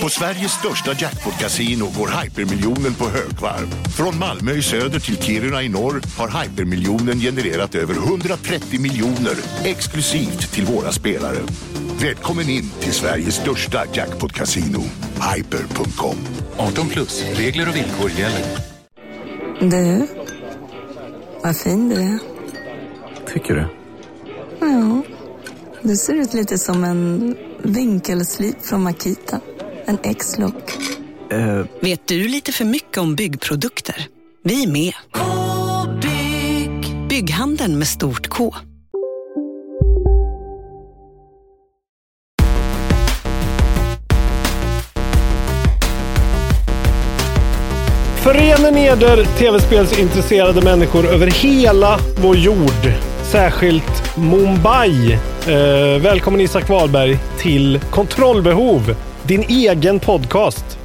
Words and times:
På 0.00 0.08
Sveriges 0.08 0.52
största 0.52 0.92
jackpot-kasino 0.92 1.84
går 1.98 2.22
hypermiljonen 2.22 2.94
på 2.94 3.04
högvarv. 3.04 3.66
Från 3.96 4.18
Malmö 4.18 4.52
i 4.52 4.62
söder 4.62 5.00
till 5.00 5.22
Kiruna 5.22 5.62
i 5.62 5.68
norr 5.68 6.02
har 6.18 6.42
hypermiljonen 6.42 7.20
genererat 7.20 7.74
över 7.74 7.94
130 7.94 8.80
miljoner 8.80 9.34
exklusivt 9.64 10.52
till 10.52 10.64
våra 10.64 10.92
spelare. 10.92 11.38
Välkommen 12.00 12.48
in 12.48 12.70
till 12.80 12.92
Sveriges 12.92 13.34
största 13.34 13.84
jackpot-kasino, 13.92 14.82
hyper.com. 15.34 16.16
18 16.56 16.88
plus, 16.88 17.24
regler 17.34 17.68
och 17.68 17.76
villkor 17.76 18.10
gäller. 18.10 18.44
Du, 19.60 20.06
vad 21.42 21.56
fin 21.56 21.88
du 21.88 21.94
är. 21.94 22.18
Tycker 23.32 23.54
du? 23.54 23.66
Ja, 24.60 25.02
du 25.82 25.96
ser 25.96 26.14
ut 26.14 26.34
lite 26.34 26.58
som 26.58 26.84
en 26.84 27.36
vinkelslip 27.64 28.62
från 28.62 28.82
Makita. 28.82 29.40
En 29.84 29.98
X-look. 30.02 30.78
Eh, 31.30 31.64
Vet 31.80 32.08
du 32.08 32.28
lite 32.28 32.52
för 32.52 32.64
mycket 32.64 32.98
om 32.98 33.14
byggprodukter? 33.14 34.06
Vi 34.44 34.62
är 34.62 34.68
med. 34.68 34.92
-bygg. 35.12 37.08
Bygghandeln 37.08 37.78
med 37.78 37.88
stort 37.88 38.28
K. 38.28 38.54
Förenen 48.22 48.76
eder 48.76 49.24
tv-spelsintresserade 49.24 50.62
människor 50.62 51.06
över 51.06 51.26
hela 51.26 51.98
vår 52.22 52.36
jord. 52.36 53.11
Särskilt 53.32 54.16
Mumbai. 54.16 55.12
Eh, 55.48 56.00
välkommen 56.02 56.40
Isak 56.40 56.68
Wahlberg 56.68 57.18
till 57.38 57.80
Kontrollbehov. 57.90 58.96
Din 59.22 59.42
egen 59.48 60.00
podcast. 60.00 60.78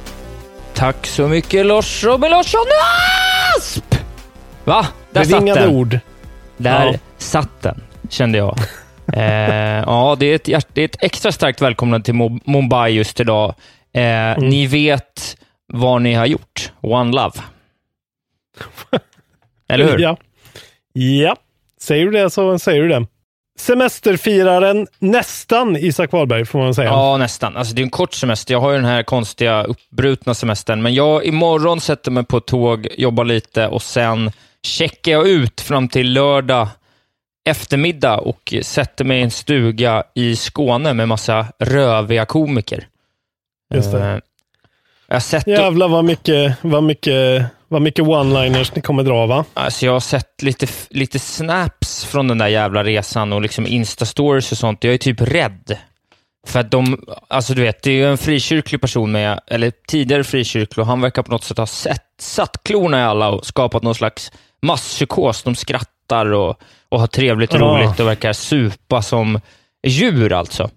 Tack 0.74 1.06
så 1.06 1.28
mycket 1.28 1.66
Lars 1.66 2.04
Robin 2.04 2.30
Larsson 2.30 2.60
Asp! 3.56 3.94
Va? 4.64 4.86
Där 5.10 5.24
satt 5.24 5.30
Bevingade 5.30 5.60
den. 5.60 5.70
ord. 5.70 5.98
Där 6.56 6.86
Ja. 6.92 6.98
satt 7.18 7.62
den, 7.62 7.82
kände 8.10 8.38
jag. 8.38 8.58
eh, 9.12 9.22
ja, 9.86 10.16
det 10.20 10.26
är, 10.26 10.34
ett, 10.56 10.68
det 10.74 10.80
är 10.80 10.84
ett 10.84 11.02
extra 11.02 11.32
starkt 11.32 11.62
välkomnande 11.62 12.04
till 12.04 12.14
Mo- 12.14 12.40
Mumbai 12.44 12.90
just 12.92 13.20
idag. 13.20 13.54
Eh, 13.92 14.02
Mm. 14.02 14.48
Ni 14.48 14.66
vet 14.66 15.36
vad 15.72 16.02
ni 16.02 16.14
har 16.14 16.26
gjort. 16.26 16.72
One 16.80 17.12
Love. 17.16 17.32
Eller 19.68 19.84
hur? 19.84 19.98
Ja. 19.98 20.16
ja. 20.92 21.36
Säger 21.88 22.04
du 22.04 22.10
det 22.10 22.30
så 22.30 22.58
säger 22.58 22.82
du 22.82 22.88
det. 22.88 23.06
Semesterfiraren 23.58 24.86
nästan 24.98 25.76
Isak 25.76 26.12
Wahlberg 26.12 26.44
får 26.44 26.58
man 26.58 26.74
säga. 26.74 26.88
Ja, 26.88 27.16
nästan. 27.16 27.56
Alltså, 27.56 27.74
det 27.74 27.82
är 27.82 27.84
en 27.84 27.90
kort 27.90 28.14
semester. 28.14 28.54
Jag 28.54 28.60
har 28.60 28.70
ju 28.70 28.76
den 28.76 28.84
här 28.84 29.02
konstiga 29.02 29.64
uppbrutna 29.64 30.34
semestern, 30.34 30.82
men 30.82 30.94
jag 30.94 31.24
imorgon 31.24 31.80
sätter 31.80 32.10
mig 32.10 32.24
på 32.24 32.36
ett 32.36 32.46
tåg, 32.46 32.88
jobbar 32.96 33.24
lite 33.24 33.66
och 33.66 33.82
sen 33.82 34.30
checkar 34.62 35.12
jag 35.12 35.28
ut 35.28 35.60
fram 35.60 35.88
till 35.88 36.12
lördag 36.12 36.68
eftermiddag 37.48 38.18
och 38.18 38.54
sätter 38.62 39.04
mig 39.04 39.18
i 39.18 39.22
en 39.22 39.30
stuga 39.30 40.04
i 40.14 40.36
Skåne 40.36 40.92
med 40.94 41.08
massa 41.08 41.46
röviga 41.58 42.24
komiker. 42.24 42.86
Just 43.74 43.92
det. 43.92 44.08
Eh, 44.08 44.18
Jag 45.08 45.22
sett, 45.22 45.46
Jävlar 45.46 45.88
vad 45.88 46.04
mycket, 46.04 46.56
vad 46.62 46.82
mycket, 46.82 47.44
vad 47.68 47.82
mycket 47.82 48.04
one-liners 48.04 48.72
ni 48.74 48.82
kommer 48.82 49.02
dra 49.02 49.26
va? 49.26 49.44
alltså 49.54 49.86
jag 49.86 49.92
har 49.92 50.00
sett 50.00 50.42
lite, 50.42 50.66
lite 50.90 51.18
snaps 51.18 52.04
från 52.04 52.28
den 52.28 52.38
där 52.38 52.48
jävla 52.48 52.84
resan 52.84 53.32
och 53.32 53.42
liksom 53.42 53.66
Insta-stories 53.66 54.52
och 54.52 54.58
sånt. 54.58 54.84
Jag 54.84 54.94
är 54.94 54.98
typ 54.98 55.20
rädd. 55.20 55.78
För 56.46 56.60
att 56.60 56.70
de, 56.70 57.04
alltså 57.28 57.54
du 57.54 57.62
vet, 57.62 57.82
det 57.82 57.90
är 57.90 57.94
ju 57.94 58.06
en 58.10 58.18
frikyrklig 58.18 58.80
person 58.80 59.12
med, 59.12 59.40
eller 59.46 59.72
tidigare 59.88 60.24
frikyrklig, 60.24 60.78
och 60.82 60.86
han 60.86 61.00
verkar 61.00 61.22
på 61.22 61.30
något 61.30 61.44
sätt 61.44 61.58
ha 61.58 61.66
sett, 61.66 62.02
satt 62.20 62.64
klorna 62.64 63.00
i 63.00 63.02
alla 63.02 63.28
och 63.28 63.46
skapat 63.46 63.82
någon 63.82 63.94
slags 63.94 64.32
masspsykos. 64.62 65.42
De 65.42 65.54
skrattar 65.54 66.32
och, 66.32 66.60
och 66.88 67.00
har 67.00 67.06
trevligt 67.06 67.54
och 67.54 67.60
Ja. 67.60 67.64
roligt 67.64 68.00
och 68.00 68.06
verkar 68.06 68.32
supa 68.32 69.02
som 69.02 69.40
djur 69.86 70.32
alltså. 70.32 70.70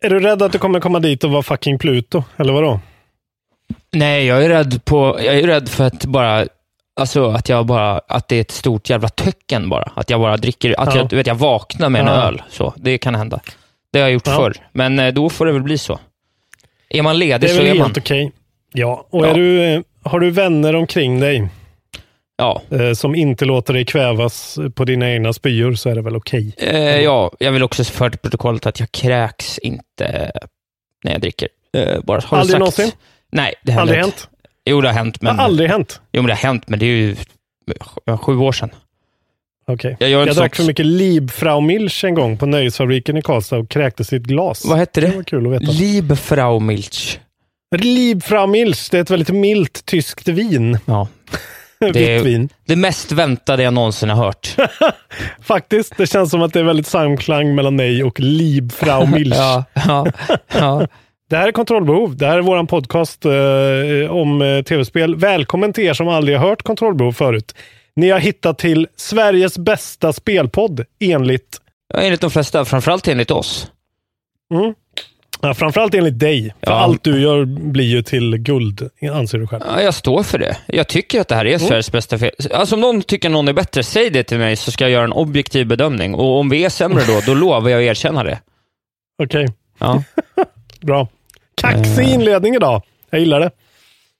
Är 0.00 0.10
du 0.10 0.20
rädd 0.20 0.42
att 0.42 0.52
du 0.52 0.58
kommer 0.58 0.80
komma 0.80 1.00
dit 1.00 1.24
och 1.24 1.30
vara 1.30 1.42
fucking 1.42 1.78
Pluto? 1.78 2.24
Eller 2.36 2.52
vadå? 2.52 2.80
Nej, 3.92 4.26
jag 4.26 4.44
är 4.44 4.48
rädd 4.48 4.84
på, 4.84 5.18
jag 5.24 5.34
är 5.38 5.46
rädd 5.46 5.68
för 5.68 5.84
att 5.84 6.04
bara, 6.04 6.46
alltså 7.00 7.28
att 7.30 7.48
jag 7.48 7.66
bara, 7.66 7.98
att 7.98 8.28
det 8.28 8.36
är 8.36 8.40
ett 8.40 8.50
stort 8.50 8.90
jävla 8.90 9.08
töcken 9.08 9.68
bara. 9.68 9.92
Att 9.96 10.10
jag 10.10 10.20
bara 10.20 10.36
dricker, 10.36 10.80
att 10.80 10.94
Ja. 10.94 11.00
jag, 11.10 11.16
vet, 11.16 11.26
jag 11.26 11.34
vaknar 11.34 11.88
med 11.88 12.00
en 12.00 12.06
Ja. 12.06 12.12
öl. 12.12 12.42
Så, 12.50 12.74
det 12.76 12.98
kan 12.98 13.14
hända. 13.14 13.40
Det 13.92 13.98
har 13.98 14.06
jag 14.06 14.12
gjort 14.12 14.26
Ja. 14.26 14.36
förr, 14.36 14.56
men 14.72 14.98
eh, 14.98 15.12
då 15.14 15.28
får 15.30 15.46
det 15.46 15.52
väl 15.52 15.62
bli 15.62 15.78
så. 15.78 15.98
Är 16.88 17.02
man 17.02 17.14
Det 17.14 17.18
ledig 17.18 17.50
är 17.50 17.54
så 17.54 17.58
väl 17.60 17.66
är 17.66 17.74
man. 17.74 17.86
helt 17.86 17.98
okej. 17.98 18.32
Ja, 18.72 19.06
och 19.10 19.26
Ja. 19.26 19.32
Du, 19.32 19.64
eh, 19.64 19.80
har 20.04 20.20
du 20.20 20.30
vänner 20.30 20.74
omkring 20.76 21.20
dig 21.20 21.48
Ja. 22.36 22.62
eh, 22.70 22.92
som 22.92 23.14
inte 23.14 23.44
låter 23.44 23.74
dig 23.74 23.84
kvävas 23.84 24.58
på 24.74 24.84
dina 24.84 25.10
egna 25.10 25.32
spyor 25.32 25.74
så 25.74 25.90
är 25.90 25.94
det 25.94 26.02
väl 26.02 26.16
okej. 26.16 26.54
Eh, 26.58 26.78
ja, 27.00 27.30
jag 27.38 27.52
vill 27.52 27.62
också 27.62 27.84
föra 27.84 28.10
till 28.10 28.18
protokollet 28.18 28.66
att 28.66 28.80
jag 28.80 28.92
kräks 28.92 29.58
inte 29.58 30.32
när 31.04 31.12
jag 31.12 31.20
dricker. 31.20 31.48
Eh, 31.76 32.00
bara 32.02 32.20
har 32.26 32.36
det 32.36 32.40
Aldrig 32.40 32.58
någonsin? 32.58 32.90
Nej, 33.30 33.54
det 33.62 33.72
händer 33.72 33.82
Aldrig 33.82 34.00
hänt? 34.00 34.28
Jo, 34.64 34.80
det 34.80 34.88
har 34.88 34.94
hänt. 34.94 35.22
Men, 35.22 35.34
Det 35.36 35.40
har 35.42 35.44
aldrig 35.48 35.70
hänt? 35.70 36.00
Jo, 36.12 36.22
men 36.22 36.26
det 36.26 36.32
har 36.34 36.38
hänt, 36.48 36.68
men 36.68 36.78
det 36.78 36.86
är 36.86 36.88
ju 36.96 37.16
sj- 37.80 38.16
sju 38.16 38.36
år 38.36 38.52
sedan. 38.52 38.70
Okej. 39.66 39.96
Jag 40.00 40.10
gör 40.10 40.18
Jag, 40.20 40.28
inte 40.28 40.40
drack 40.40 40.56
för 40.56 40.64
mycket 40.64 40.86
Liebfrau 40.86 41.60
Milch 41.60 42.04
en 42.04 42.14
gång 42.14 42.36
på 42.38 42.46
Nöjesfabriken 42.46 43.16
i 43.16 43.22
Karlstad 43.22 43.56
och 43.58 43.68
kräktes 43.68 44.12
i 44.12 44.16
ett 44.16 44.22
glas. 44.22 44.64
Vad 44.64 44.78
hette 44.78 45.00
Det 45.00 45.06
det? 45.06 45.16
var 45.16 45.22
kul 45.22 45.46
att 45.46 45.52
veta. 45.62 45.72
Liebfrau 45.72 46.60
Milch. 46.60 47.18
Liebfrau 47.76 48.46
Milch, 48.46 48.88
det 48.90 48.96
är 48.96 49.02
ett 49.02 49.10
väldigt 49.10 49.28
milt 49.34 49.84
tyskt 49.86 50.28
vin. 50.28 50.78
Ja. 50.84 51.08
Vitt 51.80 51.96
är-. 51.96 52.48
Det 52.66 52.76
mest 52.76 53.12
väntade 53.12 53.62
jag 53.62 53.74
någonsin 53.74 54.08
har 54.10 54.24
hört. 54.24 54.56
Faktiskt, 55.42 55.96
det 55.96 56.06
känns 56.06 56.30
som 56.30 56.42
att 56.42 56.52
det 56.52 56.58
är 56.60 56.64
väldigt 56.64 56.86
samklang 56.86 57.54
mellan 57.54 57.76
mig 57.76 58.04
och 58.04 58.20
Liebfrau 58.20 59.06
Milch. 59.14 59.36
ja, 59.36 59.64
ja, 59.74 60.06
ja. 60.58 60.86
Det 61.30 61.36
här 61.36 61.48
är 61.48 61.52
Kontrollbehov. 61.52 62.16
Det 62.16 62.26
här 62.26 62.38
är 62.38 62.42
vår 62.42 62.64
podcast 62.64 63.24
eh, 63.24 64.10
om 64.16 64.42
eh, 64.42 64.62
tv-spel. 64.62 65.16
Välkommen 65.16 65.72
till 65.72 65.84
er 65.84 65.94
som 65.94 66.08
aldrig 66.08 66.38
har 66.38 66.48
hört 66.48 66.62
Kontrollbehov 66.62 67.12
förut. 67.12 67.54
Ni 67.96 68.10
har 68.10 68.18
hittat 68.18 68.58
till 68.58 68.86
Sveriges 68.96 69.58
bästa 69.58 70.12
spelpodd 70.12 70.84
enligt, 71.00 71.60
Ja, 71.94 72.00
Enligt 72.00 72.20
de 72.20 72.30
flesta, 72.30 72.64
framförallt 72.64 73.08
enligt 73.08 73.30
oss. 73.30 73.70
mm, 74.54 74.74
ja, 75.40 75.54
framförallt 75.54 75.94
enligt 75.94 76.18
dig. 76.18 76.54
För 76.64 76.70
Ja. 76.72 76.78
allt 76.78 77.04
du 77.04 77.20
gör 77.22 77.44
blir 77.44 77.84
ju 77.84 78.02
till 78.02 78.36
guld, 78.36 78.90
anser 79.12 79.38
du 79.38 79.46
själv. 79.46 79.62
Ja, 79.66 79.82
jag 79.82 79.94
står 79.94 80.22
för 80.22 80.38
det. 80.38 80.56
Jag 80.66 80.88
tycker 80.88 81.20
att 81.20 81.28
det 81.28 81.34
här 81.34 81.46
är 81.46 81.58
Sveriges 81.58 81.92
bästa 81.92 82.18
fel. 82.18 82.30
Alltså 82.52 82.74
om 82.74 82.80
någon 82.80 83.02
tycker 83.02 83.28
någon 83.28 83.48
är 83.48 83.52
bättre, 83.52 83.82
säg 83.82 84.10
det 84.10 84.22
till 84.22 84.38
mig 84.38 84.56
så 84.56 84.70
ska 84.70 84.84
jag 84.84 84.90
göra 84.90 85.04
en 85.04 85.12
objektiv 85.12 85.66
bedömning. 85.66 86.14
Och 86.14 86.38
om 86.38 86.48
vi 86.48 86.64
är 86.64 86.68
sämre 86.68 87.02
då, 87.06 87.20
då 87.26 87.34
lovar 87.34 87.70
jag 87.70 87.78
att 87.80 87.90
erkänna 87.90 88.24
det. 88.24 88.40
Okej, 89.22 89.48
Ja. 89.78 90.02
bra. 90.80 91.08
Kaxig 91.60 92.04
Eh. 92.04 92.14
inledning 92.14 92.54
idag. 92.54 92.82
Jag 93.10 93.20
gillar 93.20 93.40
det. 93.40 93.50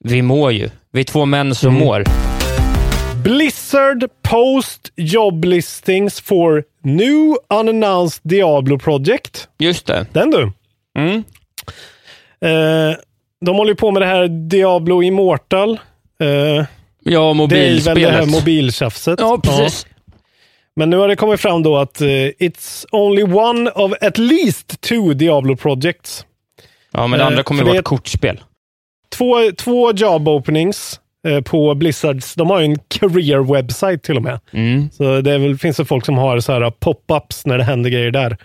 Vi 0.04 0.22
mår 0.22 0.52
ju. 0.52 0.70
Vi 0.92 1.00
är 1.00 1.04
två 1.04 1.24
män 1.26 1.54
som 1.54 1.68
Mm. 1.74 1.84
mår. 1.86 2.04
Blizzard 3.24 4.04
post 4.22 4.92
job 4.96 5.44
listings 5.44 6.20
for 6.20 6.64
new 6.82 7.36
unannounced 7.60 8.20
Diablo 8.22 8.78
project. 8.78 9.48
Just 9.58 9.86
det. 9.86 10.06
Den 10.12 10.30
du. 10.30 10.52
Mm. 10.98 11.16
Eh, 12.44 12.96
de 13.46 13.56
håller 13.56 13.70
ju 13.70 13.76
på 13.76 13.90
med 13.90 14.02
det 14.02 14.06
här 14.06 14.28
Diablo 14.28 15.02
Immortal. 15.02 15.70
Eh, 16.20 16.28
Ja, 16.28 16.64
det 17.04 17.14
är 17.14 17.26
väl 17.26 17.34
mobilspelet. 17.36 18.02
det 18.02 18.10
här 18.10 18.26
mobiltjafset. 18.26 19.20
Ja, 19.20 19.40
precis. 19.42 19.86
Men 20.76 20.90
nu 20.90 20.96
har 20.96 21.08
det 21.08 21.16
kommit 21.16 21.40
fram 21.40 21.62
då 21.62 21.76
att 21.78 22.00
eh, 22.00 22.06
it's 22.06 22.86
only 22.92 23.22
one 23.22 23.70
of 23.70 23.92
at 24.00 24.18
least 24.18 24.80
two 24.80 25.14
Diablo 25.14 25.56
projects. 25.56 26.24
Ja, 26.92 27.06
men 27.06 27.18
det 27.18 27.24
Eh, 27.24 27.26
andra 27.26 27.42
kommer 27.42 27.62
ju 27.62 27.68
vara 27.68 27.78
ett 27.78 27.84
kortspel. 27.84 28.40
Två, 29.16 29.34
två 29.56 29.92
job 29.92 30.28
openings 30.28 31.00
eh, 31.28 31.40
på 31.40 31.74
Blizzards. 31.74 32.34
De 32.34 32.50
har 32.50 32.60
ju 32.60 32.64
en 32.64 32.78
career 32.78 33.54
website 33.54 33.98
till 33.98 34.16
och 34.16 34.22
med. 34.22 34.40
Mm. 34.52 34.90
Så 34.90 35.20
det 35.20 35.38
väl, 35.38 35.58
finns 35.58 35.76
det 35.76 35.84
folk 35.84 36.06
som 36.06 36.18
har 36.18 36.40
så 36.40 36.52
här 36.52 36.70
pop-ups 36.70 37.42
när 37.44 37.58
det 37.58 37.64
händer 37.64 37.90
grejer 37.90 38.10
där. 38.10 38.36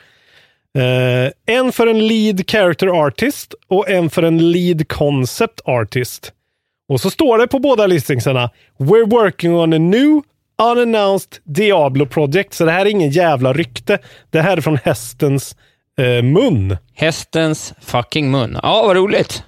Eh, 0.77 1.31
en 1.45 1.71
för 1.71 1.87
en 1.87 2.07
lead 2.07 2.49
character 2.49 2.87
artist 2.87 3.53
och 3.67 3.89
en 3.89 4.09
för 4.09 4.23
en 4.23 4.51
lead 4.51 4.87
concept 4.87 5.61
artist. 5.65 6.31
Och 6.89 7.01
så 7.01 7.09
står 7.09 7.37
det 7.37 7.47
på 7.47 7.59
båda 7.59 7.87
listingsarna 7.87 8.49
We're 8.77 9.09
working 9.09 9.55
on 9.55 9.73
a 9.73 9.77
new 9.77 10.21
unannounced 10.61 11.37
Diablo 11.43 12.05
project. 12.05 12.53
Så 12.53 12.65
det 12.65 12.71
här 12.71 12.85
är 12.85 12.89
ingen 12.89 13.09
jävla 13.09 13.53
rykte. 13.53 13.97
Det 14.29 14.41
här 14.41 14.57
är 14.57 14.61
från 14.61 14.77
hästens 14.77 15.55
eh, 16.01 16.23
mun. 16.23 16.77
Hästens 16.93 17.73
fucking 17.81 18.31
mun. 18.31 18.59
Ja, 18.63 18.83
vad 18.87 18.95
roligt. 18.95 19.43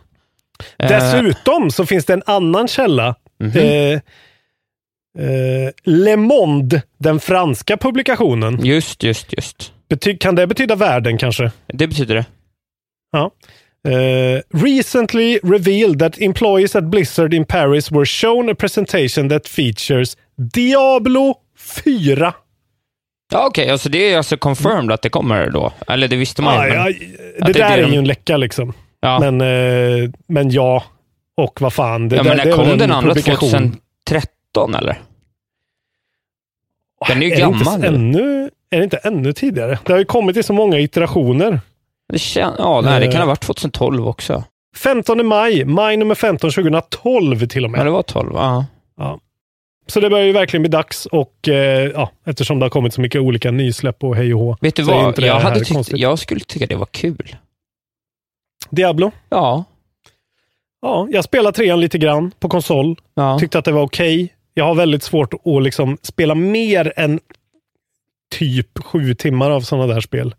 Eh, 0.80 0.90
Dessutom 0.90 1.72
så 1.72 1.86
finns 1.86 2.06
det 2.06 2.14
en 2.14 2.24
annan 2.26 2.68
källa. 2.68 3.16
Eh, 3.56 3.62
eh, 3.94 4.00
Le 5.84 6.16
Monde, 6.18 6.82
den 7.00 7.20
franska 7.20 7.78
publikationen. 7.78 8.66
Just, 8.66 9.04
just, 9.04 9.34
just. 9.38 9.72
Bety- 9.90 10.18
kan 10.18 10.36
det 10.36 10.48
betyda 10.48 10.76
världen 10.76 11.18
kanske? 11.18 11.52
Det 11.68 11.88
betyder 11.88 12.16
det. 12.16 12.26
Ja. 13.12 13.32
Eh, 13.92 14.42
recently 14.54 15.40
revealed 15.44 16.00
that 16.00 16.18
employees 16.22 16.76
at 16.76 16.84
Blizzard 16.84 17.34
in 17.34 17.46
Paris 17.46 17.92
were 17.92 18.06
shown 18.06 18.50
a 18.50 18.56
presentation 18.56 19.30
that 19.30 19.48
features 19.48 20.18
Diablo 20.54 21.36
4. 21.58 22.34
Ja, 23.32 23.46
okej. 23.48 23.70
alltså 23.70 23.90
det 23.90 24.14
är 24.14 24.18
alltså 24.18 24.38
confirmed 24.38 24.92
att 24.92 25.02
det 25.02 25.10
kommer 25.10 25.50
då? 25.50 25.72
Eller 25.88 26.08
det 26.08 26.16
visste 26.16 26.42
man 26.42 26.58
Ah, 26.60 26.68
ju, 26.68 26.74
ja, 26.74 26.84
men- 26.84 26.94
det 26.94 27.00
det 27.40 27.60
är 27.60 27.70
där 27.70 27.78
det 27.78 27.84
är 27.84 27.88
de- 27.88 27.92
ju 27.94 27.98
en 27.98 28.06
läcka 28.08 28.38
liksom. 28.38 28.74
Ja. 29.00 29.20
Men, 29.20 29.42
eh, 29.42 30.10
men 30.28 30.50
ja, 30.52 30.84
och 31.38 31.62
vad 31.62 31.74
fan. 31.74 32.10
Det, 32.10 32.16
ja, 32.16 32.24
där, 32.24 32.30
men 32.30 32.38
det 32.38 32.46
när 32.46 32.52
kom 32.52 32.70
en 32.70 32.78
den 32.78 32.92
andra? 32.92 33.10
publikation. 33.14 33.50
2013 34.10 34.76
eller? 34.76 35.02
Den 37.08 37.18
är 37.24 37.26
ju 37.28 37.32
är 37.32 37.36
det 37.38 37.44
inte 37.46 37.64
gammal 37.66 37.80
nu. 37.80 37.88
ännu, 37.88 38.50
Är 38.70 38.78
det 38.78 38.84
inte 38.84 38.98
ännu 38.98 39.34
tidigare? 39.34 39.80
Det 39.86 39.92
har 39.92 40.00
ju 40.00 40.06
kommit 40.06 40.38
i 40.38 40.44
så 40.44 40.54
många 40.54 40.80
iterationer. 40.80 41.60
Det 42.10 42.18
kän- 42.18 42.54
ja, 42.58 42.82
nej, 42.82 43.00
det 43.00 43.06
kan 43.06 43.16
Eh. 43.16 43.20
ha 43.22 43.26
varit 43.28 43.42
2012 43.42 44.08
också. 44.08 44.44
15 44.78 45.26
maj, 45.28 45.66
maj 45.66 45.98
nummer 45.98 46.16
15 46.16 46.52
2012 46.52 47.48
till 47.48 47.66
och 47.66 47.72
med. 47.72 47.80
Ja, 47.80 47.84
det 47.84 47.90
var 47.90 48.02
12. 48.04 48.32
Ja. 48.34 48.66
Ja. 48.98 49.20
Så 49.88 50.00
det 50.00 50.10
börjar 50.10 50.26
ju 50.26 50.32
verkligen 50.32 50.62
bli 50.62 50.70
dags 50.70 51.06
och 51.06 51.48
eh, 51.48 51.92
ja, 51.96 52.12
eftersom 52.26 52.60
det 52.60 52.66
har 52.66 52.70
kommit 52.70 52.94
så 52.94 53.02
mycket 53.02 53.22
olika 53.22 53.52
nysläpp 53.52 54.04
och 54.04 54.16
hej 54.16 54.34
och 54.34 54.40
hå. 54.40 54.58
Vet 54.62 54.76
du 54.76 54.84
vad? 54.84 55.20
Jag, 55.20 55.40
hade 55.40 55.60
tyckt, 55.60 55.72
konstigt. 55.74 56.00
jag 56.00 56.20
skulle 56.20 56.40
tycka 56.40 56.66
det 56.66 56.76
var 56.76 56.86
kul. 56.92 57.36
Diablo? 58.70 59.12
Ja. 59.30 59.64
Ja, 60.82 61.08
jag 61.12 61.24
spelade 61.24 61.56
trean 61.58 61.80
lite 61.82 61.98
grann 61.98 62.32
på 62.40 62.50
konsol. 62.50 63.00
ja. 63.14 63.40
Tyckte 63.40 63.60
att 63.60 63.66
det 63.66 63.72
var 63.72 63.82
okej. 63.82 64.34
Jag 64.54 64.66
har 64.66 64.76
väldigt 64.76 65.04
svårt 65.04 65.34
att 65.34 65.64
liksom 65.64 65.98
spela 66.02 66.36
mer 66.36 66.94
än 66.96 67.20
typ 68.36 68.84
sju 68.84 69.14
timmar 69.14 69.52
av 69.52 69.62
sådana 69.62 69.94
där 69.94 70.02
spel. 70.02 70.36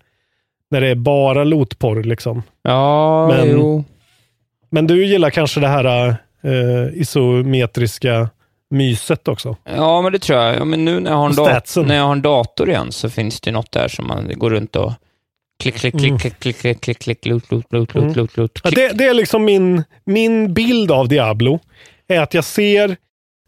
När 0.71 0.81
det 0.81 0.89
är 0.89 0.95
bara 0.95 1.45
lotporr 1.45 2.03
liksom. 2.03 2.43
Ja, 2.63 3.29
Men- 3.29 3.51
jo. 3.51 3.85
Men 4.71 4.87
du 4.87 5.07
gillar 5.07 5.31
kanske 5.31 5.61
det 5.61 5.69
här 5.69 6.09
eh, 6.43 7.01
isometriska 7.01 8.31
myset 8.71 9.29
också? 9.29 9.57
Ja, 9.65 10.03
men 10.03 10.13
det 10.13 10.19
tror 10.19 10.39
jag. 10.39 10.57
Ja, 10.57 10.65
men 10.65 10.85
nu 10.85 11.01
när 11.01 11.11
jag, 11.11 11.19
har 11.19 11.25
en 11.25 11.31
Och 11.31 11.37
dat- 11.37 11.49
statsen. 11.49 11.87
när 11.87 11.97
jag 11.97 12.05
har 12.05 12.13
en 12.13 12.23
dator 12.23 12.69
igen 12.71 12.93
så 12.93 13.11
finns 13.11 13.41
det 13.41 13.51
något 13.53 13.73
där 13.73 13.89
som 13.89 14.07
man 14.07 14.33
går 14.39 14.51
runt 14.51 14.77
och 14.77 14.93
klick, 15.63 15.75
klick, 15.75 15.95
klick, 15.99 16.09
Mm. 16.09 16.19
klick, 16.19 16.39
klick, 16.39 16.59
klick, 16.61 16.81
klick, 16.81 16.99
klick, 16.99 17.27
loot, 17.27 17.51
loot, 17.53 17.73
loot, 17.73 17.95
loot, 17.95 18.05
Mm. 18.05 18.15
loot, 18.15 18.37
loot, 18.37 18.61
Ja, 18.65 18.71
det, 18.71 18.89
det 18.89 19.05
är 19.05 19.15
liksom 19.15 19.45
min, 19.45 19.85
min 20.05 20.55
bild 20.55 20.91
av 20.91 21.09
Diablo. 21.09 21.59
Är 22.09 22.21
att 22.21 22.35
jag 22.35 22.45
ser 22.45 22.97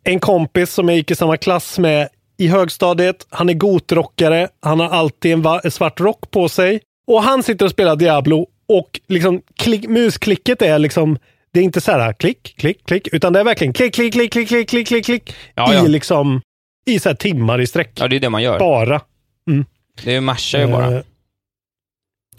en 0.04 0.20
kompis 0.20 0.72
som 0.72 0.88
jag 0.88 0.96
gick 0.98 1.10
i 1.10 1.14
samma 1.14 1.36
klass 1.36 1.78
med 1.78 2.08
i 2.38 2.46
högstadiet. 2.48 3.26
Han 3.30 3.48
är 3.48 3.54
gotrockare. 3.54 4.48
Han 4.62 4.80
har 4.80 4.88
alltid 4.88 5.32
en 5.32 5.42
va- 5.42 5.60
svart 5.70 6.00
rock 6.00 6.30
på 6.30 6.48
sig. 6.48 6.80
Och 7.06 7.22
han 7.22 7.42
sitter 7.42 7.64
och 7.64 7.70
spelar 7.70 7.96
Diablo 7.96 8.46
och 8.68 9.00
liksom 9.08 9.42
klick, 9.56 9.88
musklicket 9.88 10.62
är 10.62 10.78
liksom 10.78 11.18
det 11.52 11.60
är 11.60 11.64
inte 11.64 11.80
så 11.80 11.92
här 11.92 12.12
klick, 12.12 12.54
klick, 12.58 12.86
klick, 12.86 13.08
utan 13.12 13.32
det 13.32 13.40
är 13.40 13.44
verkligen 13.44 13.72
klick, 13.72 13.94
klick, 13.94 14.12
klick, 14.12 14.32
klick, 14.32 14.48
klick, 14.48 14.68
klick, 14.68 14.88
klick, 14.88 15.04
klick 15.04 15.34
Ja, 15.54 15.74
ja. 15.74 15.84
i 15.84 15.88
liksom 15.88 16.40
i 16.86 16.98
så 16.98 17.08
här 17.08 17.16
timmar 17.16 17.60
i 17.60 17.66
sträck. 17.66 17.90
Ja, 17.94 18.08
det 18.08 18.16
är 18.16 18.20
det 18.20 18.30
man 18.30 18.42
gör. 18.42 18.58
Bara. 18.58 19.00
Det 20.04 20.14
är 20.14 20.20
mashar 20.20 20.58
ju 20.58 20.66
bara. 20.66 20.96
Eh, 20.96 21.02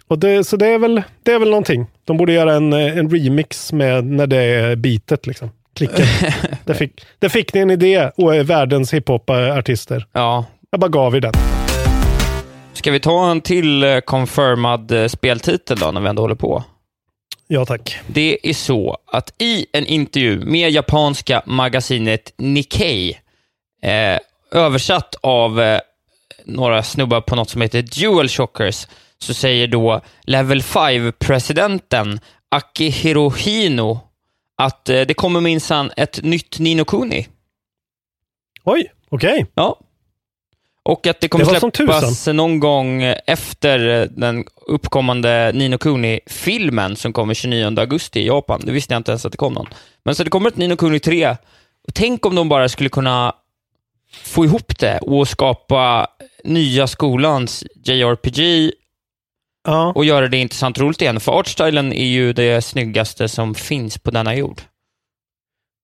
och 0.08 0.20
det, 0.20 0.44
så 0.44 0.58
det 0.58 0.68
är, 0.68 0.80
väl, 0.80 1.02
det 1.24 1.32
är 1.32 1.40
väl 1.40 1.50
någonting. 1.50 1.86
De 2.06 2.18
borde 2.18 2.34
göra 2.34 2.54
en, 2.54 2.74
eh, 2.74 2.98
en 2.98 3.10
remix 3.10 3.74
med 3.74 4.06
när 4.06 4.28
det 4.28 4.38
är 4.38 4.76
bitet. 4.76 5.28
Liksom. 5.28 5.52
Klicken. 5.76 6.06
det, 6.66 6.74
fick, 6.76 7.06
det 7.20 7.30
fick 7.30 7.54
ni 7.54 7.60
en 7.60 7.72
idé 7.72 8.12
och 8.18 8.36
är 8.36 8.44
världens 8.44 8.94
hiphop-artister. 8.94 10.06
Ja. 10.12 10.46
Jag 10.70 10.80
bara 10.80 10.90
gav 10.90 11.16
er 11.16 11.20
den. 11.20 11.34
Ska 12.74 12.92
vi 12.92 13.00
ta 13.00 13.32
en 13.32 13.42
till 13.42 13.84
eh, 13.84 14.00
confirmad 14.00 14.92
eh, 14.92 15.08
speltitel 15.08 15.78
då, 15.80 15.92
när 15.92 16.02
vi 16.02 16.08
ändå 16.08 16.22
håller 16.22 16.36
på? 16.36 16.64
Ja 17.54 17.66
tack. 17.66 18.00
Det 18.08 18.50
är 18.50 18.54
så 18.54 18.98
att 19.06 19.34
i 19.42 19.66
en 19.74 19.86
intervju 19.86 20.46
med 20.46 20.72
japanska 20.72 21.44
magasinet 21.46 22.34
Nikkei, 22.38 23.20
eh, 23.82 24.20
översatt 24.52 25.16
av 25.22 25.62
eh, 25.62 25.80
några 26.46 26.84
snubbar 26.84 27.22
på 27.22 27.36
något 27.36 27.50
som 27.50 27.62
heter 27.62 27.82
Dual 27.82 28.30
Shockers, 28.30 28.88
så 29.18 29.34
säger 29.34 29.68
då 29.68 30.02
Level 30.22 30.62
5-presidenten 30.62 32.20
Akihiro 32.50 33.30
Hino 33.30 34.00
att 34.58 34.90
eh, 34.90 35.02
det 35.02 35.14
kommer 35.14 35.42
minsann 35.42 35.92
ett 35.98 36.24
nytt 36.24 36.60
Nino 36.60 36.86
Kuni. 36.86 37.28
Oj, 38.64 38.92
okej. 39.10 39.46
Ja. 39.56 39.80
Och 40.84 41.08
att 41.08 41.22
det 41.22 41.28
kommer 41.28 41.46
Det 41.46 41.72
släppas 41.76 42.28
någon 42.28 42.60
gång 42.60 43.04
efter 43.28 44.08
den 44.12 44.46
uppkommande 44.68 45.52
Nino 45.54 45.78
Kuni-filmen 45.78 46.96
som 46.96 47.14
kommer 47.14 47.34
29 47.34 47.80
augusti 47.80 48.20
i 48.20 48.28
Japan. 48.28 48.62
Det 48.66 48.72
visste 48.72 48.94
jag 48.94 49.00
inte 49.00 49.12
ens 49.12 49.26
att 49.26 49.32
det 49.32 49.38
kom 49.38 49.54
någon. 49.54 49.68
Men 50.04 50.16
så 50.16 50.24
det 50.24 50.30
kommer 50.30 50.48
ett 50.50 50.58
Nino 50.58 50.76
Kuni 50.76 51.00
3. 51.00 51.30
Och 51.88 51.94
tänk 51.94 52.26
om 52.26 52.36
de 52.36 52.50
bara 52.50 52.70
skulle 52.70 52.90
kunna 52.90 53.36
få 54.24 54.46
ihop 54.46 54.80
det 54.80 55.00
och 55.00 55.28
skapa 55.28 56.08
nya 56.44 56.88
skolans 56.88 57.64
JRPG 57.84 58.72
Ja. 59.64 59.92
och 59.96 60.06
göra 60.06 60.28
det 60.28 60.38
intressant 60.38 60.78
och 60.78 60.84
roligt 60.84 61.02
igen. 61.02 61.20
För 61.20 61.32
artstylen 61.32 61.94
är 61.94 62.06
ju 62.06 62.34
det 62.34 62.62
snyggaste 62.62 63.28
som 63.28 63.56
finns 63.56 63.98
på 63.98 64.12
denna 64.12 64.36
jord. 64.36 64.62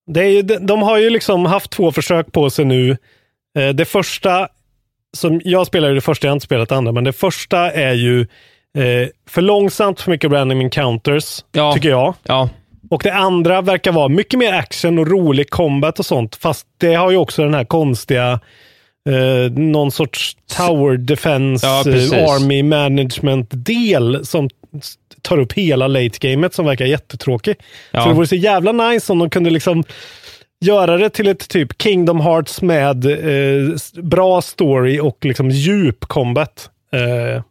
Det 0.07 0.19
är 0.19 0.29
ju, 0.29 0.41
de, 0.41 0.57
de 0.57 0.81
har 0.81 0.97
ju 0.97 1.09
liksom 1.09 1.45
haft 1.45 1.71
två 1.71 1.91
försök 1.91 2.31
på 2.31 2.49
sig 2.49 2.65
nu. 2.65 2.97
Eh, 3.57 3.69
det 3.69 3.85
första, 3.85 4.47
som 5.17 5.41
jag 5.43 5.67
spelar 5.67 5.89
ju 5.89 5.95
det 5.95 6.01
första, 6.01 6.27
jag 6.27 6.31
har 6.31 6.35
inte 6.35 6.43
spelat 6.45 6.69
det 6.69 6.75
andra, 6.75 6.91
men 6.91 7.03
det 7.03 7.13
första 7.13 7.71
är 7.71 7.93
ju 7.93 8.21
eh, 8.77 9.09
för 9.29 9.41
långsamt, 9.41 10.01
för 10.01 10.11
mycket 10.11 10.31
random 10.31 10.61
encounters, 10.61 11.43
Ja. 11.51 11.73
tycker 11.73 11.89
jag. 11.89 12.13
Ja, 12.23 12.49
Och 12.89 13.01
det 13.03 13.13
andra 13.13 13.61
verkar 13.61 13.91
vara 13.91 14.07
mycket 14.09 14.39
mer 14.39 14.53
action 14.53 14.99
och 14.99 15.07
rolig 15.07 15.49
combat 15.49 15.99
och 15.99 16.05
sånt. 16.05 16.35
Fast 16.35 16.67
det 16.77 16.93
har 16.93 17.11
ju 17.11 17.17
också 17.17 17.43
den 17.43 17.53
här 17.53 17.65
konstiga 17.65 18.39
eh, 19.09 19.51
någon 19.51 19.91
sorts 19.91 20.37
tower 20.57 20.97
defense, 20.97 21.67
Ja, 21.67 21.79
eh, 21.79 22.33
army 22.33 22.63
management-del 22.63 24.25
som 24.25 24.49
tar 25.21 25.37
upp 25.39 25.53
hela 25.53 25.87
late-gamet 25.87 26.53
som 26.53 26.65
verkar 26.65 26.85
jättetråkig. 26.85 27.55
Ja. 27.91 28.01
Så 28.03 28.09
det 28.09 28.15
vore 28.15 28.27
så 28.27 28.35
jävla 28.35 28.71
nice 28.71 29.11
om 29.11 29.19
de 29.19 29.29
kunde 29.29 29.49
liksom 29.49 29.83
göra 30.59 30.97
det 30.97 31.09
till 31.09 31.27
ett 31.27 31.49
typ 31.49 31.81
Kingdom 31.81 32.19
Hearts 32.21 32.61
med 32.61 33.05
eh, 33.05 33.75
bra 34.03 34.41
story 34.41 34.99
och 34.99 35.17
liksom 35.25 35.49
djup 35.49 35.99
combat. 36.05 36.69
Eh, 36.93 37.43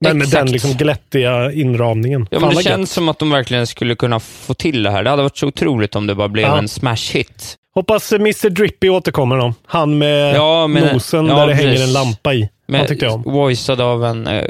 men 0.00 0.18
med 0.18 0.28
den 0.28 0.52
liksom 0.52 0.70
glättiga 0.72 1.52
inramningen. 1.52 2.28
Ja, 2.30 2.40
Fan 2.40 2.48
men 2.48 2.56
det 2.56 2.62
känns 2.62 2.80
gött. 2.80 2.88
som 2.88 3.08
att 3.08 3.18
de 3.18 3.30
verkligen 3.30 3.66
skulle 3.66 3.94
kunna 3.94 4.20
få 4.20 4.54
till 4.54 4.82
det 4.82 4.90
här. 4.90 5.02
Det 5.04 5.10
hade 5.10 5.22
varit 5.22 5.36
så 5.36 5.46
otroligt 5.46 5.96
om 5.96 6.06
det 6.06 6.14
bara 6.14 6.28
blev 6.28 6.46
Ja. 6.46 6.58
en 6.58 6.68
smash 6.68 7.12
hit. 7.12 7.56
Hoppas 7.74 8.12
eh, 8.12 8.20
Mr 8.20 8.50
Drippy 8.50 8.88
återkommer 8.88 9.36
då. 9.36 9.54
Han 9.66 9.98
med 9.98 10.34
Ja, 10.36 10.66
men- 10.66 10.92
nosen 10.94 11.26
ja, 11.26 11.34
där 11.36 11.46
det 11.46 11.54
hänger 11.54 11.82
en 11.82 11.92
lampa 11.92 12.34
i. 12.34 12.40
Han 12.40 12.48
Med, 12.66 12.88
tyckte 12.88 13.04
jag 13.04 13.14
om. 13.14 13.22
voicead 13.22 13.80
av 13.80 14.04
en 14.04 14.26
eh, 14.26 14.34
eh, 14.36 14.44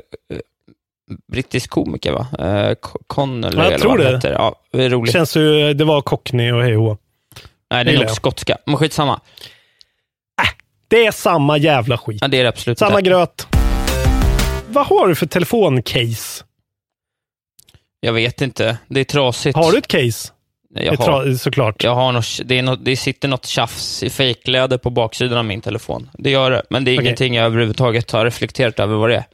brittisk 1.32 1.70
komiker, 1.70 2.12
va? 2.12 2.26
Eh, 2.38 2.74
Co- 2.74 2.98
Connolly, 3.06 3.56
Ja, 3.56 3.62
jag 3.62 3.66
eller 3.72 3.78
tror 3.78 3.90
vad 3.90 4.00
han 4.00 4.10
det. 4.12 4.16
heter. 4.18 4.32
Ja, 4.32 4.54
det 4.72 4.88
roligt. 4.88 5.12
Känns 5.12 5.36
ju, 5.36 5.74
det 5.74 5.84
var 5.84 6.00
Cockney 6.02 6.52
och 6.52 6.62
hej 6.62 6.76
och. 6.76 6.98
Nej, 7.70 7.84
det 7.84 7.92
är 7.92 7.98
nog 7.98 8.10
skotska. 8.10 8.58
Men 8.66 8.76
skitsamma. 8.76 9.20
Det 10.88 11.06
är 11.06 11.10
samma 11.10 11.58
jävla 11.58 11.98
skit. 11.98 12.18
Ja, 12.20 12.28
det 12.28 12.38
är 12.38 12.42
det 12.42 12.48
absolut 12.48 12.78
Samma 12.78 12.98
inte. 12.98 13.10
gröt. 13.10 13.46
Vad 14.68 14.86
har 14.86 15.08
du 15.08 15.14
för 15.14 15.26
telefoncase? 15.26 16.44
Jag 18.00 18.12
vet 18.12 18.40
inte. 18.40 18.78
Det 18.88 19.00
är 19.00 19.04
trasigt. 19.04 19.56
Har 19.56 19.72
du 19.72 19.78
ett 19.78 19.86
case? 19.86 20.32
Jag 20.74 20.96
har, 20.96 21.34
såklart. 21.34 21.84
jag 21.84 21.94
har 21.94 22.12
något, 22.12 22.40
det, 22.44 22.58
är 22.58 22.62
något, 22.62 22.84
det 22.84 22.96
sitter 22.96 23.28
något 23.28 23.46
tjafs 23.46 24.02
i 24.02 24.10
fejkläder 24.10 24.78
på 24.78 24.90
baksidan 24.90 25.38
av 25.38 25.44
min 25.44 25.60
telefon. 25.60 26.10
Det 26.18 26.30
gör 26.30 26.50
det, 26.50 26.62
men 26.70 26.84
det 26.84 26.90
är 26.90 26.96
Okej. 26.96 27.04
ingenting 27.04 27.34
jag 27.34 27.46
överhuvudtaget 27.46 28.10
har 28.10 28.24
reflekterat 28.24 28.80
över 28.80 28.96
vad 28.96 29.10
det 29.10 29.16
är. 29.16 29.24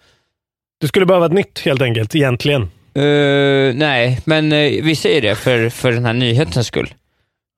Du 0.81 0.89
skulle 0.89 1.07
behöva 1.07 1.27
ett 1.27 1.33
nytt 1.33 1.59
helt 1.59 1.83
enkelt, 1.83 2.15
egentligen. 2.15 2.63
Eh, 2.95 3.75
nej, 3.75 4.21
men 4.25 4.53
uh, 4.53 4.85
vi 4.85 4.97
säger 4.97 5.23
det 5.23 5.35
för, 5.35 5.69
för 5.69 5.93
den 5.93 6.05
här 6.05 6.13
nyhetens 6.13 6.67
skull. 6.67 6.95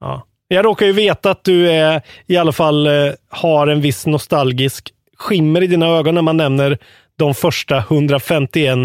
Ja. 0.01 0.27
Jag 0.53 0.65
råkar 0.65 0.87
ju 0.87 0.93
veta 0.93 1.31
att 1.31 1.45
du 1.45 1.71
är, 1.71 2.03
i 2.27 2.37
alla 2.37 2.53
fall 2.53 2.87
eh, 2.87 3.13
har 3.29 3.67
en 3.67 3.81
viss 3.81 4.07
nostalgisk 4.07 4.91
skimmer 5.19 5.63
i 5.63 5.67
dina 5.67 5.87
ögon 5.87 6.15
när 6.15 6.23
man 6.23 6.37
nämner 6.37 6.79
de 7.19 7.35
första 7.35 7.79
151 7.79 8.79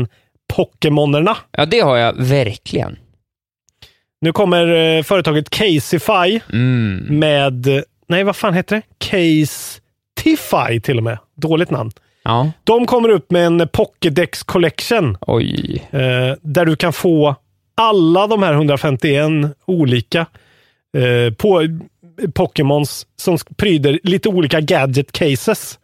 Pokémonerna. 0.53 1.37
Ja, 1.51 1.65
det 1.65 1.79
har 1.79 1.97
jag 1.97 2.13
verkligen. 2.17 2.97
Nu 4.21 4.31
kommer 4.31 4.67
eh, 4.97 5.03
företaget 5.03 5.49
Casify 5.49 6.39
Mm. 6.53 6.95
med, 7.19 7.83
nej 8.07 8.23
vad 8.23 8.35
fan 8.35 8.53
heter 8.53 8.75
det? 8.75 9.05
Case-Tify 9.05 10.79
till 10.81 10.97
och 10.97 11.03
med. 11.03 11.17
Dåligt 11.35 11.69
namn. 11.71 11.91
Ja. 12.23 12.51
De 12.63 12.85
kommer 12.85 13.09
upp 13.09 13.31
med 13.31 13.45
en 13.45 13.67
Pokédex 13.73 14.43
Collection 14.43 15.17
Oj. 15.21 15.83
eh, 15.91 16.35
där 16.41 16.65
du 16.65 16.75
kan 16.75 16.93
få 16.93 17.35
alla 17.75 18.27
de 18.27 18.43
här 18.43 18.53
151 18.53 19.23
olika 19.65 20.25
eh, 20.97 21.33
på, 21.33 21.67
Pokémons 22.33 23.07
som 23.15 23.37
pryder 23.57 23.99
lite 24.03 24.29
olika 24.29 24.61
gadget 24.61 25.11
cases. 25.11 25.79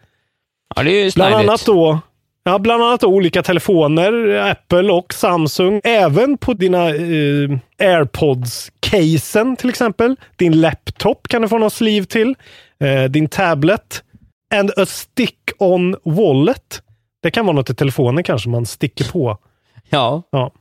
Ja, 0.76 0.84
det 0.84 0.92
är 0.92 1.06
ju 1.06 1.12
Bland 1.12 1.12
snajdigt. 1.12 1.50
annat 1.50 1.66
då 1.66 2.02
Ja, 2.46 2.60
bland 2.60 2.84
annat 2.84 3.04
olika 3.04 3.44
telefoner, 3.44 4.36
Apple 4.52 4.92
och 4.92 5.14
Samsung. 5.14 5.82
Även 5.84 6.38
på 6.38 6.54
dina 6.54 6.90
eh, 6.90 7.50
AirPods-casen 7.78 9.56
till 9.56 9.70
exempel. 9.70 10.16
Din 10.36 10.62
laptop 10.62 11.28
kan 11.28 11.42
du 11.42 11.48
få 11.48 11.58
någon 11.58 11.72
sleeve 11.72 12.06
till. 12.06 12.36
Eh, 12.80 13.04
din 13.04 13.28
tablet. 13.28 14.04
And 14.56 14.72
a 14.78 14.86
stick-on 14.86 15.96
wallet. 16.04 16.82
Det 17.22 17.32
kan 17.32 17.46
vara 17.46 17.56
något 17.56 17.70
i 17.70 17.76
telefonen 17.76 18.24
kanske 18.24 18.50
man 18.50 18.66
sticker 18.66 19.12
på. 19.12 19.38
Ja. 19.90 20.24
Ja. 20.32 20.52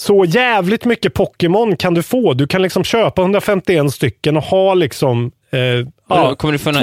Så 0.00 0.24
jävligt 0.24 0.84
mycket 0.84 1.14
Pokémon 1.14 1.76
kan 1.76 1.94
du 1.94 2.02
få. 2.02 2.34
Du 2.34 2.46
kan 2.46 2.62
liksom 2.62 2.84
köpa 2.84 3.22
151 3.22 3.92
stycken 3.92 4.36
och 4.36 4.42
ha 4.42 4.74
liksom 4.74 5.32
eh, 5.50 5.60
ja, 6.08 6.36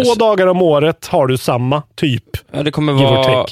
två 0.03 0.15
dagar 0.15 0.48
om 0.48 0.62
året 0.62 1.07
har 1.07 1.27
du 1.27 1.38
samma 1.38 1.84
typ. 1.95 2.24
ja, 2.51 2.63
det 2.63 2.72
kommer 2.72 2.93
vara... 2.93 3.45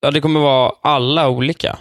Ja, 0.00 0.10
det 0.10 0.20
kommer 0.20 0.40
vara 0.40 0.72
alla 0.80 1.28
olika. 1.28 1.78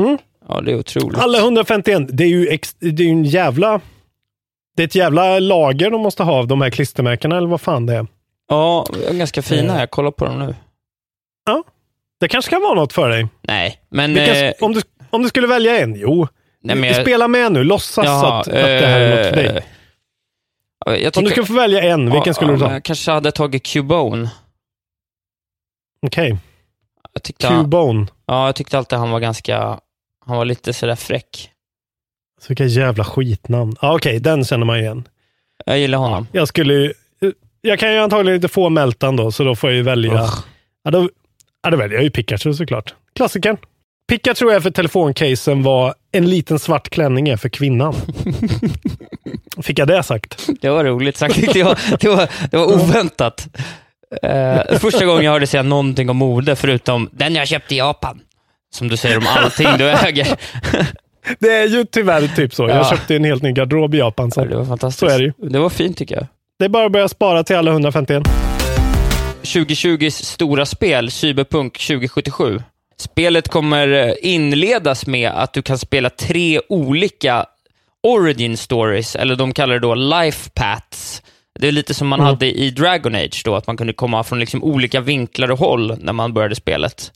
Mm. 0.00 0.18
Ja, 0.48 0.60
det 0.60 0.72
är 0.72 0.78
otroligt. 0.78 1.18
Alla 1.18 1.38
151, 1.38 2.02
det 2.08 2.24
är 2.24 2.28
ju 2.28 2.48
ex, 2.48 2.74
det 2.74 3.04
är 3.04 3.08
en 3.08 3.24
jävla... 3.24 3.80
Det 4.76 4.82
är 4.82 4.86
ett 4.86 4.94
jävla 4.94 5.38
lager 5.38 5.90
de 5.90 6.00
måste 6.00 6.22
ha 6.22 6.32
av 6.32 6.46
de 6.46 6.60
här 6.60 6.70
klistermärkena 6.70 7.36
eller 7.36 7.48
vad 7.48 7.60
fan 7.60 7.86
det 7.86 7.94
är. 7.94 8.06
Ja, 8.48 8.86
de 8.92 9.14
är 9.14 9.18
ganska 9.18 9.42
fina. 9.42 9.74
Eh. 9.74 9.80
Jag 9.80 9.90
kollar 9.90 10.10
på 10.10 10.24
dem 10.24 10.38
nu. 10.38 10.54
Det 12.20 12.28
kanske 12.28 12.50
kan 12.50 12.62
vara 12.62 12.74
något 12.74 12.92
för 12.92 13.08
dig. 13.08 13.28
Nej, 13.42 13.80
men... 13.88 14.14
Vilken, 14.14 14.46
eh, 14.46 14.52
om, 14.60 14.72
du, 14.72 14.80
om 15.16 15.22
du 15.22 15.28
skulle 15.28 15.46
välja 15.46 15.78
en, 15.78 15.94
jo. 15.94 16.28
nej, 16.62 16.76
men 16.76 16.88
jag- 16.90 17.02
Spela 17.02 17.28
med 17.28 17.52
nu, 17.52 17.64
låtsas 17.64 18.04
Jaha, 18.04 18.40
att, 18.40 18.48
att 18.48 18.52
det 18.54 18.86
här 18.86 19.00
är 19.00 19.16
något 19.16 19.26
för 19.28 19.36
dig. 19.36 19.46
eh, 19.46 19.62
Jag 20.86 20.94
Om 20.94 21.02
du 21.02 21.10
tycker, 21.10 21.30
skulle 21.30 21.46
få 21.46 21.52
välja 21.54 21.82
en, 21.82 22.04
vilken 22.04 22.22
ja, 22.26 22.34
skulle 22.34 22.52
du 22.52 22.58
ta? 22.58 22.72
Jag 22.72 22.82
kanske 22.84 23.10
hade 23.10 23.32
tagit 23.32 23.62
Cubone. 23.66 24.30
Okej, 26.06 26.36
Jag 27.12 27.22
tyckte, 27.22 27.46
han, 27.48 27.64
Cubone. 27.64 28.06
ja, 28.26 28.46
jag 28.46 28.54
tyckte 28.56 28.78
alltid 28.78 28.98
han 28.98 29.10
var 29.10 29.20
ganska... 29.20 29.80
Han 30.26 30.36
var 30.36 30.44
lite 30.44 30.72
sådär 30.72 30.94
fräck. 30.96 31.50
Så 32.40 32.48
vilka 32.48 32.64
jävla 32.64 33.04
skitnamn. 33.04 33.76
Ja, 33.82 33.94
Okej, 33.96 34.20
den 34.20 34.44
känner 34.44 34.66
man 34.66 34.78
igen. 34.80 35.08
Jag 35.66 35.78
gillar 35.78 35.98
honom. 35.98 36.26
Jag 36.32 36.48
skulle 36.48 36.92
Jag 37.60 37.78
kan 37.78 37.92
ju 37.92 37.98
antagligen 37.98 38.34
inte 38.36 38.48
få 38.48 38.68
Meltan 38.68 39.16
då, 39.16 39.32
så 39.32 39.44
då 39.44 39.56
får 39.56 39.70
jag 39.70 39.76
ju 39.76 39.82
välja. 39.82 40.28
Ja, 40.82 40.90
då, 40.90 41.08
ja, 41.62 41.70
då 41.70 41.76
väljer 41.76 41.96
jag 41.96 42.04
ju 42.04 42.10
Pikachu 42.10 42.54
såklart. 42.54 42.94
Klassikern. 43.14 43.56
Pikachu 44.08 44.50
är 44.50 44.60
för 44.60 44.70
telefoncasen 44.70 45.62
vad 45.62 45.94
en 46.12 46.30
liten 46.30 46.58
svart 46.58 46.88
klänning 46.90 47.28
är 47.28 47.36
för 47.36 47.48
kvinnan. 47.48 47.94
Fick 49.62 49.78
jag 49.78 49.88
det 49.88 50.02
sagt? 50.02 50.46
Det 50.60 50.68
var 50.68 50.84
roligt 50.84 51.16
sagt. 51.16 51.52
Det 51.54 51.62
var, 51.62 51.78
det 52.00 52.08
var, 52.08 52.28
det 52.50 52.56
var 52.56 52.66
oväntat. 52.74 53.48
Eh, 54.22 54.78
första 54.78 55.04
gången 55.06 55.24
jag 55.24 55.32
hörde 55.32 55.46
säga 55.46 55.62
någonting 55.62 56.10
om 56.10 56.16
mode, 56.16 56.56
förutom 56.56 57.08
den 57.12 57.34
jag 57.34 57.48
köpte 57.48 57.74
i 57.74 57.78
Japan. 57.78 58.20
Som 58.74 58.88
du 58.88 58.96
säger 58.96 59.16
om 59.18 59.26
allting 59.26 59.68
du 59.78 59.90
äger. 59.90 60.28
Det 61.38 61.48
är 61.56 61.66
ju 61.68 61.84
tyvärr 61.84 62.28
typ 62.36 62.54
så. 62.54 62.62
Jag 62.68 62.76
Ja. 62.78 62.90
köpte 62.90 63.16
en 63.16 63.24
helt 63.24 63.42
ny 63.42 63.52
garderob 63.52 63.94
i 63.94 63.98
Japan. 63.98 64.30
Så. 64.30 64.44
Det 64.44 64.56
var 64.56 64.64
fantastiskt. 64.64 64.98
Så 65.00 65.06
är 65.06 65.18
det 65.18 65.24
ju. 65.24 65.32
Det 65.50 65.58
var 65.58 65.68
fint 65.70 65.96
tycker 65.98 66.14
jag. 66.14 66.26
Det 66.58 66.64
är 66.64 66.68
bara 66.68 66.86
att 66.86 66.92
börja 66.92 67.08
spara 67.08 67.44
till 67.44 67.56
alla 67.56 67.70
151. 67.70 68.22
2020s 69.42 70.10
stora 70.10 70.66
spel, 70.66 71.10
Cyberpunk 71.10 71.72
2077. 71.78 72.62
Spelet 73.00 73.48
kommer 73.48 73.88
eh, 73.88 74.14
inledas 74.22 75.06
med 75.06 75.30
att 75.30 75.52
du 75.52 75.62
kan 75.62 75.78
spela 75.78 76.10
tre 76.10 76.60
olika 76.68 77.46
origin 78.02 78.56
stories, 78.56 79.16
eller 79.16 79.36
de 79.36 79.52
kallar 79.52 79.74
det 79.74 79.80
då 79.80 79.94
life 79.94 80.50
paths. 80.54 81.22
Det 81.58 81.68
är 81.68 81.72
lite 81.72 81.94
som 81.94 82.08
man 82.08 82.20
Mm. 82.20 82.26
hade 82.26 82.46
i 82.58 82.70
Dragon 82.70 83.14
Age, 83.14 83.42
då, 83.44 83.56
att 83.56 83.66
man 83.66 83.76
kunde 83.76 83.92
komma 83.92 84.24
från 84.24 84.40
liksom 84.40 84.64
olika 84.64 85.00
vinklar 85.00 85.50
och 85.50 85.58
håll 85.58 85.96
när 86.00 86.12
man 86.12 86.34
började 86.34 86.54
spelet. 86.54 87.12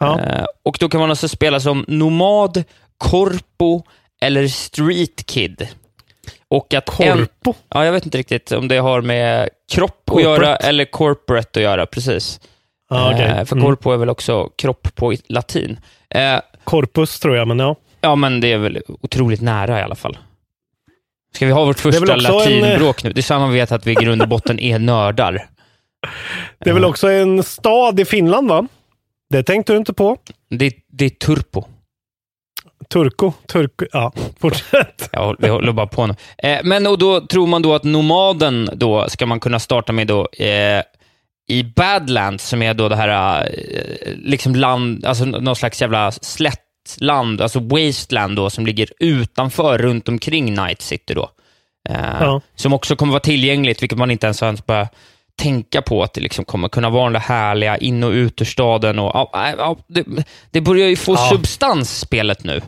Ja. 0.00 0.20
Eh, 0.20 0.44
och 0.64 0.76
då 0.80 0.88
kan 0.88 1.00
man 1.00 1.10
alltså 1.10 1.28
spela 1.28 1.60
som 1.60 1.84
nomad, 1.88 2.64
korpo 2.98 3.82
eller 4.22 4.48
street 4.48 5.26
kid. 5.26 5.68
Och 6.48 6.74
att 6.74 7.00
en, 7.00 7.18
Korpo. 7.18 7.54
Ja, 7.68 7.84
jag 7.84 7.92
vet 7.92 8.04
inte 8.04 8.18
riktigt 8.18 8.52
om 8.52 8.68
det 8.68 8.76
har 8.76 9.00
med 9.00 9.48
kropp 9.72 10.02
Corporate. 10.06 10.40
att 10.40 10.46
göra 10.46 10.56
eller 10.56 10.84
corporate 10.84 11.58
att 11.60 11.62
göra, 11.62 11.86
precis. 11.86 12.40
Ja, 12.94 13.12
okej. 13.14 13.26
Eh, 13.26 13.44
för 13.44 13.56
Mm. 13.56 13.66
corpo 13.66 13.92
är 13.92 13.96
väl 13.96 14.10
också 14.10 14.48
kropp 14.56 14.88
på 14.94 15.14
latin. 15.28 15.80
Eh, 16.10 16.40
Corpus 16.64 17.20
tror 17.20 17.36
jag, 17.36 17.48
men 17.48 17.58
ja. 17.58 17.76
ja, 18.00 18.14
men 18.14 18.40
det 18.40 18.52
är 18.52 18.58
väl 18.58 18.82
otroligt 19.00 19.40
nära 19.40 19.80
i 19.80 19.82
alla 19.82 19.94
fall. 19.94 20.18
Ska 21.34 21.46
vi 21.46 21.52
ha 21.52 21.64
vårt 21.64 21.78
första 21.80 22.00
också 22.00 22.12
en, 22.12 22.18
latinbråk 22.22 23.04
nu? 23.04 23.12
Det 23.12 23.20
är 23.20 23.22
så 23.22 23.38
man 23.38 23.52
vet 23.52 23.72
att 23.72 23.86
vi 23.86 23.92
i 23.92 23.94
grund 23.94 24.22
och 24.22 24.28
botten 24.28 24.60
är 24.60 24.78
nördar. 24.78 25.46
Det 26.58 26.70
är 26.70 26.74
väl 26.74 26.84
också 26.84 27.10
en 27.10 27.42
stad 27.42 28.00
i 28.00 28.04
Finland, 28.04 28.48
va? 28.48 28.68
Det 29.30 29.42
tänkte 29.42 29.72
du 29.72 29.76
inte 29.76 29.92
på. 29.92 30.16
Det, 30.50 30.72
det 30.92 31.04
är 31.04 31.10
turpo. 31.10 31.64
Turko. 32.88 33.32
Turko. 33.46 33.86
Ja, 33.92 34.12
fortsätt. 34.40 35.08
Ja, 35.12 35.36
vi 35.38 35.48
håller 35.48 35.72
bara 35.72 35.86
på 35.86 36.06
nu. 36.06 36.14
Eh, 36.38 36.58
men 36.64 36.86
och 36.86 36.98
då 36.98 37.20
tror 37.20 37.46
man 37.46 37.62
då 37.62 37.74
att 37.74 37.84
nomaden 37.84 38.70
då 38.72 39.08
ska 39.08 39.26
man 39.26 39.40
kunna 39.40 39.58
starta 39.58 39.92
med 39.92 40.06
då 40.06 40.28
eh, 40.32 40.82
i 41.48 41.62
Badlands, 41.62 42.48
som 42.48 42.62
är 42.62 42.74
då 42.74 42.88
det 42.88 42.96
här 42.96 43.40
eh, 43.42 44.12
liksom 44.16 44.54
land, 44.54 45.04
alltså 45.04 45.24
någon 45.24 45.56
slags 45.56 45.80
jävla 45.80 46.12
slättland, 46.12 47.40
alltså 47.40 47.60
wasteland 47.60 48.36
då, 48.36 48.50
som 48.50 48.66
ligger 48.66 48.88
utanför, 49.00 49.78
runt 49.78 50.08
omkring 50.08 50.54
Night 50.54 50.82
City 50.82 51.14
då. 51.14 51.30
Eh, 51.88 51.96
Ja. 52.20 52.40
Som 52.54 52.72
också 52.72 52.96
kommer 52.96 53.12
vara 53.12 53.20
tillgängligt, 53.20 53.82
vilket 53.82 53.98
man 53.98 54.10
inte 54.10 54.26
ens 54.26 54.40
har 54.40 54.66
börjat 54.66 54.94
tänka 55.42 55.82
på 55.82 56.02
att 56.02 56.14
det 56.14 56.20
liksom 56.20 56.44
kommer 56.44 56.68
kunna 56.68 56.90
vara 56.90 57.04
den 57.04 57.12
där 57.12 57.20
härliga 57.20 57.76
in 57.76 58.04
och 58.04 58.10
ut 58.10 58.40
ur 58.40 58.44
staden. 58.44 58.98
Och, 58.98 59.10
ja, 59.14 59.54
ja, 59.58 59.76
det, 59.86 60.04
det 60.50 60.60
börjar 60.60 60.88
ju 60.88 60.96
få 60.96 61.16
substans, 61.16 61.98
spelet 62.00 62.44
nu. 62.44 62.60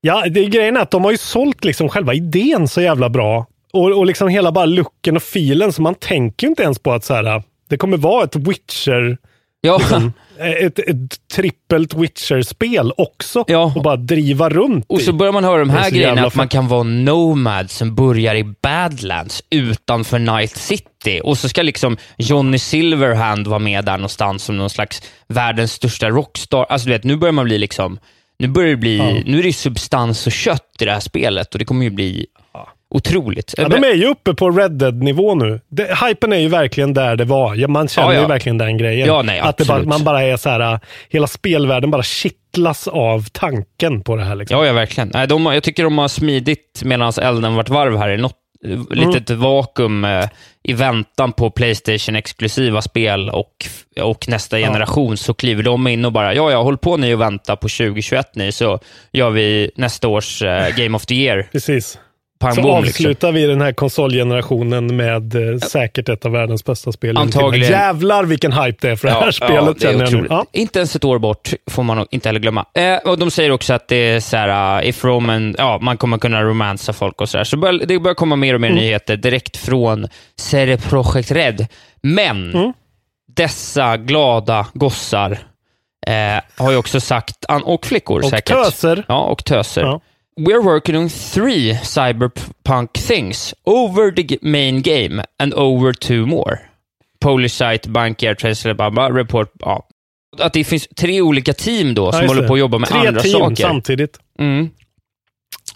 Ja, 0.00 0.24
det 0.30 0.40
är 0.40 0.48
grejen 0.48 0.76
är 0.76 0.80
att 0.80 0.90
de 0.90 1.04
har 1.04 1.10
ju 1.10 1.16
sålt 1.18 1.64
liksom 1.64 1.88
själva 1.88 2.14
idén 2.14 2.68
så 2.68 2.80
jävla 2.80 3.08
bra. 3.08 3.46
Och, 3.72 3.98
och 3.98 4.06
liksom 4.06 4.28
hela 4.28 4.52
bara 4.52 4.64
looken 4.66 5.16
och 5.16 5.22
filen, 5.22 5.72
så 5.72 5.82
man 5.82 5.94
tänker 5.94 6.46
ju 6.46 6.50
inte 6.50 6.62
ens 6.62 6.78
på 6.78 6.92
att 6.92 7.04
så 7.04 7.14
här, 7.14 7.42
det 7.68 7.76
kommer 7.76 7.96
vara 7.96 8.24
ett 8.24 8.36
Witcher, 8.36 9.18
Ja, 9.60 9.78
liksom, 9.78 10.12
ett, 10.38 10.78
ett 10.78 11.28
trippelt 11.34 11.94
Witcher-spel 11.94 12.92
också. 12.96 13.44
Ja. 13.46 13.72
Och 13.76 13.82
bara 13.82 13.96
driva 13.96 14.48
runt 14.48 14.84
Och 14.88 15.00
så 15.00 15.12
börjar 15.12 15.32
man 15.32 15.44
höra 15.44 15.58
de 15.58 15.70
här 15.70 15.90
grejerna, 15.90 16.26
att 16.26 16.34
man 16.34 16.48
kan 16.48 16.68
vara 16.68 16.82
nomad 16.82 17.70
som 17.70 17.94
börjar 17.94 18.34
i 18.34 18.44
Badlands 18.62 19.42
utanför 19.50 20.18
Night 20.18 20.56
City. 20.56 21.20
Och 21.24 21.38
så 21.38 21.48
ska 21.48 21.62
liksom 21.62 21.96
Johnny 22.16 22.58
Silverhand 22.58 23.46
vara 23.46 23.58
med 23.58 23.84
där 23.84 23.96
någonstans 23.96 24.42
som 24.42 24.56
någon 24.56 24.70
slags 24.70 25.02
världens 25.28 25.72
största 25.72 26.10
rockstar. 26.10 26.66
Alltså 26.68 26.86
du 26.86 26.92
vet, 26.92 27.04
nu 27.04 27.16
börjar 27.16 27.32
man 27.32 27.44
bli 27.44 27.58
liksom, 27.58 27.98
nu 28.38 28.48
börjar 28.48 28.70
det 28.70 28.76
bli, 28.76 29.22
nu 29.26 29.38
är 29.38 29.42
det 29.42 29.52
substans 29.52 30.26
och 30.26 30.32
kött 30.32 30.76
i 30.80 30.84
det 30.84 30.92
här 30.92 31.00
spelet 31.00 31.52
och 31.52 31.58
det 31.58 31.64
kommer 31.64 31.84
ju 31.84 31.90
bli 31.90 32.26
otroligt. 32.90 33.54
Ja, 33.56 33.68
de 33.68 33.84
är 33.84 33.94
ju 33.94 34.06
uppe 34.06 34.34
på 34.34 34.50
Red 34.50 34.72
Dead-nivå 34.72 35.34
nu. 35.34 35.60
Det, 35.68 35.98
hypen 36.06 36.32
är 36.32 36.38
ju 36.38 36.48
verkligen 36.48 36.94
där 36.94 37.16
det 37.16 37.24
var. 37.24 37.54
Ja, 37.54 37.68
man 37.68 37.88
känner 37.88 38.08
Ja, 38.08 38.14
ja. 38.14 38.20
ju 38.20 38.26
verkligen 38.26 38.58
den 38.58 38.78
grejen. 38.78 39.06
Ja, 39.08 39.22
nej, 39.22 39.40
att 39.40 39.66
bara, 39.66 39.82
man 39.82 40.04
bara 40.04 40.22
är 40.22 40.36
så 40.36 40.50
här, 40.50 40.80
hela 41.08 41.26
spelvärlden 41.26 41.90
bara 41.90 42.02
kittlas 42.02 42.88
av 42.88 43.26
tanken 43.32 44.00
på 44.02 44.16
det 44.16 44.24
här. 44.24 44.34
Liksom. 44.36 44.58
Ja, 44.58 44.66
ja 44.66 44.72
verkligen. 44.72 45.10
Nej, 45.14 45.26
de, 45.26 45.46
jag 45.46 45.62
tycker 45.62 45.84
de 45.84 45.98
har 45.98 46.08
smidit 46.08 46.82
medan 46.84 47.12
elden 47.22 47.54
varit 47.54 47.68
varv 47.68 47.96
här 47.98 48.08
i 48.10 48.16
något 48.16 48.34
Mm. 48.64 48.86
litet 48.90 49.30
vakuum 49.30 50.04
eh, 50.04 50.24
i 50.62 50.72
väntan 50.72 51.32
på 51.32 51.50
Playstation-exklusiva 51.50 52.80
spel 52.80 53.30
och, 53.30 53.52
och 54.02 54.28
nästa 54.28 54.58
generation, 54.58 55.16
så 55.16 55.34
kliver 55.34 55.62
de 55.62 55.86
in 55.86 56.04
och 56.04 56.12
bara, 56.12 56.34
ja, 56.34 56.50
ja, 56.50 56.62
håll 56.62 56.78
på 56.78 56.96
ni 56.96 57.14
och 57.14 57.20
vänta 57.20 57.56
på 57.56 57.68
2021 57.68 58.26
ni, 58.34 58.52
så 58.52 58.78
gör 59.12 59.30
vi 59.30 59.70
nästa 59.76 60.08
års 60.08 60.42
eh, 60.42 60.76
Game 60.76 60.96
of 60.96 61.06
the 61.06 61.14
Year. 61.14 61.48
Precis. 61.52 61.98
Pang 62.38 62.54
Så 62.54 62.62
bom, 62.62 62.84
liksom. 62.84 63.04
avslutar 63.06 63.32
vi 63.32 63.46
den 63.46 63.60
här 63.60 63.72
konsolgenerationen 63.72 64.96
med 64.96 65.34
eh, 65.34 65.58
säkert 65.58 66.08
ett 66.08 66.24
av 66.24 66.32
världens 66.32 66.64
bästa 66.64 66.92
spel. 66.92 67.16
Antagligen. 67.16 67.70
Jävlar 67.70 68.24
vilken 68.24 68.52
hype 68.52 68.78
det 68.80 68.90
är 68.92 68.96
för 68.96 69.08
det 69.08 69.14
här 69.14 69.30
spelet 69.30 69.78
det 69.80 69.86
är 69.86 69.92
känner 69.92 70.04
jag 70.04 70.12
nu. 70.22 70.26
Ja. 70.30 70.46
Inte 70.52 70.78
ens 70.78 70.96
ett 70.96 71.04
år 71.04 71.18
bort, 71.18 71.50
får 71.70 71.82
man 71.82 72.06
inte 72.10 72.28
heller 72.28 72.40
glömma. 72.40 72.66
Eh, 72.74 72.96
och 72.96 73.18
De 73.18 73.30
säger 73.30 73.50
också 73.50 73.74
att 73.74 73.88
det 73.88 73.96
är 73.96 74.20
så 74.20 74.36
här, 74.36 74.80
uh, 74.82 74.88
if 74.88 75.04
Roman, 75.04 75.54
ja, 75.58 75.78
man 75.82 75.96
kommer 75.96 76.18
kunna 76.18 76.42
romansa 76.42 76.92
folk 76.92 77.20
och 77.20 77.28
sådär. 77.28 77.44
Så 77.44 77.56
bör, 77.56 77.72
det 77.72 77.98
börjar 77.98 78.14
komma 78.14 78.36
mer 78.36 78.54
och 78.54 78.58
Mm. 78.60 78.74
mer 78.74 78.80
nyheter 78.80 79.16
direkt 79.16 79.56
från 79.56 80.06
CD 80.36 80.76
Projekt 80.76 81.30
Red. 81.30 81.66
Men 82.02 82.54
Mm. 82.54 82.72
dessa 83.36 83.96
glada 83.96 84.66
gossar 84.74 85.38
eh, 86.06 86.40
har 86.64 86.70
ju 86.70 86.76
också 86.76 87.00
sagt, 87.00 87.44
och 87.64 87.86
flickor 87.86 88.18
Och 88.24 88.30
säkert. 88.30 88.56
töser. 88.64 89.04
Ja, 89.08 89.20
och 89.20 89.44
töser. 89.44 89.82
Ja. 89.82 90.00
We're 90.38 90.62
working 90.62 90.96
on 90.96 91.08
three 91.08 91.74
cyberpunk 91.82 92.92
things. 92.92 93.54
Over 93.64 94.10
the 94.12 94.38
main 94.42 94.82
game 94.82 95.22
and 95.38 95.54
over 95.54 95.92
two 95.92 96.26
more. 96.26 96.60
Polish 97.20 97.52
site, 97.52 97.88
Tesla, 98.38 98.74
blah, 98.74 98.90
blah, 98.90 99.08
report. 99.08 99.52
Ja. 99.58 99.86
Att 100.38 100.52
det 100.52 100.64
finns 100.64 100.88
tre 100.96 101.20
olika 101.20 101.52
team 101.52 101.94
då 101.94 102.12
som 102.12 102.22
Ja, 102.22 102.28
håller 102.28 102.48
på 102.48 102.54
att 102.54 102.60
jobba 102.60 102.78
med 102.78 102.88
Tre 102.88 103.06
andra 103.06 103.20
team 103.20 103.32
saker. 103.32 103.54
samtidigt. 103.62 104.18
Mm. 104.38 104.70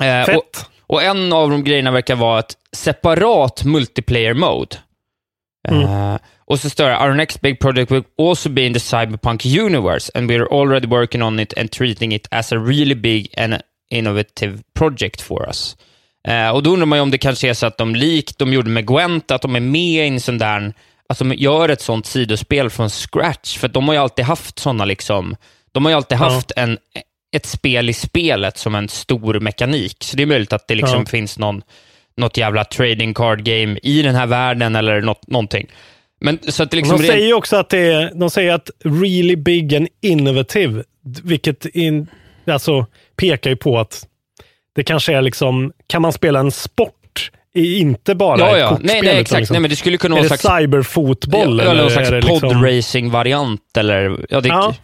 Eh, 0.00 0.20
och, 0.20 0.26
Fett. 0.26 0.66
och 0.86 1.02
en 1.02 1.32
av 1.32 1.50
de 1.50 1.64
grejerna 1.64 1.90
verkar 1.90 2.16
vara 2.16 2.38
ett 2.38 2.56
separat 2.72 3.64
multiplayer 3.64 4.34
mode. 4.34 4.76
Mm. 5.68 5.82
Eh, 5.82 6.18
och 6.44 6.60
så 6.60 6.70
står 6.70 6.84
det, 6.84 6.98
our 6.98 7.14
next 7.14 7.40
big 7.40 7.60
project 7.60 7.90
will 7.90 8.02
also 8.18 8.48
be 8.48 8.62
in 8.62 8.74
the 8.74 8.80
cyberpunk 8.80 9.46
universe 9.46 10.12
and 10.14 10.30
we 10.30 10.36
are 10.36 10.46
already 10.50 10.86
working 10.86 11.22
on 11.22 11.40
it 11.40 11.58
and 11.58 11.70
treating 11.70 12.12
it 12.12 12.28
as 12.30 12.52
a 12.52 12.56
really 12.56 12.94
big 12.94 13.34
and 13.36 13.62
innovative 13.92 14.58
project 14.74 15.20
for 15.20 15.46
us. 15.46 15.76
Eh, 16.28 16.48
och 16.50 16.62
då 16.62 16.70
undrar 16.70 16.86
man 16.86 16.98
ju 16.98 17.02
om 17.02 17.10
det 17.10 17.18
kanske 17.18 17.48
är 17.48 17.54
så 17.54 17.66
att 17.66 17.78
de 17.78 17.94
likt 17.94 18.38
de 18.38 18.52
gjorde 18.52 18.70
med 18.70 18.86
Gwent, 18.86 19.30
att 19.30 19.42
de 19.42 19.56
är 19.56 19.60
med 19.60 19.80
i 20.06 20.08
en 20.08 20.20
sån 20.20 20.38
där, 20.38 20.72
att 21.08 21.18
de 21.18 21.32
gör 21.34 21.68
ett 21.68 21.80
sånt 21.80 22.06
sidospel 22.06 22.70
från 22.70 22.90
scratch, 22.90 23.58
för 23.58 23.68
de 23.68 23.88
har 23.88 23.94
ju 23.94 24.00
alltid 24.00 24.24
haft 24.24 24.58
såna 24.58 24.84
liksom, 24.84 25.36
de 25.72 25.84
har 25.84 25.92
ju 25.92 25.96
alltid 25.96 26.18
Ja. 26.18 26.22
haft 26.30 26.52
en, 26.56 26.78
ett 27.36 27.46
spel 27.46 27.90
i 27.90 27.92
spelet 27.92 28.58
som 28.58 28.74
en 28.74 28.88
stor 28.88 29.40
mekanik, 29.40 29.96
så 30.00 30.16
det 30.16 30.22
är 30.22 30.26
möjligt 30.26 30.52
att 30.52 30.68
det 30.68 30.74
liksom 30.74 30.98
Ja. 30.98 31.06
finns 31.06 31.38
någon, 31.38 31.62
något 32.16 32.36
jävla 32.36 32.64
trading 32.64 33.14
card 33.14 33.44
game 33.44 33.78
i 33.82 34.02
den 34.02 34.14
här 34.14 34.26
världen 34.26 34.76
eller 34.76 35.00
något, 35.00 35.26
någonting. 35.28 35.66
Men 36.20 36.38
så 36.48 36.62
att 36.62 36.72
liksom 36.74 37.00
de 37.00 37.06
säger 37.06 37.26
ju 37.26 37.34
också 37.34 37.56
att 37.56 37.68
det 37.70 37.78
är, 37.78 38.10
de 38.14 38.30
säger 38.30 38.52
att 38.54 38.70
really 38.84 39.36
big 39.36 39.74
and 39.74 39.88
innovative, 40.02 40.82
vilket 41.22 41.66
in, 41.66 42.06
alltså 42.46 42.86
pekar 43.16 43.50
ju 43.50 43.56
på 43.56 43.78
att 43.78 44.06
det 44.74 44.82
kanske 44.84 45.14
är 45.16 45.22
liksom, 45.22 45.72
kan 45.86 46.02
man 46.02 46.12
spela 46.12 46.40
en 46.40 46.50
sport 46.50 47.30
i 47.54 47.78
inte 47.78 48.14
bara 48.14 48.38
Ja, 48.38 48.50
ett 48.56 48.60
ja. 48.60 48.68
kortspel? 48.68 48.86
Nej, 48.86 49.02
nej, 49.02 49.20
exakt. 49.20 49.38
Liksom, 49.40 49.54
Nej, 49.54 49.60
men 49.60 49.70
det 49.70 49.76
skulle 49.76 49.96
kunna 49.96 50.14
är 50.16 50.18
vara 50.20 50.28
det 50.28 50.34
en 50.34 50.38
slags- 50.38 50.60
cyberfotboll? 50.60 51.58
Ja, 51.64 51.70
eller 51.70 51.74
någon 51.82 51.86
är 51.86 51.90
slags 51.90 52.10
det 52.10 52.20
liksom- 52.20 52.40
podracing-variant 52.40 53.76
eller... 53.76 54.26
Ja, 54.30 54.40
det, 54.40 54.48
Ja. 54.48 54.74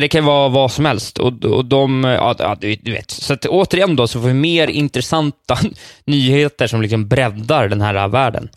det 0.00 0.08
kan 0.08 0.24
vara 0.24 0.48
vad 0.48 0.72
som 0.72 0.84
helst. 0.84 1.18
Och, 1.18 1.44
och 1.44 1.64
de, 1.64 2.04
ja, 2.04 2.56
du, 2.60 2.92
vet. 2.92 3.10
Så 3.10 3.32
att, 3.32 3.46
återigen 3.46 3.96
då, 3.96 4.06
så 4.08 4.20
får 4.20 4.28
vi 4.28 4.34
mer 4.34 4.68
intressanta 4.68 5.58
nyheter 6.04 6.66
som 6.66 6.82
liksom 6.82 7.08
breddar 7.08 7.68
den 7.68 7.80
här 7.80 8.08
världen. 8.08 8.48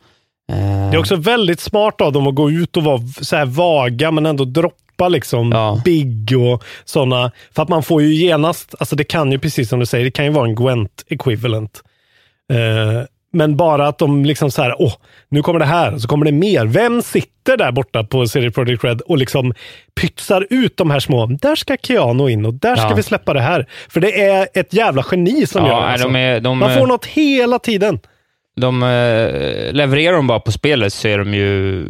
Det 0.91 0.95
är 0.95 0.97
också 0.97 1.15
väldigt 1.15 1.59
smart 1.59 2.01
av 2.01 2.11
dem 2.11 2.27
att 2.27 2.35
gå 2.35 2.51
ut 2.51 2.77
och 2.77 2.83
vara 2.83 2.99
så 3.21 3.35
här 3.35 3.45
vaga 3.45 4.11
men 4.11 4.25
ändå 4.25 4.45
droppa 4.45 4.75
liksom 5.09 5.51
Ja. 5.51 5.81
big 5.85 6.33
och 6.37 6.63
sådana. 6.85 7.31
För 7.55 7.63
att 7.63 7.69
man 7.69 7.83
får 7.83 8.01
ju 8.01 8.13
genast, 8.13 8.75
alltså 8.79 8.95
det 8.95 9.03
kan 9.03 9.31
ju 9.31 9.39
precis 9.39 9.69
som 9.69 9.79
du 9.79 9.85
säger, 9.85 10.05
det 10.05 10.11
kan 10.11 10.25
ju 10.25 10.31
vara 10.31 10.45
en 10.47 10.55
Gwent 10.55 11.03
equivalent. 11.09 11.81
Eh, 12.53 13.03
men 13.35 13.57
bara 13.57 13.87
att 13.87 13.97
de 13.97 14.25
liksom 14.25 14.51
så 14.51 14.61
här, 14.61 14.75
åh, 14.81 14.93
nu 15.29 15.41
kommer 15.41 15.59
det 15.59 15.65
här, 15.65 15.97
så 15.97 16.07
kommer 16.07 16.25
det 16.25 16.31
mer. 16.31 16.65
Vem 16.65 17.01
sitter 17.01 17.57
där 17.57 17.71
borta 17.71 18.03
på 18.03 18.27
CD 18.27 18.51
Projekt 18.51 18.83
Red 18.83 19.01
och 19.01 19.17
liksom 19.17 19.53
pytsar 20.01 20.47
ut 20.49 20.77
de 20.77 20.91
här 20.91 20.99
små, 20.99 21.25
där 21.25 21.55
ska 21.55 21.77
Keanu 21.83 22.29
in 22.29 22.45
och 22.45 22.53
där 22.53 22.75
ska 22.75 22.89
Ja. 22.89 22.95
vi 22.95 23.03
släppa 23.03 23.33
det 23.33 23.41
här. 23.41 23.67
För 23.89 23.99
det 24.01 24.21
är 24.23 24.47
ett 24.53 24.73
jävla 24.73 25.05
geni 25.11 25.45
som 25.47 25.65
Ja, 25.65 25.71
gör 25.71 25.81
det. 25.81 25.87
Alltså. 25.87 26.07
de 26.07 26.15
är- 26.15 26.39
de 26.39 26.57
Man 26.57 26.73
får 26.77 26.87
något 26.87 27.05
hela 27.05 27.59
tiden. 27.59 27.99
de 28.55 28.83
eh, 28.83 29.71
levererar 29.73 30.15
de 30.15 30.27
bara 30.27 30.39
på 30.39 30.51
spelet 30.51 30.93
så 30.93 31.07
är 31.07 31.17
de 31.17 31.33
ju 31.33 31.85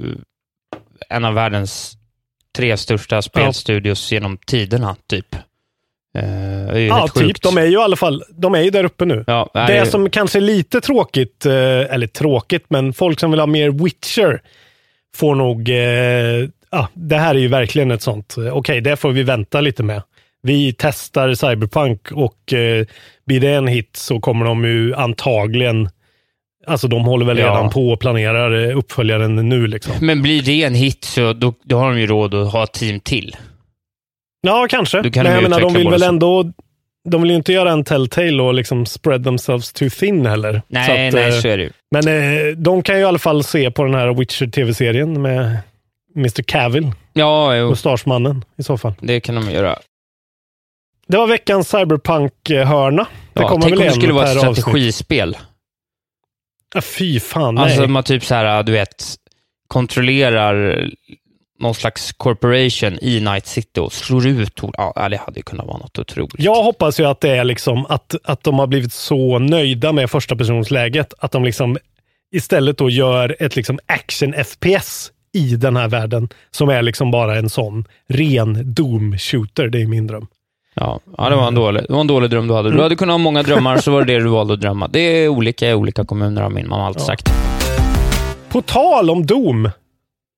en 1.09 1.25
av 1.25 1.33
världens 1.33 1.93
tre 2.57 2.77
största 2.77 3.21
spelstudios 3.21 4.11
genom 4.11 4.37
tiderna, 4.37 4.95
typ. 5.09 5.35
Eh, 6.17 6.77
Ja, 6.79 7.07
typ. 7.07 7.23
sjukt. 7.23 7.43
De 7.43 7.57
är 7.57 7.65
ju 7.65 7.71
i 7.71 7.77
alla 7.77 7.95
fall 7.95 8.23
de 8.29 8.55
är 8.55 8.61
ju 8.61 8.69
där 8.69 8.83
uppe 8.83 9.05
nu. 9.05 9.23
Ja, 9.27 9.49
nej, 9.53 9.79
det 9.79 9.85
som 9.85 10.09
kanske 10.09 10.39
är 10.39 10.41
lite 10.41 10.81
tråkigt, 10.81 11.45
eh, 11.45 11.53
eller 11.93 12.07
tråkigt, 12.07 12.65
men 12.67 12.93
folk 12.93 13.19
som 13.19 13.31
vill 13.31 13.39
ha 13.39 13.47
mer 13.47 13.69
Witcher 13.69 14.41
får 15.15 15.35
nog... 15.35 15.69
Eh, 15.69 16.49
ja, 16.71 16.87
det 16.93 17.17
här 17.17 17.35
är 17.35 17.39
ju 17.39 17.47
verkligen 17.47 17.91
ett 17.91 18.01
sånt. 18.01 18.37
eh, 18.37 18.57
Okej, 18.57 18.81
det 18.81 18.95
får 18.95 19.11
vi 19.11 19.23
vänta 19.23 19.61
lite 19.61 19.83
med. 19.83 20.01
Vi 20.41 20.75
testar 20.77 21.33
Cyberpunk 21.33 22.11
och 22.11 22.53
eh, 22.53 22.85
blir 23.25 23.39
det 23.39 23.49
en 23.53 23.67
hit 23.67 23.95
så 23.95 24.19
kommer 24.19 24.45
de 24.45 24.65
ju 24.65 24.95
antagligen... 24.95 25.89
Alltså 26.67 26.87
de 26.87 27.05
håller 27.05 27.25
väl 27.25 27.37
Ja. 27.37 27.45
redan 27.45 27.69
på 27.69 27.89
och 27.89 27.99
planerar 27.99 28.69
eh, 28.69 28.77
uppföljaren 28.77 29.49
nu 29.49 29.67
liksom. 29.67 29.93
Men 30.01 30.21
blir 30.21 30.41
det 30.41 30.63
en 30.63 30.75
hit 30.75 31.03
så 31.03 31.33
då, 31.33 31.53
då 31.63 31.77
har 31.77 31.89
de 31.91 31.99
ju 31.99 32.07
råd 32.07 32.33
att 32.33 32.51
ha 32.51 32.63
ett 32.63 32.73
team 32.73 32.99
till. 32.99 33.35
Ja, 34.41 34.67
kanske. 34.69 35.01
Du 35.01 35.11
kan 35.11 35.23
Men 35.23 35.35
de 35.35 35.41
menar, 35.43 35.59
de 35.61 35.73
vill 35.73 35.89
väl 35.89 36.03
ändå... 36.03 36.51
De 37.09 37.21
vill 37.21 37.31
ju 37.31 37.37
inte 37.37 37.53
göra 37.53 37.71
en 37.71 37.83
Telltale 37.83 38.43
och 38.43 38.53
liksom 38.53 38.85
spread 38.85 39.23
themselves 39.23 39.73
too 39.73 39.89
thin 39.89 40.25
heller. 40.25 40.61
Nej, 40.67 40.85
Så 40.85 40.91
att, 40.91 41.23
nej, 41.23 41.35
eh, 41.35 41.41
så 41.41 41.47
är 41.47 41.57
det 41.57 41.63
ju. 41.63 41.69
Men 41.91 42.07
eh, 42.07 42.47
de 42.57 42.83
kan 42.83 42.95
ju 42.95 43.01
i 43.01 43.05
alla 43.05 43.19
fall 43.19 43.43
se 43.43 43.71
på 43.71 43.83
den 43.83 43.93
här 43.95 44.13
Witcher-tv-serien 44.13 45.21
med 45.21 45.57
Mr. 46.15 46.41
Cavill, 46.43 46.91
Ja, 47.13 47.55
jo, 47.55 47.69
mustaschmannen 47.69 48.45
i 48.57 48.63
så 48.63 48.77
fall. 48.77 48.93
det 49.01 49.19
kan 49.19 49.35
de 49.35 49.51
göra. 49.51 49.75
Det 51.07 51.17
var 51.17 51.27
veckans 51.27 51.69
Cyberpunk-hörna. 51.69 53.07
Det 53.33 53.41
Ja, 53.41 53.47
kommer 53.47 53.61
tänk 53.61 53.71
väl 53.73 53.79
om 53.81 53.85
det 53.87 53.91
skulle 53.93 54.13
vara 54.13 54.31
ett 54.31 54.41
per 54.41 54.47
avsnitt. 54.47 54.65
Ja, 56.73 56.81
fy 56.81 57.19
fan, 57.19 57.55
nej. 57.55 57.63
Alltså 57.63 57.87
man 57.87 58.03
typ 58.03 58.25
så 58.25 58.35
här, 58.35 58.63
du 58.63 58.71
vet, 58.71 59.05
kontrollerar 59.67 60.85
någon 61.59 61.75
slags 61.75 62.11
corporation 62.11 62.97
i 63.01 63.19
Night 63.19 63.47
City 63.47 63.79
och 63.79 63.93
slår 63.93 64.27
ut 64.27 64.61
Ja, 64.77 65.07
det 65.09 65.17
hade 65.17 65.39
ju 65.39 65.43
kunnat 65.43 65.65
vara 65.67 65.77
något 65.77 65.99
otroligt. 65.99 66.35
Jag 66.37 66.63
hoppas 66.63 66.99
ju 66.99 67.05
att 67.05 67.21
det 67.21 67.29
är 67.29 67.43
liksom 67.43 67.85
att, 67.85 68.15
att 68.23 68.43
de 68.43 68.59
har 68.59 68.67
blivit 68.67 68.93
så 68.93 69.39
nöjda 69.39 69.91
med 69.91 70.09
första 70.09 70.35
personsläget 70.35 71.13
att 71.19 71.31
de 71.31 71.43
liksom 71.43 71.77
istället 72.31 72.77
då 72.77 72.89
gör 72.89 73.35
ett 73.39 73.55
liksom 73.55 73.79
action-FPS 73.85 75.11
i 75.33 75.55
den 75.55 75.75
här 75.75 75.87
världen 75.87 76.29
som 76.51 76.69
är 76.69 76.81
liksom 76.81 77.11
bara 77.11 77.37
en 77.37 77.49
sån 77.49 77.85
ren 78.09 78.75
Doom-shooter. 78.75 79.67
Det 79.67 79.81
är 79.81 79.87
min 79.87 80.07
dröm. 80.07 80.27
Ja, 80.73 80.99
ja 81.17 81.29
det, 81.29 81.35
var 81.35 81.47
en 81.47 81.55
dålig, 81.55 81.83
det 81.87 81.93
var 81.93 82.01
en 82.01 82.07
dålig 82.07 82.29
dröm 82.29 82.47
du 82.47 82.53
hade. 82.53 82.71
Du 82.71 82.81
hade 82.81 82.95
kunnat 82.95 83.13
ha 83.13 83.17
många 83.17 83.43
drömmar, 83.43 83.77
så 83.77 83.91
var 83.91 84.03
det 84.03 84.13
det 84.13 84.19
du 84.19 84.29
valde 84.29 84.53
att 84.53 84.61
drömma. 84.61 84.87
Det 84.87 84.99
är 84.99 85.27
olika 85.27 85.69
i 85.69 85.73
olika 85.73 86.05
kommuner, 86.05 86.41
har 86.41 86.49
min 86.49 86.69
mamma 86.69 86.87
alltid 86.87 87.03
sagt. 87.03 87.29
På 88.49 88.61
tal 88.61 89.09
om 89.09 89.25
Doom. 89.25 89.69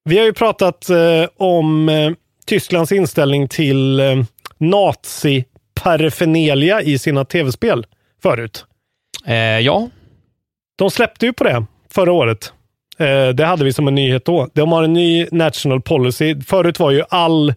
Vi 0.09 0.17
har 0.17 0.25
ju 0.25 0.33
pratat 0.33 0.89
eh, 0.89 0.97
om 1.37 1.89
eh, 1.89 2.11
Tysklands 2.45 2.91
inställning 2.91 3.47
till 3.47 3.99
eh, 3.99 4.15
nazi-paraphernalia 4.57 6.81
i 6.81 6.97
sina 6.97 7.25
tv-spel 7.25 7.85
förut. 8.23 8.65
Eh, 9.25 9.35
ja, 9.35 9.89
De 10.75 10.91
släppte 10.91 11.25
ju 11.25 11.33
på 11.33 11.43
det 11.43 11.65
förra 11.93 12.11
året. 12.11 12.53
Eh, 12.97 13.27
det 13.27 13.45
hade 13.45 13.63
vi 13.63 13.73
som 13.73 13.87
en 13.87 13.95
nyhet 13.95 14.25
då. 14.25 14.49
De 14.53 14.71
har 14.71 14.83
en 14.83 14.93
ny 14.93 15.27
national 15.31 15.81
policy. 15.81 16.41
Förut 16.41 16.79
var 16.79 16.91
ju 16.91 17.03
all 17.09 17.53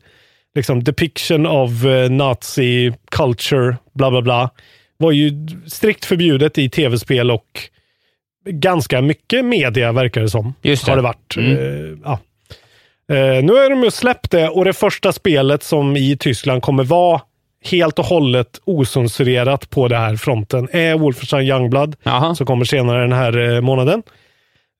liksom, 0.59 0.85
depiction 0.85 1.47
of 1.47 1.85
eh, 1.85 2.11
nazi 2.11 2.92
culture, 3.11 3.77
bla 3.94 4.11
bla 4.11 4.23
bla, 4.23 4.51
var 4.97 5.12
ju 5.12 5.49
strikt 5.66 6.05
förbjudet 6.05 6.59
i 6.59 6.71
tv-spel 6.71 7.31
och 7.31 7.61
ganska 8.44 9.03
mycket 9.03 9.44
media 9.44 9.92
verkar 9.92 10.21
det 10.21 10.31
som. 10.31 10.55
Just 10.62 10.85
det. 10.85 10.92
Har 10.92 10.97
det 10.97 11.03
varit. 11.03 11.37
Mm. 11.37 11.53
Eh, 11.53 11.99
ja. 12.05 12.18
Eh, 13.14 13.44
nu 13.44 13.53
har 13.53 13.71
de 13.71 13.85
ju 13.85 13.90
släppt 13.90 14.31
det 14.31 14.49
och 14.49 14.64
det 14.64 14.73
första 14.73 15.12
spelet 15.12 15.62
som 15.62 15.97
i 15.97 16.16
Tyskland 16.16 16.62
kommer 16.62 16.85
vara 16.85 17.21
helt 17.64 17.99
och 17.99 18.05
hållet 18.05 18.61
ocensurerat 18.64 19.71
på 19.71 19.88
den 19.88 20.01
här 20.01 20.16
fronten 20.16 20.68
är 20.73 20.99
Wolfenstein 20.99 21.47
Youngblood 21.47 21.97
Jaha. 22.03 22.35
som 22.35 22.47
kommer 22.47 22.64
senare 22.64 23.01
den 23.01 23.12
här 23.12 23.61
månaden. 23.61 24.03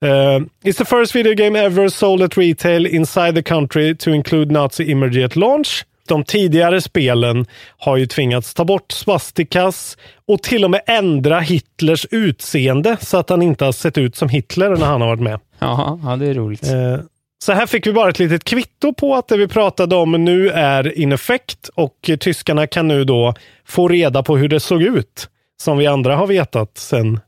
Uh, 0.05 0.45
it's 0.63 0.77
the 0.77 0.85
first 0.85 1.15
video 1.15 1.33
game 1.33 1.55
ever 1.59 1.89
sold 1.89 2.21
at 2.21 2.37
retail 2.37 2.85
inside 2.85 3.35
the 3.35 3.43
country 3.43 3.95
to 3.95 4.11
include 4.11 4.51
Nazi 4.53 4.91
imagery 4.91 5.23
at 5.23 5.35
launch. 5.35 5.85
De 6.07 6.23
tidigare 6.23 6.81
spelen 6.81 7.45
har 7.77 7.97
ju 7.97 8.05
tvingats 8.05 8.53
ta 8.53 8.65
bort 8.65 8.91
svastikas 8.91 9.97
och 10.27 10.43
till 10.43 10.63
och 10.65 10.71
med 10.71 10.81
ändra 10.87 11.39
Hitlers 11.39 12.05
utseende 12.11 12.97
så 13.01 13.17
att 13.17 13.29
han 13.29 13.41
inte 13.41 13.65
har 13.65 13.71
sett 13.71 13.97
ut 13.97 14.15
som 14.15 14.29
Hitler 14.29 14.69
när 14.69 14.85
han 14.85 15.01
har 15.01 15.07
varit 15.07 15.21
med. 15.21 15.39
Jaha, 15.59 15.99
ja, 16.03 16.15
det 16.15 16.27
är 16.27 16.33
roligt. 16.33 16.63
Eh, 16.63 16.99
Så 17.43 17.51
här 17.51 17.65
fick 17.65 17.87
vi 17.87 17.93
bara 17.93 18.09
ett 18.09 18.19
litet 18.19 18.43
kvitto 18.43 18.93
på 18.93 19.15
att 19.15 19.27
det 19.27 19.37
vi 19.37 19.47
pratade 19.47 19.95
om 19.95 20.11
nu 20.25 20.49
är 20.49 20.99
in 20.99 21.11
effekt 21.11 21.69
och 21.75 22.09
tyskarna 22.19 22.67
kan 22.67 22.87
nu 22.87 23.03
då 23.03 23.33
få 23.67 23.87
reda 23.87 24.23
på 24.23 24.37
hur 24.37 24.47
det 24.47 24.59
såg 24.59 24.81
ut. 24.81 25.29
Som 25.61 25.77
vi 25.77 25.87
andra 25.87 26.15
har 26.15 26.27
vetat 26.27 26.77
sedan 26.77 27.19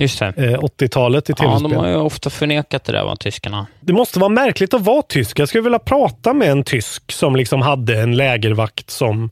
Just 0.00 0.18
det. 0.18 0.26
eh, 0.36 0.58
80-talet 0.60 1.30
i 1.30 1.32
Ja, 1.32 1.44
tv-spel. 1.44 1.70
de 1.70 1.76
har 1.76 1.88
ju 1.88 1.96
ofta 1.96 2.30
förnekat 2.30 2.84
det 2.84 2.92
där, 2.92 3.04
va, 3.04 3.16
tyskarna. 3.16 3.66
Det 3.80 3.92
måste 3.92 4.18
vara 4.18 4.28
märkligt 4.28 4.74
att 4.74 4.82
vara 4.82 5.02
tysk. 5.02 5.38
Jag 5.38 5.48
skulle 5.48 5.62
vilja 5.62 5.78
prata 5.78 6.32
med 6.32 6.50
en 6.50 6.64
tysk 6.64 7.12
som 7.12 7.36
liksom 7.36 7.62
hade 7.62 8.00
en 8.00 8.16
lägervakt 8.16 8.90
som 8.90 9.30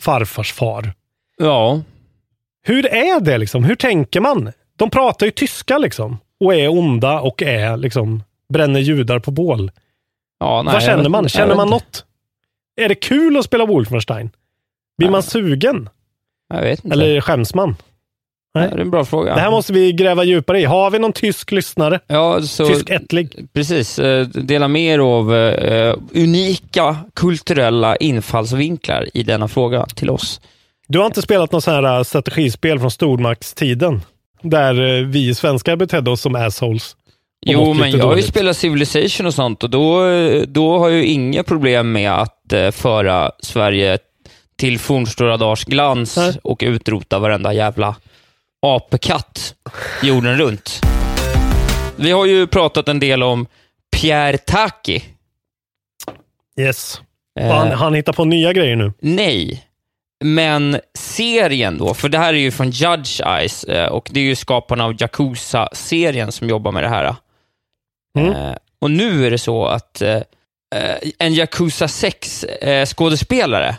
farfars 0.00 0.52
far. 0.52 0.92
Ja, 1.38 1.80
Hur 2.62 2.86
är 2.86 3.20
det 3.20 3.38
liksom? 3.38 3.64
Hur 3.64 3.74
tänker 3.76 4.20
man? 4.20 4.52
De 4.76 4.90
pratar 4.90 5.26
ju 5.26 5.32
tyska 5.32 5.78
liksom 5.78 6.18
och 6.40 6.54
är 6.54 6.68
onda 6.68 7.20
och 7.20 7.42
är 7.42 7.76
liksom 7.76 8.22
bränner 8.52 8.80
judar 8.80 9.18
på 9.18 9.30
bål. 9.30 9.70
ja 10.40 10.62
nej, 10.62 10.72
Vad 10.74 10.82
känner 10.82 11.08
man? 11.08 11.28
Känner 11.28 11.54
man 11.54 11.68
något? 11.68 12.04
Är 12.80 12.88
det 12.88 12.94
kul 12.94 13.36
att 13.36 13.44
spela 13.44 13.66
Wolfenstein? 13.66 14.30
Blir 14.98 15.10
man 15.10 15.22
sugen? 15.22 15.88
Jag 16.54 16.62
vet 16.62 16.84
inte. 16.84 16.94
Eller 16.94 17.20
skäms 17.20 17.54
man? 17.54 17.76
Ja, 18.62 18.68
det 18.70 18.76
är 18.76 18.78
en 18.78 18.90
bra 18.90 19.04
fråga. 19.04 19.34
Det 19.34 19.40
här 19.40 19.50
måste 19.50 19.72
vi 19.72 19.92
gräva 19.92 20.24
djupare 20.24 20.60
i. 20.60 20.64
Har 20.64 20.90
vi 20.90 20.98
någon 20.98 21.12
tysk 21.12 21.52
lyssnare? 21.52 22.00
ja, 22.06 22.42
så, 22.42 22.66
Tysk 22.66 22.90
ättlig? 22.90 23.48
Precis. 23.54 23.98
eh, 23.98 24.26
Dela 24.26 24.68
med 24.68 24.82
er 24.82 24.98
av 24.98 25.34
eh, 25.34 25.94
unika 26.14 26.96
kulturella 27.14 27.96
infallsvinklar 27.96 29.06
i 29.14 29.22
denna 29.22 29.48
fråga 29.48 29.86
till 29.86 30.10
oss. 30.10 30.40
Du 30.88 30.98
har 30.98 31.06
inte 31.06 31.22
spelat 31.22 31.52
något 31.52 31.64
sånt 31.64 31.84
här 31.86 32.02
strategispel 32.04 32.78
från 32.80 32.90
stormaktstiden? 32.90 34.00
Där 34.42 34.98
eh, 34.98 35.04
vi 35.06 35.34
svenskar 35.34 35.76
betedde 35.76 36.10
oss 36.10 36.20
som 36.20 36.34
assholes. 36.34 36.96
Jo, 37.46 37.74
men 37.74 37.90
jag 37.90 38.06
har 38.06 38.16
ju 38.16 38.22
spelat 38.22 38.56
Civilization 38.56 39.26
och 39.26 39.34
sånt 39.34 39.62
och 39.64 39.70
då, 39.70 40.00
då 40.46 40.78
har 40.78 40.88
jag 40.88 40.98
ju 40.98 41.06
inga 41.06 41.42
problem 41.42 41.92
med 41.92 42.12
att 42.12 42.52
eh, 42.52 42.70
föra 42.70 43.30
Sverige 43.38 43.98
till 44.56 44.78
fornstora 44.78 45.36
dagars 45.36 45.64
glans 45.64 46.16
Nej. 46.16 46.38
och 46.42 46.62
utrota 46.66 47.18
varenda 47.18 47.52
jävla 47.52 47.94
apekatt 48.62 49.54
jorden 50.02 50.38
runt. 50.38 50.80
Vi 51.96 52.10
har 52.10 52.26
ju 52.26 52.46
pratat 52.46 52.88
en 52.88 53.00
del 53.00 53.22
om 53.22 53.46
Pierre 53.96 54.38
Taki. 54.38 55.04
Yes. 56.60 57.00
Eh, 57.40 57.50
Han, 57.50 57.70
han 57.70 57.94
hittar 57.94 58.12
på 58.12 58.24
nya 58.24 58.52
grejer 58.52 58.76
nu. 58.76 58.92
Nej, 59.00 59.64
men 60.24 60.80
serien 60.98 61.78
då, 61.78 61.94
för 61.94 62.08
det 62.08 62.18
här 62.18 62.34
är 62.34 62.38
ju 62.38 62.50
från 62.50 62.70
Judge 62.70 63.20
Eyes 63.26 63.64
eh, 63.64 63.88
och 63.88 64.08
det 64.12 64.20
är 64.20 64.24
ju 64.24 64.34
skaparna 64.34 64.84
av 64.84 65.02
Yakuza-serien 65.02 66.32
som 66.32 66.48
jobbar 66.48 66.72
med 66.72 66.82
det 66.82 66.88
här. 66.88 67.14
Mm. 68.18 68.32
Eh, 68.32 68.56
och 68.78 68.90
nu 68.90 69.26
är 69.26 69.30
det 69.30 69.38
så 69.38 69.66
att 69.66 70.02
en 71.18 71.34
Yakuza 71.34 71.86
6-skådespelare 71.86 73.74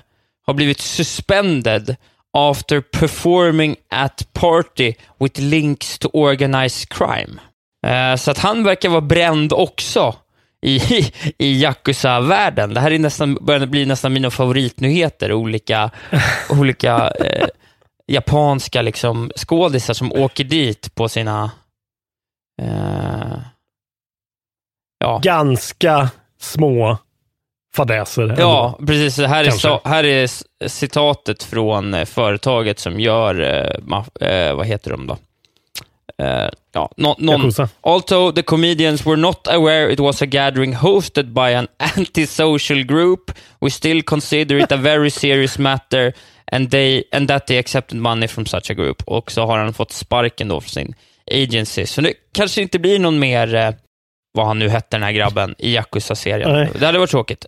har 0.46 0.54
blivit 0.54 0.80
suspended 0.80 1.96
after 2.34 2.82
performing 2.82 3.76
at 3.90 4.34
party 4.34 4.94
with 5.20 5.42
links 5.42 6.00
to 6.00 6.10
organized 6.14 6.90
crime. 6.90 7.40
Eh, 7.88 8.16
så 8.16 8.32
att 8.32 8.38
han 8.38 8.64
verkar 8.64 8.90
vara 8.90 9.02
bränd 9.02 9.54
också 9.54 10.16
i, 10.62 10.78
i 11.38 11.64
Yakuza-världen. 11.64 12.74
Det 12.74 12.80
här 12.80 12.92
är 12.92 13.00
nästan, 13.00 13.38
börjar 13.42 13.66
bli 13.66 13.86
nästan 13.86 14.14
mina 14.14 14.32
favoritnyheter. 14.32 15.34
Olika, 15.34 15.92
olika 16.50 17.10
eh, 17.10 17.48
japanska 18.08 18.82
liksom, 18.82 19.32
skådisar 19.36 19.94
som 19.94 20.14
åker 20.14 20.44
dit 20.44 20.96
på 20.96 21.10
sina... 21.10 21.52
Eh, 22.62 23.38
ja, 25.00 25.20
Ganska 25.24 26.10
små 26.40 26.98
fadäser. 27.78 28.22
ändå. 28.22 28.42
ja, 28.42 28.80
precis. 28.88 29.16
Det 29.16 29.28
här, 29.28 29.44
är, 29.44 29.50
Kanske. 29.50 29.80
här 29.84 30.04
är 30.04 30.30
citatet 30.68 31.44
från 31.44 31.94
eh, 31.94 32.06
företaget 32.06 32.80
som 32.80 33.00
gör, 33.00 33.42
eh, 33.42 34.30
eh, 34.30 34.56
vad 34.56 34.66
heter 34.66 34.92
de 34.92 35.08
då? 35.08 35.18
Eh, 36.24 36.50
ja, 36.74 36.92
någon, 36.98 37.30
Yakuza. 37.30 37.70
Although 37.82 38.36
the 38.36 38.42
comedians 38.42 39.06
were 39.06 39.16
not 39.16 39.48
aware 39.48 39.94
it 39.94 40.00
was 40.00 40.22
a 40.22 40.26
gathering 40.26 40.76
hosted 40.76 41.34
by 41.34 41.54
an 41.54 41.68
antisocial 41.98 42.84
group, 42.84 43.32
we 43.62 43.70
still 43.70 44.04
consider 44.04 44.58
it 44.58 44.72
a 44.72 44.78
very 44.78 45.10
serious 45.10 45.58
matter 45.58 46.14
and, 46.52 46.72
they, 46.72 47.04
and 47.12 47.28
that 47.28 47.48
they 47.48 47.60
accepted 47.60 47.98
money 47.98 48.28
from 48.28 48.46
such 48.46 48.72
a 48.72 48.74
group. 48.74 49.04
Och 49.06 49.32
så 49.32 49.46
har 49.46 49.58
han 49.58 49.74
fått 49.74 49.92
sparken 49.92 50.48
då 50.48 50.62
från 50.62 50.70
sin 50.70 50.96
agency. 51.32 51.86
Så 51.86 52.02
det 52.02 52.14
kanske 52.34 52.62
inte 52.62 52.80
blir 52.80 53.00
någon 53.00 53.20
mer, 53.20 53.56
eh, 53.56 53.72
vad 54.34 54.48
han 54.48 54.60
nu 54.60 54.70
hette 54.70 54.88
den 54.90 55.04
här 55.04 55.12
grabben, 55.12 55.56
i 55.58 55.74
Yakuza-serien. 55.76 56.70
Det 56.80 56.86
hade 56.86 57.00
varit 57.00 57.10
tråkigt. 57.10 57.46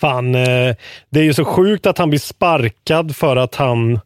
Fan, 0.00 0.34
eh, 0.34 0.74
det 1.10 1.20
är 1.20 1.24
ju 1.24 1.34
så 1.34 1.44
sjukt 1.44 1.86
att 1.86 1.98
han 1.98 2.10
blir 2.10 2.20
sparkad 2.20 3.16
för 3.16 3.36
att 3.36 3.54
han... 3.54 4.00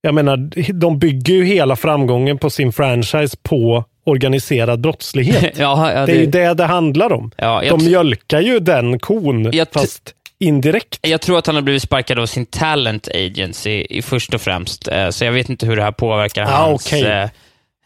Jag 0.00 0.14
menar, 0.14 0.36
de 0.72 0.98
bygger 0.98 1.34
ju 1.34 1.44
hela 1.44 1.76
framgången 1.76 2.38
på 2.38 2.50
sin 2.50 2.72
franchise 2.72 3.36
på 3.42 3.84
organiserad 4.04 4.80
brottslighet. 4.80 5.54
ja, 5.58 5.92
ja, 5.92 6.06
Det 6.06 6.12
är 6.12 6.16
ju 6.20 6.26
det, 6.26 6.48
det 6.48 6.54
det 6.54 6.64
handlar 6.64 7.12
om. 7.12 7.30
ja, 7.36 7.62
De 7.68 7.84
mjölkar 7.84 8.40
ju 8.40 8.58
den 8.58 8.98
kon, 8.98 9.52
fast 9.72 10.12
indirekt. 10.38 10.98
jag 11.02 11.20
tror 11.20 11.38
att 11.38 11.46
han 11.46 11.54
har 11.56 11.62
blivit 11.62 11.82
sparkad 11.82 12.18
av 12.18 12.26
sin 12.26 12.46
talent 12.46 13.08
agency 13.14 13.86
i 13.90 14.02
först 14.02 14.34
och 14.34 14.40
främst, 14.40 14.88
eh, 14.88 15.10
så 15.10 15.24
jag 15.24 15.32
vet 15.32 15.48
inte 15.48 15.66
hur 15.66 15.76
det 15.76 15.82
här 15.82 15.92
påverkar 15.92 16.42
Ah, 16.42 16.46
hans... 16.46 16.86
okej. 16.86 17.02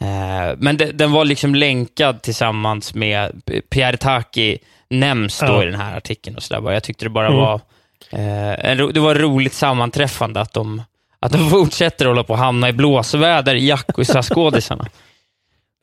eh, 0.00 0.54
men 0.58 0.76
de, 0.76 0.84
den 0.84 1.12
var 1.12 1.24
liksom 1.24 1.54
länkad 1.54 2.22
tillsammans 2.22 2.94
med 2.94 3.42
Pierre 3.70 3.96
Taki, 3.96 4.58
nämns 4.90 5.38
då 5.40 5.46
Ja. 5.46 5.62
i 5.62 5.66
den 5.66 5.80
här 5.80 5.96
artikeln 5.96 6.36
och 6.36 6.42
sådär. 6.42 6.72
Jag 6.72 6.82
tyckte 6.82 7.04
det 7.04 7.08
bara 7.10 7.26
Mm. 7.26 7.38
var... 7.38 7.54
Eh, 8.12 8.76
det 8.92 9.00
var 9.00 9.14
ett 9.14 9.20
roligt 9.20 9.52
sammanträffande 9.52 10.40
att 10.40 10.52
de, 10.52 10.82
att 11.20 11.32
de 11.32 11.50
fortsätter 11.50 12.06
hålla 12.06 12.24
på 12.24 12.32
att 12.34 12.38
hamna 12.40 12.68
i 12.68 12.72
blåsväder, 12.72 13.54
Yakuza-skådisarna. 13.54 14.86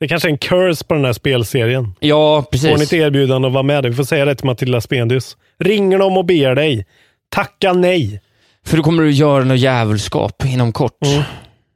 Det 0.00 0.08
kanske 0.08 0.28
är 0.28 0.30
en 0.30 0.38
curse 0.38 0.84
på 0.84 0.94
den 0.94 1.04
här 1.04 1.12
spelserien. 1.12 1.94
ja, 2.00 2.42
Får 2.42 2.58
ni 2.62 2.70
ett 2.70 2.76
precis. 2.78 2.92
erbjudande 2.92 3.48
att 3.48 3.54
vara 3.54 3.62
med? 3.62 3.86
Vi 3.86 3.92
får 3.94 4.04
säga 4.04 4.24
det 4.24 4.34
till 4.34 4.46
Matilda 4.46 4.80
Spendius. 4.80 5.36
Ringer 5.58 5.98
de 5.98 6.16
och 6.16 6.24
ber 6.24 6.54
dig? 6.54 6.86
Tacka 7.30 7.72
nej. 7.72 8.20
För 8.66 8.76
då 8.76 8.82
kommer 8.82 9.02
du 9.02 9.10
göra 9.10 9.44
något 9.44 9.58
djävulskap 9.58 10.44
inom 10.44 10.72
kort. 10.72 11.04
Mm. 11.06 11.22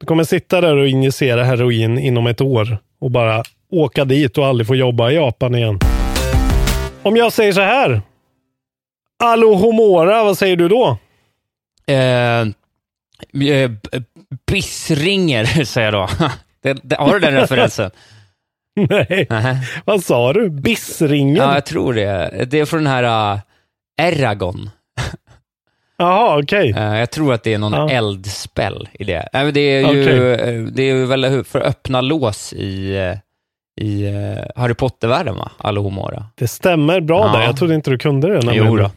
Du 0.00 0.06
kommer 0.06 0.24
sitta 0.24 0.60
där 0.60 0.76
och 0.76 0.88
injicera 0.88 1.44
heroin 1.44 1.98
inom 1.98 2.26
ett 2.26 2.40
år 2.40 2.78
och 3.00 3.10
bara 3.10 3.42
åka 3.70 4.04
dit 4.04 4.38
och 4.38 4.46
aldrig 4.46 4.66
få 4.66 4.76
jobba 4.76 5.10
i 5.10 5.14
Japan 5.14 5.54
igen. 5.54 5.78
Om 7.02 7.16
jag 7.16 7.32
säger 7.32 7.52
så 7.52 7.60
här. 7.60 8.02
Alohomora, 9.24 10.24
vad 10.24 10.38
säger 10.38 10.56
du 10.56 10.68
då? 10.68 10.96
Eh, 11.86 12.40
eh, 13.50 13.70
Bissringer, 14.46 15.44
säger 15.64 15.92
jag 15.92 16.08
då. 16.08 16.28
Det, 16.62 16.78
det, 16.82 16.96
har 16.96 17.12
du 17.14 17.18
den 17.20 17.34
referensen? 17.34 17.90
Nej, 18.90 19.26
Nähä. 19.30 19.56
vad 19.84 20.04
sa 20.04 20.32
du? 20.32 20.50
Bissringen? 20.50 21.36
Ja, 21.36 21.54
jag 21.54 21.66
tror 21.66 21.94
det. 21.94 22.44
Det 22.50 22.60
är 22.60 22.64
från 22.64 22.84
den 22.84 22.92
här 22.92 23.34
uh, 23.34 23.40
Eragon. 24.00 24.70
Jaha, 25.98 26.38
okej. 26.42 26.70
Eh, 26.76 26.98
jag 26.98 27.10
tror 27.10 27.34
att 27.34 27.42
det 27.42 27.54
är 27.54 27.58
någon 27.58 27.72
Ja. 27.72 27.90
eldspell 27.90 28.88
i 28.92 29.04
det. 29.04 29.28
Men 29.32 29.54
det 29.54 29.60
är 29.60 29.92
ju 29.92 30.32
eh, 30.34 30.62
det 30.64 30.82
är 30.82 30.94
ju 30.94 31.06
väl 31.06 31.44
för 31.44 31.60
att 31.60 31.66
öppna 31.66 32.00
lås 32.00 32.52
i, 32.52 32.96
eh, 32.96 33.18
i 33.80 34.04
eh, 34.06 34.12
Harry 34.56 34.74
Potter-världen, 34.74 35.36
va? 35.36 35.50
Alohomora. 35.58 36.26
Det 36.34 36.48
stämmer 36.48 37.00
bra 37.00 37.26
Ja. 37.32 37.38
där. 37.38 37.44
Jag 37.46 37.56
trodde 37.56 37.74
inte 37.74 37.90
du 37.90 37.98
kunde 37.98 38.28
det. 38.28 38.34
nämligen. 38.34 38.66
Jo 38.66 38.76
då. 38.76 38.90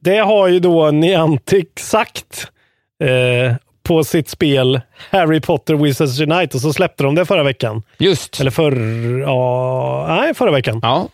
Det 0.00 0.18
har 0.18 0.48
ju 0.48 0.58
då 0.58 0.90
Niantic 0.90 1.66
sagt 1.76 2.46
eh, 3.04 3.54
på 3.82 4.04
sitt 4.04 4.28
spel 4.28 4.80
Harry 5.10 5.40
Potter 5.40 5.74
Wizards 5.74 6.20
Unite 6.20 6.56
och 6.56 6.60
så 6.60 6.72
släppte 6.72 7.02
de 7.04 7.14
det 7.14 7.24
förra 7.26 7.42
veckan. 7.42 7.82
Just. 7.98 8.40
Eller 8.40 8.50
för, 8.50 8.72
ja, 9.20 10.06
nej, 10.08 10.34
förra 10.34 10.50
veckan. 10.50 10.80
Ja. 10.82 11.08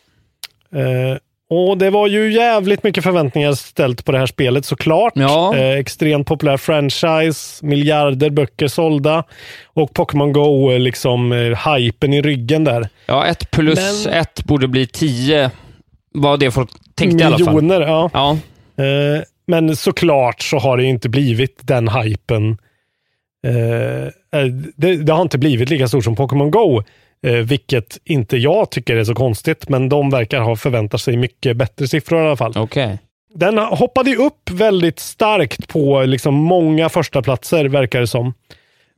Eh, 0.79 1.17
och 1.51 1.79
det 1.79 1.91
var 1.91 2.07
ju 2.07 2.33
jävligt 2.33 2.83
mycket 2.83 3.05
förväntningar 3.05 3.53
ställt 3.53 4.05
på 4.05 4.13
det 4.13 4.19
här 4.19 4.27
spelet 4.27 4.65
såklart. 4.65 5.13
Ja. 5.17 5.57
Eh, 5.57 5.71
extremt 5.79 6.27
populär 6.27 6.57
franchise, 6.57 7.67
miljarder 7.67 8.31
böcker 8.31 8.69
sålda 8.69 9.25
och 9.67 9.95
Pokémon 9.95 10.33
Go, 10.33 10.73
eh, 10.73 10.79
liksom 10.79 11.33
eh, 11.33 11.73
hypen 11.75 12.13
i 12.15 12.23
ryggen 12.23 12.65
där. 12.65 12.89
ja, 13.07 13.27
ett 13.27 13.51
plus 13.51 14.05
Men- 14.07 14.15
ett 14.15 14.45
borde 14.45 14.69
bli 14.69 14.87
tio, 14.87 15.51
var 16.15 16.37
det 16.37 16.51
folk 16.51 16.71
tänkte 16.95 17.25
i 17.25 17.27
alla 17.27 17.39
fall. 17.39 17.55
Miljoner, 17.55 17.81
ja. 17.81 18.11
Ja, 18.13 18.37
Eh, 18.85 19.23
men 19.47 19.77
såklart 19.77 20.43
så 20.43 20.59
har 20.59 20.77
det 20.77 20.85
inte 20.85 21.09
blivit 21.09 21.59
den 21.63 21.89
hypen. 21.89 22.59
Eh, 23.47 24.41
eh, 24.41 24.47
det, 24.77 24.97
det 24.97 25.13
har 25.13 25.23
inte 25.23 25.39
blivit 25.39 25.71
lika 25.71 25.89
stort 25.89 26.05
som 26.05 26.17
Pokémon 26.17 26.51
Go, 26.51 26.83
eh, 27.27 27.33
vilket 27.33 27.99
inte 28.05 28.37
jag 28.37 28.71
tycker 28.71 28.97
är 28.97 29.05
så 29.05 29.15
konstigt, 29.15 29.69
men 29.69 29.89
de 29.89 30.11
verkar 30.11 30.41
ha 30.41 30.57
förväntat 30.57 31.01
sig 31.01 31.17
mycket 31.17 31.57
bättre 31.57 31.89
siffror 31.89 32.23
i 32.23 32.27
alla 32.27 32.37
fall. 32.37 32.53
okej. 32.57 32.99
Den 33.35 33.59
hoppade 33.59 34.11
ju 34.11 34.17
upp 34.17 34.51
väldigt 34.51 34.99
starkt 34.99 35.69
på 35.69 36.03
liksom 36.03 36.35
många 36.35 36.89
första 36.89 37.23
platser 37.23 37.65
verkar 37.65 38.01
det 38.01 38.07
som. 38.07 38.35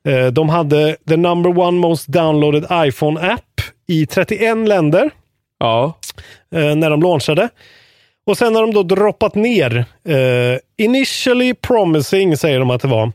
Eh, 0.08 0.26
de 0.26 0.48
hade 0.48 0.96
the 1.08 1.16
number 1.16 1.58
one 1.58 1.78
most 1.78 2.06
downloaded 2.06 2.66
iPhone 2.86 3.20
app 3.32 3.60
i 3.88 4.06
31 4.06 4.68
länder 4.68 5.10
Ja. 5.58 5.98
eh, 6.54 6.74
när 6.76 6.90
de 6.90 7.02
launchade. 7.02 7.48
Och 8.26 8.38
sen 8.38 8.54
har 8.54 8.62
de 8.62 8.74
då 8.74 8.82
droppat 8.82 9.34
ner. 9.34 9.84
Eh, 10.08 10.58
initially 10.84 11.54
promising 11.54 12.36
säger 12.36 12.58
de 12.58 12.70
att 12.70 12.82
det 12.82 12.88
var. 12.88 13.12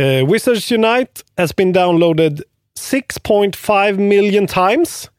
Eh, 0.00 0.30
Wizards 0.32 0.72
Unite 0.72 1.12
has 1.36 1.56
been 1.56 1.72
downloaded 1.72 2.42
6.5 2.78 3.98
million 3.98 4.46
times. 4.46 5.10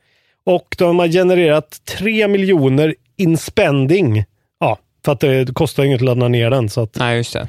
Och 0.45 0.75
de 0.77 0.99
har 0.99 1.07
genererat 1.07 1.81
3 1.85 2.27
miljoner 2.27 2.95
in 3.17 3.37
spending. 3.37 4.23
Ja, 4.59 4.77
för 5.05 5.11
att 5.11 5.19
det 5.19 5.53
kostar 5.53 5.83
inget 5.83 5.95
att 5.97 6.05
ladda 6.05 6.27
ner 6.27 6.49
den. 6.49 6.69
Så 6.69 6.81
att 6.81 6.95
Nej, 6.95 7.17
just 7.17 7.33
det. 7.33 7.47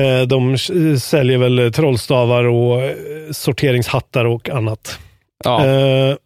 eh, 0.00 0.26
de 0.26 0.58
säljer 1.00 1.38
väl 1.38 1.72
trollstavar 1.72 2.44
och 2.44 2.82
eh, 2.82 2.96
sorteringshattar 3.30 4.24
och 4.24 4.48
annat. 4.48 4.98
Ja. 5.44 5.66
Eh, 5.66 6.16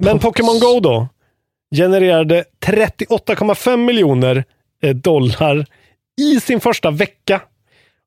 men 0.00 0.18
Pokémon 0.18 0.60
Go 0.60 0.80
då? 0.80 1.08
Genererade 1.76 2.44
38,5 2.66 3.76
miljoner 3.76 4.44
dollar 4.94 5.66
i 6.20 6.40
sin 6.40 6.60
första 6.60 6.90
vecka. 6.90 7.40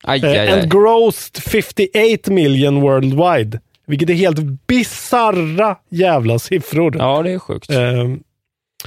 Aj, 0.04 0.26
aj, 0.26 0.38
aj. 0.40 0.50
and 0.52 0.72
grossed 0.72 1.44
58 1.44 2.32
million 2.32 2.82
worldwide. 2.82 3.60
Vilket 3.86 4.10
är 4.10 4.14
helt 4.14 4.68
bizarra 4.68 5.76
jävla 5.90 6.40
siffror. 6.40 6.96
Ja, 6.98 7.22
det 7.24 7.32
är 7.32 7.40
sjukt. 7.40 7.70
Ehm, 7.70 8.24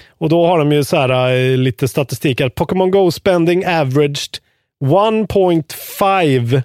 och 0.08 0.28
då 0.28 0.46
har 0.46 0.58
de 0.58 0.72
ju 0.72 0.84
så 0.84 0.96
här 0.96 1.34
eh, 1.34 1.56
lite 1.56 1.88
statistik 1.88 2.40
här. 2.40 2.48
Pokémon 2.48 2.90
Go 2.90 3.10
spending 3.10 3.66
averaged 3.66 4.38
1.5 4.84 6.62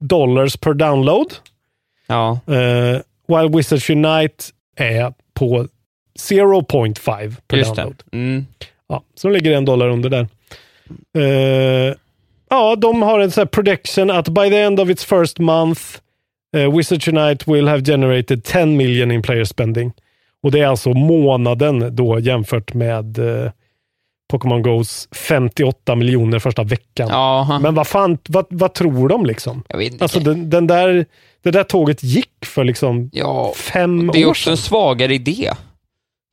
dollars 0.00 0.56
per 0.56 0.74
download. 0.74 1.26
Ja, 2.06 2.40
Eh, 2.46 3.00
while 3.28 3.48
Wizards 3.56 3.90
Unite 3.90 4.44
är 4.76 5.12
på 5.34 5.66
0.5 6.18 7.36
per 7.48 7.56
just 7.56 7.74
det. 7.74 7.82
download. 7.82 8.02
Mm. 8.12 8.46
Ja, 8.88 9.02
så 9.14 9.28
de 9.28 9.34
ligger 9.34 9.52
en 9.52 9.64
dollar 9.64 9.88
under 9.88 10.10
där. 10.10 10.28
Eh, 11.18 11.94
ja, 12.50 12.76
de 12.76 13.02
har 13.02 13.20
en 13.20 13.30
sån 13.30 13.40
här 13.40 13.46
prediction 13.46 14.10
att 14.10 14.28
by 14.28 14.50
the 14.50 14.56
end 14.58 14.80
of 14.80 14.90
its 14.90 15.04
first 15.04 15.38
month 15.38 15.80
uh, 16.56 16.76
Wizards 16.76 17.08
Unite 17.08 17.52
will 17.52 17.68
have 17.68 17.82
generated 17.84 18.44
10 18.44 18.66
million 18.66 19.10
in 19.10 19.22
player 19.22 19.44
spending. 19.44 19.92
Och 20.42 20.50
det 20.50 20.60
är 20.60 20.66
alltså 20.66 20.90
månaden 20.92 21.96
då 21.96 22.18
jämfört 22.18 22.74
med 22.74 23.18
eh, 23.18 23.50
Pokémon 24.32 24.62
Go's 24.64 25.14
58 25.14 25.94
miljoner 25.94 26.38
första 26.38 26.64
veckan. 26.64 27.08
Ja, 27.08 27.58
Men 27.62 27.74
vad 27.74 27.86
fan, 27.86 28.18
vad, 28.28 28.46
vad 28.50 28.74
tror 28.74 29.08
de 29.08 29.26
liksom? 29.26 29.62
Alltså 30.00 30.20
den, 30.20 30.50
den 30.50 30.66
där, 30.66 31.06
det 31.42 31.50
där 31.50 31.64
tåget 31.64 32.02
gick 32.02 32.44
för 32.44 32.64
liksom 32.64 33.10
ja, 33.12 33.52
fem 33.56 34.10
det 34.12 34.22
är 34.22 34.26
år 34.26 34.30
också 34.30 34.44
sedan. 34.44 34.50
en 34.52 34.56
svagare 34.56 35.14
idé. 35.14 35.52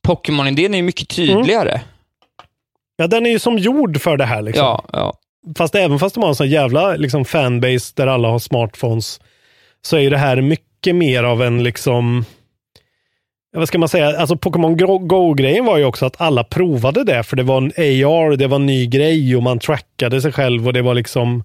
Pokémon-idén 0.08 0.74
är 0.74 0.78
ju 0.78 0.82
mycket 0.82 1.08
tydligare. 1.08 1.80
Ja, 2.96 3.06
den 3.06 3.26
är 3.26 3.30
ju 3.30 3.38
som 3.38 3.58
gjord 3.58 4.00
för 4.00 4.16
det 4.16 4.24
här 4.24 4.42
liksom. 4.42 4.64
Ja, 4.64 4.84
ja. 4.92 5.14
Fast 5.58 5.74
även 5.74 5.98
fast 5.98 6.14
de 6.14 6.20
har 6.22 6.28
en 6.28 6.34
sån 6.34 6.48
jävla 6.48 6.96
liksom, 6.96 7.24
fanbase 7.24 7.92
där 7.96 8.06
alla 8.06 8.28
har 8.28 8.38
smartphones 8.38 9.20
så 9.82 9.96
är 9.96 10.00
ju 10.00 10.10
det 10.10 10.18
här 10.18 10.40
mycket 10.40 10.94
mer 10.94 11.24
av 11.24 11.42
en 11.42 11.62
liksom 11.62 12.24
vad 13.56 13.68
ska 13.68 13.78
man 13.78 13.88
säga? 13.88 14.18
Alltså 14.18 14.36
Pokémon 14.36 14.76
Go- 14.76 14.98
Go-grejen 14.98 15.64
var 15.64 15.78
ju 15.78 15.84
också 15.84 16.06
att 16.06 16.20
alla 16.20 16.44
provade 16.44 17.04
det 17.04 17.22
för 17.22 17.36
det 17.36 17.42
var 17.42 17.56
en 17.58 17.66
AR, 17.76 18.36
det 18.36 18.46
var 18.46 18.56
en 18.56 18.66
ny 18.66 18.86
grej 18.86 19.36
och 19.36 19.42
man 19.42 19.58
trackade 19.58 20.22
sig 20.22 20.32
själv 20.32 20.66
och 20.66 20.72
det 20.72 20.82
var 20.82 20.94
liksom 20.94 21.44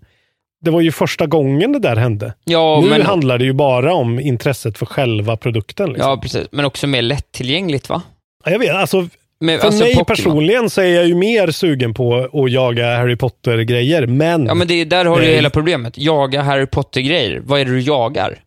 det 0.61 0.71
var 0.71 0.81
ju 0.81 0.91
första 0.91 1.27
gången 1.27 1.71
det 1.71 1.79
där 1.79 1.95
hände. 1.95 2.33
Ja, 2.43 2.79
nu 2.83 2.89
men, 2.89 3.01
handlar 3.01 3.37
det 3.37 3.45
ju 3.45 3.53
bara 3.53 3.93
om 3.93 4.19
intresset 4.19 4.77
för 4.77 4.85
själva 4.85 5.37
produkten. 5.37 5.89
Liksom. 5.89 6.09
ja, 6.09 6.17
precis. 6.17 6.47
Men 6.51 6.65
också 6.65 6.87
mer 6.87 7.01
lättillgängligt, 7.01 7.89
va? 7.89 8.01
Ja, 8.45 8.51
jag 8.51 8.59
vet, 8.59 8.75
alltså, 8.75 9.07
Men, 9.41 9.60
för 9.60 9.65
alltså, 9.67 9.84
mig 9.84 9.95
Pokémon. 9.95 10.06
personligen 10.06 10.69
så 10.69 10.82
är 10.82 10.95
jag 10.95 11.08
ju 11.08 11.15
mer 11.15 11.51
sugen 11.51 11.93
på 11.93 12.30
att 12.34 12.51
jaga 12.51 12.97
Harry 12.97 13.15
Potter-grejer, 13.15 14.08
men, 14.08 14.45
Ja, 14.45 14.54
men 14.54 14.67
det, 14.67 14.73
är- 14.73 14.86
där 14.86 15.06
har 15.06 15.19
du 15.19 15.25
ju 15.25 15.32
hela 15.34 15.49
problemet. 15.49 15.97
Jaga 15.97 16.41
Harry 16.41 16.65
Potter-grejer. 16.65 17.41
Vad 17.45 17.60
är 17.62 17.65
det 17.65 17.71
du 17.71 17.80
jagar? 17.82 18.39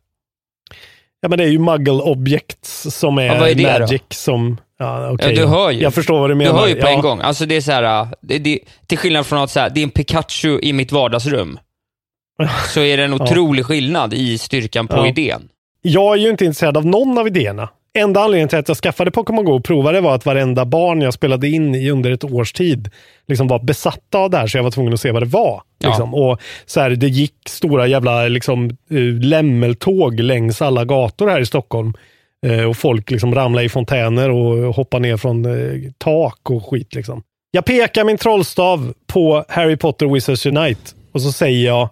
Ja, 1.20 1.28
men 1.28 1.38
det 1.38 1.44
är 1.44 1.48
ju 1.48 1.58
muggle 1.58 1.92
objects 1.92 2.86
som 2.98 3.18
är, 3.18 3.22
Ja, 3.26 3.38
vad 3.40 3.48
är 3.48 3.54
det 3.54 3.72
då? 3.72 3.78
magic 3.78 4.02
som... 4.10 4.56
Ja, 4.78 5.10
okej. 5.10 5.34
Ja, 5.34 5.40
du 5.42 5.46
hör 5.46 5.70
ju. 5.70 5.82
Jag 5.82 5.94
förstår 5.94 6.20
vad 6.20 6.30
du 6.30 6.34
Du 6.34 6.38
menar. 6.38 6.58
hör 6.58 6.68
ju 6.68 6.74
på 6.74 6.86
ja. 6.86 6.90
en 6.90 7.00
gång. 7.00 7.20
Alltså 7.20 7.46
det 7.46 7.56
är 7.56 7.60
så 7.60 7.72
här, 7.72 8.08
det, 8.20 8.38
det, 8.38 8.58
till 8.86 8.98
skillnad 8.98 9.26
från 9.26 9.38
att 9.38 9.50
så 9.50 9.60
här, 9.60 9.70
det 9.70 9.80
är 9.80 9.84
en 9.84 9.90
Pikachu 9.90 10.58
i 10.62 10.72
mitt 10.72 10.92
vardagsrum, 10.92 11.58
så 12.74 12.80
är 12.80 12.96
det 12.96 13.04
en 13.04 13.14
otrolig 13.14 13.64
skillnad 13.66 14.14
i 14.14 14.38
styrkan 14.38 14.86
på 14.86 15.06
idén. 15.06 15.48
Jag 15.82 16.12
är 16.14 16.18
ju 16.20 16.30
inte 16.30 16.44
intresserad 16.44 16.76
av 16.76 16.86
någon 16.86 17.18
av 17.18 17.26
idéerna. 17.26 17.68
Enda 17.98 18.20
anledningen 18.20 18.48
till 18.48 18.58
att 18.58 18.68
jag 18.68 18.76
skaffade 18.76 19.10
Pokémon 19.10 19.44
Go 19.44 19.52
och 19.52 19.64
provade 19.64 20.00
var 20.00 20.14
att 20.14 20.26
varenda 20.26 20.64
barn 20.64 21.00
jag 21.00 21.14
spelade 21.14 21.48
in 21.48 21.74
i 21.74 21.90
under 21.90 22.10
ett 22.10 22.24
års 22.24 22.52
tid 22.52 22.90
liksom 23.26 23.48
var 23.48 23.58
besatta 23.58 24.18
av 24.18 24.30
det 24.30 24.36
här, 24.36 24.46
så 24.46 24.58
jag 24.58 24.62
var 24.62 24.70
tvungen 24.70 24.92
att 24.92 25.00
se 25.00 25.10
vad 25.12 25.22
det 25.22 25.26
var. 25.26 25.62
Ja. 25.78 25.88
Liksom. 25.88 26.14
Och 26.14 26.40
så 26.66 26.80
här, 26.80 26.90
Det 26.90 27.08
gick 27.08 27.34
stora 27.48 27.86
jävla 27.86 28.28
liksom, 28.28 28.70
eh, 28.90 28.96
lämmeltåg 29.20 30.20
längs 30.20 30.62
alla 30.62 30.84
gator 30.84 31.28
här 31.28 31.40
i 31.40 31.46
Stockholm. 31.46 31.94
Eh, 32.46 32.64
och 32.64 32.76
folk 32.76 33.10
liksom 33.10 33.34
ramlade 33.34 33.64
i 33.66 33.68
fontäner 33.68 34.30
och 34.30 34.74
hoppade 34.74 35.02
ner 35.02 35.16
från 35.16 35.44
eh, 35.44 35.90
tak 35.98 36.50
och 36.50 36.66
skit. 36.66 36.94
Liksom. 36.94 37.22
Jag 37.50 37.64
pekar 37.64 38.04
min 38.04 38.18
trollstav 38.18 38.94
på 39.06 39.44
Harry 39.48 39.76
Potter 39.76 40.06
Wizards 40.06 40.46
Unite 40.46 40.80
och 41.12 41.22
så 41.22 41.32
säger 41.32 41.66
jag 41.66 41.88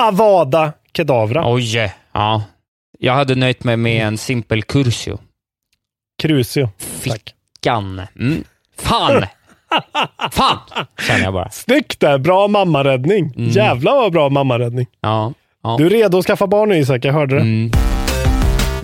Avada 0.00 0.72
Kedavra. 0.96 1.52
Oj, 1.52 1.92
ja. 2.12 2.42
Jag 2.98 3.12
hade 3.12 3.34
nöjt 3.34 3.64
mig 3.64 3.76
med 3.76 4.06
en 4.06 4.18
simpel 4.18 4.62
Cursio. 4.62 5.18
Crucio. 6.22 6.68
Tack. 7.04 7.34
Fickan. 7.56 8.02
Mm. 8.20 8.44
Fan! 8.78 9.22
Fan! 10.32 10.58
Känner 11.06 11.24
jag 11.24 11.32
bara. 11.32 11.50
Snyggt 11.50 12.00
där! 12.00 12.18
Bra 12.18 12.48
mammaräddning. 12.48 13.32
Mm. 13.36 13.50
Jävlar 13.50 13.92
vad 13.96 14.12
bra 14.12 14.28
mammaräddning. 14.28 14.86
Ja. 15.00 15.32
ja. 15.62 15.74
Du 15.78 15.86
är 15.86 15.90
redo 15.90 16.18
att 16.18 16.24
skaffa 16.26 16.46
barn 16.46 16.68
nu 16.68 16.76
Isak, 16.78 17.04
jag 17.04 17.12
hörde 17.12 17.34
det. 17.34 17.40
Mm. 17.40 17.70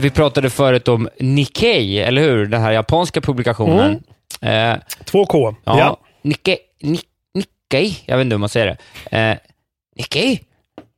Vi 0.01 0.11
pratade 0.11 0.51
förut 0.51 0.89
om 0.89 1.09
Nikkei, 1.21 1.99
eller 2.01 2.23
hur? 2.23 2.47
Den 2.47 2.63
här 2.63 2.73
japanska 2.73 3.21
publikationen. 3.21 4.03
Eh, 4.41 4.77
2K. 5.05 5.55
ja. 5.65 5.79
Ja. 5.79 5.97
Nikkei, 6.23 6.57
Ni- 6.83 7.01
Nikkei, 7.35 7.97
jag 8.07 8.17
vet 8.17 8.25
inte 8.25 8.35
hur 8.35 8.39
man 8.39 8.49
säger 8.49 8.67
det. 9.11 9.19
Eh, 9.19 9.37
Nikkei? 9.97 10.41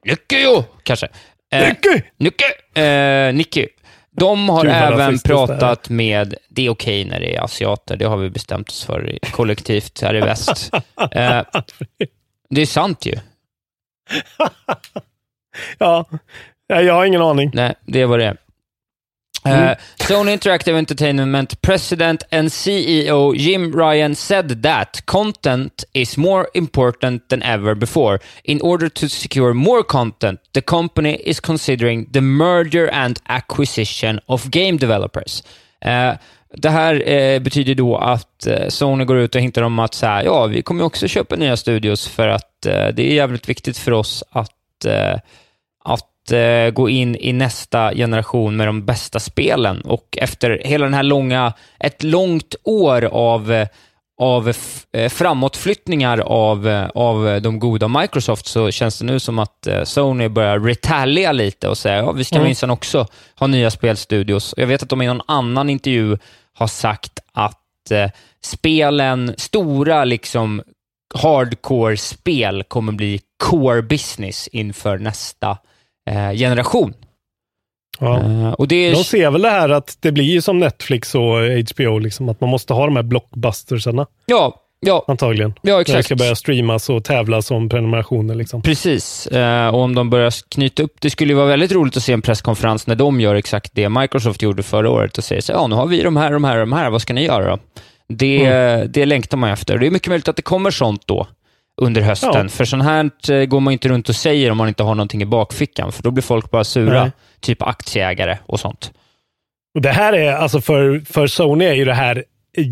Nikkei 0.05 0.63
kanske. 0.83 1.09
Eh! 1.53 1.75
Nikkei! 2.19 2.53
Eh, 2.85 3.35
Nikkei. 3.35 3.69
De 4.11 4.49
har 4.49 4.65
även 4.67 5.19
pratat 5.19 5.89
med, 5.89 6.35
det 6.49 6.67
är 6.67 6.71
okej 6.71 7.05
när 7.05 7.21
det 7.21 7.37
är 7.37 7.41
asiater, 7.45 7.97
det 7.97 8.05
har 8.05 8.17
vi 8.17 8.31
bestämt 8.31 8.69
oss 8.69 8.85
för 8.85 9.19
kollektivt 9.31 10.01
här 10.03 10.15
i 10.15 10.21
väst. 10.21 10.71
Eh, 11.13 11.43
det 12.51 12.61
är 12.61 12.67
sant 12.67 13.07
ju. 13.07 13.15
Ja, 15.79 16.05
Jag 16.67 16.95
har 16.95 17.05
ingen 17.05 17.23
aning. 17.23 17.51
Nej, 17.55 17.75
det 17.87 18.05
var 18.05 18.19
det. 18.19 18.37
Mm. 19.47 19.71
Uh, 19.71 19.75
Sony 19.99 20.33
Interactive 20.33 20.75
Entertainment 20.75 21.63
President 21.63 22.25
and 22.33 22.49
CEO 22.49 23.37
Jim 23.37 23.73
Ryan 23.73 24.15
said 24.15 24.63
that 24.63 25.07
content 25.07 25.85
is 25.95 26.17
more 26.17 26.49
important 26.55 27.29
than 27.29 27.43
ever 27.43 27.75
before. 27.75 28.21
In 28.45 28.61
order 28.61 28.89
to 28.89 29.09
secure 29.09 29.55
more 29.55 29.85
content, 29.85 30.41
the 30.53 30.63
company 30.63 31.15
is 31.25 31.41
considering 31.41 32.07
the 32.11 32.21
merger 32.21 32.89
and 32.93 33.21
acquisition 33.29 34.21
of 34.29 34.51
game 34.51 34.77
developers. 34.77 35.43
Uh, 35.85 36.17
det 36.57 36.71
här 36.71 37.09
eh, 37.09 37.39
betyder 37.41 37.75
då 37.75 37.97
att 37.97 38.47
eh, 38.47 38.69
Sony 38.69 39.05
går 39.05 39.17
ut 39.17 39.35
och 39.35 39.41
hintar 39.41 39.63
om 39.63 39.79
att 39.79 39.95
så 39.95 40.07
här, 40.07 40.25
ja, 40.25 40.47
vi 40.47 40.63
kommer 40.63 40.85
också 40.85 41.09
köpa 41.09 41.37
nya 41.37 41.57
studios 41.57 42.09
för 42.09 42.29
att 42.29 42.67
eh, 42.67 42.89
det 42.89 43.03
är 43.03 43.15
jävligt 43.15 43.49
viktigt 43.49 43.79
för 43.79 43.93
oss 43.93 44.25
att, 44.31 44.85
eh, 44.85 45.15
eh, 46.33 46.71
gå 46.71 46.89
in 46.89 47.17
i 47.17 47.33
nästa 47.33 47.95
generation 47.95 48.57
med 48.57 48.69
de 48.69 48.85
bästa 48.85 49.21
spelen. 49.21 49.81
Och 49.81 50.19
efter 50.21 50.61
hela 50.65 50.85
den 50.85 50.95
här 50.95 51.03
långa, 51.03 51.53
ett 51.81 52.03
långt 52.03 52.55
år 52.65 53.05
av 53.05 53.53
eh, 53.53 53.69
av 54.21 54.53
eh, 54.93 55.09
framåtflyttningar 55.09 56.19
av, 56.19 56.89
av 56.95 57.43
de 57.43 57.59
goda 57.59 57.89
Microsoft 57.89 58.47
så 58.47 58.71
känns 58.71 58.99
det 58.99 59.05
nu 59.05 59.21
som 59.21 59.39
att 59.39 59.69
Sony 59.85 60.29
börjar 60.29 60.59
retalia 60.59 61.33
lite 61.33 61.69
och 61.69 61.79
säga 61.79 61.97
ja, 61.97 62.13
vi 62.13 62.25
ska 62.25 62.37
Mm. 62.37 62.47
minsann 62.47 62.71
också 62.71 63.07
ha 63.39 63.47
nya 63.47 63.71
spelstudios. 63.71 64.55
Jag 64.57 64.67
vet 64.67 64.83
att 64.83 64.89
de 64.89 65.03
i 65.03 65.07
någon 65.07 65.23
annan 65.27 65.71
intervju 65.71 66.19
har 66.55 66.67
sagt 66.67 67.21
att 67.33 67.91
eh, 67.91 68.11
spelen, 68.43 69.35
stora 69.37 70.05
liksom 70.05 70.63
hardcore-spel 71.15 72.63
kommer 72.69 72.93
bli 72.93 73.21
core 73.45 73.83
business 73.83 74.49
inför 74.49 74.99
nästa 74.99 75.59
generation. 76.35 76.95
Ja. 78.01 78.21
Eh, 78.21 78.53
och 78.53 78.69
det 78.69 78.77
är, 78.77 78.93
De 78.93 79.05
ser 79.05 79.31
väl 79.31 79.43
det 79.43 79.51
här 79.51 79.69
att 79.69 79.97
det 80.01 80.13
blir 80.13 80.25
ju 80.25 80.41
som 80.41 80.59
Netflix 80.59 81.15
och 81.15 81.37
HBO, 81.75 81.99
liksom, 81.99 82.29
att 82.29 82.41
man 82.41 82.51
måste 82.51 82.73
ha 82.75 82.85
de 82.87 82.97
här 82.97 83.03
blockbustersarna 83.03 84.07
ja, 84.27 84.55
ja, 84.81 85.05
antagligen. 85.09 85.55
ja, 85.63 85.73
När 85.73 85.75
det 85.75 85.81
exakt. 85.81 86.05
ska 86.05 86.17
börja 86.17 86.35
streamas 86.35 86.91
och 86.91 87.05
tävlas 87.05 87.51
om 87.51 87.69
prenumerationer. 87.69 88.35
Liksom. 88.35 88.63
Precis, 88.63 89.27
eh, 89.27 89.69
och 89.69 89.81
om 89.81 89.95
de 89.95 90.11
börjar 90.11 90.33
knyta 90.49 90.83
upp... 90.83 90.97
Det 91.01 91.11
skulle 91.11 91.33
ju 91.33 91.37
vara 91.37 91.47
väldigt 91.47 91.73
roligt 91.73 91.97
att 91.97 92.03
se 92.03 92.13
en 92.13 92.23
presskonferens 92.23 92.87
när 92.87 92.97
de 92.97 93.21
gör 93.21 93.35
exakt 93.35 93.71
det 93.75 93.89
Microsoft 93.89 94.43
gjorde 94.43 94.63
förra 94.63 94.91
året 94.91 95.19
och 95.19 95.25
säger 95.25 95.43
så 95.43 95.53
ja, 95.53 95.67
nu 95.67 95.75
har 95.75 95.87
vi 95.87 96.03
de 96.03 96.17
här, 96.17 96.33
de 96.33 96.45
här, 96.45 96.59
de 96.59 96.73
här, 96.73 96.91
vad 96.91 97.03
ska 97.03 97.15
ni 97.15 97.25
göra 97.25 97.51
då? 97.51 97.59
Det, 98.09 98.49
det 98.89 99.07
längtar 99.07 99.37
man 99.37 99.51
efter. 99.51 99.79
Det 99.79 99.87
är 99.87 99.91
mycket 99.91 100.09
möjligt 100.09 100.29
att 100.29 100.37
det 100.37 100.43
kommer 100.43 100.71
sånt 100.71 101.03
då 101.07 101.27
under 101.83 102.01
hösten, 102.03 102.31
Ja. 102.35 102.49
för 102.49 102.65
sånt 102.65 102.83
här 102.85 103.11
eh, 103.31 103.45
går 103.45 103.61
man 103.61 103.73
inte 103.73 103.89
runt 103.89 104.09
och 104.09 104.17
säger 104.17 104.51
om 104.51 104.57
man 104.59 104.69
inte 104.69 104.83
har 104.83 104.95
någonting 104.95 105.23
i 105.23 105.27
bakfickan, 105.27 105.93
för 105.93 106.03
då 106.03 106.11
blir 106.11 106.23
folk 106.23 106.51
bara 106.51 106.65
sura, 106.65 107.03
Nej. 107.03 107.11
typ 107.41 107.63
aktieägare 107.63 108.39
och 108.47 108.61
sånt. 108.61 108.93
Och 109.75 109.83
det 109.83 109.91
här 109.93 110.13
är, 110.13 110.33
alltså 110.33 110.61
för, 110.61 111.01
för 111.13 111.27
Sony 111.27 111.65
är 111.65 111.75
ju 111.75 111.85
det 111.85 111.95
här 111.95 112.25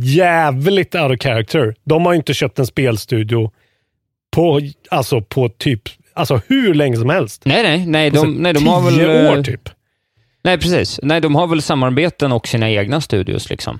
jävligt 0.02 0.94
out 0.94 1.10
of 1.12 1.22
character. 1.22 1.74
De 1.84 2.06
har 2.06 2.12
ju 2.12 2.16
inte 2.16 2.34
köpt 2.34 2.58
en 2.58 2.66
spelstudio 2.66 3.50
på, 4.36 4.60
alltså 4.90 5.20
på 5.20 5.48
typ, 5.48 5.82
alltså 6.14 6.40
hur 6.46 6.74
länge 6.74 6.96
som 6.96 7.10
helst. 7.10 7.42
Nej, 7.44 7.62
nej, 7.62 7.86
nej, 7.86 8.10
de, 8.10 8.18
Alltså, 8.18 8.30
nej, 8.32 8.52
de 8.54 8.66
har 8.66 8.82
väl... 8.82 8.94
tio 8.94 9.26
eh, 9.26 9.32
år 9.38 9.42
typ. 9.42 9.68
Nej, 10.44 10.58
precis. 10.58 11.00
Nej, 11.02 11.20
de 11.20 11.34
har 11.34 11.46
väl 11.46 11.62
samarbeten 11.62 12.32
och 12.32 12.48
sina 12.48 12.70
egna 12.70 13.00
studios 13.00 13.50
liksom. 13.50 13.78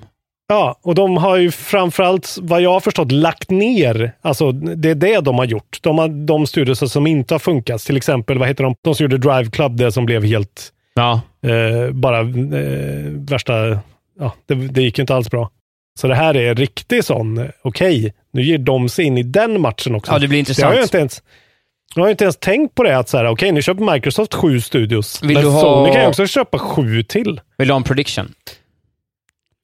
Ja, 0.49 0.79
och 0.83 0.95
de 0.95 1.17
har 1.17 1.37
ju 1.37 1.51
framförallt, 1.51 2.37
vad 2.41 2.63
jag 2.63 2.71
har 2.73 2.81
förstått, 2.81 3.13
lagt 3.13 3.51
ner. 3.51 4.13
Alltså, 4.23 4.53
det 4.53 4.91
är 4.91 4.95
det 4.95 5.21
de 5.21 5.39
har 5.39 5.45
gjort. 5.45 5.79
De, 5.81 5.99
har, 5.99 6.09
de 6.09 6.47
studios 6.47 6.93
som 6.93 7.07
inte 7.07 7.35
har 7.35 7.39
funkat. 7.39 7.81
Till 7.81 7.97
exempel, 7.97 8.39
vad 8.39 8.49
heter 8.49 8.65
de? 8.65 8.75
De 8.83 8.95
som 8.95 9.05
gjorde 9.05 9.19
Drive 9.19 9.51
Club, 9.51 9.77
det 9.77 9.93
som 9.93 10.07
blev 10.07 10.25
helt, 10.25 10.73
Ja. 10.95 11.21
eh, 11.47 11.91
bara 11.93 12.21
eh, 12.21 12.27
värsta, 13.11 13.79
ja, 14.21 14.33
det, 14.47 14.55
det 14.55 14.83
gick 14.83 14.99
ju 14.99 15.03
inte 15.03 15.15
alls 15.15 15.31
bra. 15.31 15.51
Så 16.01 16.07
det 16.09 16.15
här 16.15 16.37
är 16.37 16.55
riktigt 16.55 17.05
sån, 17.07 17.49
okej, 17.63 18.15
nu 18.33 18.43
ger 18.43 18.59
de 18.59 18.89
sig 18.89 19.05
in 19.05 19.19
i 19.19 19.23
den 19.23 19.61
matchen 19.61 19.95
också. 19.95 20.13
Ja, 20.13 20.19
det 20.19 20.29
blir 20.29 20.45
Det 20.45 20.63
har 20.63 20.73
jag 20.73 20.83
intressant. 20.83 20.85
inte 20.85 20.99
ens, 20.99 21.23
jag 21.95 22.03
har 22.03 22.11
inte 22.11 22.25
ens 22.25 22.37
tänkt 22.37 22.75
på 22.75 22.83
det, 22.83 22.99
att 22.99 23.09
så 23.09 23.17
här, 23.19 23.27
okej, 23.27 23.53
nu 23.53 23.63
köper 23.63 23.93
Microsoft 23.93 24.35
sju 24.35 24.61
studios. 24.61 25.23
Vill 25.23 25.35
men 25.35 25.43
du 25.45 25.51
ha- 25.51 25.61
Sony 25.61 25.93
kan 25.93 26.03
ju 26.03 26.09
också 26.09 26.27
köpa 26.27 26.59
sju 26.59 27.03
till. 27.03 27.41
Vill 27.59 27.69
du 27.69 27.73
ha 27.75 27.77
en 27.77 27.83
prediction? 27.85 28.33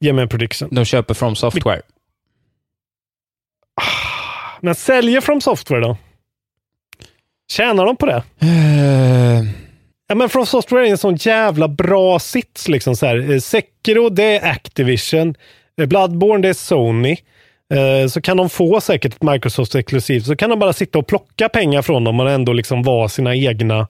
Ge 0.01 0.13
mig 0.13 0.23
en 0.23 0.29
prediction. 0.29 0.69
De 0.73 0.85
köper 0.85 1.15
From 1.15 1.37
Software. 1.37 1.83
Men 4.61 4.75
säljer 4.75 5.21
From 5.21 5.41
Software 5.41 5.81
då? 5.81 5.97
Tjänar 7.53 7.87
de 7.87 7.97
på 7.97 8.07
det? 8.07 8.23
Eh, 8.41 9.43
Ja, 10.09 10.15
men 10.15 10.29
From 10.29 10.47
Software 10.47 10.87
är 10.87 10.91
en 10.91 10.99
sån 10.99 11.15
jävla 11.17 11.69
bra 11.69 12.19
sits. 12.19 12.69
Liksom 12.69 12.97
så 12.97 13.07
här. 13.07 13.31
Eh, 13.33 13.39
Sekiro, 13.39 14.09
det 14.09 14.39
är 14.39 14.51
Activision. 14.51 15.35
Eh, 15.81 15.87
Bloodborne, 15.87 16.43
det 16.43 16.49
är 16.49 16.55
Sony. 16.55 17.17
Så 18.11 18.21
kan 18.21 18.37
de 18.37 18.51
få 18.51 18.81
säkert 18.81 19.15
ett 19.15 19.23
Microsoft 19.23 19.75
exklusivt, 19.75 20.27
så 20.27 20.37
kan 20.37 20.51
de 20.51 20.59
bara 20.59 20.73
sitta 20.73 20.99
och 20.99 21.07
plocka 21.07 21.49
pengar 21.49 21.83
från 21.83 22.05
dem 22.05 22.21
och 22.21 22.31
ändå 22.31 22.53
liksom 22.53 22.83
vara 22.83 23.09
sina 23.09 23.35
egna 23.37 23.89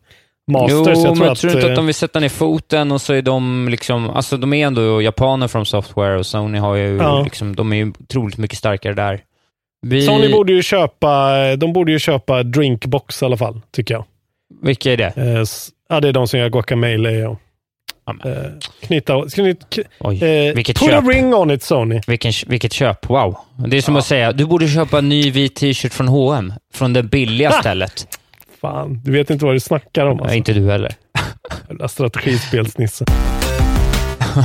masters. 0.52 0.98
Jo, 1.04 1.14
men 1.14 1.26
jag 1.28 1.36
tror 1.38 1.52
inte 1.52 1.66
eh, 1.66 1.70
att 1.72 1.76
de 1.76 1.86
vill 1.86 1.94
sätta 1.94 2.20
ner 2.20 2.28
foten 2.28 2.92
och 2.92 3.00
så 3.00 3.12
är 3.12 3.22
de 3.22 3.68
liksom, 3.70 4.10
alltså 4.10 4.36
de 4.36 4.52
är 4.52 4.66
ändå 4.66 5.02
japaner 5.02 5.48
från 5.48 5.66
Software 5.66 6.18
och 6.18 6.26
Sony 6.26 6.58
har 6.58 6.74
ju 6.74 6.96
Ja. 6.96 7.22
liksom, 7.24 7.56
de 7.56 7.72
är 7.72 7.76
ju 7.76 7.92
otroligt 8.00 8.38
mycket 8.38 8.58
starkare 8.58 8.94
där. 8.94 9.20
Vi, 9.86 10.02
Sony 10.06 10.32
borde 10.32 10.52
ju 10.52 10.62
köpa, 10.62 11.32
de 11.56 11.72
borde 11.72 11.92
ju 11.92 11.98
köpa 11.98 12.42
Drinkbox 12.42 13.22
i 13.22 13.24
alla 13.24 13.36
fall, 13.36 13.60
tycker 13.70 13.94
jag. 13.94 14.04
Vilka 14.62 14.92
är 14.92 14.96
det? 14.96 15.12
Eh, 15.16 15.44
Ja, 15.88 16.00
det 16.00 16.08
är 16.08 16.12
de 16.12 16.28
som 16.28 16.38
gör 16.40 16.48
Guacamole 16.48 17.26
och 17.26 17.38
Ja, 18.06 18.30
eh, 18.30 18.36
knyta... 18.86 19.28
Ska 19.28 19.42
ni, 19.42 19.54
k- 19.54 19.82
oj, 20.00 20.24
eh, 20.24 20.54
vilket 20.54 20.78
put 20.80 20.88
köp. 20.90 21.04
a 21.04 21.08
ring 21.08 21.34
on 21.34 21.50
it, 21.50 21.62
Sony. 21.62 22.00
Vilken, 22.06 22.32
vilket 22.46 22.72
köp, 22.72 23.08
wow. 23.08 23.36
Det 23.66 23.76
är 23.76 23.80
som 23.82 23.96
att 23.96 24.06
säga, 24.06 24.32
du 24.32 24.46
borde 24.46 24.68
köpa 24.68 24.98
en 24.98 25.08
ny 25.08 25.30
vit 25.30 25.54
t-shirt 25.56 25.92
från 25.92 26.08
H&M 26.08 26.52
från 26.74 26.92
det 26.92 27.02
billiga 27.02 27.50
stället. 27.60 28.06
Fan, 28.60 29.00
du 29.04 29.12
vet 29.12 29.30
inte 29.30 29.44
vad 29.44 29.54
du 29.54 29.60
snackar 29.60 30.06
om. 30.06 30.16
Nej, 30.16 30.22
Alltså. 30.22 30.36
inte 30.36 30.52
du 30.52 30.70
heller. 30.70 30.92
Jävla 31.68 31.88
strategispelsnisse. 31.88 33.04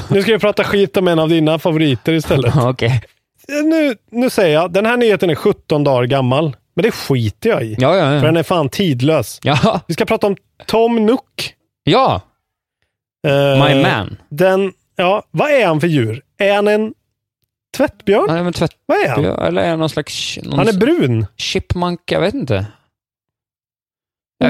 nu 0.10 0.22
ska 0.22 0.32
vi 0.32 0.40
prata 0.40 0.64
skit 0.64 0.98
om 0.98 1.08
en 1.08 1.20
av 1.20 1.30
dina 1.30 1.60
favoriter 1.60 2.14
istället. 2.14 2.56
Okej. 2.64 3.02
Nu, 3.48 3.96
nu 4.12 4.30
säger 4.30 4.54
jag, 4.54 4.72
den 4.72 4.86
här 4.86 4.98
nyheten 4.98 5.30
är 5.30 5.36
17 5.36 5.84
dagar 5.84 6.06
gammal. 6.08 6.56
Men 6.76 6.84
det 6.84 6.92
skiter 6.92 7.50
jag 7.50 7.64
i. 7.64 7.76
Ja, 7.80 7.96
ja, 7.96 8.04
För 8.06 8.16
ja. 8.16 8.22
den 8.22 8.38
är 8.38 8.44
fan 8.44 8.70
tidlös. 8.70 9.40
Ja, 9.44 9.80
Vi 9.88 9.94
ska 9.94 10.06
prata 10.06 10.28
om 10.28 10.36
Tom 10.66 11.06
Nook. 11.06 11.54
ja. 11.84 12.22
Eh, 13.28 13.66
My 13.68 13.82
man. 13.82 14.18
Den, 14.30 14.74
ja, 14.96 15.24
vad 15.32 15.52
är 15.52 15.68
han 15.68 15.82
för 15.82 15.88
djur? 15.88 16.22
Är 16.38 16.56
han 16.56 16.68
en 16.68 16.94
tvättbjörn? 17.78 18.30
Han 18.30 18.38
är 18.38 18.44
väl 18.44 18.54
tvätt... 18.54 18.72
Vad 18.86 18.98
är 18.98 19.10
han? 19.10 19.26
Eller 19.26 19.62
är 19.62 19.70
han 19.70 19.80
någon 19.80 19.90
slags... 19.90 20.40
Någon 20.44 20.60
Han 20.60 20.68
är 20.68 20.74
brun. 20.74 21.26
chipmunk, 21.38 22.00
jag 22.12 22.22
vet 22.22 22.34
inte. 22.34 22.66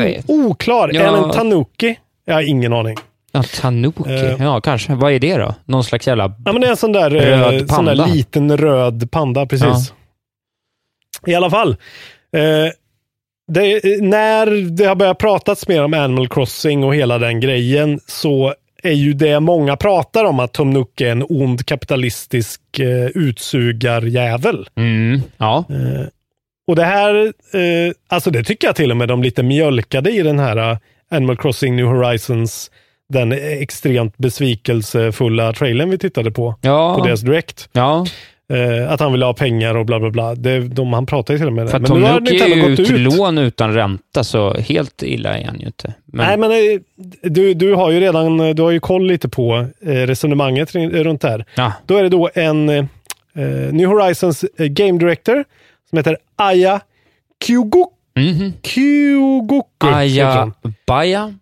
Vet. 0.04 0.30
Oklar. 0.30 0.92
Ja. 0.94 1.02
Är 1.02 1.24
en 1.24 1.32
tanuki? 1.32 2.00
Jag 2.26 2.34
har 2.34 2.42
ingen 2.42 2.74
aning. 2.74 2.98
Ja, 3.32 3.44
tanuki. 3.44 4.04
Eh. 4.14 4.44
Ja, 4.44 4.62
kanske. 4.62 4.96
Vad 4.96 5.12
är 5.12 5.20
det 5.20 5.38
då? 5.38 5.56
Någon 5.66 5.84
slags 5.84 6.08
jävla... 6.08 6.34
Ja, 6.46 6.52
men 6.52 6.62
det 6.62 6.68
är 6.68 6.72
en 6.72 6.78
sån 6.78 6.92
där, 6.92 7.10
Röd 7.10 7.62
eh, 7.62 7.68
sån 7.68 7.86
där 7.86 8.08
liten 8.08 8.58
röd 8.58 9.12
panda, 9.12 9.46
precis. 9.46 9.94
I 11.26 11.36
alla 11.36 11.50
fall. 11.50 11.70
Eh, 12.36 12.72
det, 13.48 14.02
när 14.02 14.72
det 14.72 14.86
har 14.86 14.96
börjat 14.96 15.18
pratats 15.18 15.68
mer 15.68 15.84
om 15.84 15.94
Animal 15.94 16.30
Crossing 16.30 16.84
och 16.84 16.96
hela 16.96 17.18
den 17.18 17.40
grejen 17.40 18.00
så 18.08 18.54
är 18.84 18.92
ju 18.92 19.14
det 19.14 19.40
många 19.40 19.78
pratar 19.78 20.26
om 20.26 20.40
att 20.40 20.54
Tom 20.54 20.70
Nook 20.70 21.02
är 21.02 21.12
en 21.12 21.26
ond 21.30 21.66
kapitalistisk 21.66 22.80
eh, 22.80 23.06
utsugarjävel. 23.06 24.68
Mm, 24.76 25.22
ja. 25.38 25.66
Eh, 25.70 26.08
och 26.68 26.76
det 26.76 26.84
här, 26.84 27.16
eh, 27.54 27.94
alltså 28.08 28.32
det 28.32 28.44
tycker 28.44 28.68
jag 28.68 28.76
till 28.76 28.92
och 28.92 28.98
med 28.98 29.08
de 29.08 29.24
lite 29.24 29.44
mjölkade 29.44 30.12
i 30.12 30.22
den 30.22 30.40
här 30.40 30.72
eh, 30.72 30.78
Animal 31.12 31.38
Crossing 31.38 31.76
New 31.76 31.86
Horizons, 31.86 32.72
den 33.10 33.32
extremt 33.62 34.18
besvikelsefulla 34.18 35.54
trailern 35.54 35.90
vi 35.90 35.98
tittade 35.98 36.32
på, 36.32 36.56
Ja. 36.62 36.96
på 37.00 37.06
deras 37.06 37.22
direkt. 37.22 37.70
ja. 37.72 38.06
Eh, 38.54 38.92
att 38.92 39.00
han 39.00 39.12
ville 39.12 39.26
ha 39.26 39.34
pengar 39.34 39.76
och 39.78 39.86
bla 39.86 40.00
bla 40.00 40.10
bla. 40.10 40.36
Det, 40.36 40.60
de, 40.60 40.94
han 40.94 41.06
pratar 41.06 41.34
ju 41.34 41.38
till 41.38 41.48
och 41.48 41.54
med 41.54 41.70
För 41.70 41.80
det. 41.80 41.84
att 41.84 41.88
Tom 41.90 42.02
nu 42.02 42.08
har 42.08 42.20
Nook 42.20 42.32
ju 42.32 42.62
gått 42.70 42.80
ett 42.80 42.92
ut. 42.92 43.00
lån 43.18 43.38
utan 43.38 43.74
ränta, 43.74 44.24
så 44.24 44.54
helt 44.54 45.04
illa 45.04 45.38
är 45.38 45.46
han 45.46 45.60
ju 45.60 45.66
inte. 45.66 45.94
Men, 46.06 46.26
Nej, 46.28 46.38
men 46.38 46.52
eh, 46.52 46.80
du, 47.32 47.54
du 47.54 47.74
har 47.74 47.92
ju 47.92 48.00
redan 48.00 48.38
du 48.56 48.62
har 48.62 48.72
ju 48.72 48.80
koll 48.80 49.08
lite 49.08 49.30
på 49.30 49.68
eh, 49.86 49.90
resonemanget 49.92 50.76
runt 50.76 51.22
det 51.22 51.30
här. 51.30 51.46
ja. 51.56 51.74
Då 51.86 51.98
är 51.98 52.04
det 52.04 52.10
då 52.10 52.30
en 52.34 52.70
eh, 52.70 52.86
New 53.72 53.88
Horizons 53.88 54.46
Game 54.58 55.00
Director 55.00 55.44
som 55.96 55.98
heter 55.98 56.18
Aya 56.36 56.80
Kyugoku. 57.46 57.92
Mhm. 58.20 58.54
Kyugoku. 58.64 59.88
heter 59.88 59.98
Aja 59.98 60.32
han. 60.32 60.54
Baja? 60.88 61.34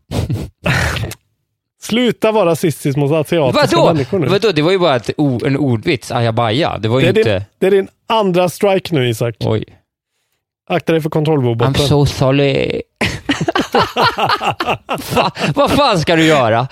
Sluta 1.82 2.32
vara 2.32 2.46
rasistisk 2.46 2.98
mot 2.98 3.12
asiatiska 3.12 3.78
Vadå? 3.78 3.94
människor 3.94 4.20
nu. 4.20 4.28
Vadå? 4.28 4.52
Det 4.52 4.62
var 4.62 4.72
ju 4.72 4.80
bara 4.80 4.96
ett, 4.96 5.10
en 5.46 5.58
ordvits. 5.58 6.12
Ajabaja. 6.12 6.78
Det 6.78 6.88
var 6.88 7.00
Det 7.02 7.06
ju 7.06 7.10
är, 7.12 7.18
inte... 7.18 7.34
din, 7.34 7.44
det 7.60 7.68
är 7.68 7.72
din 7.72 7.88
andra 8.08 8.50
strike 8.50 8.96
nu 8.96 9.10
Isak. 9.10 9.36
Oj. 9.40 9.66
Akta 10.70 10.92
dig 10.94 11.02
för 11.02 11.10
kontrollroboten. 11.10 11.74
I'm 11.74 11.88
so 11.88 12.06
sorry. 12.06 12.82
Fa, 15.00 15.32
vad 15.56 15.72
fan 15.72 16.00
ska 16.00 16.16
du 16.16 16.26
göra? 16.26 16.68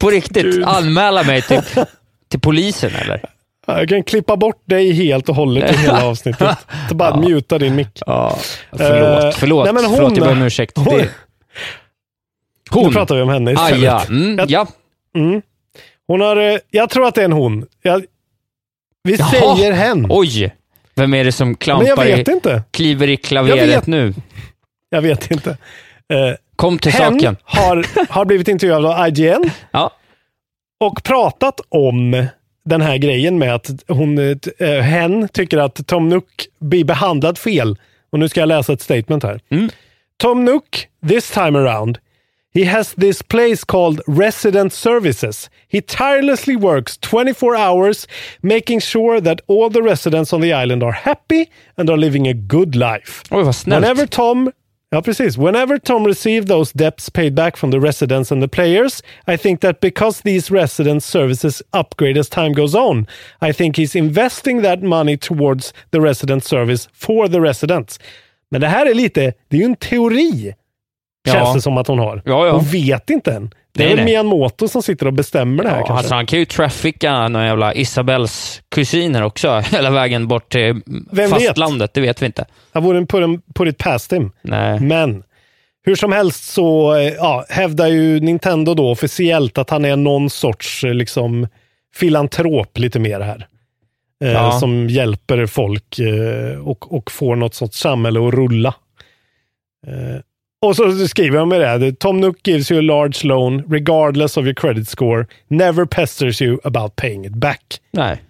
På 0.00 0.10
riktigt? 0.10 0.42
Gud. 0.44 0.64
Anmäla 0.64 1.22
mig 1.22 1.42
till, 1.42 1.60
till 2.30 2.40
polisen 2.40 2.90
eller? 2.94 3.22
Jag 3.66 3.88
kan 3.88 4.02
klippa 4.02 4.36
bort 4.36 4.62
dig 4.64 4.92
helt 4.92 5.28
och 5.28 5.34
hållet 5.34 5.72
i 5.72 5.76
hela 5.76 6.04
avsnittet. 6.06 6.58
Bara 6.94 7.16
muta 7.16 7.58
din 7.58 7.74
mick. 7.74 7.98
Ja. 8.06 8.38
Förlåt, 8.72 9.24
Eh, 9.24 9.30
förlåt. 9.30 9.64
nej, 9.64 9.74
men 9.74 9.84
hon- 9.84 9.94
förlåt, 9.96 10.16
jag 10.16 10.26
ber 10.26 10.32
om 10.32 10.42
ursäkt. 10.42 10.76
hon- 10.76 10.84
Det, 10.84 10.96
Nu 10.96 12.80
hon. 12.80 12.92
pratar 12.92 13.14
vi 13.16 13.22
om 13.22 13.28
henne 13.28 13.52
istället. 13.52 13.72
Aja. 13.72 14.00
Mm, 14.08 14.38
Jag- 14.38 14.50
ja. 14.50 14.66
Mm. 15.16 15.42
Hon 16.06 16.20
har, 16.20 16.36
eh, 16.36 16.58
jag 16.70 16.90
tror 16.90 17.06
att 17.06 17.14
det 17.14 17.20
är 17.20 17.24
en 17.24 17.32
hon. 17.32 17.66
Jag, 17.82 18.04
vi 19.04 19.16
Jaha. 19.16 19.30
säger 19.30 19.72
hen. 19.72 20.06
Oj. 20.10 20.54
Vem 20.94 21.14
är 21.14 21.24
det 21.24 21.32
som 21.32 21.48
jag 21.48 21.58
klampar 21.58 22.04
vet 22.04 22.28
i, 22.28 22.32
inte. 22.32 22.62
kliver 22.70 23.06
i 23.08 23.10
Jag 23.10 23.22
klaveret 23.22 23.68
vet. 23.68 23.86
nu? 23.86 24.14
Jag 24.90 25.02
vet 25.02 25.30
inte. 25.30 25.50
Eh, 25.50 26.34
Kom 26.56 26.78
till 26.78 26.92
hen 26.92 27.12
saken. 27.14 27.36
har, 27.44 27.86
har 28.08 28.24
blivit 28.24 28.48
intervjuad 28.48 28.86
av 28.86 29.08
IGN 29.08 29.50
Ja. 29.70 29.90
och 30.80 31.02
pratat 31.02 31.60
om 31.68 32.26
den 32.64 32.80
här 32.80 32.96
grejen 32.96 33.38
med 33.38 33.54
att 33.54 33.70
hon, 33.88 34.18
eh, 34.58 34.68
hen 34.68 35.28
tycker 35.28 35.58
att 35.58 35.86
Tom 35.86 36.08
Nook 36.08 36.46
blir 36.58 36.84
behandlad 36.84 37.38
fel. 37.38 37.78
Och 38.10 38.18
nu 38.18 38.28
ska 38.28 38.40
jag 38.40 38.48
läsa 38.48 38.72
ett 38.72 38.82
statement 38.82 39.22
här. 39.22 39.40
Mm. 39.50 39.70
Tom 40.16 40.44
Nook, 40.44 40.88
this 41.08 41.30
time 41.30 41.58
around, 41.58 41.98
he 42.54 42.64
has 42.64 42.94
this 42.94 43.22
place 43.22 43.64
called 43.66 44.00
Resident 44.06 44.72
Services. 44.72 45.50
He 45.68 45.80
tirelessly 45.80 46.56
works 46.56 46.98
24 46.98 47.56
hours 47.56 48.06
making 48.40 48.80
sure 48.80 49.20
that 49.20 49.40
all 49.48 49.70
the 49.70 49.80
residents 49.80 50.32
on 50.32 50.40
the 50.40 50.52
island 50.52 50.82
are 50.82 50.92
happy 50.92 51.46
and 51.76 51.90
are 51.90 51.96
living 51.96 52.28
a 52.28 52.32
good 52.32 52.74
life. 52.74 53.24
Oj, 53.30 53.42
vad 53.42 53.56
snällt. 53.56 53.82
Whenever 53.82 54.06
Tom 54.06 54.52
Ja, 54.90 55.02
precis. 55.02 55.36
Whenever 55.36 55.78
Tom 55.78 56.06
received 56.06 56.48
those 56.48 56.72
debts 56.72 57.10
paid 57.10 57.34
back 57.34 57.56
from 57.56 57.70
the 57.70 57.80
residents 57.80 58.30
and 58.30 58.42
the 58.42 58.48
players, 58.48 59.02
I 59.26 59.36
think 59.36 59.60
that 59.60 59.80
because 59.80 60.22
these 60.22 60.50
resident 60.50 61.02
services 61.02 61.62
upgrade 61.72 62.16
as 62.16 62.28
time 62.28 62.52
goes 62.52 62.74
on, 62.74 63.06
I 63.40 63.52
think 63.52 63.76
he's 63.76 63.96
investing 63.96 64.62
that 64.62 64.82
money 64.82 65.16
towards 65.16 65.72
the 65.90 66.00
resident 66.00 66.44
service 66.44 66.88
for 66.92 67.28
the 67.28 67.40
residents. 67.40 67.98
Men 68.50 68.60
det 68.60 68.68
här 68.68 68.86
är 68.86 68.94
lite, 68.94 69.32
det 69.48 69.56
är 69.56 69.60
ju 69.60 69.64
en 69.64 69.76
teori, 69.76 70.54
Ja. 71.26 71.32
känns 71.32 71.54
det 71.54 71.60
som 71.60 71.78
att 71.78 71.86
hon 71.86 71.98
har. 71.98 72.22
Ja, 72.24 72.46
ja. 72.46 72.52
Hon 72.52 72.64
vet 72.64 73.10
inte 73.10 73.32
än. 73.32 73.50
Det 73.74 73.92
är 73.92 73.96
nej. 73.96 74.04
Miyamoto 74.04 74.68
som 74.68 74.82
sitter 74.82 75.06
och 75.06 75.12
bestämmer 75.12 75.62
det 75.62 75.68
här 75.68 75.76
Ja, 75.76 75.86
kanske. 75.86 75.98
alltså 75.98 76.14
han 76.14 76.26
kan 76.26 76.38
ju 76.38 76.44
trafficka 76.44 77.28
några 77.28 77.46
jävla 77.46 77.74
Isabels 77.74 78.62
kusiner 78.70 79.22
också, 79.22 79.58
hela 79.72 79.90
vägen 79.90 80.28
bort 80.28 80.52
till 80.52 80.80
Vem 81.12 81.30
fastlandet. 81.30 81.94
Det 81.94 82.00
vet 82.00 82.22
vi 82.22 82.26
inte. 82.26 82.44
Jag 82.72 82.80
vore 82.80 83.06
put, 83.06 83.54
put 83.54 83.68
it 83.68 83.78
past 83.78 84.12
him. 84.12 84.32
Nej. 84.42 84.80
Men 84.80 85.22
hur 85.86 85.94
som 85.94 86.12
helst 86.12 86.44
så 86.44 86.94
eh, 86.94 87.08
ja, 87.12 87.44
hävdar 87.48 87.86
ju 87.86 88.20
Nintendo 88.20 88.74
då 88.74 88.90
officiellt 88.90 89.58
att 89.58 89.70
han 89.70 89.84
är 89.84 89.96
någon 89.96 90.30
sorts 90.30 90.84
eh, 90.84 90.94
liksom 90.94 91.48
filantrop 91.94 92.78
lite 92.78 92.98
mer 92.98 93.20
här. 93.20 93.46
Eh, 94.24 94.32
Ja. 94.32 94.52
Som 94.52 94.88
hjälper 94.88 95.46
folk 95.46 95.98
eh, 95.98 96.58
och, 96.68 96.92
och 96.96 97.10
får 97.10 97.36
något 97.36 97.54
sorts 97.54 97.78
samhälle 97.78 98.28
att 98.28 98.34
rulla. 98.34 98.74
Eh, 99.86 100.20
och 100.64 100.76
så 100.76 101.08
skriver 101.08 101.38
de 101.38 101.48
med 101.48 101.60
det 101.60 101.66
här. 101.66 101.92
Tom 101.92 102.20
Nook 102.20 102.46
gives 102.48 102.70
you 102.70 102.78
a 102.78 102.82
large 102.82 103.26
loan 103.28 103.62
regardless 103.68 104.36
of 104.36 104.44
your 104.44 104.54
credit 104.54 104.88
score. 104.88 105.26
Never 105.48 105.84
pesters 105.86 106.42
you 106.42 106.58
about 106.64 106.96
paying 106.96 107.24
it 107.26 107.32
back. 107.34 107.80
Nej. 107.90 108.22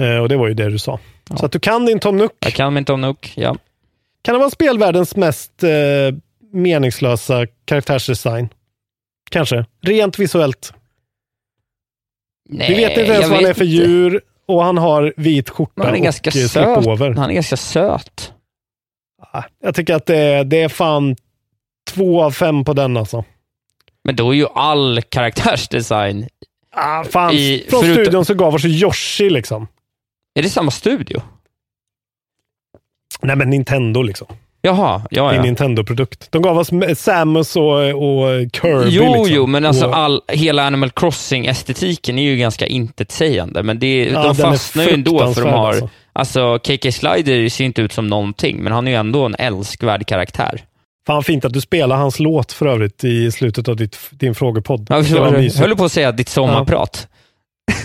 Eh, 0.00 0.16
och 0.18 0.28
det 0.28 0.36
var 0.36 0.48
ju 0.48 0.54
det 0.54 0.70
du 0.70 0.78
sa. 0.78 0.98
Så 1.38 1.46
att 1.46 1.52
du 1.52 1.60
kan 1.60 1.86
din 1.86 1.98
Tom 2.00 2.16
Nook. 2.16 2.32
Jag 2.40 2.52
kan 2.52 2.74
min 2.74 2.84
Tom 2.84 3.00
Nook, 3.00 3.32
ja. 3.36 3.56
Kan 4.22 4.32
det 4.34 4.38
vara 4.38 4.50
spelvärldens 4.50 5.16
mest 5.16 5.62
eh, 5.62 5.70
meningslösa 6.52 7.46
karaktärsdesign? 7.64 8.48
Kanske. 9.30 9.64
Rent 9.82 10.18
visuellt. 10.18 10.72
Nej, 12.48 12.68
Vi 12.68 12.74
vet 12.74 12.90
inte 12.98 13.12
ens 13.12 13.28
vad 13.28 13.36
han 13.38 13.46
är 13.50 13.54
för 13.54 13.64
inte. 13.64 13.76
djur 13.76 14.20
och 14.46 14.64
han 14.64 14.78
har 14.78 15.14
vit 15.16 15.50
skjorta 15.50 15.72
han 15.84 15.94
är 15.94 15.98
och 15.98 16.04
ganska 16.04 16.30
eh, 16.30 16.46
söt. 16.46 16.50
slipover. 16.82 17.10
Han 17.14 17.30
är 17.30 17.34
ganska 17.34 17.56
söt. 17.56 18.32
Ah, 19.32 19.42
Jag 19.62 19.74
tycker 19.74 19.94
att 19.94 20.06
det 20.06 20.16
är, 20.16 20.44
det 20.44 20.62
är 20.62 20.68
fan 20.68 21.16
två 21.86 22.22
av 22.22 22.30
fem 22.30 22.64
på 22.64 22.72
den 22.72 22.96
alltså. 22.96 23.24
Men 24.04 24.16
då 24.16 24.30
är 24.30 24.34
ju 24.36 24.46
all 24.54 25.02
karaktärsdesign... 25.08 26.26
Ah, 26.76 27.04
fan, 27.04 27.32
I- 27.34 27.66
från 27.70 27.80
förutom- 27.82 28.04
studion 28.04 28.24
så 28.24 28.34
gav 28.34 28.54
oss 28.54 28.64
Yoshi 28.64 29.30
liksom. 29.30 29.66
Är 30.34 30.42
det 30.42 30.48
samma 30.48 30.70
studio? 30.70 31.22
Nej 33.22 33.36
men 33.36 33.50
Nintendo 33.50 34.02
liksom. 34.02 34.26
Jaha, 34.62 35.02
ja, 35.10 35.34
ja. 35.34 35.42
Nintendo-produkt. 35.42 36.28
De 36.32 36.42
gav 36.42 36.58
oss 36.58 36.70
Samus 36.96 37.56
och, 37.56 37.78
och 37.78 38.28
Kirby. 38.52 38.88
Jo, 38.90 39.02
liksom. 39.04 39.26
jo, 39.28 39.46
men 39.46 39.66
alltså 39.66 39.86
och, 39.86 39.96
all, 39.96 40.22
hela 40.28 40.66
Animal 40.66 40.90
Crossing-estetiken 40.90 42.18
är 42.18 42.22
ju 42.22 42.36
ganska 42.36 42.66
intetsägande, 42.66 43.62
men 43.62 43.78
det, 43.78 44.04
Ja, 44.04 44.22
de 44.22 44.34
fastnar 44.36 44.84
ju 44.84 44.90
ändå 44.90 45.34
för 45.34 45.42
de 45.42 45.50
har... 45.50 45.68
alltså. 45.68 45.88
Alltså. 46.12 46.58
KK 46.58 46.92
Slider 46.92 47.48
ser 47.48 47.64
inte 47.64 47.82
ut 47.82 47.92
som 47.92 48.06
någonting, 48.06 48.62
men 48.62 48.72
han 48.72 48.86
är 48.86 48.90
ju 48.90 48.96
ändå 48.96 49.24
en 49.26 49.34
älskvärd 49.38 50.06
karaktär. 50.06 50.64
Fan 51.06 51.22
fint 51.22 51.44
att 51.44 51.52
du 51.52 51.60
spelar 51.60 51.96
hans 51.96 52.18
låt 52.18 52.52
för 52.52 52.66
övrigt 52.66 53.04
i 53.04 53.32
slutet 53.32 53.68
av 53.68 53.76
ditt, 53.76 53.98
din 54.10 54.34
frågepodd. 54.34 54.86
Jag 54.90 55.04
Det 55.04 55.20
var 55.20 55.30
mysigt. 55.30 55.60
höll 55.60 55.76
på 55.76 55.84
att 55.84 55.92
säga 55.92 56.12
ditt 56.12 56.28
sommarprat. 56.28 57.08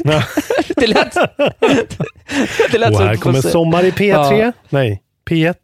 Ja. 0.03 0.23
det 0.75 0.87
lät, 0.87 1.13
det 2.71 2.77
lät 2.77 2.91
Och 2.91 2.99
här 2.99 3.11
du 3.11 3.17
kommer 3.17 3.41
Sommar 3.41 3.83
i 3.83 3.91
P3. 3.91 4.39
Ja. 4.39 4.51
Nej, 4.69 5.01
P1 5.29 5.55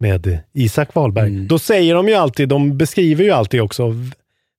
med 0.00 0.38
Isak 0.54 0.94
Wahlberg. 0.94 1.28
Mm. 1.28 1.48
Då 1.48 1.58
säger 1.58 1.94
de 1.94 2.08
ju 2.08 2.14
alltid, 2.14 2.48
de 2.48 2.78
beskriver 2.78 3.24
ju 3.24 3.30
alltid 3.30 3.60
också 3.60 3.94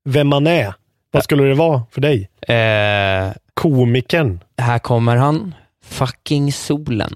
vem 0.10 0.28
man 0.28 0.48
är. 0.48 0.74
Vad 1.12 1.24
skulle 1.24 1.44
det 1.44 1.54
vara 1.54 1.82
för 1.92 2.02
dig? 2.02 2.30
Eh, 2.48 3.34
Komikern. 3.54 4.40
här 4.58 4.80
kommer 4.80 5.16
han. 5.16 5.56
Fucking 5.86 6.54
solen. 6.54 7.14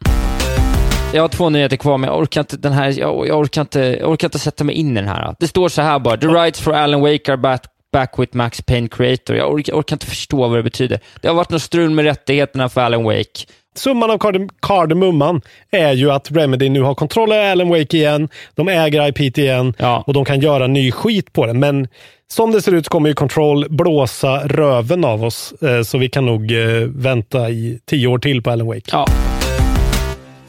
Jag 1.14 1.22
har 1.24 1.28
två 1.30 1.50
nyheter 1.50 1.78
kvar, 1.78 1.98
men 1.98 2.10
jag 2.10 2.20
orkar 2.20 2.42
inte, 2.42 2.58
den 2.58 2.74
här, 2.74 3.00
jag, 3.00 3.28
jag 3.28 3.40
orkar 3.40 3.62
inte, 3.62 3.80
jag 3.80 4.10
orkar 4.12 4.28
inte 4.28 4.40
sätta 4.40 4.64
mig 4.64 4.76
in 4.76 4.92
i 4.92 4.94
den 5.02 5.08
här. 5.10 5.36
Det 5.40 5.48
står 5.48 5.70
så 5.70 5.82
här 5.82 6.00
bara. 6.00 6.18
The 6.18 6.28
rights 6.28 6.62
for 6.62 6.74
Alan 6.74 7.02
Wake 7.02 7.32
are 7.32 7.38
back, 7.38 7.64
back 7.94 8.14
with 8.20 8.36
Max 8.38 8.62
Payne 8.62 8.88
Creator. 8.88 9.36
Jag 9.36 9.52
orkar, 9.54 9.74
jag 9.74 9.80
orkar 9.80 9.96
inte 9.96 10.06
förstå 10.06 10.48
vad 10.48 10.60
det 10.60 10.64
betyder. 10.64 11.00
Det 11.22 11.28
har 11.28 11.36
varit 11.36 11.50
något 11.50 11.62
strul 11.62 11.90
med 11.90 12.06
rättigheterna 12.06 12.70
för 12.70 12.82
Alan 12.82 13.04
Wake. 13.04 13.46
Summan 13.76 14.12
av 14.12 14.18
kardem- 14.18 14.50
kardemumman 14.62 15.42
är 15.72 15.94
ju 15.94 16.12
att 16.12 16.32
Remedy 16.32 16.70
nu 16.70 16.82
har 16.82 16.96
kontroll 16.96 17.32
över 17.32 17.52
Alan 17.52 17.70
Wake 17.70 17.98
igen. 17.98 18.30
De 18.56 18.68
äger 18.68 19.08
IP 19.08 19.38
igen 19.38 19.74
Ja. 19.78 20.04
och 20.08 20.14
de 20.14 20.26
kan 20.26 20.40
göra 20.40 20.68
ny 20.68 20.92
skit 20.92 21.34
på 21.34 21.46
den. 21.46 21.60
Men 21.60 21.88
som 22.34 22.52
det 22.52 22.62
ser 22.62 22.72
ut 22.74 22.86
så 22.86 22.90
kommer 22.90 23.10
ju 23.10 23.16
Control 23.16 23.66
blåsa 23.70 24.48
röven 24.48 25.06
av 25.06 25.24
oss. 25.24 25.54
Eh, 25.62 25.82
Så 25.82 25.98
vi 25.98 26.10
kan 26.10 26.26
nog 26.26 26.52
eh, 26.52 26.66
vänta 26.88 27.50
i 27.50 27.80
tio 27.90 28.08
år 28.08 28.20
till 28.20 28.42
på 28.42 28.52
Alan 28.52 28.68
Wake. 28.68 28.82
Ja. 28.92 29.06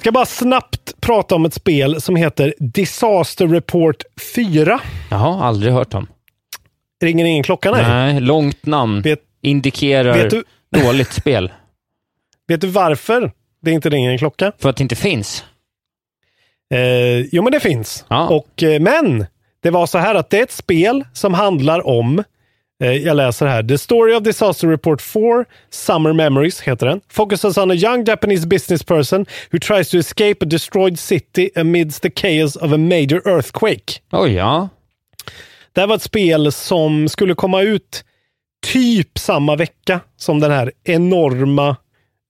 Ska 0.08 0.12
bara 0.12 0.26
snabbt 0.26 1.00
prata 1.00 1.34
om 1.34 1.44
ett 1.44 1.54
spel 1.54 2.00
som 2.00 2.16
heter 2.16 2.54
Disaster 2.58 3.46
Report 3.46 4.02
4. 4.34 4.80
Jaha, 5.10 5.44
aldrig 5.44 5.72
hört 5.72 5.94
om. 5.94 6.06
Ringer 7.02 7.24
ingen 7.24 7.42
klocka? 7.42 7.70
Nej. 7.70 7.82
Nej, 7.88 8.20
långt 8.20 8.66
namn. 8.66 9.02
Vet, 9.02 9.20
Indikerar 9.42 10.14
vet, 10.14 10.30
du, 10.30 10.44
dåligt 10.82 11.12
spel. 11.12 11.52
vet 12.48 12.60
du 12.60 12.66
varför 12.66 13.32
det 13.62 13.70
inte 13.70 13.90
ringer 13.90 14.10
en 14.10 14.18
klocka? 14.18 14.52
För 14.58 14.70
att 14.70 14.76
det 14.76 14.82
inte 14.82 14.96
finns. 14.96 15.44
Eh, 16.74 17.20
jo, 17.32 17.42
men 17.42 17.52
det 17.52 17.60
finns. 17.60 18.04
Ja. 18.08 18.28
Och, 18.28 18.62
eh, 18.62 18.80
men 18.80 19.26
det 19.62 19.70
var 19.70 19.86
så 19.86 19.98
här 19.98 20.14
att 20.14 20.30
det 20.30 20.38
är 20.38 20.42
ett 20.42 20.52
spel 20.52 21.04
som 21.12 21.34
handlar 21.34 21.86
om 21.86 22.24
jag 22.86 23.16
läser 23.16 23.46
här. 23.46 23.62
The 23.62 23.78
Story 23.78 24.14
of 24.14 24.22
Disaster 24.22 24.68
Report 24.68 25.02
4, 25.02 25.44
Summer 25.70 26.12
Memories 26.12 26.60
heter 26.60 26.86
den. 26.86 27.00
Focuses 27.08 27.58
on 27.58 27.70
a 27.70 27.74
young 27.74 28.04
Japanese 28.04 28.46
business 28.46 28.82
person 28.82 29.26
who 29.52 29.58
tries 29.58 29.90
to 29.90 29.96
escape 29.96 30.36
a 30.40 30.46
destroyed 30.46 30.98
city 30.98 31.50
amidst 31.56 32.02
the 32.02 32.10
chaos 32.10 32.56
of 32.56 32.72
a 32.72 32.78
major 32.78 33.28
earthquake. 33.28 34.00
Oj, 34.12 34.32
ja. 34.32 34.68
Det 35.72 35.80
här 35.80 35.88
var 35.88 35.96
ett 35.96 36.02
spel 36.02 36.52
som 36.52 37.08
skulle 37.08 37.34
komma 37.34 37.62
ut 37.62 38.04
typ 38.66 39.18
samma 39.18 39.56
vecka 39.56 40.00
som 40.16 40.40
den 40.40 40.50
här 40.50 40.72
enorma 40.84 41.76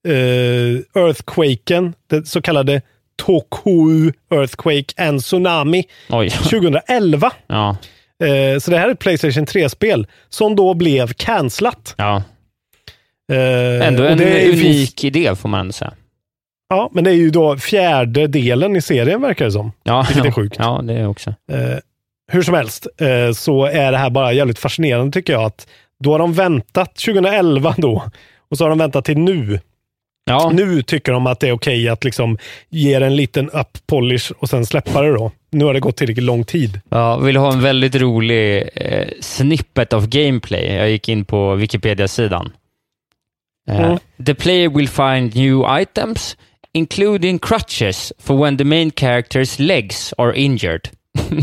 eh, 0.07 1.01
earthquaken, 1.03 1.93
den 2.09 2.25
så 2.25 2.41
kallade 2.41 2.81
Toku 3.15 4.11
Earthquake 4.31 4.93
and 5.07 5.21
Tsunami 5.21 5.83
Oj. 6.09 6.29
2011. 6.29 7.31
Ja, 7.47 7.77
Eh, 8.23 8.59
så 8.59 8.71
det 8.71 8.77
här 8.77 8.87
är 8.87 8.91
ett 8.91 8.99
Playstation 8.99 9.45
3-spel 9.45 10.07
som 10.29 10.55
då 10.55 10.73
blev 10.73 11.13
cancelat. 11.13 11.93
ja. 11.97 12.23
Eh, 13.31 13.87
Ändå 13.87 14.03
en 14.03 14.19
unik 14.21 15.03
idé 15.03 15.35
får 15.35 15.49
man 15.49 15.59
ändå 15.59 15.73
säga. 15.73 15.93
Ja, 16.69 16.89
men 16.93 17.03
det 17.03 17.09
är 17.09 17.15
ju 17.15 17.29
då 17.29 17.57
fjärde 17.57 18.27
delen 18.27 18.75
i 18.75 18.81
serien 18.81 19.21
verkar 19.21 19.45
det 19.45 19.51
som. 19.51 19.71
Ja, 19.83 20.05
Vilket 20.07 20.25
är 20.25 20.31
sjukt. 20.31 20.55
Ja, 20.59 20.81
det 20.83 20.93
är 20.93 21.07
också. 21.07 21.29
Eh, 21.29 21.77
hur 22.31 22.41
som 22.41 22.53
helst 22.53 22.87
eh, 22.97 23.31
så 23.33 23.65
är 23.65 23.91
det 23.91 23.97
här 23.97 24.09
bara 24.09 24.33
jävligt 24.33 24.59
fascinerande 24.59 25.11
tycker 25.11 25.33
jag. 25.33 25.43
att 25.43 25.67
Då 26.03 26.11
har 26.11 26.19
de 26.19 26.33
väntat 26.33 26.95
2011 26.95 27.75
då 27.77 28.03
och 28.51 28.57
så 28.57 28.63
har 28.63 28.69
de 28.69 28.77
väntat 28.79 29.05
till 29.05 29.17
nu. 29.17 29.59
Ja, 30.29 30.51
Nu 30.53 30.81
tycker 30.81 31.11
de 31.11 31.27
att 31.27 31.39
det 31.39 31.47
är 31.47 31.51
okej 31.51 31.89
att 31.89 32.03
liksom 32.03 32.37
ge 32.69 32.99
det 32.99 33.05
en 33.05 33.15
liten 33.15 33.49
up 33.49 33.77
polish 33.87 34.31
och 34.39 34.49
sen 34.49 34.65
släppa 34.65 35.01
det 35.01 35.13
då. 35.13 35.31
Nu 35.51 35.65
har 35.65 35.73
det 35.73 35.79
gått 35.79 35.97
tillräckligt 35.97 36.25
lång 36.25 36.43
tid. 36.43 36.79
ja 36.89 37.17
vill 37.17 37.37
ha 37.37 37.53
en 37.53 37.61
väldigt 37.61 37.95
rolig 37.95 38.69
eh, 38.75 39.07
snippet 39.21 39.93
of 39.93 40.05
gameplay. 40.05 40.75
Jag 40.75 40.89
gick 40.89 41.09
in 41.09 41.25
på 41.25 41.55
Wikipedia-sidan. 41.55 42.51
Eh, 43.69 43.79
Mm. 43.79 43.97
The 44.25 44.33
player 44.35 44.69
will 44.69 44.87
find 44.89 45.35
new 45.35 45.81
items, 45.81 46.37
including 46.73 47.39
crutches 47.39 48.13
for 48.19 48.37
when 48.43 48.57
the 48.57 48.63
main 48.63 48.91
character's 48.91 49.61
legs 49.61 50.13
are 50.17 50.35
injured. 50.35 50.89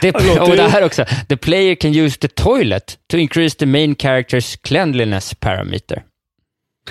The, 0.00 0.10
och 0.40 0.56
det 0.56 0.68
här 0.68 0.84
också. 0.84 1.04
The 1.28 1.36
player 1.36 1.74
can 1.74 1.94
use 1.94 2.18
the 2.18 2.28
toilet 2.28 2.98
to 3.10 3.16
increase 3.16 3.56
the 3.58 3.66
main 3.66 3.94
character's 3.94 4.58
cleanliness 4.62 5.34
parameter. 5.34 6.02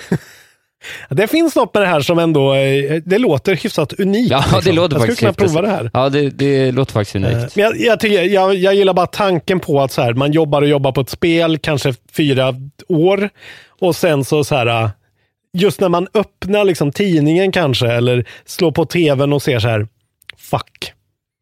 Det 1.10 1.28
finns 1.28 1.56
något 1.56 1.74
med 1.74 1.84
det 1.84 1.88
här 1.88 2.02
som 2.02 2.20
ändå, 2.20 2.54
eh, 2.54 3.02
det 3.06 3.18
låter 3.18 3.56
hyfsat 3.56 3.94
unikt. 3.94 4.32
Ja, 4.32 4.38
liksom. 4.40 4.62
det 4.64 4.72
låter 4.72 4.96
jag 4.96 5.02
skulle 5.02 5.16
faktiskt 5.32 5.38
kunna 5.38 5.48
prova 5.48 5.62
det 5.62 5.68
här. 5.84 5.92
Ja, 5.94 6.10
det, 6.10 6.30
det 6.30 6.72
låter 6.72 6.94
faktiskt 6.94 7.16
Eh, 7.16 7.22
unikt. 7.24 7.56
Men 7.56 7.66
jag, 7.66 7.80
jag, 7.80 8.00
tycker, 8.00 8.24
jag, 8.24 8.56
jag 8.56 8.76
gillar 8.76 8.94
bara 8.94 9.08
tanken 9.08 9.60
på 9.60 9.82
att 9.82 9.92
så 9.92 10.02
här, 10.02 10.14
man 10.14 10.32
jobbar 10.32 10.62
och 10.62 10.68
jobbar 10.68 10.92
på 10.92 11.02
ett 11.02 11.10
spel, 11.10 11.58
kanske 11.58 11.94
fyra 12.12 12.56
år. 12.88 13.30
Och 13.80 13.96
sen 13.96 14.26
så, 14.26 14.44
så 14.44 14.56
här, 14.56 14.84
äh, 14.84 14.90
just 15.54 15.82
när 15.82 15.90
man 15.90 16.08
öppnar 16.14 16.64
liksom 16.64 16.92
tidningen 16.92 17.52
kanske, 17.52 17.88
eller 17.88 18.26
slår 18.46 18.72
på 18.72 18.86
tvn 18.86 19.34
och 19.34 19.42
ser 19.42 19.60
så 19.60 19.68
här, 19.68 19.88
fuck, 20.38 20.94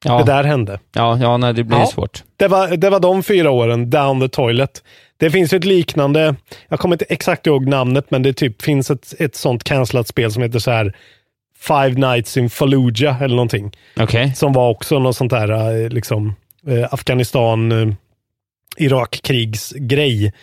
Ja, 0.05 0.17
det 0.17 0.23
där 0.23 0.43
hände. 0.43 0.79
ja, 0.95 1.17
ja 1.21 1.37
nej, 1.37 1.53
det 1.53 1.63
blir 1.63 1.77
Ja. 1.77 1.85
svårt. 1.87 2.23
Det 2.37 2.47
var, 2.47 2.67
det 2.67 2.89
var 2.89 2.99
de 2.99 3.23
fyra 3.23 3.51
åren, 3.51 3.89
down 3.89 4.21
the 4.21 4.27
toilet. 4.29 4.83
Det 5.17 5.31
finns 5.31 5.53
ett 5.53 5.65
liknande, 5.65 6.35
jag 6.67 6.79
kommer 6.79 6.95
inte 6.95 7.05
exakt 7.05 7.47
ihåg 7.47 7.67
namnet, 7.67 8.11
men 8.11 8.23
det 8.23 8.33
typ 8.33 8.61
finns 8.61 8.91
ett, 8.91 9.13
ett 9.19 9.35
sånt 9.35 9.63
cancelat 9.63 10.07
spel 10.07 10.31
som 10.31 10.43
heter 10.43 10.59
så 10.59 10.71
här 10.71 10.95
Five 11.59 11.91
Nights 11.91 12.37
in 12.37 12.49
Fallujah 12.49 13.21
eller 13.21 13.35
någonting. 13.35 13.71
Okej. 13.99 14.33
Som 14.35 14.53
var 14.53 14.69
också 14.69 14.99
något 14.99 15.15
sånt 15.15 15.31
där 15.31 15.83
eh, 15.83 15.89
liksom 15.89 16.35
eh, 16.67 16.93
Afghanistan, 16.93 17.71
eh, 17.71 17.93
Irakkrigsgrej. 18.77 20.33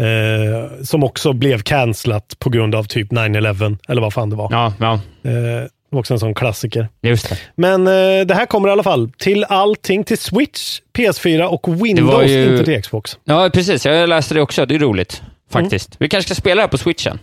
Eh, 0.00 0.82
som 0.82 1.04
också 1.04 1.32
blev 1.32 1.62
cancelat 1.62 2.38
på 2.38 2.50
grund 2.50 2.74
av 2.74 2.84
typ 2.84 3.12
9-11 3.12 3.78
eller 3.88 4.02
vad 4.02 4.12
fan 4.12 4.30
det 4.30 4.36
var. 4.36 4.48
Ja, 4.50 4.74
ja, 4.80 5.00
Eh, 5.30 5.66
det 5.90 5.96
var 5.96 6.00
också 6.00 6.14
en 6.14 6.20
sån 6.20 6.34
klassiker. 6.34 6.88
just 7.02 7.28
det. 7.28 7.38
Men 7.54 7.86
eh, 7.86 8.26
det 8.26 8.34
här 8.34 8.46
kommer 8.46 8.68
i 8.68 8.72
alla 8.72 8.82
fall 8.82 9.10
till 9.18 9.44
allting, 9.44 10.04
till 10.04 10.18
Switch, 10.18 10.80
PS4 10.98 11.42
och 11.42 11.84
Windows, 11.86 12.30
ju- 12.30 12.52
inte 12.52 12.64
till 12.64 12.82
Xbox. 12.82 13.18
Ja, 13.24 13.50
precis. 13.54 13.86
Jag 13.86 14.08
läste 14.08 14.34
det 14.34 14.40
också. 14.40 14.66
Det 14.66 14.74
är 14.74 14.78
roligt, 14.78 15.22
faktiskt. 15.50 15.96
Vi 15.98 16.08
kanske 16.08 16.34
ska 16.34 16.40
spela 16.40 16.54
det 16.54 16.60
här 16.62 16.68
på 16.68 16.78
switchen. 16.78 17.18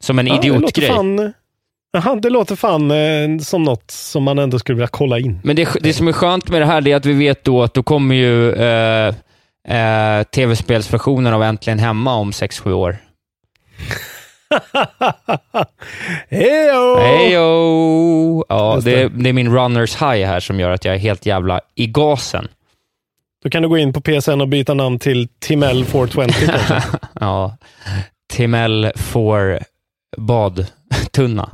Som 0.00 0.18
en 0.18 0.26
Ja, 0.26 0.32
det 0.42 0.48
låter 0.48 0.56
idiotgrej. 0.58 0.88
fan, 0.88 1.32
Aha, 1.96 2.14
det 2.14 2.30
låter 2.30 2.56
fan 2.56 2.90
eh, 2.90 3.38
som 3.40 3.62
något 3.62 3.90
som 3.90 4.22
man 4.22 4.38
ändå 4.38 4.58
skulle 4.58 4.76
vilja 4.76 4.88
kolla 4.88 5.18
in. 5.18 5.40
Men 5.44 5.56
det, 5.56 5.68
det 5.80 5.92
som 5.92 6.08
är 6.08 6.12
skönt 6.12 6.48
med 6.48 6.60
det 6.62 6.66
här 6.66 6.80
det 6.80 6.92
är 6.92 6.96
att 6.96 7.06
vi 7.06 7.12
vet 7.12 7.44
då 7.44 7.62
att 7.62 7.74
då 7.74 7.82
kommer 7.82 8.14
ju 8.14 8.52
eh, 8.52 9.14
eh, 9.68 10.22
tv-spelsversionen 10.22 11.34
av 11.34 11.42
Äntligen 11.42 11.78
Hemma 11.78 12.14
om 12.14 12.30
6-7 12.30 12.72
år. 12.72 12.96
Hejo! 16.30 16.96
Heyo! 16.98 18.44
Ja, 18.48 18.80
det, 18.84 18.90
det. 18.96 19.08
det 19.08 19.28
är 19.28 19.32
min 19.32 19.52
runners 19.54 19.94
high 19.94 20.26
här 20.26 20.40
som 20.40 20.60
gör 20.60 20.70
att 20.70 20.84
jag 20.84 20.94
är 20.94 20.98
helt 20.98 21.26
jävla 21.26 21.60
i 21.74 21.86
gasen. 21.86 22.48
Då 23.44 23.50
kan 23.50 23.62
du 23.62 23.68
gå 23.68 23.78
in 23.78 23.92
på 23.92 24.00
PSN 24.00 24.40
och 24.40 24.48
byta 24.48 24.74
namn 24.74 24.98
till 24.98 25.28
Timell 25.40 25.84
420 25.84 26.32
kanske. 26.46 26.82
Ja. 27.20 27.56
Timell 28.32 28.92
får 28.96 29.58
badtunna. 30.16 31.50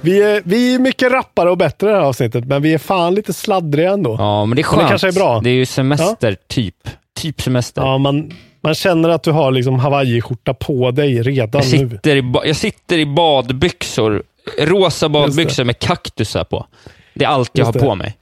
Vi 0.00 0.22
är, 0.22 0.42
vi 0.44 0.74
är 0.74 0.78
mycket 0.78 1.12
rappare 1.12 1.50
och 1.50 1.56
bättre 1.58 1.86
i 1.88 1.90
det 1.92 1.96
här 1.96 2.04
avsnittet, 2.04 2.44
men 2.44 2.62
vi 2.62 2.74
är 2.74 2.78
fan 2.78 3.14
lite 3.14 3.32
sladdriga 3.32 3.90
ändå. 3.90 4.16
Ja, 4.18 4.44
men 4.46 4.56
det 4.56 4.60
är 4.60 4.62
Men 4.62 4.70
skönt. 4.70 4.82
det 4.82 4.88
kanske 4.88 5.08
är 5.08 5.12
bra. 5.12 5.40
Det 5.40 5.50
är 5.50 5.54
ju 5.54 5.66
semester, 5.66 6.36
typ. 6.48 6.76
Typ 7.20 7.42
semester. 7.42 7.82
Ja, 7.82 7.98
man, 7.98 8.32
man 8.62 8.74
känner 8.74 9.08
att 9.08 9.22
du 9.22 9.30
har 9.30 9.50
liksom 9.52 9.78
hawaiiskjorta 9.78 10.54
på 10.54 10.90
dig 10.90 11.22
redan 11.22 11.62
jag, 11.70 11.80
nu. 11.80 11.88
sitter 11.90 12.16
i, 12.16 12.22
ba- 12.22 12.44
jag 12.44 12.56
sitter 12.56 12.98
i 12.98 13.06
badbyxor. 13.06 14.22
Rosa 14.58 15.08
badbyxor 15.08 15.64
med 15.64 15.78
kaktusar 15.78 16.44
på. 16.44 16.66
Det 17.14 17.24
är 17.24 17.28
allt 17.28 17.50
jag 17.52 17.66
Just 17.66 17.74
har 17.74 17.80
det. 17.80 17.86
på 17.86 17.94
mig. 17.94 18.16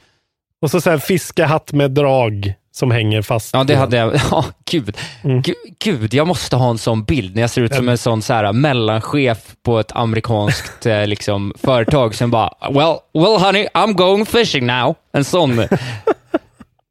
Och 0.62 0.70
så, 0.70 0.80
så 0.80 0.90
här 0.90 0.98
fiskehatt 0.98 1.72
med 1.72 1.90
drag 1.90 2.54
som 2.72 2.90
hänger 2.90 3.22
fast. 3.22 3.50
Ja, 3.54 3.64
det 3.64 3.74
hade 3.76 3.96
jag. 3.96 4.14
Ja, 4.30 4.44
gud. 4.70 4.96
Mm. 5.24 5.42
Gud, 5.42 5.54
gud, 5.78 6.14
jag 6.14 6.26
måste 6.26 6.56
ha 6.56 6.70
en 6.70 6.78
sån 6.78 7.04
bild 7.04 7.34
när 7.34 7.40
jag 7.42 7.50
ser 7.50 7.62
ut 7.62 7.74
som 7.74 7.88
en 7.88 7.98
sån 7.98 8.22
så 8.22 8.32
här, 8.32 8.52
mellanchef 8.52 9.38
på 9.62 9.78
ett 9.80 9.92
amerikanskt 9.96 10.86
eh, 10.86 11.06
liksom, 11.06 11.52
företag 11.62 12.14
som 12.14 12.30
bara, 12.30 12.52
well, 12.70 12.96
well 13.14 13.40
honey, 13.40 13.66
I'm 13.74 13.92
going 13.92 14.26
fishing 14.26 14.66
now. 14.66 14.94
En 15.12 15.24
sån. 15.24 15.58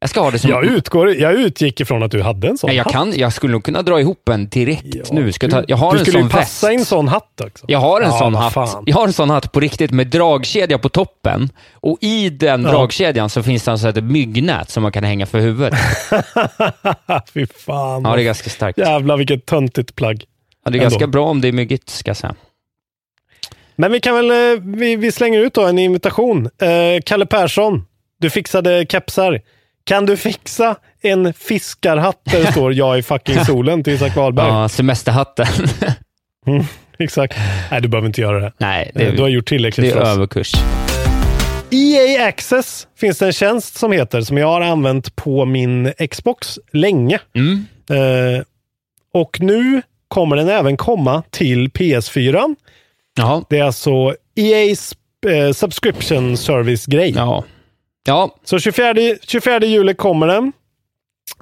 Jag 0.02 0.10
ska 0.10 0.20
ha 0.20 0.30
det 0.30 0.38
som... 0.38 0.50
Jag, 0.50 0.64
utgår, 0.64 1.14
jag 1.14 1.32
utgick 1.32 1.80
ifrån 1.80 2.02
att 2.02 2.10
du 2.10 2.22
hade 2.22 2.48
en 2.48 2.58
sån 2.58 2.68
Nej, 2.68 2.76
jag, 2.76 2.84
hatt. 2.84 2.92
kan, 2.92 3.12
jag 3.16 3.32
skulle 3.32 3.52
nog 3.52 3.64
kunna 3.64 3.82
dra 3.82 4.00
ihop 4.00 4.28
en 4.28 4.48
direkt 4.48 4.84
Ja, 4.94 5.02
nu. 5.10 5.32
Ska 5.32 5.44
jag, 5.46 5.50
ta, 5.50 5.60
du- 5.60 5.64
jag 5.68 5.76
har 5.76 5.92
du 5.92 5.98
en 5.98 6.04
skulle 6.04 6.18
sån 6.18 6.26
ju 6.26 6.30
passa 6.32 6.66
väst. 6.66 6.72
i 6.72 6.74
en 6.80 6.84
sån 6.84 7.08
hatt 7.08 7.40
också. 7.40 7.64
Jag 7.68 7.78
har 7.78 8.00
en 8.00 8.10
Ja, 8.10 8.18
sån 8.18 8.34
hatt. 8.34 8.52
fan. 8.52 8.82
Jag 8.86 8.96
har 8.96 9.06
en 9.06 9.12
sån 9.12 9.30
hatt 9.30 9.52
på 9.52 9.60
riktigt 9.60 9.90
med 9.90 10.06
dragkedja 10.06 10.78
på 10.78 10.88
toppen. 10.88 11.50
Och 11.74 11.98
i 12.00 12.30
den 12.30 12.62
Ja. 12.62 12.70
dragkedjan 12.70 13.30
så 13.30 13.42
finns 13.42 13.62
det 13.64 13.70
alltså 13.72 13.88
ett 13.88 14.04
myggnät 14.04 14.70
som 14.70 14.82
man 14.82 14.92
kan 14.92 15.04
hänga 15.04 15.26
för 15.26 15.38
huvudet. 15.40 15.74
Fy 17.34 17.46
fan. 17.46 18.02
Ja, 18.04 18.16
det 18.16 18.22
är 18.22 18.24
ganska 18.24 18.50
starkt. 18.50 18.78
Jävlar 18.78 19.16
vilket 19.16 19.46
töntigt 19.46 19.94
plagg. 19.94 20.24
Ja, 20.64 20.70
det 20.70 20.78
är 20.78 20.82
Ändå. 20.82 20.90
ganska 20.90 21.06
bra 21.06 21.26
om 21.26 21.40
det 21.40 21.48
är 21.48 21.52
myggigt, 21.52 21.90
ska 21.90 22.08
jag 22.10 22.16
säga. 22.16 22.34
Men 23.76 23.92
vi 23.92 24.00
kan 24.00 24.14
väl, 24.14 24.30
eh, 24.30 24.62
vi, 24.64 24.96
vi 24.96 25.12
slänger 25.12 25.40
ut 25.40 25.54
då 25.54 25.66
en 25.66 25.78
invitation. 25.78 26.46
Eh, 26.62 27.02
Kalle 27.04 27.26
Persson, 27.26 27.84
du 28.20 28.30
fixade 28.30 28.86
kepsar. 28.88 29.40
Kan 29.84 30.06
du 30.06 30.16
fixa 30.16 30.76
en 31.02 31.34
fiskarhatt 31.34 32.20
där 32.24 32.40
det 32.40 32.52
står 32.52 32.74
jag 32.74 32.98
i 32.98 33.02
fucking 33.02 33.44
solen 33.44 33.84
till 33.84 33.92
Isak 33.92 34.16
Wahlberg? 34.16 34.48
Ja, 34.48 34.68
semesterhatten. 34.68 35.46
Exakt. 36.98 37.36
Nej, 37.70 37.80
du 37.80 37.88
behöver 37.88 38.06
inte 38.06 38.20
göra 38.20 38.40
det. 38.40 38.52
Nej, 38.58 38.90
det, 38.94 39.10
du 39.10 39.22
har 39.22 39.28
gjort 39.28 39.48
tillräckligt 39.48 39.86
det 39.86 39.90
är 39.90 39.94
för 39.94 40.02
oss. 40.02 40.16
överkurs. 40.16 40.52
EA 41.70 42.26
Access 42.28 42.86
finns 43.00 43.18
det 43.18 43.26
en 43.26 43.32
tjänst 43.32 43.78
som 43.78 43.92
heter, 43.92 44.20
som 44.20 44.38
jag 44.38 44.46
har 44.46 44.60
använt 44.60 45.16
på 45.16 45.44
min 45.44 45.92
Xbox 46.10 46.58
länge. 46.72 47.18
Mm. 47.34 47.66
Eh, 47.90 48.42
och 49.14 49.40
nu 49.40 49.82
kommer 50.08 50.36
den 50.36 50.48
även 50.48 50.76
komma 50.76 51.22
till 51.30 51.68
PS4. 51.68 52.54
Jaha. 53.16 53.44
Det 53.48 53.58
är 53.58 53.64
alltså 53.64 54.14
EA's 54.36 54.94
eh, 55.28 55.52
subscription 55.52 56.36
service-grej. 56.36 57.12
Ja. 57.16 57.44
Ja. 58.06 58.34
Så 58.44 58.58
24, 58.58 59.16
24 59.22 59.66
juli 59.66 59.94
kommer 59.94 60.26
den. 60.26 60.52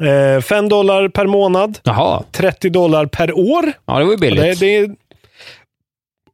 Eh, 0.01 0.41
5 0.41 0.69
dollar 0.69 1.09
per 1.09 1.27
månad, 1.27 1.79
Jaha. 1.83 2.23
30 2.33 2.71
dollar 2.71 3.07
per 3.07 3.39
år. 3.39 3.73
Ja, 3.87 3.99
det 3.99 4.05
var 4.05 4.11
ju 4.11 4.15
Och, 4.15 4.21
billigt. 4.21 4.61
det, 4.61 4.87
det, 4.87 4.95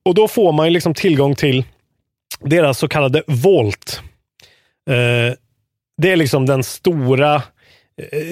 och 0.05 0.15
då 0.15 0.29
får 0.29 0.53
man 0.53 0.67
ju 0.67 0.71
liksom 0.73 0.95
tillgång 0.95 1.35
till 1.35 1.65
deras 2.41 2.79
så 2.79 2.89
kallade 2.89 3.23
Vault. 3.27 4.01
Eh, 4.91 5.35
det 6.03 6.13
är 6.13 6.17
liksom 6.17 6.47
den 6.47 6.65
stora 6.65 7.43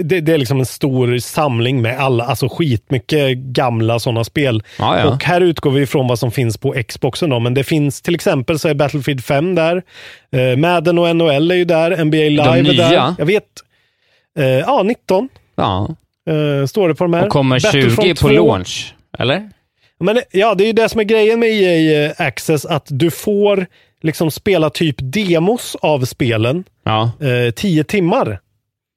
det, 0.05 0.21
det 0.21 0.33
är 0.33 0.39
liksom 0.39 0.59
en 0.59 0.67
stor 0.67 1.19
samling 1.19 1.83
med 1.83 2.01
alla, 2.01 2.25
alltså 2.25 2.49
skitmycket 2.49 3.37
gamla 3.39 3.99
sådana 3.99 4.25
spel. 4.25 4.63
Ja, 4.79 4.99
ja. 4.99 5.09
Och 5.09 5.25
här 5.25 5.41
utgår 5.41 5.71
vi 5.71 5.83
ifrån 5.83 6.09
vad 6.09 6.19
som 6.19 6.31
finns 6.31 6.59
på 6.59 6.75
Xboxen 6.89 7.31
då, 7.31 7.39
men 7.41 7.55
det 7.55 7.65
finns 7.65 8.03
till 8.03 8.15
exempel 8.15 8.59
så 8.59 8.69
är 8.69 8.75
Battlefield 8.75 9.25
5 9.25 9.55
där. 9.55 9.83
Eh, 10.33 10.57
Madden 10.57 10.99
och 10.99 11.17
NHL 11.17 11.51
är 11.51 11.55
ju 11.55 11.65
där, 11.65 12.05
NBA 12.05 12.17
Live 12.17 12.43
är 12.59 12.63
nya? 12.63 12.89
där. 12.91 13.15
Jag 13.19 13.27
vet. 13.27 13.45
Eh, 14.39 14.45
ja, 14.47 14.83
19 14.83 15.29
ja. 15.57 15.89
eh, 16.31 16.67
står 16.67 16.89
det 16.89 16.95
på 16.95 17.05
de 17.05 17.15
här. 17.15 17.25
Och 17.25 17.29
kommer 17.33 17.59
20 17.59 17.67
Battlefront 17.67 18.21
på 18.21 18.29
2. 18.29 18.35
launch, 18.35 18.95
eller? 19.19 19.51
Men 20.01 20.15
det- 20.15 20.25
ja, 20.31 20.55
det 20.55 20.65
är 20.65 20.67
ju 20.67 20.73
det 20.73 20.89
som 20.89 21.01
är 21.01 21.05
grejen 21.05 21.41
med 21.41 21.49
EA 21.49 22.13
Access, 22.19 22.65
att 22.67 22.87
du 22.89 23.11
får 23.11 23.67
liksom 24.03 24.31
spela 24.31 24.71
typ 24.71 24.97
demos 24.99 25.77
av 25.81 26.05
spelen 26.05 26.65
Ja. 26.85 27.11
eh, 27.21 27.53
10 27.55 27.85
timmar. 27.85 28.39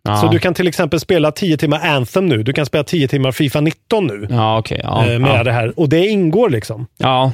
Ja. 0.06 0.16
Så 0.18 0.28
du 0.28 0.40
kan 0.40 0.54
till 0.54 0.68
exempel 0.68 1.00
spela 1.00 1.32
10 1.32 1.58
timmar 1.58 1.80
Anthem 1.84 2.26
nu. 2.26 2.44
Du 2.44 2.54
kan 2.54 2.66
spela 2.66 2.84
10 2.84 3.08
timmar 3.08 3.32
Fifa 3.32 3.62
19 3.62 4.08
nu. 4.08 4.28
Ja, 4.30 4.58
okej. 4.60 4.82
Ja. 4.84 5.12
eh, 5.12 5.20
med 5.20 5.46
det 5.46 5.52
här. 5.52 5.80
Och 5.80 5.90
det 5.90 6.08
ingår 6.08 6.50
liksom. 6.50 6.88
ja. 6.98 7.32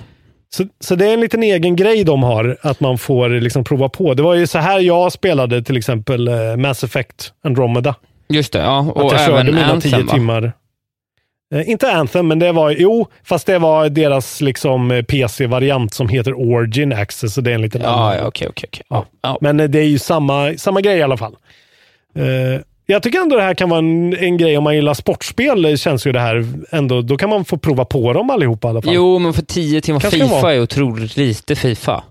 Så, 0.53 0.65
så 0.79 0.95
det 0.95 1.07
är 1.09 1.13
en 1.13 1.19
liten 1.21 1.43
egen 1.43 1.75
grej 1.75 2.03
de 2.03 2.23
har, 2.23 2.57
att 2.61 2.79
man 2.79 2.97
får 2.97 3.29
liksom 3.29 3.63
prova 3.63 3.89
på. 3.89 4.13
Det 4.13 4.23
var 4.23 4.33
ju 4.33 4.47
så 4.47 4.59
här 4.59 4.79
jag 4.79 5.11
spelade 5.11 5.63
till 5.63 5.77
exempel 5.77 6.27
eh, 6.27 6.55
Mass 6.57 6.83
Effect 6.83 7.33
Andromeda. 7.43 7.95
Just 8.29 8.53
det. 8.53 8.59
Ja. 8.59 8.79
Att 8.79 8.95
Och 8.95 9.13
jag 9.13 9.19
körde 9.25 9.33
även 9.41 9.55
mina 9.55 9.71
Anthem, 9.71 9.91
10 9.91 10.03
va? 10.03 10.13
timmar. 10.13 10.53
Eh, 11.55 11.69
inte 11.69 11.91
Anthem, 11.91 12.27
men 12.27 12.39
det 12.39 12.51
var, 12.51 12.71
jo, 12.71 13.07
fast 13.23 13.47
det 13.47 13.57
var 13.59 13.89
deras 13.89 14.41
liksom 14.41 14.91
eh, 14.91 15.01
PC-variant 15.03 15.93
som 15.93 16.09
heter 16.09 16.33
Origin 16.33 16.93
Access. 16.93 17.33
Så 17.33 17.41
det 17.41 17.51
är 17.51 17.55
en 17.55 17.61
liten 17.61 17.81
Ja, 17.81 17.87
annan. 17.89 18.15
ja, 18.17 18.25
okej. 18.27 18.47
okej. 18.49 18.69
Ja. 18.89 19.05
Ja. 19.21 19.37
Men 19.41 19.59
eh, 19.59 19.67
det 19.69 19.79
är 19.79 19.83
ju 19.87 19.99
samma, 19.99 20.53
samma 20.57 20.81
grej 20.81 20.97
i 20.97 21.01
alla 21.03 21.17
fall. 21.17 21.35
Eh, 22.15 22.61
jag 22.85 23.03
tycker 23.03 23.19
ändå 23.19 23.35
det 23.35 23.41
här 23.41 23.53
kan 23.53 23.69
vara 23.69 23.79
en, 23.79 24.17
en 24.17 24.37
grej 24.37 24.57
om 24.57 24.63
man 24.63 24.75
gillar 24.75 24.93
sportspel. 24.93 25.77
Känns 25.77 26.07
ju 26.07 26.11
det 26.11 26.19
här 26.19 26.45
ändå, 26.71 27.01
då 27.01 27.17
kan 27.17 27.29
man 27.29 27.45
få 27.45 27.57
prova 27.57 27.85
på 27.85 28.13
dem 28.13 28.29
allihopa 28.29 28.67
i 28.67 28.69
alla 28.71 28.81
fall. 28.81 28.93
Jo, 28.93 29.19
men 29.19 29.33
för 29.33 29.41
10 29.41 29.81
timmar 29.81 29.99
Kanske 29.99 30.19
kan 30.19 30.29
Fifa 30.29 30.53
är 30.53 30.61
otroligt 30.61 31.17
lite 31.17 31.55
Fifa. 31.55 32.03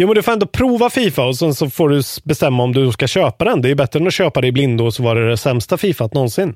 Jo, 0.00 0.06
men 0.08 0.14
du 0.14 0.22
får 0.22 0.32
ändå 0.32 0.46
prova 0.46 0.90
Fifa 0.90 1.24
och 1.24 1.36
sen 1.36 1.54
så 1.54 1.70
får 1.70 1.88
du 1.88 2.02
bestämma 2.24 2.62
om 2.62 2.72
du 2.72 2.92
ska 2.92 3.06
köpa 3.06 3.44
den. 3.44 3.62
Det 3.62 3.70
är 3.70 3.74
bättre 3.74 3.98
än 4.00 4.06
att 4.06 4.14
köpa 4.14 4.40
det 4.40 4.46
i 4.46 4.52
blindo 4.52 4.84
och 4.84 4.94
så 4.94 5.02
var 5.02 5.14
det 5.14 5.28
det 5.30 5.36
sämsta 5.36 5.76
Fifa 5.76 6.08
någonsin. 6.12 6.54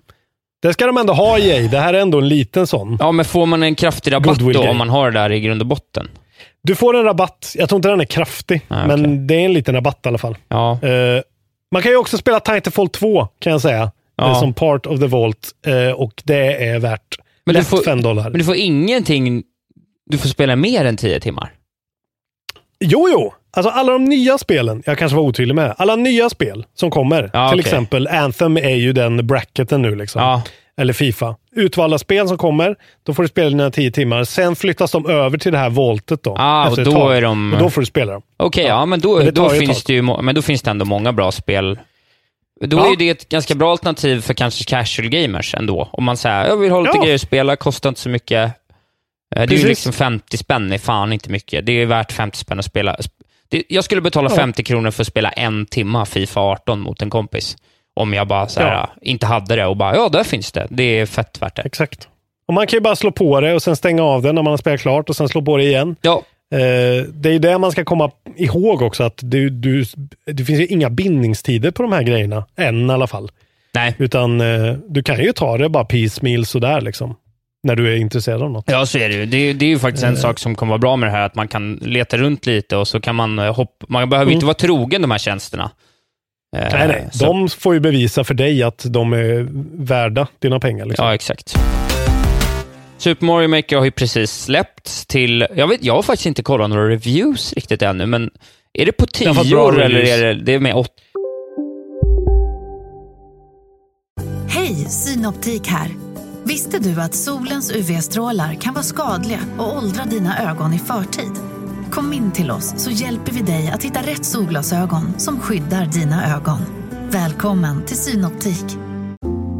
Det 0.62 0.72
ska 0.72 0.86
de 0.86 0.96
ändå 0.96 1.12
ha 1.12 1.38
i. 1.38 1.68
Det 1.68 1.78
här 1.78 1.94
är 1.94 1.98
ändå 2.00 2.18
en 2.18 2.28
liten 2.28 2.66
sån. 2.66 2.96
Ja, 3.00 3.12
men 3.12 3.24
får 3.24 3.46
man 3.46 3.62
en 3.62 3.74
kraftig 3.74 4.12
rabatt 4.12 4.38
Goodwill 4.38 4.56
då 4.56 4.68
om 4.68 4.76
man 4.76 4.88
har 4.88 5.10
det 5.10 5.18
där 5.20 5.32
i 5.32 5.40
grund 5.40 5.60
och 5.60 5.66
botten? 5.66 6.08
Du 6.62 6.74
får 6.74 6.96
en 6.96 7.04
rabatt. 7.04 7.54
Jag 7.58 7.68
tror 7.68 7.76
inte 7.76 7.88
den 7.88 8.00
är 8.00 8.04
kraftig, 8.04 8.60
Ah, 8.68 8.86
men 8.86 9.00
okej. 9.00 9.16
det 9.18 9.34
är 9.34 9.44
en 9.44 9.52
liten 9.52 9.74
rabatt 9.74 10.00
i 10.04 10.08
alla 10.08 10.18
fall. 10.18 10.36
Ja. 10.48 10.72
Eh, 10.82 11.22
man 11.72 11.82
kan 11.82 11.90
ju 11.92 11.96
också 11.96 12.18
spela 12.18 12.40
Titanfall 12.40 12.88
2, 12.88 13.28
kan 13.38 13.52
jag 13.52 13.60
säga. 13.60 13.90
Ja. 14.16 14.34
Som 14.34 14.54
part 14.54 14.86
of 14.86 15.00
the 15.00 15.06
Vault. 15.06 15.50
Eh, 15.66 15.90
och 15.92 16.22
det 16.24 16.64
är 16.66 16.78
värt 16.78 17.18
Men 17.44 17.54
lätt 17.54 17.66
får- 17.66 17.82
5 17.82 18.02
dollar. 18.02 18.22
Men 18.30 18.38
du 18.38 18.44
får 18.44 18.56
ingenting... 18.56 19.42
Du 20.06 20.18
får 20.18 20.28
spela 20.28 20.56
mer 20.56 20.84
än 20.84 20.96
10 20.96 21.20
timmar. 21.20 21.52
Jo, 22.80 23.08
jo. 23.12 23.34
Alltså 23.56 23.70
alla 23.70 23.92
de 23.92 24.04
nya 24.04 24.38
spelen, 24.38 24.82
jag 24.86 24.98
kanske 24.98 25.16
var 25.16 25.22
otydlig 25.24 25.54
med. 25.54 25.74
Alla 25.78 25.96
nya 25.96 26.30
spel 26.30 26.66
som 26.74 26.90
kommer, 26.90 27.30
Ja, 27.32 27.48
till 27.50 27.60
okej. 27.60 27.70
exempel 27.70 28.06
Anthem 28.08 28.56
är 28.56 28.74
ju 28.76 28.92
den 28.92 29.26
bracketen 29.26 29.82
nu. 29.82 29.96
Liksom. 29.96 30.22
Ja. 30.22 30.42
Eller 30.80 30.92
Fifa. 30.92 31.36
Utvalda 31.56 31.98
spel 31.98 32.28
som 32.28 32.38
kommer, 32.38 32.76
då 33.02 33.14
får 33.14 33.22
du 33.22 33.28
spela 33.28 33.48
dina 33.50 33.70
10 33.70 33.90
timmar. 33.90 34.24
Sen 34.24 34.56
flyttas 34.56 34.92
de 34.92 35.06
över 35.06 35.38
till 35.38 35.52
det 35.52 35.58
här 35.58 35.70
voltet 35.70 36.22
då. 36.22 36.36
Ah, 36.38 36.68
och 36.70 36.84
då 36.84 37.08
är 37.08 37.22
de- 37.22 37.52
Och 37.54 37.58
då 37.58 37.70
får 37.70 37.80
du 37.80 37.86
spela 37.86 38.12
dem. 38.12 38.22
Okej, 38.36 38.64
ja. 38.64 38.86
men 38.86 39.00
då, 39.00 39.18
Men 39.18 39.34
då 39.34 39.48
finns 39.48 39.84
det 39.84 39.92
ju 39.92 40.02
men 40.02 40.34
då 40.34 40.42
finns 40.42 40.62
det 40.62 40.70
ändå 40.70 40.84
många 40.84 41.12
bra 41.12 41.32
spel. 41.32 41.78
Då 42.60 42.76
Ja. 42.76 42.92
är 42.92 42.96
det 42.96 43.10
ett 43.10 43.28
ganska 43.28 43.54
bra 43.54 43.70
alternativ 43.70 44.20
för 44.20 44.34
kanske 44.34 44.64
casual 44.64 45.08
gamers 45.08 45.54
ändå. 45.54 45.88
Om 45.92 46.04
man 46.04 46.16
säger 46.16 46.46
jag 46.48 46.56
vill 46.56 46.70
ha 46.70 46.80
lite 46.80 46.96
Ja. 46.96 47.02
grejer 47.02 47.14
att 47.14 47.20
spela, 47.20 47.56
kostar 47.56 47.88
inte 47.88 48.00
så 48.00 48.08
mycket. 48.08 48.38
Eh, 48.46 48.52
Det 49.30 49.38
är 49.38 49.42
ju 49.42 49.46
Precis. 49.48 49.64
liksom 49.68 49.92
50 49.92 50.36
spänn, 50.36 50.72
är 50.72 50.78
fan 50.78 51.12
inte 51.12 51.30
mycket. 51.30 51.66
Det 51.66 51.72
är 51.72 51.86
värt 51.86 52.12
50 52.12 52.38
spänn 52.38 52.58
att 52.58 52.64
spela. 52.64 52.96
Jag 53.68 53.84
skulle 53.84 54.00
betala 54.00 54.30
Ja. 54.30 54.36
50 54.36 54.64
kronor 54.64 54.90
för 54.90 55.02
att 55.02 55.06
spela 55.06 55.30
en 55.30 55.66
timma 55.66 56.06
Fifa 56.06 56.40
18 56.40 56.80
mot 56.80 57.02
en 57.02 57.10
kompis. 57.10 57.56
Om 57.94 58.12
jag 58.12 58.28
bara 58.28 58.48
så 58.48 58.60
här, 58.60 58.72
Ja. 58.74 58.90
inte 59.02 59.26
hade 59.26 59.56
det 59.56 59.66
och 59.66 59.76
bara, 59.76 59.94
ja, 59.96 60.08
där 60.08 60.24
finns 60.24 60.52
det. 60.52 60.66
Det 60.70 60.82
är 61.00 61.06
fett 61.06 61.42
värt 61.42 61.56
det. 61.56 61.62
Exakt. 61.62 62.08
Och 62.48 62.54
man 62.54 62.66
kan 62.66 62.76
ju 62.76 62.80
bara 62.80 62.96
slå 62.96 63.10
på 63.12 63.40
det 63.40 63.54
och 63.54 63.62
sen 63.62 63.76
stänga 63.76 64.02
av 64.02 64.22
det 64.22 64.32
när 64.32 64.42
man 64.42 64.50
har 64.50 64.56
spelat 64.56 64.80
klart 64.80 65.08
och 65.10 65.16
sen 65.16 65.28
slå 65.28 65.42
på 65.42 65.56
det 65.56 65.64
igen. 65.64 65.96
Ja, 66.02 66.22
Eh, 66.54 67.04
det 67.12 67.28
är 67.28 67.32
ju 67.32 67.38
det 67.38 67.58
man 67.58 67.72
ska 67.72 67.84
komma 67.84 68.10
ihåg 68.36 68.82
också, 68.82 69.02
att 69.04 69.18
du, 69.22 69.50
du, 69.50 69.84
det 70.26 70.44
finns 70.44 70.60
ju 70.60 70.66
inga 70.66 70.90
bindningstider 70.90 71.70
på 71.70 71.82
de 71.82 71.92
här 71.92 72.02
grejerna, 72.02 72.44
än 72.56 72.90
i 72.90 72.92
alla 72.92 73.06
fall. 73.06 73.30
nej. 73.74 73.94
Utan 73.98 74.40
eh, 74.40 74.72
du 74.88 75.02
kan 75.02 75.18
ju 75.20 75.32
ta 75.32 75.58
det 75.58 75.68
bara 75.68 75.84
piecemeal 75.84 76.46
sådär 76.46 76.80
liksom. 76.80 77.16
När 77.62 77.76
du 77.76 77.92
är 77.92 77.96
intresserad 77.96 78.42
av 78.42 78.50
något. 78.50 78.64
Ja, 78.68 78.86
så 78.86 78.98
är 78.98 79.08
det 79.08 79.14
ju. 79.14 79.26
Det, 79.26 79.36
är- 79.36 79.54
det 79.54 79.64
är 79.64 79.68
ju 79.68 79.78
faktiskt 79.78 80.04
Eh. 80.04 80.10
en 80.10 80.16
sak 80.16 80.38
som 80.38 80.54
kommer 80.54 80.70
vara 80.70 80.78
bra 80.78 80.96
med 80.96 81.08
det 81.08 81.12
här, 81.12 81.22
att 81.26 81.34
man 81.34 81.48
kan 81.48 81.74
leta 81.82 82.16
runt 82.16 82.46
lite 82.46 82.76
och 82.76 82.88
så 82.88 83.00
kan 83.00 83.14
man 83.16 83.38
eh, 83.38 83.54
hoppa. 83.54 83.86
Man 83.88 84.10
behöver 84.10 84.26
Mm. 84.26 84.34
inte 84.34 84.46
vara 84.46 84.54
trogen 84.54 85.02
de 85.02 85.10
här 85.10 85.18
tjänsterna. 85.18 85.70
Eh, 86.56 86.68
Nej, 86.72 86.88
nej. 86.88 87.08
så- 87.12 87.24
De 87.24 87.48
får 87.48 87.74
ju 87.74 87.80
bevisa 87.80 88.24
för 88.24 88.34
dig 88.34 88.62
att 88.62 88.84
de 88.88 89.12
är 89.12 89.46
värda 89.84 90.26
dina 90.38 90.60
pengar. 90.60 90.84
Liksom. 90.86 91.06
Ja, 91.06 91.14
exakt. 91.14 91.54
Super 92.98 93.26
Mario 93.26 93.48
Maker 93.48 93.76
har 93.76 93.84
ju 93.84 93.90
precis 93.90 94.42
släppts 94.44 95.06
till... 95.06 95.46
Jag, 95.56 95.68
vet, 95.68 95.84
jag 95.84 95.94
har 95.94 96.02
faktiskt 96.02 96.26
inte 96.26 96.42
kollat 96.42 96.70
några 96.70 96.88
reviews 96.88 97.52
riktigt 97.52 97.82
ännu, 97.82 98.06
men 98.06 98.30
är 98.72 98.86
det 98.86 98.92
på 98.92 99.06
tio 99.06 99.44
bra 99.50 99.64
år 99.64 99.80
eller 99.82 99.94
reviews. 99.98 100.10
är 100.10 100.24
det, 100.26 100.34
det 100.34 100.54
är 100.54 100.60
med 100.60 100.74
åtta? 100.74 100.90
Hej, 104.48 104.74
Synoptik 104.74 105.66
här. 105.66 105.88
Visste 106.44 106.78
du 106.78 107.00
att 107.00 107.14
solens 107.14 107.72
UV-strålar 107.76 108.54
kan 108.60 108.74
vara 108.74 108.84
skadliga 108.84 109.38
och 109.58 109.76
åldra 109.76 110.04
dina 110.04 110.50
ögon 110.50 110.72
i 110.74 110.78
förtid? 110.78 111.32
Kom 111.92 112.12
in 112.12 112.32
till 112.32 112.50
oss 112.50 112.74
så 112.76 112.90
hjälper 112.90 113.32
vi 113.32 113.42
dig 113.42 113.70
att 113.74 113.82
hitta 113.82 114.00
rätt 114.00 114.24
solglasögon 114.24 115.18
som 115.18 115.40
skyddar 115.40 115.86
dina 115.86 116.36
ögon. 116.36 116.58
Välkommen 117.10 117.84
till 117.84 117.96
Synoptik. 117.96 118.64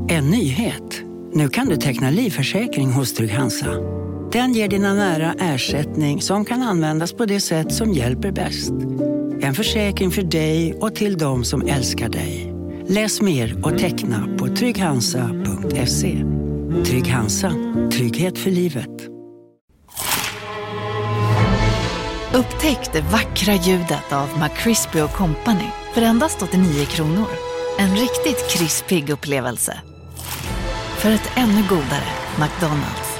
En 0.09 0.31
nyhet. 0.31 1.03
Nu 1.33 1.49
kan 1.49 1.69
du 1.69 1.77
teckna 1.77 2.11
livförsäkring 2.11 2.93
hos 2.93 3.15
Trygg-Hansa. 3.15 3.67
Den 4.33 4.53
ger 4.53 4.69
dina 4.69 4.95
nära 4.95 5.35
ersättning 5.39 6.23
som 6.23 6.45
kan 6.45 6.63
användas 6.63 7.13
på 7.13 7.27
det 7.27 7.41
sätt 7.41 7.73
som 7.73 7.93
hjälper 7.93 8.33
bäst. 8.33 8.73
En 9.41 9.55
försäkring 9.55 10.11
för 10.11 10.23
dig 10.23 10.75
och 10.75 10.95
till 10.95 11.19
de 11.19 11.45
som 11.45 11.63
älskar 11.67 12.09
dig. 12.09 12.55
Läs 12.87 13.21
mer 13.21 13.67
och 13.67 13.79
teckna 13.79 14.29
på 14.39 14.49
trygghansa.se. 14.49 16.25
Trygg 16.85 17.09
Hansa. 17.09 17.53
Trygghet 17.93 18.39
för 18.39 18.51
livet. 18.51 19.12
Upptäck 22.35 22.93
det 22.93 23.01
vackra 23.01 23.55
ljudet 23.55 24.13
av 24.13 24.29
McCrispy 24.41 24.99
Company 25.15 25.65
för 25.95 26.03
endast 26.03 26.43
89 26.43 26.85
kronor. 26.85 27.27
En 27.79 27.91
riktigt 27.97 28.51
krispig 28.51 29.11
upplevelse. 29.11 29.81
För 30.99 31.11
ett 31.11 31.31
ännu 31.37 31.63
godare 31.69 32.09
McDonalds. 32.41 33.19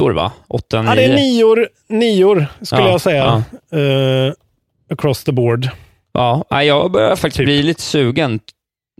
År 0.00 0.10
va? 0.12 0.32
8, 0.48 0.82
9? 0.82 0.90
Ja, 0.90 0.94
det 0.94 1.04
är 1.04 1.14
nior, 1.14 1.68
nior 1.88 2.46
skulle 2.62 2.82
Ja, 2.82 2.90
jag 2.90 3.00
säga. 3.00 3.44
Eh, 3.72 4.32
across 4.90 5.24
the 5.24 5.32
board. 5.32 5.68
Ja, 6.12 6.62
jag 6.62 6.92
börjar 6.92 7.16
faktiskt 7.16 7.36
Typ. 7.36 7.46
bli 7.46 7.62
lite 7.62 7.82
sugen. 7.82 8.40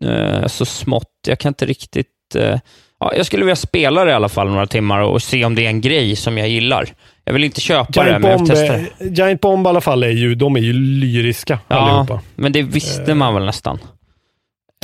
Eh, 0.05 0.47
så 0.47 0.65
smått. 0.65 1.13
Jag 1.27 1.39
kan 1.39 1.51
inte 1.51 1.67
riktigt... 1.67 2.35
eh, 2.35 2.59
ja, 3.01 3.13
jag 3.17 3.27
skulle 3.27 3.45
vilja 3.45 3.57
spela 3.57 4.05
det 4.05 4.11
i 4.11 4.15
alla 4.15 4.29
fall 4.29 4.49
några 4.51 4.67
timmar 4.67 5.01
och 5.01 5.23
se 5.23 5.45
om 5.45 5.55
det 5.55 5.65
är 5.65 5.69
en 5.69 5.81
grej 5.81 6.17
som 6.17 6.39
jag 6.39 6.49
gillar. 6.49 6.89
Jag 7.25 7.33
vill 7.33 7.45
inte 7.45 7.61
köpa 7.61 8.05
det, 8.05 8.09
Giant 8.09 8.23
men 8.23 8.31
jag 8.31 8.39
vill 8.39 8.47
Bomb, 8.47 8.51
testa 8.51 9.05
det. 9.05 9.17
Giant 9.23 9.41
Bomb 9.41 9.67
i 9.67 9.69
alla 9.69 9.81
fall 9.81 10.03
är 10.03 10.09
ju, 10.11 10.35
de 10.35 10.57
är 10.57 10.61
ju 10.61 10.73
lyriska 10.73 11.59
Ja, 11.69 11.77
allihopa. 11.77 12.21
men 12.37 12.53
det 12.53 12.63
visste 12.63 13.15
man 13.15 13.35
väl 13.35 13.45
nästan. 13.45 13.79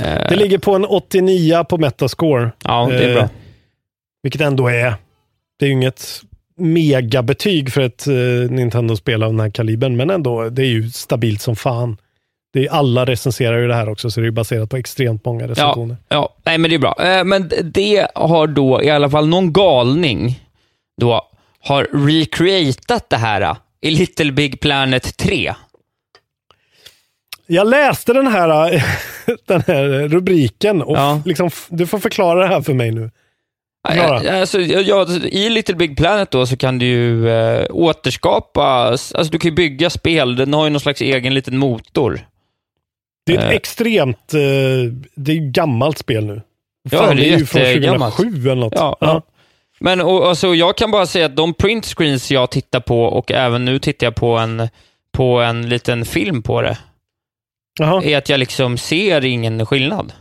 Eh, 0.02 0.28
Det 0.28 0.36
ligger 0.36 0.58
på 0.58 0.74
en 0.74 0.84
89 0.84 1.64
på 1.64 1.78
Metascore. 1.78 2.50
ja, 2.64 2.86
det 2.90 3.04
är 3.04 3.08
eh, 3.08 3.14
bra. 3.14 3.28
Vilket 4.22 4.40
ändå 4.40 4.68
är, 4.68 4.94
det 5.58 5.64
är 5.64 5.66
ju 5.66 5.72
inget 5.72 6.20
megabetyg 6.58 7.72
för 7.72 7.80
ett 7.80 8.06
eh, 8.06 8.14
Nintendo-spel 8.50 9.22
av 9.22 9.30
den 9.30 9.40
här 9.40 9.50
kalibern, 9.50 9.96
men 9.96 10.10
ändå, 10.10 10.48
det 10.48 10.62
är 10.62 10.66
ju 10.66 10.90
stabilt 10.90 11.40
som 11.40 11.56
fan. 11.56 11.96
Det 12.54 12.66
är, 12.66 12.70
alla 12.72 13.04
recenserar 13.04 13.58
ju 13.58 13.68
det 13.68 13.74
här 13.74 13.88
också, 13.88 14.10
så 14.10 14.20
det 14.20 14.26
är 14.26 14.30
baserat 14.30 14.70
på 14.70 14.76
extremt 14.76 15.24
många 15.24 15.48
recensioner. 15.48 15.96
Ja, 16.08 16.34
nej 16.44 16.58
men 16.58 16.70
det 16.70 16.76
är 16.76 16.78
bra. 16.78 16.94
Eh, 17.00 17.24
Men 17.24 17.50
det 17.64 18.06
har 18.14 18.46
då 18.46 18.82
i 18.82 18.90
alla 18.90 19.10
fall 19.10 19.28
någon 19.28 19.52
galning 19.52 20.40
då 21.00 21.22
har 21.60 21.88
recreatat 21.92 23.10
det 23.10 23.16
här 23.16 23.40
eh, 23.40 23.56
i 23.80 23.90
Little 23.90 24.32
Big 24.32 24.60
Planet 24.60 25.16
3. 25.16 25.54
Jag 27.46 27.66
läste 27.66 28.12
den 28.12 28.26
här, 28.26 28.84
den 29.46 29.62
här 29.66 30.08
rubriken 30.08 30.82
och 30.82 30.96
Ja. 30.96 31.20
liksom, 31.24 31.50
du 31.68 31.86
får 31.86 31.98
förklara 31.98 32.40
det 32.40 32.46
här 32.46 32.60
för 32.60 32.74
mig 32.74 32.90
nu. 32.90 33.10
Förklara. 33.88 34.24
Ja, 34.24 34.40
Alltså, 34.40 34.60
ja, 34.60 34.80
ja, 34.80 35.06
I 35.24 35.48
Little 35.48 35.74
Big 35.74 35.96
Planet 35.96 36.30
då 36.30 36.46
så 36.46 36.56
kan 36.56 36.78
du 36.78 36.86
ju 36.86 37.28
eh, 37.30 37.66
återskapa, 37.70 38.62
alltså 38.64 39.24
du 39.24 39.38
kan 39.38 39.48
ju 39.50 39.54
bygga 39.54 39.90
spel, 39.90 40.36
den 40.36 40.54
har 40.54 40.64
ju 40.64 40.70
någon 40.70 40.80
slags 40.80 41.00
egen 41.00 41.34
liten 41.34 41.58
motor. 41.58 42.20
Det 43.26 43.32
är 43.34 43.38
ett 43.38 43.44
Eh. 43.44 43.50
extremt, 43.50 44.34
eh, 44.34 44.40
det 45.14 45.32
är 45.32 45.50
gammalt 45.52 45.98
spel 45.98 46.24
nu. 46.26 46.42
Ja, 46.90 46.98
Fan, 46.98 47.16
det 47.16 47.28
är 47.32 47.38
ju 47.38 47.46
från 47.46 47.62
jättegammalt. 47.62 48.16
2007 48.16 48.50
eller 48.50 48.60
något. 48.60 48.72
Ja, 48.76 48.96
ja. 49.00 49.22
Men 49.80 50.00
och, 50.00 50.28
alltså, 50.28 50.54
jag 50.54 50.76
kan 50.76 50.90
bara 50.90 51.06
säga 51.06 51.26
att 51.26 51.36
de 51.36 51.54
print 51.54 51.86
screens 51.86 52.30
jag 52.30 52.50
tittar 52.50 52.80
på 52.80 53.02
och 53.04 53.32
även 53.32 53.64
nu 53.64 53.78
tittar 53.78 54.06
jag 54.06 54.14
på 54.14 54.36
en, 54.38 54.68
på 55.12 55.40
en 55.40 55.68
liten 55.68 56.04
film 56.04 56.42
på 56.42 56.62
det, 56.62 56.78
Jaha. 57.78 58.02
är 58.04 58.18
att 58.18 58.28
jag 58.28 58.40
liksom 58.40 58.78
ser 58.78 59.24
ingen 59.24 59.66
skillnad. 59.66 60.12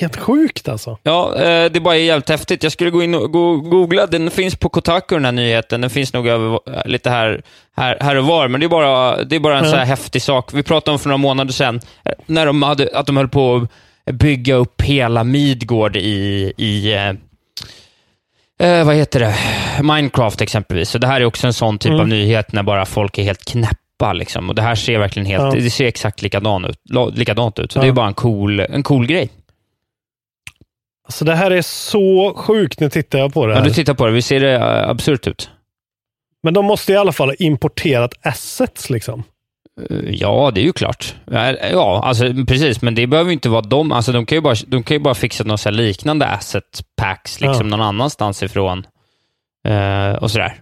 Helt 0.00 0.16
sjukt 0.16 0.68
alltså. 0.68 0.98
Ja, 1.02 1.36
eh, 1.36 1.70
det 1.72 1.80
bara 1.80 1.96
är 1.96 2.00
jävligt 2.00 2.28
häftigt. 2.28 2.62
Jag 2.62 2.72
skulle 2.72 2.90
gå 2.90 3.02
in 3.02 3.14
och 3.14 3.32
go- 3.32 3.56
googla. 3.60 4.06
Den 4.06 4.30
finns 4.30 4.56
på 4.56 4.68
Kotaku, 4.68 5.14
den 5.14 5.24
här 5.24 5.32
nyheten. 5.32 5.80
Den 5.80 5.90
finns 5.90 6.12
nog 6.12 6.26
över, 6.28 6.60
lite 6.88 7.10
här, 7.10 7.42
här, 7.76 7.96
här 8.00 8.16
och 8.16 8.24
var, 8.26 8.48
men 8.48 8.60
det 8.60 8.66
är 8.66 8.68
bara, 8.68 9.24
det 9.24 9.36
är 9.36 9.40
bara 9.40 9.58
en 9.58 9.64
Ja. 9.64 9.70
så 9.70 9.76
här 9.76 9.84
häftig 9.84 10.22
sak. 10.22 10.54
Vi 10.54 10.62
pratade 10.62 10.92
om 10.92 10.98
för 10.98 11.08
några 11.08 11.16
månader 11.18 11.52
sedan, 11.52 11.80
eh, 12.04 12.12
när 12.26 12.46
de 12.46 12.62
hade, 12.62 12.90
att 12.94 13.06
de 13.06 13.16
höll 13.16 13.28
på 13.28 13.66
att 14.06 14.14
bygga 14.14 14.54
upp 14.54 14.82
hela 14.82 15.24
Midgård 15.24 15.96
i, 15.96 16.52
i 16.56 16.92
eh, 16.94 17.08
eh, 18.68 18.86
vad 18.86 18.94
heter 18.94 19.20
det? 19.20 19.34
Minecraft 19.82 20.40
exempelvis. 20.40 20.90
Så 20.90 20.98
det 20.98 21.06
här 21.06 21.20
är 21.20 21.24
också 21.24 21.46
en 21.46 21.52
sån 21.52 21.78
typ 21.78 21.90
Mm. 21.90 22.00
av 22.00 22.08
nyhet 22.08 22.52
när 22.52 22.62
bara 22.62 22.86
folk 22.86 23.18
är 23.18 23.22
helt 23.22 23.44
knäppa. 23.44 24.12
Liksom. 24.14 24.48
Och 24.48 24.54
det 24.54 24.62
här 24.62 24.74
ser 24.74 24.98
verkligen 24.98 25.26
helt, 25.26 25.54
Ja. 25.54 25.60
det 25.60 25.70
ser 25.70 25.84
exakt 25.86 26.22
likadant 26.22 26.66
ut. 26.66 26.78
Likadant 27.14 27.58
ut. 27.58 27.72
Så 27.72 27.78
Ja. 27.78 27.82
det 27.82 27.88
är 27.88 27.92
bara 27.92 28.06
en 28.06 28.14
cool, 28.14 28.60
en 28.60 28.82
cool 28.82 29.06
grej. 29.06 29.28
Alltså 31.10 31.24
det 31.24 31.34
här 31.34 31.50
är 31.50 31.62
så 31.62 32.34
sjukt, 32.36 32.80
nu 32.80 32.90
tittar 32.90 33.18
jag 33.18 33.34
på 33.34 33.46
det 33.46 33.52
Ja, 33.52 33.58
här. 33.58 33.64
du 33.64 33.70
tittar 33.74 33.94
på 33.94 34.06
det, 34.06 34.12
vi 34.12 34.22
ser 34.22 34.40
det 34.40 34.54
eh, 34.54 34.88
absurt 34.88 35.26
ut. 35.26 35.50
Men 36.42 36.54
de 36.54 36.64
måste 36.64 36.92
i 36.92 36.96
alla 36.96 37.12
fall 37.12 37.28
ha 37.28 37.34
importerat 37.34 38.14
assets 38.22 38.90
liksom. 38.90 39.22
Eh, 39.90 39.96
Ja, 40.10 40.50
det 40.54 40.60
är 40.60 40.64
ju 40.64 40.72
klart. 40.72 41.14
Ja, 41.30 41.52
Ja, 41.72 42.02
alltså, 42.04 42.24
precis, 42.48 42.82
men 42.82 42.94
det 42.94 43.06
behöver 43.06 43.28
ju 43.30 43.32
inte 43.34 43.48
vara 43.48 43.60
de. 43.62 43.92
Alltså, 43.92 44.12
de, 44.12 44.26
kan 44.26 44.36
ju 44.36 44.42
bara, 44.42 44.54
de 44.66 44.82
kan 44.82 44.94
ju 44.94 44.98
bara 45.00 45.14
fixa 45.14 45.44
här 45.44 45.70
liknande 45.70 46.26
asset 46.26 46.80
packs 46.96 47.40
liksom, 47.40 47.66
Ja. 47.70 47.76
någon 47.76 47.86
annanstans 47.86 48.42
ifrån. 48.42 48.86
Eh, 49.68 50.12
och 50.12 50.30
sådär. 50.30 50.54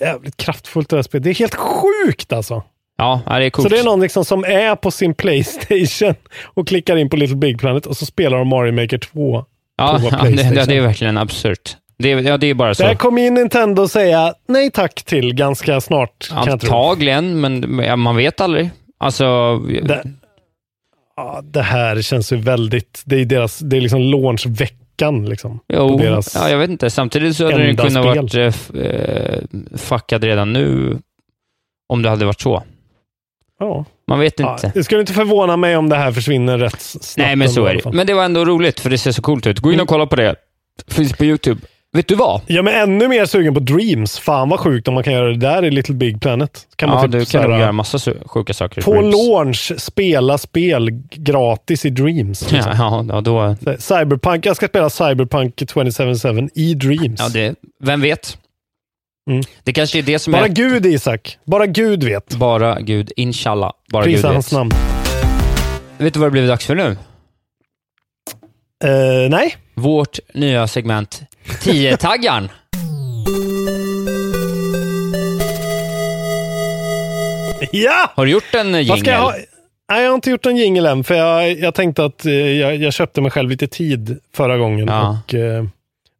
Jävligt 0.00 0.36
kraftfullt 0.36 0.88
det 0.88 0.96
här 0.96 1.02
spelet. 1.02 1.24
Det 1.24 1.30
är 1.30 1.34
helt 1.34 1.54
sjukt 1.54 2.32
alltså. 2.32 2.62
Ja, 2.96 3.22
det 3.26 3.32
är 3.46 3.50
coolt. 3.50 3.68
Så 3.68 3.74
det 3.74 3.80
är 3.80 3.84
någon 3.84 4.00
liksom 4.00 4.24
som 4.24 4.44
är 4.44 4.76
på 4.76 4.90
sin 4.90 5.14
Playstation 5.14 6.14
och 6.44 6.68
klickar 6.68 6.96
in 6.96 7.10
på 7.10 7.16
Little 7.16 7.36
Big 7.36 7.58
Planet 7.58 7.86
och 7.86 7.96
så 7.96 8.06
spelar 8.06 8.38
de 8.38 8.48
Mario 8.48 8.72
Maker 8.72 8.98
2 8.98 9.44
ja, 9.76 9.98
på 10.00 10.04
ja, 10.10 10.10
det, 10.10 10.16
Playstation. 10.18 10.56
ja, 10.56 10.66
det 10.66 10.76
är 10.76 10.80
verkligen 10.80 11.18
absurt. 11.18 11.76
Det, 11.98 12.08
ja, 12.08 12.36
det 12.36 12.46
är 12.46 12.54
bara 12.54 12.74
så. 12.74 12.82
Där 12.82 12.94
kommer 12.94 13.22
ju 13.22 13.30
Nintendo 13.30 13.88
säga 13.88 14.34
nej 14.48 14.70
tack 14.70 15.02
till 15.02 15.34
ganska 15.34 15.80
snart. 15.80 16.28
Antagligen, 16.32 17.40
men 17.40 17.78
ja, 17.78 17.96
man 17.96 18.16
vet 18.16 18.40
aldrig. 18.40 18.70
Alltså, 18.98 19.58
Det, 19.58 20.02
ja, 21.16 21.40
det 21.44 21.62
här 21.62 22.02
känns 22.02 22.32
ju 22.32 22.36
väldigt, 22.36 23.02
det 23.04 23.20
är 23.20 23.24
deras, 23.24 23.58
det 23.58 23.76
är 23.76 23.80
liksom 23.80 24.00
launchveckan 24.00 25.26
liksom. 25.26 25.60
jo, 25.68 26.00
ja, 26.34 26.50
jag 26.50 26.58
vet 26.58 26.70
inte. 26.70 26.90
Samtidigt 26.90 27.36
så 27.36 27.44
hade 27.44 27.66
den 27.66 27.76
kunnat 27.76 28.26
spel. 28.26 28.48
varit 28.48 28.74
eh, 28.74 28.82
eh, 28.82 29.38
fuckad 29.76 30.24
redan 30.24 30.52
nu, 30.52 30.98
om 31.88 32.02
det 32.02 32.08
hade 32.08 32.24
varit 32.24 32.40
så. 32.40 32.62
Ja. 33.60 33.84
Man 34.08 34.18
vet 34.20 34.40
Ja, 34.40 34.52
inte. 34.52 34.70
det 34.74 34.84
skulle 34.84 35.00
inte 35.00 35.12
förvåna 35.12 35.56
mig 35.56 35.76
om 35.76 35.88
det 35.88 35.96
här 35.96 36.12
försvinner 36.12 36.58
rätt 36.58 36.80
snabbt. 36.80 37.16
Nej, 37.16 37.36
men 37.36 37.48
så 37.48 37.64
är 37.66 37.74
det. 37.74 37.92
Men 37.92 38.06
det 38.06 38.14
var 38.14 38.24
ändå 38.24 38.44
roligt, 38.44 38.80
för 38.80 38.90
det 38.90 38.98
ser 38.98 39.12
så 39.12 39.22
coolt 39.22 39.46
ut. 39.46 39.60
Gå 39.60 39.68
in 39.68 39.74
Mm. 39.74 39.82
och 39.82 39.88
kolla 39.88 40.06
på 40.06 40.16
det. 40.16 40.34
Finns 40.88 41.12
på 41.12 41.24
YouTube. 41.24 41.60
Vet 41.92 42.08
du 42.08 42.14
vad? 42.14 42.40
Ja, 42.46 42.62
men 42.62 42.74
ännu 42.74 43.08
mer 43.08 43.26
sugen 43.26 43.54
på 43.54 43.60
Dreams. 43.60 44.18
Fan 44.18 44.48
vad 44.48 44.60
sjukt 44.60 44.88
om 44.88 44.94
man 44.94 45.02
kan 45.02 45.12
göra 45.12 45.28
det 45.28 45.36
där 45.36 45.64
i 45.64 45.70
Little 45.70 45.94
Big 45.94 46.20
Planet. 46.20 46.66
Kan 46.76 46.88
man 46.88 46.98
ja, 46.98 47.02
typ 47.02 47.12
du 47.12 47.24
kan 47.38 47.50
nog 47.50 47.60
göra 47.60 47.72
massa 47.72 48.12
sjuka 48.26 48.54
saker. 48.54 48.82
På 48.82 48.92
Dreams. 48.94 49.14
launch 49.28 49.72
spela 49.78 50.38
spel 50.38 50.90
gratis 51.10 51.84
i 51.84 51.90
Dreams. 51.90 52.42
Ja, 52.42 52.48
Liksom. 52.56 52.72
ja, 52.78 53.04
ja, 53.08 53.20
då... 53.20 53.56
Cyberpunk, 53.78 54.46
jag 54.46 54.56
ska 54.56 54.68
spela 54.68 54.90
Cyberpunk 54.90 55.56
2077 55.56 56.48
i 56.54 56.74
Dreams. 56.74 57.20
Ja, 57.20 57.28
det, 57.28 57.54
vem 57.82 58.00
vet? 58.00 58.38
Mm. 59.30 59.42
Det 59.64 59.72
kanske 59.72 59.98
är 59.98 60.02
det 60.02 60.18
som 60.18 60.32
Bara 60.32 60.44
är... 60.44 60.48
Gud 60.48 60.86
Isak. 60.86 61.38
Bara 61.44 61.66
Gud 61.66 62.04
vet. 62.04 62.34
Bara 62.34 62.80
Gud. 62.80 63.12
Inshallah. 63.16 63.72
Bara 63.92 64.04
Prisa 64.04 64.28
Gud 64.28 64.34
hans 64.34 64.52
vet. 64.52 64.58
namn. 64.58 64.70
Vet 65.98 66.14
du 66.14 66.20
vad 66.20 66.26
det 66.26 66.30
blivit 66.30 66.50
dags 66.50 66.66
för 66.66 66.74
nu? 66.74 66.96
Eh, 68.84 69.30
nej. 69.30 69.56
Vårt 69.74 70.18
nya 70.34 70.66
segment 70.68 71.22
10-taggaren. 71.46 72.48
Ja! 77.72 78.12
Har 78.14 78.24
du 78.24 78.30
gjort 78.32 78.54
en 78.54 78.74
jingel? 78.74 79.06
jag 79.06 79.18
ha? 79.20 79.34
Nej, 79.90 80.02
jag 80.02 80.10
har 80.10 80.14
inte 80.14 80.30
gjort 80.30 80.46
en 80.46 80.56
jingle 80.56 80.90
än, 80.90 81.04
för 81.04 81.14
jag, 81.14 81.58
jag 81.58 81.74
tänkte 81.74 82.04
att 82.04 82.26
eh, 82.26 82.32
jag, 82.32 82.76
jag 82.76 82.92
köpte 82.92 83.20
mig 83.20 83.30
själv 83.30 83.50
lite 83.50 83.66
tid 83.66 84.18
förra 84.34 84.58
gången. 84.58 84.88
Ja. 84.88 85.18
Och, 85.24 85.34
eh, 85.34 85.64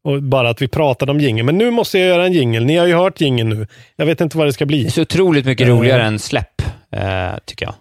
och 0.06 0.22
bara 0.22 0.50
att 0.50 0.62
vi 0.62 0.68
pratade 0.68 1.12
om 1.12 1.20
jingle. 1.20 1.42
Men 1.42 1.58
nu 1.58 1.70
måste 1.70 1.98
jag 1.98 2.08
göra 2.08 2.26
en 2.26 2.32
jingle. 2.32 2.60
Ni 2.60 2.76
har 2.76 2.86
ju 2.86 2.94
hört 2.94 3.20
jingle 3.20 3.44
nu. 3.44 3.66
Jag 3.96 4.06
vet 4.06 4.20
inte 4.20 4.38
vad 4.38 4.46
det 4.46 4.52
ska 4.52 4.64
Det 4.64 4.66
bli. 4.66 4.86
är 4.86 4.90
så 4.90 5.02
otroligt 5.02 5.44
mycket 5.46 5.68
Eh. 5.68 5.76
roligare 5.76 6.02
än 6.02 6.18
släpp, 6.18 6.62
eh, 6.92 7.02
tycker 7.44 7.66
jag. 7.66 7.74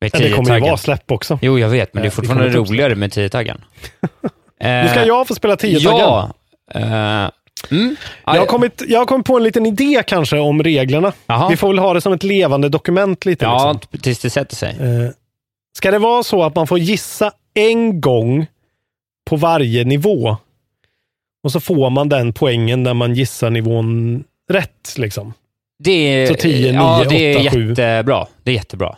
Med 0.00 0.10
Ja, 0.14 0.18
det 0.18 0.30
kommer 0.30 0.36
ju 0.36 0.42
10-taggen. 0.44 0.62
vara 0.68 0.76
släpp 0.76 1.10
också. 1.10 1.38
Jo, 1.42 1.58
jag 1.58 1.68
vet, 1.68 1.94
men 1.94 2.02
det 2.02 2.06
är 2.06 2.10
Eh, 2.10 2.14
fortfarande 2.14 2.48
upp 2.48 2.54
roligare 2.68 2.94
med 2.94 3.10
10-taggen. 3.12 3.60
Nu 4.62 4.88
ska 4.90 5.06
jag 5.06 5.28
få 5.28 5.34
spela 5.34 5.56
10 5.56 5.78
Ja. 5.78 6.30
Eh, 6.74 6.82
mm. 7.70 7.96
Jag 8.24 8.32
har, 8.34 8.46
kommit, 8.46 8.82
jag 8.88 8.98
har 8.98 9.06
kommit 9.06 9.26
på 9.26 9.36
en 9.36 9.42
liten 9.42 9.66
idé 9.66 10.02
kanske 10.06 10.38
om 10.38 10.62
reglerna. 10.62 11.12
Jaha. 11.26 11.48
Vi 11.48 11.56
får 11.56 11.68
väl 11.68 11.78
ha 11.78 11.94
det 11.94 12.00
som 12.00 12.12
ett 12.12 12.22
levande 12.22 12.68
dokument 12.68 13.24
lite. 13.24 13.44
Ja, 13.44 13.72
Liksom. 13.72 13.98
tills 14.00 14.18
det 14.18 14.30
sätter 14.30 14.56
sig. 14.56 14.70
Eh, 14.80 15.10
Ska 15.76 15.90
det 15.90 15.98
vara 15.98 16.22
så 16.22 16.42
att 16.42 16.54
man 16.54 16.66
får 16.66 16.78
gissa 16.78 17.32
en 17.54 18.00
gång 18.00 18.46
på 19.30 19.36
varje 19.36 19.84
nivå? 19.84 20.36
Och 21.44 21.52
så 21.52 21.60
får 21.60 21.90
man 21.90 22.08
den 22.08 22.32
poängen 22.32 22.82
när 22.82 22.94
man 22.94 23.14
gissar 23.14 23.50
nivån 23.50 24.24
rätt. 24.50 24.94
Liksom. 24.96 25.32
Det 25.84 25.90
är, 26.22 26.26
Så 26.26 26.34
10, 26.34 26.72
9, 26.72 26.80
ja, 26.80 27.04
det 27.08 27.32
är 27.34 27.40
8, 27.40 27.50
7. 27.50 27.68
jättebra. 27.68 28.26
Det 28.42 28.50
är 28.50 28.54
jättebra. 28.54 28.96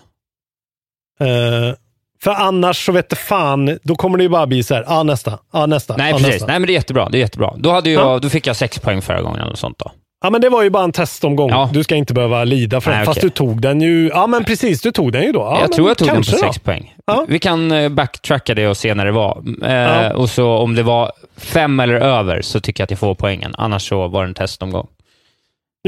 Eh, 1.21 1.75
för 2.23 2.31
annars 2.31 2.87
så 2.87 2.93
vet 2.93 3.09
du 3.11 3.17
fan, 3.17 3.79
då 3.83 3.95
kommer 3.95 4.19
det 4.19 4.23
ju 4.25 4.29
bara 4.29 4.47
bli 4.47 4.63
så 4.63 4.75
här, 4.75 4.85
ah, 4.87 5.03
nästa, 5.03 5.39
ah, 5.51 5.67
nästa, 5.67 5.97
Nej, 5.97 6.13
ah, 6.13 6.17
precis. 6.17 6.33
nästa. 6.33 6.47
Nej, 6.47 6.59
men 6.61 6.67
det 6.67 6.73
är 6.73 6.75
jättebra. 6.75 7.09
Det 7.09 7.19
är 7.19 7.21
jättebra. 7.21 7.55
Då, 7.57 7.71
hade 7.71 7.91
jag, 7.91 8.03
Ja. 8.05 8.19
då 8.19 8.29
fick 8.29 8.47
jag 8.47 8.57
sex 8.57 8.79
poäng 8.79 9.03
förra 9.03 9.23
gången 9.23 9.41
eller 9.41 9.55
sånt. 9.57 9.79
Då. 9.79 9.91
Ja, 10.23 10.31
men 10.31 10.41
det 10.41 10.49
var 10.49 10.63
ju 10.63 10.71
bara 10.71 10.85
en 10.85 10.93
testomgång. 10.93 11.51
Ja. 11.51 11.71
Du 11.73 11.83
ska 11.85 11.97
inte 11.97 12.15
behöva 12.15 12.45
lida 12.45 12.81
för 12.81 12.91
Nej, 12.91 12.99
den. 12.99 13.07
Fast 13.07 13.19
okej. 13.19 13.31
du 13.31 13.35
tog 13.35 13.61
den 13.63 13.81
ju. 13.81 14.09
Ja, 14.09 14.27
men 14.27 14.45
precis. 14.45 14.81
Du 14.83 14.93
tog 14.93 15.13
den 15.13 15.23
ju 15.23 15.33
då. 15.33 15.41
Ja, 15.41 15.61
jag 15.61 15.73
tror 15.73 15.89
jag 15.89 15.99
tog 15.99 16.09
den 16.09 16.17
på 16.17 16.23
sex 16.23 16.57
då. 16.57 16.63
poäng. 16.65 16.95
Ja. 17.07 17.25
Vi 17.29 17.39
kan 17.39 17.73
eh, 17.73 17.89
backtracka 17.89 18.55
det 18.55 18.69
och 18.69 18.77
se 18.77 18.95
när 18.95 19.05
det 19.07 19.13
var. 19.13 19.43
Eh. 19.65 20.13
Och 20.13 20.31
så 20.31 20.49
om 20.49 20.75
det 20.75 20.83
var 20.83 21.13
fem 21.37 21.81
eller 21.81 21.95
över 21.95 22.43
så 22.43 22.61
tycker 22.61 22.81
jag 22.81 22.85
att 22.85 22.91
jag 22.91 22.99
får 22.99 23.15
poängen. 23.15 23.55
Annars 23.59 23.89
så 23.89 24.09
var 24.09 24.23
det 24.23 24.29
en 24.29 24.35
testomgång. 24.35 24.87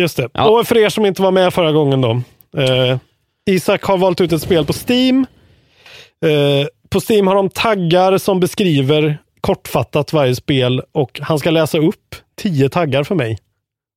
Just 0.01 0.17
det. 0.17 0.27
Och 0.27 0.67
för 0.67 0.77
er 0.79 0.89
som 0.89 1.07
inte 1.07 1.23
var 1.23 1.31
med 1.31 1.55
förra 1.55 1.73
gången 1.73 2.01
då. 2.01 2.11
Eh, 2.63 2.99
Isak 3.51 3.83
har 3.85 3.99
valt 3.99 4.21
ut 4.21 4.33
ett 4.33 4.43
spel 4.43 4.67
på 4.67 4.73
Steam. 4.89 5.27
Eh, 6.25 6.67
på 6.89 7.01
Steam 7.11 7.27
har 7.27 7.35
de 7.35 7.49
taggar 7.49 8.19
som 8.19 8.41
beskriver 8.41 9.19
kortfattat 9.41 10.13
varje 10.13 10.35
spel 10.35 10.83
och 10.93 11.21
han 11.23 11.39
ska 11.39 11.51
läsa 11.51 11.79
upp 11.79 12.15
tio 12.37 12.69
taggar 12.69 13.05
för 13.05 13.15
mig. 13.15 13.39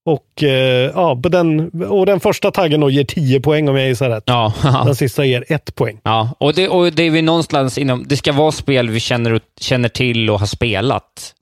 Och, 0.07 0.43
eh, 0.43 0.91
ja, 0.95 1.19
på 1.23 1.29
den, 1.29 1.69
och 1.83 2.05
den 2.05 2.19
första 2.19 2.51
taggen 2.51 2.79
då 2.79 2.89
ger 2.89 3.03
10 3.03 3.41
poäng 3.41 3.69
om 3.69 3.75
jag 3.75 3.87
gissar 3.87 4.09
rätt. 4.09 4.23
Ja, 4.25 4.53
Den 4.85 4.95
sista 4.95 5.25
ger 5.25 5.45
ett 5.47 5.75
poäng. 5.75 5.99
ja. 6.03 6.29
Och, 6.39 6.53
det, 6.53 6.69
och 6.69 6.93
det 6.93 7.03
är 7.03 7.11
vi 7.11 7.21
någonstans 7.21 7.77
inom... 7.77 8.05
Det 8.07 8.17
ska 8.17 8.31
vara 8.31 8.51
spel 8.51 8.89
vi 8.89 8.99
känner, 8.99 9.41
känner 9.59 9.89
till 9.89 10.29
och 10.29 10.39
har 10.39 10.47
spelat. 10.47 11.33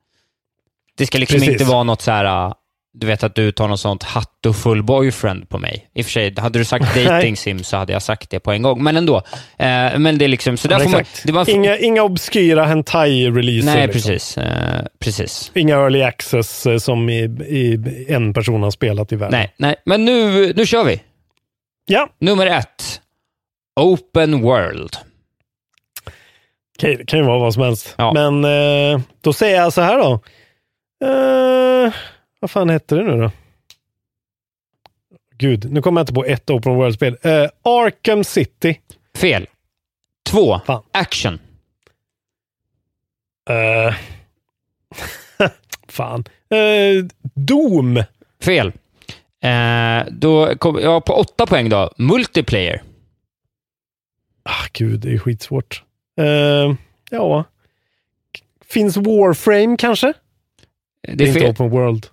Det 0.97 1.05
ska 1.05 1.17
liksom 1.17 1.39
Precis. 1.39 1.51
inte 1.51 1.63
vara 1.63 1.83
något 1.83 2.01
så 2.01 2.11
här... 2.11 2.53
Du 2.97 3.07
vet 3.07 3.23
att 3.23 3.35
du 3.35 3.51
tar 3.51 3.67
något 3.67 3.79
sånt 3.79 4.03
hattofull 4.03 4.83
boyfriend 4.83 5.49
på 5.49 5.57
mig. 5.57 5.89
I 5.93 6.01
och 6.01 6.05
för 6.05 6.11
sig, 6.11 6.35
hade 6.37 6.59
du 6.59 6.65
sagt 6.65 6.95
dating 7.05 7.37
sim 7.37 7.63
så 7.63 7.77
hade 7.77 7.93
jag 7.93 8.01
sagt 8.01 8.29
det 8.29 8.39
på 8.39 8.51
en 8.51 8.61
gång. 8.61 8.83
Men 8.83 8.97
ändå. 8.97 9.17
Eh, 9.57 9.97
men 9.99 10.17
det 10.17 10.25
är 10.25 10.27
liksom... 10.27 10.57
Så 10.57 10.67
där 10.67 10.75
Ja, 10.79 10.83
får 10.83 10.89
man, 10.91 11.03
det 11.23 11.31
var, 11.31 11.49
inga, 11.49 11.77
inga 11.77 12.03
obskyra 12.03 12.65
hentai-releaser. 12.65 13.65
Nej, 13.65 13.87
liksom. 13.87 14.01
precis. 14.11 14.37
Eh, 14.37 14.85
precis. 14.99 15.51
Inga 15.55 15.75
early 15.75 16.01
access 16.01 16.65
eh, 16.65 16.77
som 16.77 17.09
i, 17.09 17.23
i 17.47 18.05
en 18.09 18.33
person 18.33 18.63
har 18.63 18.71
spelat 18.71 19.11
i 19.11 19.15
världen. 19.15 19.39
Nej, 19.39 19.53
nej. 19.57 19.75
Men 19.85 20.05
nu, 20.05 20.53
nu 20.53 20.65
kör 20.65 20.83
vi. 20.83 21.01
Ja, 21.85 22.09
Nummer 22.19 22.47
ett. 22.47 23.01
Open 23.79 24.41
World. 24.41 24.95
okej, 26.77 26.95
det 26.95 27.05
kan 27.05 27.19
ju 27.19 27.25
vara 27.25 27.39
vad 27.39 27.53
som 27.53 27.63
helst. 27.63 27.95
Ja. 27.97 28.13
Men 28.13 28.45
eh, 28.93 28.99
då 29.21 29.33
säger 29.33 29.55
jag 29.61 29.73
så 29.73 29.81
här 29.81 29.97
då. 29.97 30.19
Vad 32.45 32.51
fan 32.51 32.69
hette 32.69 32.95
det 32.95 33.03
nu 33.03 33.21
då? 33.21 33.31
Gud, 35.37 35.71
nu 35.71 35.81
kommer 35.81 35.99
jag 36.01 36.03
inte 36.03 36.13
på 36.13 36.25
ett 36.25 36.49
open 36.49 36.75
world-spel. 36.75 37.17
Eh, 37.21 37.49
Arkham 37.61 38.23
City. 38.23 38.79
Fel. 39.17 39.47
Två. 40.29 40.59
Fan. 40.65 40.83
Action. 40.91 41.39
Eh, 43.49 43.95
fan. 45.87 46.23
Eh, 46.49 47.05
Doom. 47.33 48.03
Fel. 48.41 48.67
Eh, 49.41 50.05
då 50.11 50.55
kom, 50.57 50.79
ja, 50.81 51.01
på 51.01 51.13
åtta 51.13 51.45
poäng 51.45 51.69
då. 51.69 51.93
Multiplayer. 51.97 52.83
Ah, 54.43 54.65
gud, 54.73 54.99
det 54.99 55.13
är 55.13 55.17
skitsvårt. 55.17 55.83
Eh, 56.17 56.73
ja. 57.09 57.43
Finns 58.65 58.97
Warframe 58.97 59.77
kanske? 59.77 60.13
Det 61.01 61.23
är 61.23 61.27
inte 61.27 61.49
open 61.49 61.69
world. 61.69 62.07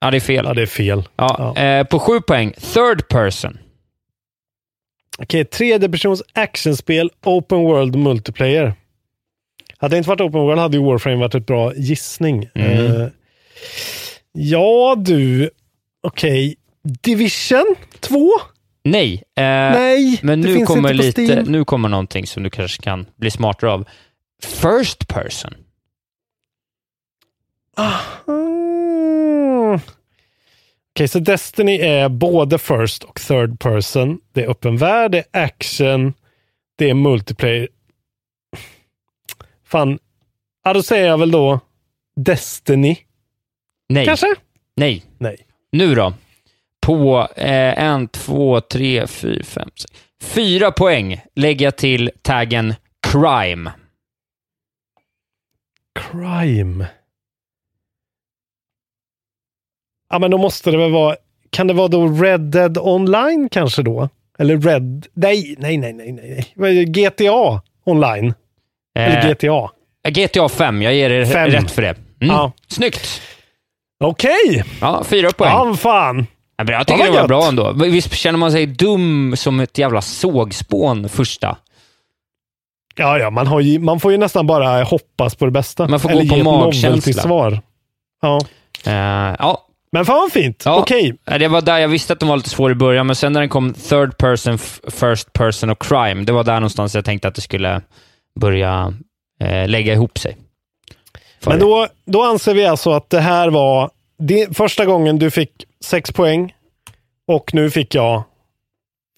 Ja, 0.00 0.10
det 0.10 0.16
är 0.16 0.20
fel. 0.20 0.44
Ja, 0.44 0.54
det 0.54 0.62
är 0.62 0.66
fel. 0.66 1.02
Ja, 1.16 1.52
Ja. 1.56 1.62
Eh, 1.62 1.86
på 1.86 1.98
sju 1.98 2.20
poäng. 2.20 2.52
Third 2.52 3.08
person. 3.08 3.58
Okej, 5.18 5.44
tredje 5.44 5.88
persons 5.88 6.22
actionspel, 6.32 7.10
open 7.24 7.58
world 7.58 7.96
multiplayer. 7.96 8.74
Hade 9.78 9.94
det 9.94 9.98
inte 9.98 10.08
varit 10.08 10.20
open 10.20 10.40
world 10.40 10.60
hade 10.60 10.76
ju 10.76 10.82
Warframe 10.84 11.16
varit 11.16 11.34
ett 11.34 11.46
bra 11.46 11.74
gissning. 11.74 12.48
Mm. 12.54 13.00
Eh, 13.02 13.08
ja 14.32 14.94
du, 14.98 15.50
okej. 16.02 16.56
Division 17.02 17.74
2? 18.00 18.30
Nej. 18.84 19.14
Eh, 19.14 19.42
Nej, 19.44 20.18
men 20.22 20.40
nu 20.40 20.66
kommer, 20.66 20.94
lite, 20.94 21.42
nu 21.46 21.64
kommer 21.64 21.88
någonting 21.88 22.26
som 22.26 22.42
du 22.42 22.50
kanske 22.50 22.82
kan 22.82 23.06
bli 23.16 23.30
smartare 23.30 23.70
av. 23.70 23.88
First 24.42 25.08
person. 25.08 25.54
Mm. 28.28 28.75
Okej, 30.96 31.08
så 31.08 31.18
Destiny 31.18 31.78
är 31.78 32.08
både 32.08 32.58
first 32.58 33.04
och 33.04 33.20
third 33.20 33.60
person. 33.60 34.20
Det 34.32 34.44
är 34.44 34.48
öppen 34.48 34.76
värld, 34.76 35.10
det 35.12 35.18
är 35.18 35.44
action, 35.44 36.14
det 36.78 36.90
är 36.90 36.94
multiplayer. 36.94 37.68
Fan, 39.64 39.98
ja, 40.64 40.72
då 40.72 40.82
säger 40.82 41.06
jag 41.06 41.18
väl 41.18 41.30
då 41.30 41.60
Destiny. 42.16 42.96
Nej. 43.88 44.04
Kanske? 44.04 44.34
Nej. 44.76 45.04
Nej. 45.18 45.36
Nu 45.72 45.94
då. 45.94 46.12
På 46.80 47.28
eh, 47.36 47.82
en, 47.82 48.08
två, 48.08 48.60
tre, 48.60 49.06
fyra, 49.06 49.44
fem, 49.44 49.70
sex. 49.74 49.92
Fyra 50.22 50.70
poäng 50.70 51.20
lägger 51.34 51.66
jag 51.66 51.76
till 51.76 52.10
taggen 52.22 52.74
crime. 53.08 53.72
Crime. 55.94 56.86
Ja, 60.10 60.18
men 60.18 60.30
då 60.30 60.38
måste 60.38 60.70
det 60.70 60.76
väl 60.76 60.90
vara... 60.92 61.16
Kan 61.50 61.66
det 61.66 61.74
vara 61.74 61.88
då 61.88 62.06
Red 62.08 62.40
Dead 62.40 62.78
Online 62.78 63.48
kanske 63.48 63.82
då? 63.82 64.08
Eller 64.38 64.56
Red... 64.58 65.06
Nej, 65.14 65.54
nej, 65.58 65.76
nej, 65.76 65.92
nej, 65.92 66.12
nej. 66.12 66.52
Det? 66.54 66.84
GTA 66.84 67.60
Online. 67.86 68.34
Eller 68.98 69.24
Eh, 69.26 69.30
GTA. 69.32 69.70
GTA 70.10 70.48
5, 70.48 70.82
jag 70.82 70.94
ger 70.94 71.10
er 71.10 71.24
Fem. 71.26 71.50
rätt 71.50 71.70
för 71.70 71.82
det. 71.82 71.88
Mm. 72.20 72.36
Ja. 72.36 72.52
Snyggt! 72.68 73.20
Okej! 74.04 74.64
Ja, 74.80 75.04
fyra 75.04 75.30
poäng. 75.32 75.50
Ja, 75.52 75.74
fan. 75.74 76.26
Jag 76.56 76.86
tycker 76.86 77.04
det 77.04 77.10
var 77.10 77.16
gött. 77.16 77.28
bra 77.28 77.48
ändå. 77.48 77.72
Visst 77.72 78.12
känner 78.14 78.38
man 78.38 78.52
sig 78.52 78.66
dum 78.66 79.34
som 79.36 79.60
ett 79.60 79.78
jävla 79.78 80.00
sågspån 80.02 81.08
första? 81.08 81.56
Ja, 82.96 83.18
ja, 83.18 83.30
man, 83.30 83.64
ju, 83.64 83.78
man 83.78 84.00
får 84.00 84.12
ju 84.12 84.18
nästan 84.18 84.46
bara 84.46 84.82
hoppas 84.84 85.34
på 85.34 85.44
det 85.44 85.50
bästa. 85.50 85.88
Man 85.88 86.00
får 86.00 86.08
gå 86.08 86.14
Eller 86.18 86.28
på 86.28 86.34
ge 86.34 86.40
ett 86.40 86.44
magkänsla. 86.46 86.88
novelty-svar. 86.90 87.60
Ja. 88.22 88.40
Eh, 88.86 89.36
ja, 89.38 89.65
Men 89.96 90.04
fan 90.06 90.16
vad 90.16 90.32
fint. 90.32 90.62
Ja. 90.64 90.78
Okej. 90.78 91.14
Ja, 91.24 91.38
Det 91.38 91.48
var 91.48 91.62
där 91.62 91.78
jag 91.78 91.88
visste 91.88 92.12
att 92.12 92.20
de 92.20 92.28
var 92.28 92.36
lite 92.36 92.48
svåra 92.50 92.72
i 92.72 92.74
början, 92.74 93.06
men 93.06 93.16
sen 93.16 93.32
när 93.32 93.40
den 93.40 93.48
kom 93.48 93.74
third 93.74 94.18
person, 94.18 94.58
first 94.90 95.32
person 95.32 95.70
och 95.70 95.82
crime, 95.82 96.24
det 96.24 96.32
var 96.32 96.44
där 96.44 96.54
någonstans 96.54 96.94
jag 96.94 97.04
tänkte 97.04 97.28
att 97.28 97.34
det 97.34 97.40
skulle 97.40 97.80
börja 98.40 98.94
eh, 99.40 99.68
lägga 99.68 99.92
ihop 99.92 100.18
sig. 100.18 100.36
För 101.40 101.50
Men 101.50 101.60
då, 101.60 101.86
då 102.04 102.22
anser 102.22 102.54
vi 102.54 102.66
alltså 102.66 102.90
att 102.90 103.10
det 103.10 103.20
här 103.20 103.50
var 103.50 103.90
det, 104.18 104.56
första 104.56 104.84
gången 104.84 105.18
du 105.18 105.30
fick 105.30 105.50
sex 105.84 106.12
poäng 106.12 106.54
och 107.28 107.54
nu 107.54 107.70
fick 107.70 107.94
jag 107.94 108.22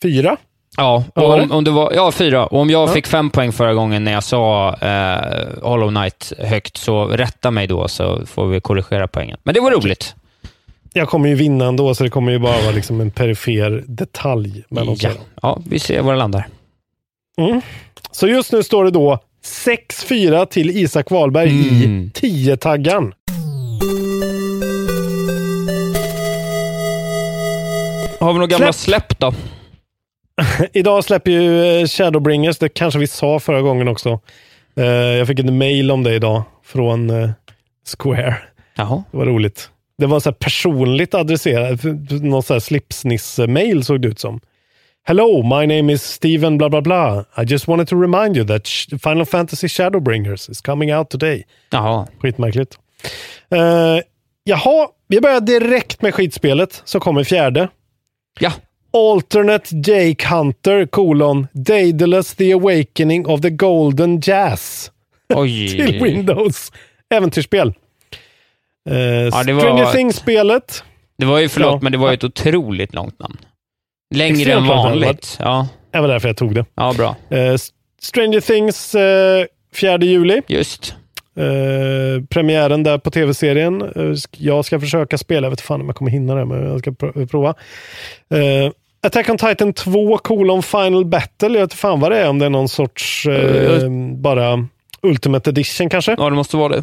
fyra. 0.02 0.36
Ja, 0.76 1.04
om, 1.14 1.52
om 1.52 1.64
det 1.64 1.70
var, 1.70 1.92
ja, 1.92 2.12
fyra. 2.12 2.46
Och 2.46 2.60
om 2.60 2.70
jag 2.70 2.88
Ja. 2.88 2.92
fick 2.92 3.06
fem 3.06 3.30
poäng 3.30 3.52
förra 3.52 3.74
gången 3.74 4.04
när 4.04 4.12
jag 4.12 4.24
sa 4.24 4.74
eh, 4.74 5.48
Hollow 5.62 5.88
Knight 5.90 6.32
högt, 6.38 6.76
så 6.76 7.06
rätta 7.06 7.50
mig 7.50 7.66
då 7.66 7.88
så 7.88 8.26
får 8.26 8.46
vi 8.46 8.60
korrigera 8.60 9.08
poängen. 9.08 9.38
Men 9.42 9.54
det 9.54 9.60
var 9.60 9.70
roligt. 9.70 10.14
Jag 10.92 11.08
kommer 11.08 11.28
ju 11.28 11.34
vinna 11.34 11.66
ändå, 11.66 11.94
så 11.94 12.04
det 12.04 12.10
kommer 12.10 12.32
ju 12.32 12.38
bara 12.38 12.60
vara 12.62 12.70
liksom 12.70 13.00
en 13.00 13.10
perifer 13.10 13.84
detalj. 13.86 14.64
oss 14.70 15.02
Ja. 15.02 15.10
ja, 15.42 15.60
vi 15.68 15.78
ser 15.78 16.02
var 16.02 16.12
det 16.12 16.18
landar. 16.18 16.46
Mm. 17.40 17.60
Så 18.10 18.28
just 18.28 18.52
nu 18.52 18.62
står 18.62 18.84
det 18.84 18.90
då 18.90 19.18
6-4 19.66 20.46
till 20.46 20.70
Isak 20.70 21.10
Wahlberg 21.10 21.48
Mm. 21.50 22.02
i 22.04 22.10
10-taggan. 22.14 23.12
Har 28.20 28.32
vi 28.32 28.34
några 28.34 28.46
gamla 28.46 28.72
Släpp. 28.72 29.04
släpp 29.10 29.18
då? 29.18 29.32
Idag 30.72 31.04
släpper 31.04 31.30
ju 31.30 31.64
eh, 31.80 31.86
Shadowbringers, 31.86 32.58
det 32.58 32.68
kanske 32.68 32.98
vi 33.00 33.06
sa 33.06 33.40
förra 33.40 33.62
gången 33.62 33.88
också. 33.88 34.20
Eh, 34.76 34.84
Jag 34.86 35.26
fick 35.26 35.38
en 35.38 35.58
mail 35.58 35.90
om 35.90 36.02
det 36.02 36.14
idag 36.14 36.42
från 36.64 37.10
eh, 37.10 37.30
Square. 37.98 38.36
Jaha. 38.74 39.02
Det 39.10 39.16
var 39.16 39.26
roligt. 39.26 39.70
Det 39.98 40.06
var 40.06 40.20
så 40.20 40.32
personligt 40.32 41.14
adresserat, 41.14 41.84
någon 42.22 42.42
så 42.42 42.52
här 42.52 42.60
slipsniss-mail 42.60 43.84
såg 43.84 44.00
det 44.00 44.08
ut 44.08 44.18
som. 44.18 44.40
Hello, 45.04 45.42
my 45.42 45.76
name 45.76 45.92
is 45.92 46.02
Steven 46.02 46.58
bla 46.58 46.68
bla 46.68 46.80
bla. 46.80 47.24
I 47.36 47.44
just 47.46 47.68
wanted 47.68 47.88
to 47.88 48.00
remind 48.00 48.36
you 48.36 48.46
that 48.46 48.68
Final 49.02 49.24
Fantasy 49.24 49.68
Shadowbringers 49.68 50.50
is 50.50 50.60
coming 50.60 50.94
out 50.94 51.10
today. 51.10 51.44
Jaha. 51.70 52.06
Skitmärkligt. 52.18 52.78
Uh, 53.54 54.02
jaha, 54.44 54.88
vi 55.08 55.20
börjar 55.20 55.40
direkt 55.40 56.02
med 56.02 56.14
skitspelet 56.14 56.82
som 56.84 57.00
kommer 57.00 57.24
fjärde. 57.24 57.68
Ja. 58.40 58.52
Alternate 58.92 59.76
Jake 59.76 60.28
Hunter, 60.28 60.86
kolon, 60.86 61.46
Daedalus 61.52 62.34
the 62.34 62.52
Awakening 62.52 63.26
of 63.26 63.40
the 63.40 63.50
Golden 63.50 64.20
Jazz. 64.20 64.90
Oj. 65.34 65.68
till 65.86 66.02
Windows. 66.02 66.72
Äventyrsspel. 67.10 67.74
Eh, 68.88 68.94
var 69.32 69.42
Stranger 69.60 69.92
Things-spelet. 69.92 70.84
Det 71.18 71.24
var 71.26 71.38
ju, 71.38 71.48
förlåt, 71.48 71.72
Ja. 71.72 71.78
men 71.82 71.92
det 71.92 71.98
var 71.98 72.08
ju 72.08 72.14
ett 72.14 72.24
otroligt 72.24 72.94
långt 72.94 73.18
namn. 73.18 73.36
Längre 74.14 74.36
Extremt 74.36 74.60
än 74.60 74.66
vanligt. 74.66 75.36
Ja, 75.40 75.68
Det 75.92 76.00
var 76.00 76.08
därför 76.08 76.28
jag 76.28 76.36
tog 76.36 76.54
det. 76.54 76.64
ja 76.74 76.92
bra. 76.96 77.16
Eh, 77.38 77.54
Stranger 78.02 78.40
Things 78.40 78.94
eh, 78.94 79.44
4 79.74 79.98
juli. 79.98 80.42
Just. 80.46 80.94
Eh, 81.36 82.24
premiären 82.30 82.82
där 82.82 82.98
på 82.98 83.10
tv-serien. 83.10 83.82
Eh, 83.82 84.14
jag 84.36 84.64
ska 84.64 84.80
försöka 84.80 85.18
spela, 85.18 85.44
jag 85.46 85.50
vet 85.50 85.60
fan 85.60 85.80
om 85.80 85.86
jag 85.86 85.96
kommer 85.96 86.10
hinna 86.10 86.34
det, 86.34 86.44
men 86.44 86.64
jag 86.68 86.78
ska 86.80 86.90
pr- 86.90 87.26
prova. 87.26 87.48
Eh, 88.34 88.72
Attack 89.02 89.28
on 89.28 89.38
Titan 89.38 89.72
2, 89.72 90.18
kolon 90.18 90.62
Final 90.62 91.04
Battle. 91.04 91.48
Jag 91.48 91.60
vet 91.60 91.74
fan 91.74 92.00
vad 92.00 92.10
det 92.12 92.18
är, 92.18 92.28
om 92.28 92.38
det 92.38 92.46
är 92.46 92.50
någon 92.50 92.68
sorts 92.68 93.26
eh, 93.26 93.88
bara 94.16 94.66
Ultimate 95.02 95.50
Edition 95.50 95.88
kanske. 95.90 96.16
Ja, 96.18 96.30
det 96.30 96.36
måste 96.36 96.56
vara 96.56 96.68
det. 96.76 96.82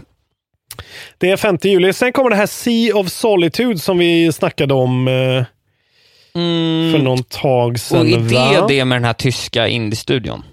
Det 1.18 1.32
är 1.32 1.38
5 1.38 1.57
juli. 1.61 1.93
Sen 1.93 2.11
kommer 2.11 2.30
det 2.30 2.36
här 2.36 2.45
Sea 2.45 2.95
of 2.95 3.09
Solitude 3.09 3.80
som 3.80 3.97
vi 3.97 4.32
snackade 4.32 4.74
om 4.74 5.07
eh, 5.07 5.43
för 6.91 7.03
någon 7.03 7.24
tag 7.24 7.80
sedan. 7.80 8.07
Mm. 8.07 8.26
Och 8.26 8.32
är 8.32 8.61
det 8.61 8.68
det 8.68 8.86
med 8.86 8.95
den 8.95 9.05
här 9.05 9.13
tyska 9.13 9.68
indie-studion? 9.68 10.43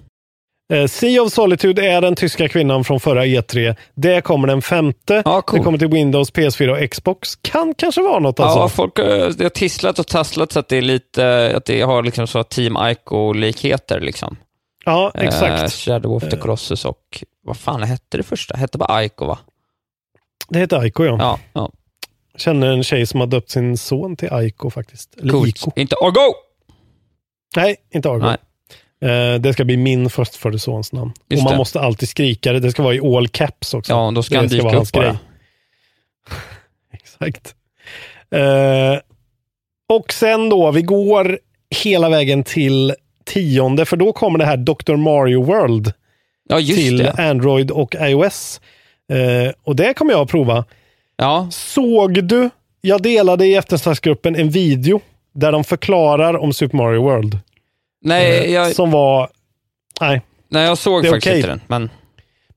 Eh, 0.73 0.87
sea 0.87 1.23
of 1.23 1.33
Solitude 1.33 1.87
är 1.87 2.01
den 2.01 2.15
tyska 2.15 2.49
kvinnan 2.49 2.85
från 2.85 3.01
förra 3.01 3.27
E3. 3.27 3.77
Det 3.95 4.21
kommer 4.21 4.49
den 4.49 4.63
femte. 4.63 5.23
Ja, 5.25 5.43
cool. 5.43 5.59
Det 5.59 5.65
kommer 5.65 5.79
till 5.79 5.89
Windows, 5.89 6.33
PS4 6.33 6.69
och 6.69 6.91
Xbox. 6.91 7.37
Kan 7.37 7.75
kanske 7.75 8.03
vara 8.03 8.19
något 8.19 8.41
alltså. 8.41 8.59
Ja, 8.59 8.69
folk 8.69 8.99
eh, 8.99 9.29
det 9.29 9.45
har 9.45 9.49
tisslat 9.51 9.99
och 9.99 10.07
tasslat 10.07 10.53
så 10.53 10.59
att 10.59 10.69
det 10.69 10.77
är 10.77 10.83
lite, 10.83 11.53
att 11.57 11.65
det 11.65 11.81
har 11.83 12.03
liksom 12.03 12.27
så 12.27 12.43
Team 12.43 12.77
Ico-likheter 12.77 14.01
liksom. 14.01 14.37
Ja, 14.85 15.13
Eh, 15.15 15.25
exakt. 15.25 15.73
Shadow 15.73 16.13
of 16.13 16.23
the 16.31 16.37
Colossus 16.37 16.85
och, 16.85 17.25
vad 17.45 17.57
fan 17.57 17.83
hette 17.83 18.17
det 18.17 18.23
första? 18.23 18.57
Hette 18.57 18.79
bara 18.79 19.05
Ico 19.05 19.27
va? 19.27 19.39
Det 20.53 20.59
heter 20.59 20.79
Aiko 20.79 21.05
ja. 21.05 21.17
Ja, 21.19 21.39
ja. 21.53 21.73
Känner 22.37 22.67
en 22.67 22.85
tjej 22.85 23.07
som 23.07 23.21
har 23.21 23.27
döpt 23.27 23.51
sin 23.51 23.77
son 23.77 24.17
till 24.17 24.33
Aiko 24.33 24.71
faktiskt. 24.71 25.15
Eller 25.21 25.33
Coolt. 25.33 25.57
Iko. 25.57 25.71
Inte 25.77 25.97
Argo! 25.97 26.35
Nej, 27.57 27.77
inte 27.95 28.11
Argo. 28.11 28.27
Nej. 28.27 28.39
Eh, 29.11 29.41
det 29.41 29.53
ska 29.53 29.65
bli 29.65 29.77
min 29.77 30.11
förstfödde 30.11 30.59
sons 30.59 30.93
namn. 30.93 31.13
Just 31.29 31.41
och 31.41 31.45
man 31.45 31.53
det. 31.53 31.59
måste 31.59 31.81
alltid 31.81 32.09
skrika 32.09 32.53
det. 32.53 32.61
Det 32.61 32.71
ska 32.71 32.83
vara 32.83 32.95
i 32.95 33.01
all 33.01 33.29
caps 33.29 33.75
också. 33.75 33.93
Ja, 33.93 34.11
då 34.15 34.23
ska 34.23 34.37
han 34.37 34.47
dyka 34.47 34.65
vara 34.65 34.79
upp 34.79 34.93
bara. 34.93 35.19
Exakt. 36.93 37.55
Eh, 38.31 39.01
och 39.89 40.13
sen 40.13 40.49
då, 40.49 40.71
vi 40.71 40.83
går 40.83 41.39
hela 41.83 42.09
vägen 42.09 42.43
till 42.43 42.95
tionde, 43.25 43.85
för 43.85 43.97
då 43.97 44.13
kommer 44.13 44.39
det 44.39 44.45
här 44.45 44.57
Dr. 44.57 44.97
Mario 44.97 45.43
World 45.43 45.93
Ja, 46.49 46.59
till 46.59 46.99
det. 46.99 47.13
Android 47.13 47.71
och 47.71 47.95
iOS. 48.01 48.61
Eh, 49.13 49.53
och 49.65 49.77
det 49.77 49.95
kommer 49.95 50.13
jag 50.13 50.21
att 50.21 50.31
prova. 50.31 50.65
Ja, 51.17 51.49
Såg 51.51 52.25
du, 52.25 52.51
jag 52.81 53.03
delade 53.03 53.47
i 53.47 53.55
eftersnacksgruppen 53.55 54.37
en 54.37 54.51
video 54.51 55.01
där 55.35 55.53
de 55.53 55.65
förklarar 55.65 56.35
om 56.39 56.53
Super 56.53 56.77
Mario 56.77 57.03
World. 57.03 57.39
nej, 58.05 58.39
Eh, 58.47 58.53
jag, 58.55 58.75
Som 58.75 58.91
var, 58.91 59.29
nej, 60.01 60.23
nej, 60.49 60.65
jag 60.67 60.79
såg 60.79 61.05
faktiskt 61.07 61.27
okej. 61.27 61.37
inte 61.37 61.49
den. 61.49 61.61
Men 61.67 61.91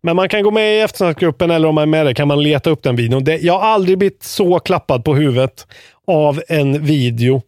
Men 0.02 0.16
man 0.16 0.30
kan 0.30 0.43
gå 0.43 0.52
med 0.52 0.78
i 0.78 0.80
eftersnacksgruppen 0.82 1.52
eller 1.52 1.68
om 1.68 1.76
man 1.76 1.82
är 1.82 1.86
med 1.86 2.06
där 2.06 2.14
kan 2.14 2.28
man 2.28 2.43
leta 2.43 2.70
upp 2.70 2.84
den 2.84 2.96
videon. 2.96 3.24
Det, 3.24 3.38
jag 3.38 3.54
har 3.60 3.68
aldrig 3.68 3.98
blivit 3.98 4.24
så 4.24 4.60
klappad 4.60 5.04
på 5.04 5.16
huvudet 5.16 5.68
av 6.08 6.41
en 6.48 6.86
video 6.86 7.41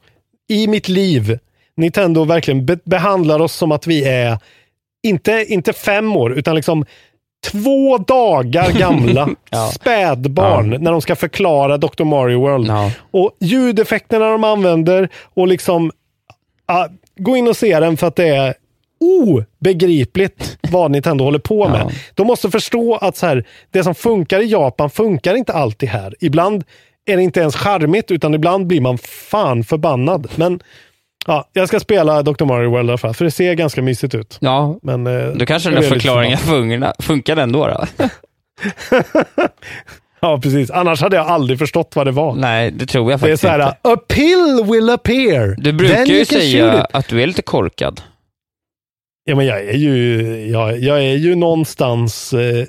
i 0.49 0.67
mitt 0.67 0.87
liv. 0.87 1.39
Nintendo 1.75 2.23
verkligen 2.23 2.65
be 2.65 2.77
behandlar 2.83 3.39
oss 3.39 3.53
som 3.53 3.71
att 3.71 3.87
vi 3.87 4.03
är, 4.03 4.37
inte, 5.03 5.45
inte 5.49 5.73
fem 5.73 6.15
år, 6.15 6.33
utan 6.33 6.55
liksom 6.55 6.85
två 7.51 7.97
dagar 7.97 8.71
gamla 8.71 9.29
Ja. 9.49 9.71
spädbarn 9.75 10.69
när 10.83 10.91
de 10.91 11.01
ska 11.01 11.15
förklara 11.15 11.77
Dr. 11.77 12.03
Mario 12.03 12.39
World. 12.39 12.67
Ja. 12.67 12.91
Och 13.11 13.31
ljudeffekterna 13.39 14.31
de 14.31 14.43
använder 14.43 15.09
och 15.33 15.47
liksom 15.47 15.91
ah, 16.65 16.87
gå 17.17 17.37
in 17.37 17.47
och 17.47 17.57
se 17.57 17.79
den 17.79 17.97
för 17.97 18.07
att 18.07 18.15
det 18.15 18.27
är 18.27 18.53
obegripligt 18.99 20.57
vad 20.71 20.91
Nintendo 20.91 21.23
håller 21.23 21.39
på 21.39 21.69
med. 21.69 21.81
Ja. 21.81 21.91
De 22.13 22.27
måste 22.27 22.49
förstå 22.51 22.95
att 22.95 23.17
så 23.17 23.25
här, 23.25 23.45
det 23.71 23.83
som 23.83 23.95
funkar 23.95 24.39
i 24.39 24.45
Japan 24.45 24.89
funkar 24.89 25.35
inte 25.35 25.53
alltid 25.53 25.89
här. 25.89 26.15
Ibland 26.19 26.63
är 27.05 27.17
det 27.17 27.23
inte 27.23 27.39
ens 27.39 27.55
charmigt 27.55 28.11
utan 28.11 28.33
ibland 28.33 28.67
blir 28.67 28.81
man 28.81 28.97
fan 28.97 29.63
förbannad. 29.63 30.27
Men 30.35 30.59
ja, 31.27 31.49
jag 31.53 31.67
ska 31.67 31.79
spela 31.79 32.23
Dr. 32.23 32.45
Mario 32.45 32.69
World 32.69 32.89
i 32.89 32.91
alla 32.91 32.97
fall 32.97 33.13
för 33.13 33.25
det 33.25 33.31
ser 33.31 33.53
ganska 33.53 33.81
mysigt 33.81 34.15
ut. 34.15 34.37
ja, 34.41 34.79
Men, 34.81 35.07
eh, 35.07 35.27
då 35.27 35.45
kanske 35.45 35.69
den 35.69 35.77
här 35.77 35.83
är 35.83 35.85
lite 35.85 35.95
förklaringen 35.95 36.37
funkar, 36.37 36.93
funkar 36.99 37.37
ändå 37.37 37.67
då? 37.67 37.85
Ja, 40.19 40.39
precis. 40.43 40.71
Annars 40.71 41.01
hade 41.01 41.15
jag 41.15 41.27
aldrig 41.27 41.59
förstått 41.59 41.95
vad 41.95 42.07
det 42.07 42.11
var. 42.11 42.35
Nej, 42.35 42.71
det 42.71 42.85
tror 42.85 43.11
jag 43.11 43.19
det 43.19 43.25
är 43.25 43.27
faktiskt 43.27 43.41
så 43.41 43.47
här, 43.47 43.59
inte. 43.59 43.77
a 43.81 43.97
pill 44.07 44.71
will 44.71 44.89
appear. 44.89 45.55
Du 45.57 45.73
brukar 45.73 46.05
ju 46.05 46.25
säga 46.25 46.79
it." 46.79 46.85
att 46.93 47.07
du 47.07 47.21
är 47.21 47.27
lite 47.27 47.41
korkad. 47.41 48.01
Ja, 49.23 49.35
men 49.35 49.45
jag 49.45 49.59
är 49.59 49.77
ju, 49.77 50.21
jag, 50.51 50.79
jag 50.79 51.03
är 51.03 51.15
ju 51.15 51.35
någonstans 51.35 52.33
eh, 52.33 52.65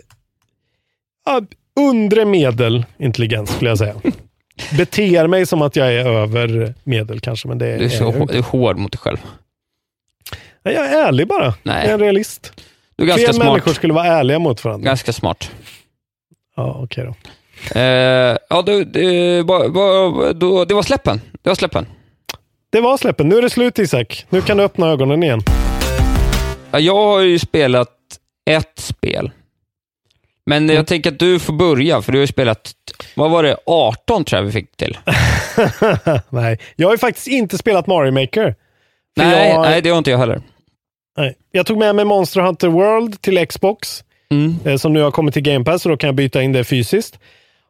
undre 1.81 2.25
medel 2.25 2.87
intelligens 2.99 3.51
skulle 3.51 3.71
jag 3.71 3.79
säga. 3.79 3.95
Beter 4.77 5.27
mig 5.27 5.47
som 5.47 5.63
att 5.63 5.77
jag 5.77 5.93
är 5.95 6.07
över 6.07 6.75
medel 6.85 7.21
kanske, 7.21 7.49
men 7.49 7.59
det 7.59 7.77
Du 7.79 7.85
är, 7.85 7.89
så, 7.89 8.09
inte. 8.17 8.33
du 8.33 8.39
är 8.39 8.43
hård 8.43 8.79
mot 8.79 8.93
dig 8.93 8.99
själv. 8.99 9.19
Nej, 10.65 10.75
Jag 10.75 10.87
är 10.87 11.07
ärlig 11.09 11.29
bara. 11.29 11.55
Nej. 11.63 11.77
Jag 11.83 11.91
är 11.91 11.95
en 11.95 12.01
realist. 12.01 12.53
Du 12.97 13.05
är 13.05 13.09
ganska 13.09 13.25
Fler 13.27 13.33
smart. 13.33 13.47
människor 13.47 13.73
skulle 13.73 13.93
vara 13.93 14.07
ärliga 14.07 14.39
mot 14.39 14.65
varandra. 14.65 14.85
Ganska 14.87 15.13
smart. 15.13 15.51
Ja, 16.57 16.81
okej 16.85 17.05
då. 17.05 17.15
Eh, 17.81 18.37
ja, 18.51 18.63
du, 18.67 18.85
det, 18.85 19.43
va- 19.43 19.69
va- 19.69 20.33
då, 20.33 20.65
det 20.65 20.75
var 20.75 20.83
släppen. 20.83 21.21
Det 21.43 21.49
var 21.51 21.55
släppen. 21.55 21.87
Det 22.71 22.81
var 22.81 22.97
släppen. 22.97 23.29
Nu 23.29 23.39
är 23.39 23.43
det 23.43 23.51
slut 23.51 23.79
Isak. 23.79 24.27
Nu 24.29 24.43
kan 24.43 24.57
du 24.57 24.63
öppna 24.63 24.87
ögonen 24.89 25.23
igen. 25.23 25.43
Ja, 26.71 26.79
jag 26.81 26.95
har 26.95 27.21
ju 27.21 27.39
spelat 27.39 27.91
ett 28.51 28.79
spel. 28.79 29.31
Men 30.47 30.65
Mm. 30.65 30.77
jag 30.77 30.87
tänker 30.87 31.13
att 31.13 31.19
du 31.19 31.39
får 31.39 31.53
börja, 31.53 32.03
för 32.03 32.13
du 32.13 32.19
har 32.19 32.21
ju 32.21 32.27
spelat, 32.27 32.73
vad 33.15 33.31
var 33.31 33.43
det, 33.43 33.57
18 33.67 34.25
tror 34.25 34.39
jag 34.39 34.47
vi 34.47 34.53
fick 34.53 34.77
till. 34.77 34.99
nej, 36.29 36.59
jag 36.77 36.89
har 36.89 36.95
ju 36.95 36.99
faktiskt 36.99 37.27
inte 37.27 37.59
spelat 37.59 37.87
Mario 37.87 38.13
Maker. 38.13 38.55
Nej, 39.17 39.49
jag, 39.49 39.63
nej, 39.63 39.83
det 39.83 39.91
har 39.91 39.99
inte 39.99 40.11
jag 40.11 40.19
heller. 40.19 40.43
nej. 41.17 41.35
jag 41.53 41.67
tog 41.67 41.79
med 41.79 41.95
mig 41.95 42.05
Monster 42.05 42.41
Hunter 42.41 42.69
World 42.69 43.23
till 43.23 43.47
Xbox. 43.47 44.05
Mm. 44.31 44.57
eh, 44.65 44.77
som 44.77 44.93
nu 44.93 45.03
har 45.03 45.11
kommit 45.11 45.35
till 45.35 45.43
Game 45.43 45.65
Pass, 45.65 45.83
så 45.83 45.89
då 45.89 45.97
kan 45.97 46.09
jag 46.09 46.15
byta 46.15 46.43
in 46.43 46.53
det 46.53 46.65
fysiskt. 46.65 47.19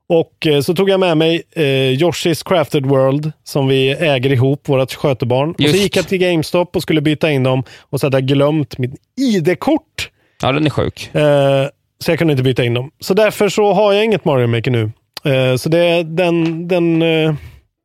Och 0.08 0.46
eh, 0.46 0.60
så 0.60 0.74
tog 0.74 0.90
jag 0.90 1.00
med 1.00 1.16
mig 1.16 1.42
eh, 1.52 1.62
Yoshi's 1.62 2.48
Crafted 2.48 2.86
World, 2.86 3.32
som 3.44 3.68
vi 3.68 3.90
äger 3.90 4.32
ihop, 4.32 4.68
vårt 4.68 4.94
skötebarn. 4.94 5.50
Och 5.50 5.60
Just. 5.60 5.74
så 5.74 5.82
gick 5.82 5.96
jag 5.96 6.08
till 6.08 6.18
GameStop 6.18 6.76
och 6.76 6.82
skulle 6.82 7.00
byta 7.00 7.30
in 7.30 7.42
dem 7.42 7.64
och 7.80 8.00
så 8.00 8.06
hade 8.06 8.16
jag 8.16 8.26
glömt 8.26 8.78
mitt 8.78 8.94
ID-kort. 9.16 10.10
Ja, 10.42 10.52
den 10.52 10.66
är 10.66 10.70
sjuk. 10.70 11.14
Eh, 11.14 11.66
så 12.00 12.10
jag 12.10 12.18
kunde 12.18 12.32
inte 12.32 12.42
byta 12.42 12.64
in 12.64 12.74
dem. 12.74 12.90
Så 13.00 13.14
därför 13.14 13.48
så 13.48 13.72
har 13.72 13.92
jag 13.92 14.04
inget 14.04 14.24
Mario 14.24 14.46
Maker 14.46 14.70
nu. 14.70 14.90
Eh, 15.28 15.56
så 15.56 15.68
det, 15.68 16.02
den, 16.02 16.68
den, 16.68 17.02
eh, 17.02 17.34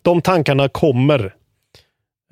de 0.02 0.22
tankarna 0.22 0.70
kommer. 0.70 1.34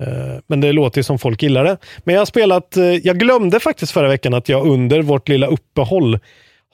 Eh, 0.02 0.38
men 0.46 0.60
det 0.60 0.72
låter 0.72 0.98
ju 0.98 1.02
som 1.02 1.18
folk 1.18 1.42
gillar 1.42 1.64
det. 1.64 1.76
Men 2.04 2.14
jag 2.14 2.20
har 2.20 2.26
spelat, 2.26 2.76
jag 3.02 3.18
glömde 3.18 3.60
faktiskt 3.60 3.92
förra 3.92 4.08
veckan 4.08 4.34
att 4.34 4.48
jag 4.48 4.66
under 4.66 5.02
vårt 5.02 5.28
lilla 5.28 5.46
uppehåll 5.46 6.18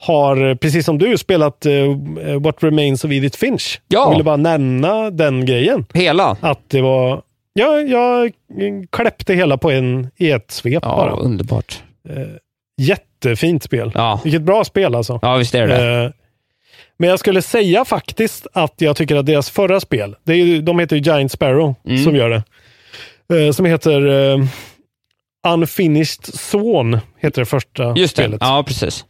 har, 0.01 0.55
precis 0.55 0.85
som 0.85 0.97
du, 0.97 1.17
spelat 1.17 1.65
What 2.39 2.63
Remains 2.63 3.03
of 3.05 3.11
Edith 3.11 3.37
Finch. 3.39 3.81
Ja. 3.87 3.99
Jag 4.03 4.11
ville 4.11 4.23
bara 4.23 4.37
nämna 4.37 5.09
den 5.09 5.45
grejen. 5.45 5.85
Hela? 5.93 6.37
Att 6.41 6.59
det 6.69 6.81
var, 6.81 7.21
ja, 7.53 7.79
jag 7.79 8.31
kläppte 8.91 9.33
hela 9.33 9.57
på 9.57 9.71
en, 9.71 10.07
i 10.17 10.31
ett 10.31 10.51
svep 10.51 10.83
Ja, 10.85 10.95
bara. 10.95 11.11
underbart. 11.11 11.83
Jättefint 12.77 13.63
spel. 13.63 13.91
Ja. 13.95 14.21
Vilket 14.23 14.41
bra 14.41 14.63
spel 14.63 14.95
alltså. 14.95 15.19
Ja, 15.21 15.35
visst 15.35 15.55
är 15.55 15.67
det 15.67 15.77
det. 15.77 16.03
Eh, 16.05 16.11
Men 16.99 17.09
jag 17.09 17.19
skulle 17.19 17.41
säga 17.41 17.85
faktiskt 17.85 18.47
att 18.53 18.73
jag 18.77 18.95
tycker 18.95 19.15
att 19.15 19.25
deras 19.25 19.49
förra 19.49 19.79
spel, 19.79 20.15
det 20.23 20.33
är 20.33 20.61
de 20.61 20.79
heter 20.79 20.95
ju 20.95 21.01
Giant 21.01 21.31
Sparrow 21.31 21.75
Mm. 21.85 22.03
som 22.03 22.15
gör 22.15 22.29
det. 22.29 22.43
Eh, 23.45 23.51
Som 23.51 23.65
heter 23.65 24.07
eh, 24.31 24.45
Unfinished 25.47 26.25
Swan, 26.25 26.99
heter 27.19 27.41
det 27.41 27.45
första 27.45 27.93
Just 27.97 28.15
det, 28.15 28.21
spelet. 28.23 28.37
ja 28.41 28.63
precis. 28.67 29.05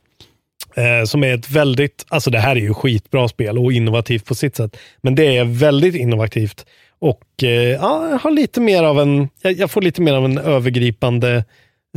Eh, 0.76 1.06
Som 1.06 1.24
är 1.24 1.34
ett 1.34 1.50
väldigt, 1.50 2.06
alltså 2.10 2.30
det 2.30 2.40
här 2.40 2.56
är 2.56 2.60
ju 2.60 2.74
skitbra 2.74 3.28
spel 3.28 3.58
och 3.58 3.74
innovativt 3.74 4.26
på 4.26 4.36
sitt 4.36 4.56
sätt. 4.56 4.78
Men 5.02 5.16
det 5.16 5.38
är 5.38 5.44
väldigt 5.46 5.96
innovativt. 5.96 6.66
Och 7.00 7.44
eh, 7.44 7.50
ja, 7.52 8.20
har 8.22 8.32
lite 8.32 8.62
mer 8.62 8.84
av 8.84 9.00
en, 9.00 9.30
jag, 9.42 9.54
jag 9.54 9.72
får 9.72 9.82
lite 9.82 10.02
mer 10.02 10.14
av 10.14 10.26
en 10.26 10.38
övergripande 10.38 11.44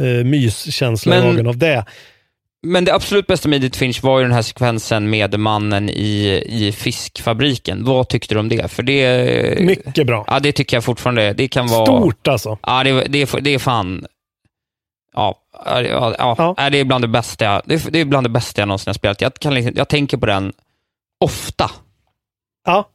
eh, 0.01 0.25
myskänsla 0.25 1.17
i 1.17 1.21
Men- 1.21 1.29
magen 1.29 1.47
av 1.47 1.59
det. 1.59 1.85
Men 2.67 2.85
det 2.85 2.95
absolut 2.95 3.27
bästa 3.27 3.49
med 3.49 3.57
Edith 3.57 3.79
Finch 3.79 4.03
var 4.03 4.19
ju 4.19 4.25
den 4.25 4.33
här 4.35 4.43
sekvensen 4.43 5.11
med 5.11 5.39
mannen 5.41 5.89
i, 5.91 6.43
i 6.47 6.73
fiskfabriken. 6.73 7.85
Vad 7.85 8.09
tyckte 8.09 8.35
du 8.35 8.39
om 8.41 8.49
det? 8.49 8.71
För 8.71 8.83
det... 8.83 9.61
Mycket 9.61 10.07
bra. 10.07 10.25
Ja, 10.29 10.41
det 10.41 10.53
tycker 10.53 10.77
jag 10.77 10.85
fortfarande. 10.85 11.33
Det 11.33 11.49
kan 11.49 11.67
vara... 11.69 11.87
Stort 11.87 12.29
alltså. 12.29 12.59
Ja, 12.63 12.85
det, 12.85 13.05
det, 13.05 13.35
är- 13.35 13.41
det 13.41 13.55
är 13.55 13.59
fan... 13.59 14.07
Ja, 15.15 15.39
ja, 15.65 15.83
ja, 16.19 16.55
ja. 16.59 16.71
Det 16.71 16.79
är 16.81 16.85
bland 16.85 17.05
det 17.05 17.09
bästa 17.09 17.63
det 17.65 17.75
är, 17.75 17.91
det 17.91 18.01
är 18.01 18.05
bland 18.05 18.27
det 18.27 18.31
bästa 18.31 18.61
jag 18.63 18.69
någonsin 18.69 18.89
har 18.91 18.95
spelat. 18.95 19.21
Jag, 19.21 19.35
kan, 19.35 19.55
liksom- 19.55 19.75
jag 19.77 19.89
tänker 19.89 20.17
på 20.17 20.27
den 20.27 20.53
ofta. 21.21 21.71
Ja. 22.67 22.89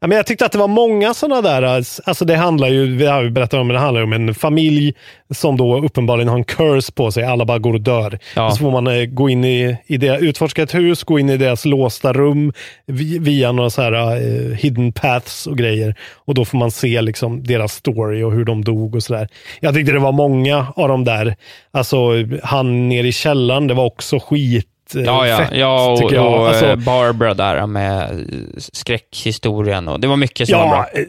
Ja, 0.00 0.06
men 0.06 0.16
jag 0.16 0.26
tyckte 0.26 0.46
att 0.46 0.52
det 0.52 0.58
var 0.58 0.68
många 0.68 1.14
sådana 1.14 1.42
där, 1.42 1.62
alltså 1.62 2.24
det 2.24 2.36
handlar 2.36 2.68
ju, 2.68 2.96
vi 2.96 3.06
har 3.06 3.22
ju 3.22 3.30
berättat 3.30 3.60
om 3.60 3.68
det, 3.68 3.74
det 3.74 3.80
handlar 3.80 4.02
om 4.02 4.12
en 4.12 4.34
familj 4.34 4.94
som 5.34 5.56
då 5.56 5.78
uppenbarligen 5.84 6.28
har 6.28 6.36
en 6.36 6.44
curse 6.44 6.92
på 6.92 7.12
sig, 7.12 7.24
alla 7.24 7.44
bara 7.44 7.58
går 7.58 7.74
och 7.74 7.80
dör. 7.80 8.18
Ja. 8.36 8.50
Så 8.50 8.56
får 8.56 8.70
man 8.70 8.86
eh, 8.86 9.04
gå 9.04 9.28
in 9.30 9.44
i, 9.44 9.76
i 9.86 9.96
det, 9.96 10.18
utforska 10.18 10.62
ett 10.62 10.74
hus, 10.74 11.04
gå 11.04 11.18
in 11.18 11.30
i 11.30 11.36
deras 11.36 11.64
låsta 11.64 12.12
rum 12.12 12.52
vi- 12.86 13.18
via 13.18 13.52
några 13.52 13.70
så 13.70 13.82
här 13.82 13.92
eh, 13.92 14.56
hidden 14.56 14.92
paths 14.92 15.46
och 15.46 15.58
grejer. 15.58 15.94
Och 16.14 16.34
då 16.34 16.44
får 16.44 16.58
man 16.58 16.70
se 16.70 17.02
liksom 17.02 17.42
deras 17.44 17.72
story 17.72 18.22
och 18.22 18.32
hur 18.32 18.44
de 18.44 18.64
dog 18.64 18.94
och 18.94 19.02
sådär. 19.02 19.28
Jag 19.60 19.74
tyckte 19.74 19.92
det 19.92 19.98
var 19.98 20.12
många 20.12 20.66
av 20.76 20.88
de 20.88 21.04
där, 21.04 21.36
alltså 21.72 21.96
han 22.42 22.88
nere 22.88 23.06
i 23.08 23.12
källaren, 23.12 23.66
det 23.66 23.74
var 23.74 23.84
också 23.84 24.18
skit. 24.18 24.66
Eh, 24.94 25.02
Ja, 25.02 25.26
ja, 25.26 25.36
fett, 25.38 25.50
ja 25.54 25.90
och, 25.92 25.98
tycker 25.98 26.14
jag. 26.14 26.40
och 26.40 26.48
Alltså- 26.48 26.66
eh, 26.66 26.76
Barbara 26.76 27.34
där 27.34 27.66
med 27.66 28.24
skräckhistorien. 28.58 29.88
Och 29.88 30.00
det 30.00 30.06
var 30.08 30.16
mycket 30.16 30.48
som 30.48 30.58
var 30.58 30.68
bra. 30.68 30.86
Ja, 30.94 31.00
eh, 31.00 31.06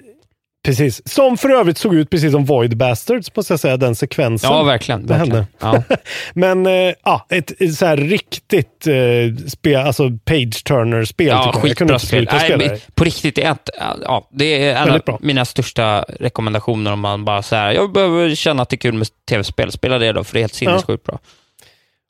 precis. 0.65 1.09
Som 1.13 1.38
för 1.38 1.49
övrigt 1.49 1.78
såg 1.78 1.95
ut 1.95 2.09
precis 2.09 2.32
som 2.32 2.45
Void 2.45 2.78
Bastards, 2.78 3.36
måste 3.36 3.53
jag 3.53 3.59
säga, 3.59 3.78
den 3.78 3.95
sekvensen. 3.95 4.51
Ja, 4.51 4.63
verkligen. 4.63 5.05
Det 5.07 5.13
verkligen. 5.13 5.45
hände. 5.61 5.86
Ja. 5.89 5.95
Men 6.34 6.65
ja, 7.03 7.25
ett, 7.30 7.61
ett 7.61 7.75
så 7.75 7.86
här 7.86 7.97
riktigt 7.97 8.88
eh, 8.88 9.47
spel, 9.47 9.75
alltså 9.75 10.09
page 10.25 10.63
turner-spel. 10.63 11.28
Ja, 11.28 11.51
skitbra 11.55 11.99
spel. 11.99 12.28
Nej, 12.32 12.57
men 12.57 12.78
på 12.95 13.03
riktigt, 13.03 13.36
det 13.36 13.43
är, 13.43 13.51
ett, 13.51 13.69
ja, 14.03 14.28
det 14.32 14.45
är 14.69 14.75
en 14.75 14.86
Väldigt 14.86 15.05
bra. 15.05 15.15
av 15.15 15.23
mina 15.23 15.45
största 15.45 16.05
rekommendationer 16.19 16.93
om 16.93 16.99
man 16.99 17.25
bara 17.25 17.43
så 17.43 17.55
här, 17.55 17.71
jag 17.71 17.91
behöver 17.91 18.36
känna 18.36 18.61
att 18.61 18.69
det 18.69 18.75
är 18.75 18.78
kul 18.78 18.93
med 18.93 19.07
tv-spel. 19.30 19.71
Spela 19.71 19.97
det 19.99 20.11
då, 20.11 20.23
för 20.23 20.34
det 20.34 20.39
är 20.39 20.41
helt 20.41 20.53
sinnessjukt 20.53 21.03
bra. 21.05 21.19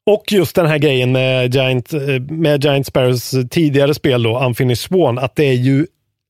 Och 0.07 0.31
just 0.31 0.55
den 0.55 0.65
här 0.65 0.77
grejen 0.77 1.11
med 1.11 1.55
Giant, 1.55 1.93
eh, 1.93 1.99
med 2.29 2.63
Giant 2.63 2.87
Sparrows 2.87 3.35
tidigare 3.49 3.93
spel 3.93 4.23
då, 4.23 4.39
Unfinished 4.39 4.77
Swan, 4.77 5.17
att 5.17 5.35
det 5.35 5.43
är 5.43 5.53
ju 5.53 5.85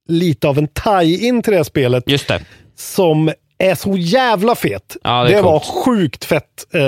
lite 0.07 0.47
av 0.47 0.57
en 0.57 0.67
tie-in 0.67 1.41
till 1.41 1.51
det 1.51 1.57
här 1.57 1.63
spelet. 1.63 2.03
Just 2.07 2.28
det. 2.28 2.41
Som 2.75 3.32
är 3.57 3.75
så 3.75 3.97
jävla 3.97 4.55
fet. 4.55 4.97
Ja, 5.03 5.23
det 5.23 5.34
är 5.34 5.41
var 5.41 5.59
sjukt 5.59 6.25
fett. 6.25 6.73
Eh, 6.73 6.82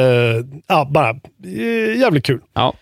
ja, 0.67 0.89
bara 0.91 1.09
eh, 1.09 1.99
jävligt 1.99 2.25
kul. 2.25 2.39
Ja. 2.53 2.73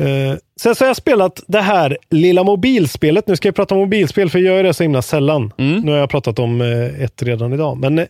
Eh, 0.00 0.38
sen 0.60 0.74
så 0.74 0.84
har 0.84 0.88
jag 0.88 0.96
spelat 0.96 1.40
det 1.46 1.60
här 1.60 1.98
lilla 2.10 2.44
mobilspelet. 2.44 3.26
Nu 3.26 3.36
ska 3.36 3.48
jag 3.48 3.54
prata 3.54 3.74
om 3.74 3.80
mobilspel 3.80 4.30
för 4.30 4.38
jag 4.38 4.56
gör 4.56 4.62
det 4.62 4.74
så 4.74 4.82
himla 4.82 5.02
sällan. 5.02 5.52
Mm. 5.58 5.80
Nu 5.80 5.92
har 5.92 5.98
jag 5.98 6.10
pratat 6.10 6.38
om 6.38 6.60
ett 7.00 7.22
redan 7.22 7.52
idag. 7.52 7.78
Men 7.78 8.06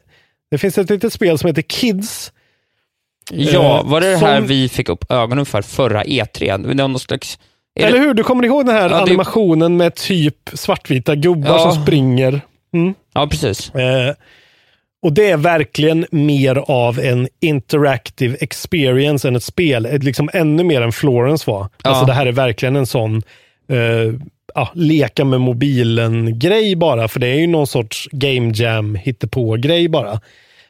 det 0.50 0.58
finns 0.58 0.78
ett 0.78 0.90
litet 0.90 1.12
spel 1.12 1.38
som 1.38 1.46
heter 1.46 1.62
Kids. 1.62 2.32
Ja, 3.32 3.78
Eh, 3.80 3.90
var 3.90 4.00
det 4.00 4.10
det 4.10 4.18
som- 4.18 4.28
här 4.28 4.40
vi 4.40 4.68
fick 4.68 4.88
upp 4.88 5.12
ögonen 5.12 5.46
för 5.46 5.62
förra 5.62 6.04
E3? 6.04 6.58
Det 6.62 6.66
var 6.68 6.74
någon 6.88 6.98
slags... 7.00 7.38
Eller 7.80 7.98
hur? 7.98 8.14
Du 8.14 8.22
kommer 8.22 8.44
ihåg 8.44 8.66
den 8.66 8.74
här 8.74 8.82
Ja, 8.82 8.88
det- 8.88 9.02
animationen 9.02 9.76
med 9.76 9.94
typ 9.94 10.50
svartvita 10.52 11.14
gubbar 11.14 11.50
Ja. 11.50 11.58
som 11.72 11.82
springer? 11.82 12.40
Mm. 12.74 12.94
Ja, 13.14 13.26
precis. 13.26 13.74
Eh, 13.74 14.14
och 15.02 15.12
det 15.12 15.30
är 15.30 15.36
verkligen 15.36 16.06
mer 16.10 16.56
av 16.68 16.98
en 16.98 17.28
interactive 17.40 18.36
experience 18.40 19.28
än 19.28 19.36
ett 19.36 19.42
spel. 19.44 19.88
Liksom 20.00 20.30
ännu 20.32 20.64
mer 20.64 20.80
än 20.82 20.92
Florence 20.92 21.50
var. 21.50 21.68
Alltså 21.84 22.04
det 22.04 22.12
här 22.12 22.26
är 22.26 22.32
verkligen 22.32 22.76
en 22.76 22.86
sån 22.86 23.22
eh, 23.68 24.14
ja, 24.54 24.68
leka 24.74 25.24
med 25.24 25.40
mobilen-grej 25.40 26.76
bara. 26.76 27.08
För 27.08 27.20
det 27.20 27.26
är 27.28 27.34
ju 27.34 27.46
någon 27.46 27.66
sorts 27.66 28.08
game 28.12 28.52
jam 28.54 28.94
hittepå-grej 28.94 29.88
bara. 29.88 30.20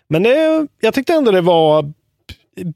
Men 0.08 0.22
det, 0.22 0.66
jag 0.80 0.94
tyckte 0.94 1.12
ändå 1.12 1.30
det 1.32 1.40
var 1.40 1.92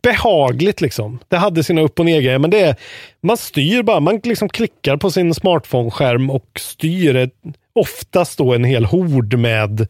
behagligt 0.02 0.80
liksom. 0.80 1.18
Det 1.28 1.36
hade 1.36 1.64
sina 1.64 1.80
upp 1.80 1.98
och 1.98 2.04
ner 2.06 2.20
men 2.38 2.50
det 2.50 2.60
är, 2.60 2.76
man 3.22 3.36
styr 3.36 3.82
bara. 3.82 4.00
Man 4.00 4.20
liksom 4.24 4.48
klickar 4.48 4.96
på 4.96 5.10
sin 5.10 5.34
smartphone-skärm 5.34 6.30
och 6.30 6.46
styr 6.58 7.16
ett, 7.16 7.32
oftast 7.74 8.38
då 8.38 8.54
en 8.54 8.64
hel 8.64 8.84
hord 8.84 9.34
med 9.34 9.80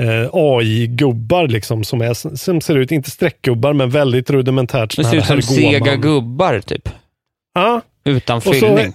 eh, 0.00 0.28
AI-gubbar 0.32 1.48
liksom 1.48 1.84
som, 1.84 2.00
är, 2.00 2.36
som 2.36 2.60
ser 2.60 2.74
ut, 2.76 2.92
inte 2.92 3.10
streckgubbar, 3.10 3.72
men 3.72 3.90
väldigt 3.90 4.30
rudimentärt. 4.30 4.96
Det 4.96 5.04
ser 5.04 5.16
ut 5.16 5.24
som 5.24 5.42
sega 5.42 5.96
gubbar, 5.96 6.60
typ. 6.60 6.88
Ja. 7.54 7.80
Utan 8.04 8.36
Och 8.36 8.42
så- 8.42 8.52
fyllning. 8.52 8.92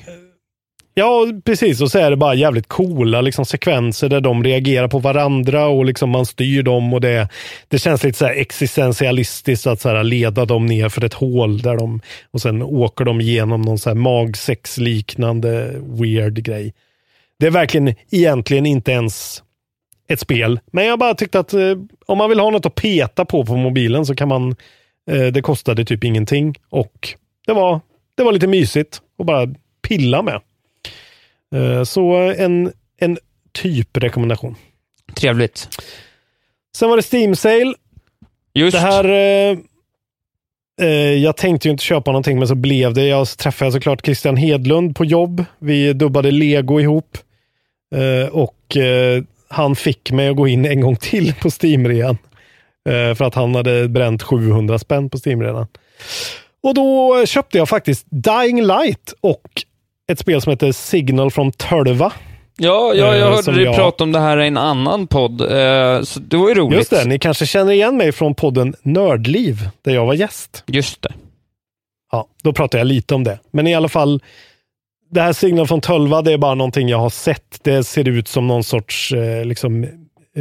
Ja, 0.99 1.27
precis. 1.45 1.81
Och 1.81 1.91
så 1.91 1.99
är 1.99 2.09
det 2.09 2.17
bara 2.17 2.33
jävligt 2.33 2.67
coola 2.67 3.21
liksom, 3.21 3.45
sekvenser 3.45 4.09
där 4.09 4.21
de 4.21 4.43
reagerar 4.43 4.87
på 4.87 4.99
varandra 4.99 5.67
och 5.67 5.85
liksom 5.85 6.09
man 6.09 6.25
styr 6.25 6.63
dem. 6.63 6.93
och 6.93 7.01
Det, 7.01 7.27
det 7.67 7.79
känns 7.79 8.03
lite 8.03 8.17
så 8.17 8.25
här 8.25 8.33
existentialistiskt 8.33 9.67
att 9.67 9.81
så 9.81 9.89
här 9.89 10.03
leda 10.03 10.45
dem 10.45 10.65
ner 10.65 10.89
för 10.89 11.05
ett 11.05 11.13
hål 11.13 11.57
där 11.57 11.77
de 11.77 12.01
och 12.31 12.41
sen 12.41 12.61
åker 12.61 13.05
de 13.05 13.21
igenom 13.21 13.61
någon 13.61 13.77
så 13.77 13.89
här 13.89 13.95
magsex-liknande 13.95 15.71
weird 15.81 16.43
grej. 16.43 16.73
Det 17.39 17.47
är 17.47 17.51
verkligen 17.51 17.95
egentligen 18.11 18.65
inte 18.65 18.91
ens 18.91 19.43
ett 20.09 20.19
spel. 20.19 20.59
Men 20.71 20.85
jag 20.85 20.99
bara 20.99 21.13
tyckte 21.13 21.39
att 21.39 21.53
eh, 21.53 21.75
om 22.05 22.17
man 22.17 22.29
vill 22.29 22.39
ha 22.39 22.49
något 22.49 22.65
att 22.65 22.75
peta 22.75 23.25
på 23.25 23.45
på 23.45 23.55
mobilen 23.55 24.05
så 24.05 24.15
kan 24.15 24.27
man, 24.27 24.55
eh, 25.11 25.25
det 25.27 25.41
kostade 25.41 25.85
typ 25.85 26.03
ingenting 26.03 26.55
och 26.69 27.09
det 27.47 27.53
var, 27.53 27.79
det 28.17 28.23
var 28.23 28.31
lite 28.31 28.47
mysigt 28.47 29.01
att 29.19 29.25
bara 29.25 29.47
pilla 29.87 30.21
med. 30.21 30.41
Eh, 31.55 31.83
Så 31.83 32.11
en, 32.15 32.73
en 32.97 33.17
typ 33.51 33.97
rekommendation. 33.97 34.55
Trevligt. 35.15 35.69
Sen 36.75 36.89
var 36.89 36.97
det 36.97 37.13
Steam 37.13 37.35
Sale. 37.35 37.73
Just. 38.53 38.77
Det 38.77 38.79
här... 38.81 39.05
Eh, 39.05 39.57
eh, 40.81 41.13
jag 41.13 41.37
tänkte 41.37 41.67
ju 41.67 41.71
inte 41.71 41.83
köpa 41.83 42.11
någonting, 42.11 42.39
men 42.39 42.47
så 42.47 42.55
blev 42.55 42.93
det. 42.93 43.05
Jag 43.07 43.27
träffade 43.27 43.71
såklart 43.71 44.05
Christian 44.05 44.37
Hedlund 44.37 44.95
på 44.95 45.05
jobb. 45.05 45.45
Vi 45.59 45.93
dubbade 45.93 46.31
lego 46.31 46.79
ihop. 46.79 47.17
Eh, 47.95 48.29
och 48.29 48.77
eh, 48.77 49.23
han 49.47 49.75
fick 49.75 50.11
mig 50.11 50.29
att 50.29 50.35
gå 50.35 50.47
in 50.47 50.65
en 50.65 50.81
gång 50.81 50.95
till 50.95 51.33
på 51.33 51.49
Steam-rean. 51.49 52.17
Eh, 52.89 53.15
för 53.15 53.23
att 53.23 53.35
han 53.35 53.55
hade 53.55 53.87
bränt 53.87 54.23
700 54.23 54.79
spänn 54.79 55.09
på 55.09 55.17
Steam 55.25 55.41
redan. 55.41 55.67
Och 56.63 56.73
då 56.73 57.25
köpte 57.25 57.57
jag 57.57 57.69
faktiskt 57.69 58.05
Dying 58.09 58.61
Light 58.61 59.13
och 59.21 59.63
ett 60.09 60.19
spel 60.19 60.41
som 60.41 60.49
heter 60.49 60.71
Signal 60.71 61.31
från 61.31 61.51
Tölva. 61.51 62.13
Ja, 62.57 62.93
ja, 62.95 63.15
jag 63.15 63.17
Eh, 63.29 63.35
hörde 63.35 63.51
dig 63.51 63.63
jag- 63.63 63.75
prata 63.75 64.03
om 64.03 64.11
det 64.11 64.19
här 64.19 64.39
i 64.41 64.47
en 64.47 64.57
annan 64.57 65.07
podd, 65.07 65.41
eh, 65.41 66.01
så 66.01 66.19
det 66.19 66.37
var 66.37 66.49
ju 66.49 66.55
roligt. 66.55 66.77
Just 66.77 66.89
det, 66.89 67.05
ni 67.05 67.19
kanske 67.19 67.45
känner 67.45 67.71
igen 67.73 67.97
mig 67.97 68.11
från 68.11 68.35
podden 68.35 68.75
Nördliv, 68.81 69.69
där 69.81 69.93
jag 69.93 70.05
var 70.05 70.13
gäst. 70.13 70.63
Just 70.67 71.01
det. 71.01 71.13
Ja, 72.11 72.27
då 72.43 72.53
pratar 72.53 72.77
jag 72.77 72.87
lite 72.87 73.15
om 73.15 73.23
det. 73.23 73.39
Men 73.51 73.67
i 73.67 73.75
alla 73.75 73.89
fall, 73.89 74.21
det 75.11 75.21
här 75.21 75.33
Signal 75.33 75.67
från 75.67 75.81
Tölva, 75.81 76.21
det 76.21 76.33
är 76.33 76.37
bara 76.37 76.55
någonting 76.55 76.89
jag 76.89 76.97
har 76.97 77.09
sett. 77.09 77.59
Det 77.63 77.83
ser 77.83 78.07
ut 78.09 78.27
som 78.27 78.47
någon 78.47 78.63
sorts 78.63 79.11
eh, 79.13 79.45
liksom, 79.45 79.87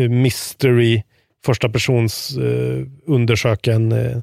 mystery, 0.08 1.02
första 1.44 1.68
persons 1.68 2.38
undersöka 3.06 3.72
en 3.72 3.92
eh, 3.92 4.16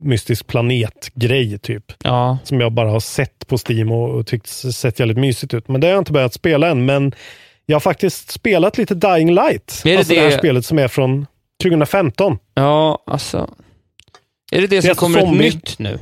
mystisk 0.00 0.46
planet-grej 0.46 1.58
typ. 1.58 1.84
Ja. 2.04 2.38
Som 2.44 2.60
jag 2.60 2.72
bara 2.72 2.90
har 2.90 3.00
sett 3.00 3.46
på 3.46 3.56
Steam 3.68 3.90
och, 3.92 4.10
och 4.10 4.26
tyckt 4.26 4.46
sett 4.48 4.98
jävligt 5.00 5.18
mysigt 5.18 5.54
ut. 5.54 5.68
Men 5.68 5.80
det 5.80 5.86
har 5.86 5.92
jag 5.92 6.00
inte 6.00 6.12
börjat 6.12 6.34
spela 6.34 6.68
än. 6.68 6.84
Men 6.84 7.12
jag 7.66 7.74
har 7.74 7.80
faktiskt 7.80 8.30
spelat 8.30 8.78
lite 8.78 8.94
Dying 8.94 9.32
Light. 9.34 9.82
Är 9.84 9.90
det 9.90 9.96
alltså 9.96 10.14
det 10.14 10.20
här 10.20 10.30
det- 10.30 10.38
spelet 10.38 10.64
som 10.66 10.78
är 10.78 10.88
från 10.88 11.26
2015. 11.62 12.38
Ja, 12.54 13.02
alltså. 13.06 13.50
Är 14.52 14.60
det 14.60 14.66
det 14.66 14.76
är 14.76 14.80
som 14.80 14.90
alltså 14.90 15.00
kommer 15.04 15.20
zombie- 15.20 15.48
ett 15.48 15.54
nytt 15.54 15.78
nu? 15.78 15.98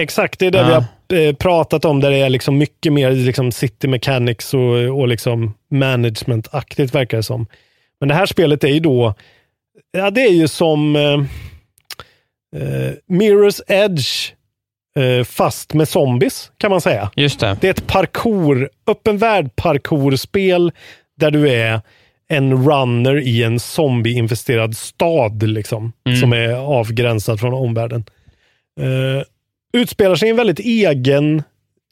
Exakt, 0.00 0.38
det 0.40 0.46
är 0.46 0.50
det 0.50 0.58
Ja. 0.58 0.84
vi 1.08 1.16
har 1.16 1.26
eh, 1.28 1.34
pratat 1.34 1.84
om. 1.84 2.00
Där 2.00 2.10
det 2.10 2.16
är 2.16 2.28
liksom 2.28 2.58
mycket 2.58 2.92
mer 2.92 3.10
liksom 3.10 3.52
city 3.52 3.88
mechanics 3.88 4.54
och, 4.54 5.00
och 5.00 5.08
liksom 5.08 5.54
management-aktigt 5.70 6.94
verkar 6.94 7.16
det 7.16 7.22
som. 7.22 7.46
Men 8.00 8.08
det 8.08 8.14
här 8.14 8.26
spelet 8.26 8.64
är 8.64 8.68
ju 8.68 8.80
då, 8.80 9.14
ja 9.92 10.10
det 10.10 10.20
är 10.20 10.32
ju 10.32 10.48
som 10.48 10.96
eh, 12.56 12.86
eh, 12.86 12.92
Mirror's 13.08 13.60
Edge 13.66 14.32
eh, 14.96 15.24
fast 15.24 15.74
med 15.74 15.88
zombies 15.88 16.50
kan 16.58 16.70
man 16.70 16.80
säga. 16.80 17.10
Just 17.16 17.40
det. 17.40 17.56
Det 17.60 17.66
är 17.66 17.70
ett 17.70 17.86
parkour, 17.86 18.70
öppen 18.86 19.18
värld 19.18 19.56
parkourspel 19.56 20.72
där 21.16 21.30
du 21.30 21.50
är 21.50 21.80
en 22.28 22.68
runner 22.68 23.20
i 23.20 23.42
en 23.42 23.58
zombie-infesterad 23.60 24.76
stad 24.76 25.42
liksom, 25.42 25.92
Mm. 26.06 26.18
som 26.20 26.32
är 26.32 26.52
avgränsad 26.52 27.40
från 27.40 27.54
omvärlden. 27.54 28.04
Uh, 28.80 29.22
utspelar 29.72 30.16
sig 30.16 30.28
i 30.28 30.30
en 30.30 30.36
väldigt 30.36 30.58
egen 30.58 31.42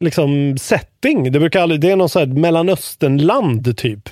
liksom, 0.00 0.59
setting. 0.59 1.32
Det, 1.32 1.40
brukar 1.40 1.61
aldrig, 1.61 1.80
det 1.80 1.90
är 1.90 1.96
någon 1.96 2.09
så 2.09 2.18
här 2.18 2.26
mellanösternland 2.26 3.76
typ. 3.76 4.09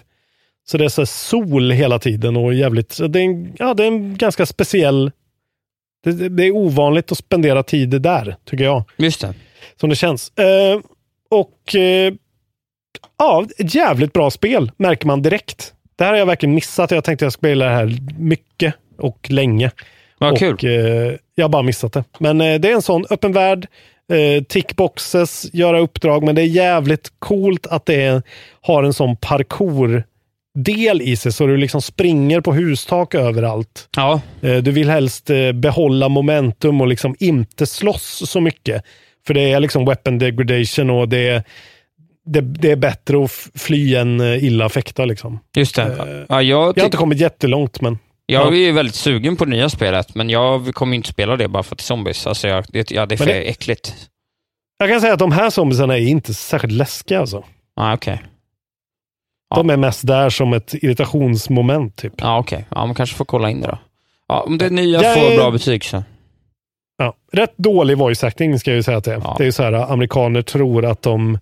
Så 0.65 0.79
det 0.79 0.85
är 0.85 0.89
så 0.89 1.07
sol 1.07 1.71
hela 1.71 1.99
tiden 1.99 2.37
och 2.37 2.55
jävligt, 2.55 2.99
det 3.09 3.21
är 3.21 3.25
en, 3.25 3.53
ja, 3.59 3.75
det 3.75 3.83
är 3.83 3.89
en 3.89 4.17
ganska 4.17 4.47
speciell, 4.47 5.11
det, 6.05 6.29
det 6.29 6.45
är 6.45 6.51
ovanligt 6.51 7.13
att 7.13 7.19
spendera 7.19 7.63
tid 7.63 7.89
där, 7.89 8.37
tycker 8.45 8.65
jag. 8.65 8.85
Just 8.97 9.21
det. 9.21 9.35
som 9.81 9.91
det 9.91 9.97
känns. 9.97 10.39
Eh, 10.39 10.81
och 11.31 11.75
eh, 11.75 12.13
ja, 13.19 13.47
ett 13.59 13.75
jävligt 13.75 14.13
bra 14.13 14.31
spel 14.31 14.71
märker 14.77 15.07
man 15.07 15.23
direkt. 15.23 15.75
Det 15.97 16.05
här 16.05 16.11
har 16.11 16.19
jag 16.19 16.27
verkligen 16.27 16.55
missat. 16.55 16.91
Jag 16.91 17.05
tänkte 17.05 17.25
jag 17.25 17.33
spela 17.33 17.65
det 17.65 17.71
här 17.71 17.99
mycket 18.19 18.75
och 18.99 19.31
länge. 19.31 19.71
Vad 20.19 20.33
och, 20.33 20.39
kul. 20.39 20.59
Eh, 20.63 21.17
jag 21.35 21.45
har 21.45 21.49
bara 21.49 21.63
missat 21.63 21.93
det. 21.93 22.05
Men 22.19 22.41
eh, 22.41 22.61
det 22.61 22.71
är 22.71 22.75
en 22.75 22.83
sån 22.83 23.05
öppen 23.11 23.33
värld, 23.33 23.67
eh, 24.13 24.43
tickboxes, 24.43 25.55
göra 25.55 25.81
uppdrag, 25.81 26.23
men 26.23 26.35
det 26.35 26.43
är 26.43 26.47
jävligt 26.47 27.13
coolt 27.19 27.67
att 27.67 27.87
det 27.87 28.03
är, 28.03 28.23
har 28.61 28.85
en 28.85 28.93
sån 28.93 29.17
parkour 29.17 30.05
del 30.59 31.03
i 31.03 31.17
sig, 31.17 31.33
så 31.33 31.47
du 31.47 31.57
liksom 31.57 31.83
springer 31.83 32.41
på 32.41 32.53
hustak 32.53 33.15
överallt. 33.15 33.89
Ja. 33.97 34.21
Eh, 34.43 34.57
Du 34.57 34.71
vill 34.71 34.91
helst 34.91 35.31
eh, 35.31 35.53
behålla 35.53 36.09
momentum 36.09 36.81
och 36.81 36.87
liksom 36.87 37.17
inte 37.19 37.67
slåss 37.67 38.31
så 38.31 38.41
mycket. 38.41 38.85
För 39.27 39.35
det 39.35 39.53
är 39.53 39.61
liksom 39.61 39.85
weapon 39.85 40.19
degradation 40.19 40.91
och 40.91 41.09
det 41.09 41.29
är, 41.29 41.43
det, 42.27 42.41
det 42.41 42.71
är 42.71 42.77
bättre 42.77 43.25
att 43.25 43.31
fly 43.55 43.95
än 43.95 44.21
eh, 44.21 44.45
illa 44.45 44.69
fäkta. 44.69 45.05
Liksom. 45.05 45.39
Just 45.57 45.77
det. 45.77 46.27
Ja, 46.29 46.43
jag, 46.43 46.43
Jag 46.43 46.83
har 46.83 46.85
inte 46.85 46.97
kommit 46.97 47.19
jättelångt, 47.19 47.81
men 47.81 47.99
jag 48.27 48.43
ja. 48.47 48.49
är 48.53 48.57
ju 48.57 48.73
väldigt 48.73 48.95
sugen 48.95 49.37
på 49.37 49.45
det 49.45 49.51
nya 49.51 49.69
spelet, 49.69 50.15
men 50.15 50.31
jag 50.31 50.75
kommer 50.75 50.97
inte 50.97 51.09
spela 51.09 51.37
det 51.37 51.49
bara 51.49 51.63
för 51.63 51.75
att 51.75 51.79
det 51.79 51.83
är 51.83 51.85
zombies. 51.85 52.27
Alltså 52.27 52.49
jag, 52.49 52.65
det, 52.69 52.91
ja, 52.91 53.07
det 53.07 53.15
är 53.15 53.17
för 53.17 53.27
det- 53.27 53.49
äckligt. 53.51 53.95
jag 54.79 54.89
kan 54.91 55.01
säga 55.01 55.13
att 55.13 55.19
de 55.19 55.33
här 55.33 55.51
zombiesarna 55.51 55.99
är 55.99 56.03
inte 56.09 56.35
särskilt 56.35 56.73
läskiga. 56.75 57.21
Alltså. 57.21 57.45
Ah, 57.77 57.93
okej. 59.53 59.63
De 59.69 59.71
är 59.73 59.77
mest 59.77 60.07
där 60.07 60.31
som 60.31 60.53
ett 60.53 60.75
irritationsmoment. 60.75 61.97
Typ. 61.97 62.13
Ja, 62.17 62.39
okej. 62.39 62.67
Ja, 62.71 62.87
man 62.87 62.95
kanske 62.95 63.17
får 63.17 63.25
kolla 63.25 63.51
in 63.51 63.61
det 63.61 63.67
då. 63.67 63.79
Ja, 64.29 64.41
om 64.47 64.59
det 64.59 64.71
nya 64.71 65.03
Jag 65.03 65.15
får 65.15 65.31
är- 65.31 65.37
bra 65.37 65.51
betyg 65.51 65.85
så. 65.85 66.03
Ja, 66.99 67.15
rätt 67.33 67.57
dålig 67.57 67.99
voice 67.99 68.25
acting 68.25 68.59
ska 68.59 68.71
jag 68.71 68.77
ju 68.77 68.83
säga 68.83 68.97
att 68.99 69.05
det 69.05 69.13
är. 69.15 69.19
Det 69.39 69.43
är 69.43 69.47
ju 69.47 69.53
så 69.53 69.63
här, 69.63 69.73
amerikaner 69.73 70.43
tror 70.43 70.85
att 70.85 71.03
de 71.03 71.35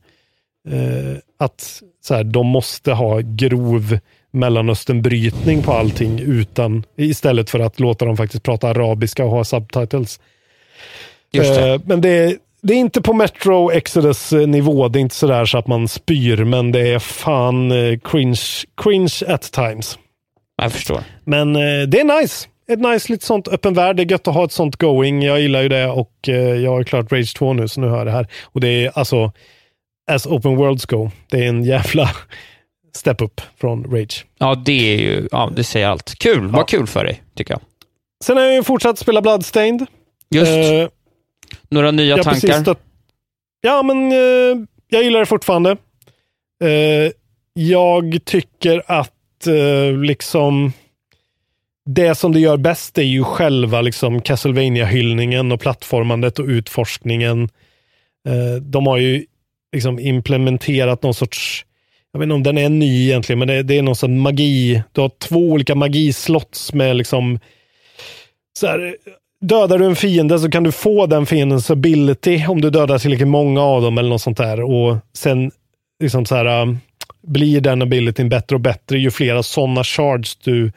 eh, 0.69 1.17
att 1.39 1.83
så 2.03 2.15
här, 2.15 2.25
de 2.25 2.47
måste 2.47 2.93
ha 2.93 3.21
grov 3.23 3.99
Mellanösternbrytning 4.33 5.63
på 5.63 5.73
allting 5.73 6.19
utan, 6.21 6.85
istället 6.97 7.51
för 7.51 7.59
att 7.59 7.81
låta 7.81 8.05
dem 8.05 8.17
faktiskt 8.17 8.43
prata 8.43 8.69
arabiska 8.69 9.25
och 9.25 9.31
ha 9.31 9.45
subtitles. 9.45 10.21
Just 11.33 11.55
det. 11.55 11.71
Eh, 11.75 11.81
men 11.85 12.01
det 12.01 12.09
är, 12.09 12.37
det 12.63 12.75
är 12.75 12.79
inte 12.79 13.03
på 13.03 13.13
Metro 13.13 13.71
Exodus 13.71 14.33
eh, 14.33 14.47
nivå. 14.47 14.89
Det 14.89 14.99
är 14.99 15.01
inte 15.01 15.15
sådär 15.15 15.45
så 15.45 15.59
att 15.59 15.67
man 15.67 15.89
spyr, 15.89 16.45
men 16.45 16.73
det 16.73 16.89
är 16.89 16.99
fan 16.99 17.73
eh, 17.73 17.99
cringe, 17.99 18.41
cringe 18.83 19.23
at 19.29 19.53
times. 19.53 19.99
Jag 20.63 20.73
förstår. 20.73 21.01
Men 21.25 21.57
eh, 21.57 21.83
det 21.89 22.01
är 22.01 22.21
nice. 22.21 22.49
Ett 22.69 22.81
nice 22.81 23.13
lite 23.13 23.27
sånt 23.27 23.49
öppen 23.49 23.75
värld. 23.75 23.97
Det 23.97 24.03
är 24.03 24.11
gött 24.11 24.29
att 24.29 24.35
ha 24.35 24.45
ett 24.45 24.53
sånt 24.53 24.77
going. 24.77 25.23
Jag 25.23 25.41
gillar 25.41 25.63
ju 25.63 25.69
det 25.69 25.87
och 25.87 26.13
jag 26.63 26.71
har 26.71 26.85
klart 26.85 27.13
Rage 27.13 27.37
2 27.37 27.53
nu, 27.53 27.69
så 27.69 27.81
nu 27.81 27.89
hör 27.89 27.97
jag 27.97 28.07
det 28.07 28.11
här. 28.11 28.27
Och 28.45 28.61
det 28.61 28.69
är 28.69 28.99
alltså, 28.99 29.33
as 30.11 30.27
open 30.27 30.57
worlds 30.57 30.87
go, 30.87 31.11
det 31.31 31.45
är 31.45 31.49
en 31.49 31.65
jävla 31.65 32.11
step 32.97 33.23
up 33.23 33.41
från 33.61 33.85
Rage. 33.85 34.27
Ja, 34.39 34.55
det 34.55 34.95
är 34.95 34.99
ju, 34.99 35.29
ja, 35.33 35.51
det 35.57 35.65
säger 35.65 35.89
allt. 35.89 36.15
Kul, 36.19 36.47
vad 36.47 36.69
kul 36.69 36.87
för 36.87 37.05
dig, 37.05 37.23
tycker 37.37 37.55
jag. 37.55 37.61
Sen 38.25 38.37
har 38.37 38.45
jag 38.45 38.55
ju 38.55 38.63
fortsatt 38.63 38.99
spela 38.99 39.23
Bloodstained. 39.23 39.87
Just. 40.31 40.53
Eh, 40.53 40.89
Några 41.69 41.91
nya 41.91 42.17
jag 42.17 42.25
tankar? 42.25 42.41
precis 42.41 42.63
stött- 42.63 42.85
Ja, 43.61 43.83
men 43.83 44.13
eh, 44.13 44.67
jag 44.89 45.03
gillar 45.05 45.21
det 45.21 45.27
fortfarande. 45.27 45.71
Eh, 46.65 47.13
jag 47.53 48.19
tycker 48.25 48.83
att 48.87 49.47
eh, 49.47 49.97
liksom 49.99 50.73
det 51.91 52.15
som 52.15 52.33
det 52.33 52.41
gör 52.41 52.57
bäst 52.57 52.99
är 52.99 53.03
ju 53.03 53.25
själva 53.25 53.81
liksom 53.81 54.23
Castlevania-hyllningen 54.23 55.53
och 55.53 55.61
plattformandet 55.61 56.39
och 56.39 56.47
utforskningen. 56.47 57.43
Eh, 58.29 58.63
de 58.63 58.87
har 58.87 58.99
ju 58.99 59.25
liksom 59.73 59.99
implementerat 59.99 61.03
någon 61.03 61.15
sorts, 61.15 61.65
jag 62.13 62.21
vet 62.21 62.25
inte 62.27 62.35
om 62.35 62.43
den 62.43 62.59
är 62.59 62.69
ny 62.69 63.05
egentligen, 63.09 63.39
men 63.39 63.49
det, 63.49 63.63
det 63.63 63.79
är 63.79 63.83
någon 63.83 63.97
sorts 63.97 64.11
magi. 64.11 64.83
Du 64.93 65.01
har 65.01 65.09
två 65.19 65.39
olika 65.39 65.75
magislots 65.75 66.73
med 66.73 66.97
liksom 66.97 67.39
så 68.59 68.67
här, 68.67 68.97
dödar 69.41 69.79
du 69.79 69.87
en 69.87 69.97
fiende 69.97 70.39
så 70.39 70.51
kan 70.51 70.63
du 70.63 70.73
få 70.73 71.07
den 71.07 71.27
fiendens 71.27 71.71
ability 71.71 72.47
om 72.47 72.61
du 72.61 72.71
dödar 72.71 72.99
tillräckligt 72.99 73.29
många 73.29 73.63
av 73.63 73.83
dem 73.83 73.99
eller 73.99 74.09
något 74.09 74.23
sånt 74.23 74.39
där. 74.39 74.61
Och 74.61 74.97
sen 75.13 75.51
liksom 76.03 76.27
så 76.27 76.35
här, 76.35 76.63
um, 76.63 76.79
blir 77.23 77.61
den 77.61 77.83
abilityn 77.83 78.29
bättre 78.29 78.57
och 78.57 78.61
bättre 78.61 78.99
ju 78.99 79.11
flera 79.11 79.43
sådana 79.43 79.85
shards 79.85 80.37
du 80.37 80.73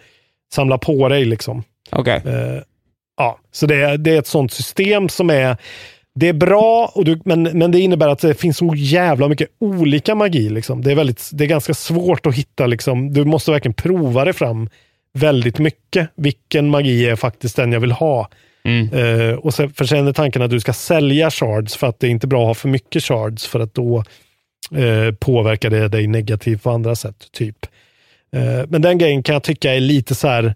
samlar 0.53 0.77
på 0.77 1.09
dig. 1.09 1.25
Liksom. 1.25 1.63
Okej. 1.91 2.21
Eh, 2.25 2.61
ja, 3.17 3.39
så 3.51 3.65
det 3.65 3.75
är, 3.75 3.97
det 3.97 4.15
är 4.15 4.19
ett 4.19 4.27
sånt 4.27 4.51
system 4.53 5.09
som 5.09 5.29
är 5.29 5.57
det 6.15 6.27
är 6.27 6.33
bra, 6.33 6.91
och 6.95 7.05
du, 7.05 7.21
men, 7.25 7.43
men 7.43 7.71
det 7.71 7.79
innebär 7.79 8.07
att 8.07 8.19
det 8.19 8.33
finns 8.33 8.57
så 8.57 8.73
jävla 8.75 9.27
mycket 9.27 9.49
olika 9.59 10.15
magi. 10.15 10.49
Liksom. 10.49 10.81
Det, 10.81 10.91
är 10.91 10.95
väldigt, 10.95 11.29
det 11.33 11.43
är 11.43 11.47
ganska 11.47 11.73
svårt 11.73 12.25
att 12.25 12.35
hitta, 12.35 12.67
liksom, 12.67 13.13
du 13.13 13.25
måste 13.25 13.51
verkligen 13.51 13.73
prova 13.73 14.25
det 14.25 14.33
fram 14.33 14.69
väldigt 15.13 15.59
mycket. 15.59 16.09
Vilken 16.15 16.69
magi 16.69 17.09
är 17.09 17.15
faktiskt 17.15 17.55
den 17.55 17.71
jag 17.71 17.79
vill 17.79 17.91
ha? 17.91 18.29
Uh, 18.65 19.33
och 19.33 19.53
sen, 19.53 19.73
för 19.73 19.85
sen 19.85 20.07
är 20.07 20.13
tanken 20.13 20.41
att 20.41 20.51
du 20.51 20.59
ska 20.59 20.73
sälja 20.73 21.31
shards 21.31 21.75
för 21.75 21.87
att 21.87 21.99
det 21.99 22.07
är 22.07 22.11
inte 22.11 22.27
bra 22.27 22.41
att 22.41 22.47
ha 22.47 22.53
för 22.53 22.69
mycket 22.69 23.03
shards 23.03 23.47
för 23.47 23.59
att 23.59 23.73
då 23.73 24.03
uh, 24.75 25.11
påverkar 25.19 25.69
det 25.69 25.87
dig 25.87 26.07
negativt 26.07 26.63
på 26.63 26.69
andra 26.69 26.95
sätt. 26.95 27.31
typ. 27.31 27.65
Uh, 28.35 28.63
men 28.67 28.81
den 28.81 28.97
grejen 28.97 29.23
kan 29.23 29.33
jag 29.33 29.43
tycka 29.43 29.73
är 29.73 29.79
lite 29.79 30.15
så 30.15 30.27
här, 30.27 30.55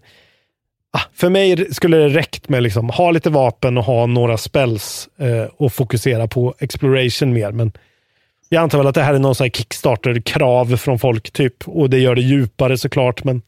ah, 0.92 1.02
för 1.14 1.28
mig 1.28 1.74
skulle 1.74 1.96
det 1.96 2.08
räckt 2.08 2.48
med 2.48 2.62
liksom, 2.62 2.90
ha 2.90 3.10
lite 3.10 3.30
vapen 3.30 3.78
och 3.78 3.84
ha 3.84 4.06
några 4.06 4.36
spells 4.36 5.08
och 5.52 5.72
fokusera 5.72 6.28
på 6.28 6.54
exploration 6.58 7.32
mer. 7.32 7.52
Men 7.52 7.72
jag 8.48 8.62
antar 8.62 8.78
väl 8.78 8.86
att 8.86 8.94
det 8.94 9.02
här 9.02 9.14
är 9.14 9.18
någon 9.18 9.34
sån 9.34 9.50
Kickstarter-krav 9.50 10.76
från 10.76 10.98
folk 10.98 11.30
typ 11.30 11.68
och 11.68 11.90
det 11.90 11.98
gör 11.98 12.14
det 12.14 12.22
djupare 12.22 12.78
såklart. 12.78 13.24
Men 13.24 13.42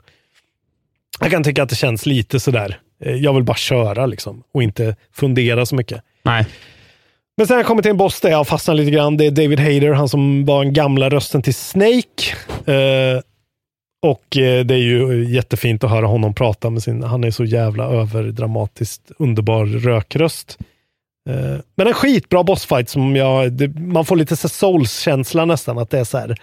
jag 1.20 1.30
kan 1.30 1.44
tycka 1.44 1.62
att 1.62 1.68
det 1.68 1.76
känns 1.76 2.06
lite 2.06 2.40
sådär. 2.40 2.80
Eh, 3.05 3.14
jag 3.14 3.34
vill 3.34 3.44
bara 3.44 3.57
köra 3.57 4.07
liksom 4.07 4.42
och 4.55 4.62
inte 4.62 4.96
fundera 5.12 5.66
så 5.66 5.74
mycket. 5.74 6.03
Nej. 6.22 6.46
Men 7.36 7.46
sen 7.46 7.55
har 7.55 7.61
jag 7.61 7.66
kommit 7.66 7.82
till 7.82 7.90
en 7.90 7.96
boss 7.96 8.20
där 8.20 8.30
jag 8.30 8.48
fastnar 8.48 8.74
lite 8.74 8.90
grann. 8.90 9.16
Det 9.16 9.26
är 9.26 9.30
David 9.30 9.61
Hayter, 9.61 9.92
han 9.92 10.09
som 10.09 10.44
var 10.44 10.64
den 10.64 10.72
gamla 10.72 11.09
rösten 11.09 11.42
till 11.42 11.55
Snake. 11.55 12.34
Eh, 12.66 13.20
och 14.03 14.36
eh, 14.36 14.64
det 14.64 14.74
är 14.74 14.78
ju 14.78 15.24
jättefint 15.24 15.84
att 15.84 15.90
höra 15.90 16.07
honom 16.07 16.34
prata 16.34 16.70
med 16.70 16.82
sin, 16.82 17.03
han 17.03 17.24
är 17.24 17.30
så 17.30 17.44
jävla 17.44 17.84
överdramatiskt 17.84 19.11
underbar 19.18 19.66
rökröst. 19.66 20.59
Eh, 21.30 21.61
men 21.76 21.86
en 21.86 21.94
skitbra 21.94 22.42
bossfight 22.42 22.88
som 22.88 23.16
jag, 23.16 23.53
det, 23.53 23.68
man 23.68 24.05
får 24.05 24.16
lite 24.16 24.36
souls-känsla 24.36 25.44
nästan. 25.44 25.78
Att 25.78 25.90
det 25.90 25.98
är 25.98 26.05
så 26.05 26.18
här, 26.18 26.36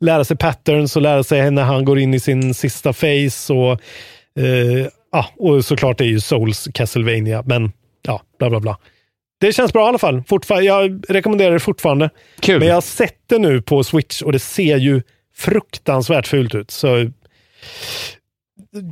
lära 0.00 0.24
sig 0.24 0.36
patterns 0.36 0.96
och 0.96 1.02
lära 1.02 1.24
sig 1.24 1.50
när 1.50 1.64
han 1.64 1.84
går 1.84 1.98
in 1.98 2.14
i 2.14 2.20
sin 2.20 2.54
sista 2.54 2.92
phase. 2.92 3.52
Och, 3.52 3.72
eh, 4.42 4.86
ja, 5.16 5.26
och 5.38 5.64
såklart 5.64 6.00
är 6.00 6.04
ju 6.04 6.20
souls 6.20 6.68
Castlevania, 6.74 7.42
men 7.46 7.72
ja, 8.02 8.22
bla 8.38 8.50
bla 8.50 8.60
bla. 8.60 8.78
Det 9.40 9.52
känns 9.52 9.72
bra 9.72 9.84
i 9.84 9.88
alla 9.88 9.98
fall. 9.98 10.22
Fortfar- 10.28 10.60
jag 10.60 11.04
rekommenderar 11.08 11.52
det 11.52 11.60
fortfarande. 11.60 12.10
Kul. 12.40 12.58
Men 12.58 12.68
jag 12.68 12.74
har 12.74 12.80
sett 12.80 13.18
det 13.26 13.38
nu 13.38 13.62
på 13.62 13.84
Switch 13.84 14.22
och 14.22 14.32
det 14.32 14.38
ser 14.38 14.76
ju 14.76 15.02
fruktansvärt 15.36 16.26
fult 16.26 16.54
ut. 16.54 16.70
Så 16.70 17.10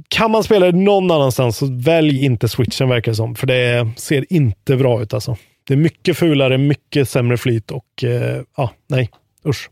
kan 0.09 0.31
man 0.31 0.44
spela 0.44 0.66
det 0.73 0.78
någon 0.78 1.11
annanstans 1.11 1.57
så 1.57 1.66
välj 1.73 2.24
inte 2.24 2.49
switchen 2.49 2.89
verkar 2.89 3.12
det 3.12 3.16
som. 3.16 3.35
För 3.35 3.47
det 3.47 3.89
ser 3.97 4.32
inte 4.32 4.77
bra 4.77 5.03
ut 5.03 5.15
alltså. 5.15 5.36
Det 5.66 5.74
är 5.74 5.78
mycket 5.78 6.16
fulare, 6.16 6.59
mycket 6.59 7.09
sämre 7.09 7.36
flyt 7.36 7.70
och 7.70 8.05
eh, 8.05 8.43
ja, 8.57 8.70
nej, 8.89 9.11
usch. 9.47 9.70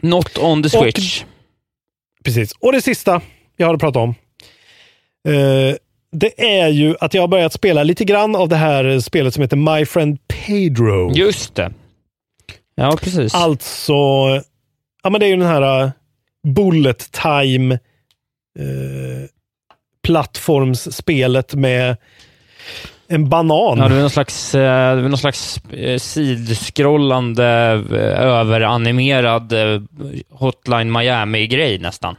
Not 0.00 0.38
on 0.38 0.62
the 0.62 0.78
Och- 0.78 0.82
switch. 0.82 1.24
Precis. 2.24 2.52
Och 2.60 2.72
det 2.72 2.82
sista 2.82 3.20
jag 3.56 3.66
har 3.66 3.74
att 3.74 3.80
prata 3.80 3.98
om. 3.98 4.14
Eh, 5.28 5.76
det 6.12 6.60
är 6.60 6.68
ju 6.68 6.94
att 7.00 7.14
jag 7.14 7.22
har 7.22 7.28
börjat 7.28 7.52
spela 7.52 7.82
lite 7.82 8.04
grann 8.04 8.36
av 8.36 8.48
det 8.48 8.56
här 8.56 9.00
spelet 9.00 9.34
som 9.34 9.42
heter 9.42 9.56
My 9.56 9.86
Friend 9.86 10.18
Pedro. 10.28 11.12
Just 11.14 11.54
det. 11.54 11.72
Ja, 12.74 12.98
precis. 13.02 13.34
Alltså, 13.34 13.92
ja 15.02 15.10
men 15.10 15.20
det 15.20 15.26
är 15.26 15.28
ju 15.28 15.36
den 15.36 15.46
här 15.46 15.84
uh, 15.84 15.90
Bullet 16.42 17.12
Time 17.12 17.74
eh, 18.58 19.28
plattformsspelet 20.02 21.54
med 21.54 21.96
en 23.08 23.28
banan. 23.28 23.78
Ja, 23.78 23.88
det 23.88 23.94
är 23.94 24.00
någon 24.00 24.10
slags, 24.10 24.54
eh, 24.54 24.98
någon 24.98 25.18
slags 25.18 25.60
eh, 25.70 25.98
sidskrollande, 25.98 27.46
eh, 27.90 28.20
överanimerad 28.20 29.52
eh, 29.52 29.82
Hotline 30.30 30.92
Miami-grej 30.92 31.78
nästan. 31.78 32.16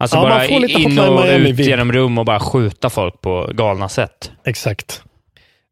Alltså 0.00 0.16
Ja, 0.16 0.22
bara 0.22 0.48
får 0.48 0.60
lite 0.60 0.80
in 0.80 0.98
och 0.98 1.24
ut 1.26 1.58
genom 1.58 1.92
rum 1.92 2.18
och 2.18 2.24
bara 2.24 2.40
skjuta 2.40 2.90
folk 2.90 3.20
på 3.20 3.50
galna 3.54 3.88
sätt. 3.88 4.30
Exakt. 4.46 5.02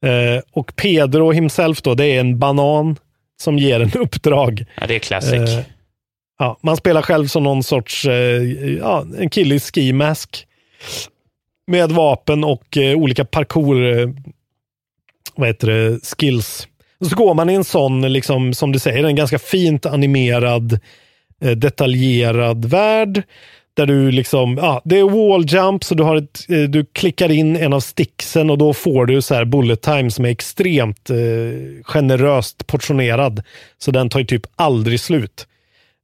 Eh, 0.06 0.42
och 0.52 0.76
Pedro 0.76 1.32
himself 1.32 1.82
då, 1.82 1.94
det 1.94 2.06
är 2.06 2.20
en 2.20 2.38
banan 2.38 2.96
som 3.40 3.58
ger 3.58 3.80
en 3.80 3.92
uppdrag. 3.94 4.64
Ja, 4.80 4.86
det 4.86 4.94
är 4.94 4.98
classic. 4.98 5.32
Eh, 5.32 5.60
ja, 6.38 6.58
man 6.62 6.76
spelar 6.76 7.02
själv 7.02 7.26
som 7.26 7.42
någon 7.42 7.62
sorts, 7.62 8.04
eh, 8.04 8.42
ja, 8.78 9.06
en 9.18 9.30
kille 9.30 9.54
i 9.54 9.60
ski 9.60 9.92
mask. 9.92 10.46
Med 11.66 11.92
vapen 11.92 12.44
och 12.44 12.76
eh, 12.76 12.96
olika 12.96 13.24
parkour, 13.24 13.98
eh, 13.98 14.08
vad 15.34 15.48
heter 15.48 15.66
det, 15.66 16.00
skills. 16.16 16.68
Och 17.00 17.06
så 17.06 17.16
går 17.16 17.34
man 17.34 17.50
i 17.50 17.54
en 17.54 17.64
sån, 17.64 18.12
liksom, 18.12 18.54
som 18.54 18.72
du 18.72 18.78
säger, 18.78 19.04
en 19.04 19.16
ganska 19.16 19.38
fint 19.38 19.86
animerad, 19.86 20.80
eh, 21.42 21.50
detaljerad 21.50 22.64
värld. 22.64 23.22
Där 23.78 23.86
du 23.86 24.10
liksom, 24.10 24.56
ja, 24.56 24.82
det 24.84 24.98
är 24.98 25.04
wall 25.04 25.44
jump, 25.48 25.84
så 25.84 25.94
du, 25.94 26.02
har 26.02 26.16
ett, 26.16 26.46
eh, 26.48 26.60
du 26.62 26.84
klickar 26.92 27.30
in 27.30 27.56
en 27.56 27.72
av 27.72 27.80
sticksen 27.80 28.50
och 28.50 28.58
då 28.58 28.74
får 28.74 29.06
du 29.06 29.22
så 29.22 29.34
här 29.34 29.44
bullet 29.44 29.82
time 29.82 30.10
som 30.10 30.24
är 30.24 30.28
extremt 30.28 31.10
eh, 31.10 31.16
generöst 31.84 32.66
portionerad. 32.66 33.42
Så 33.78 33.90
den 33.90 34.08
tar 34.08 34.20
ju 34.20 34.26
typ 34.26 34.46
aldrig 34.56 35.00
slut. 35.00 35.46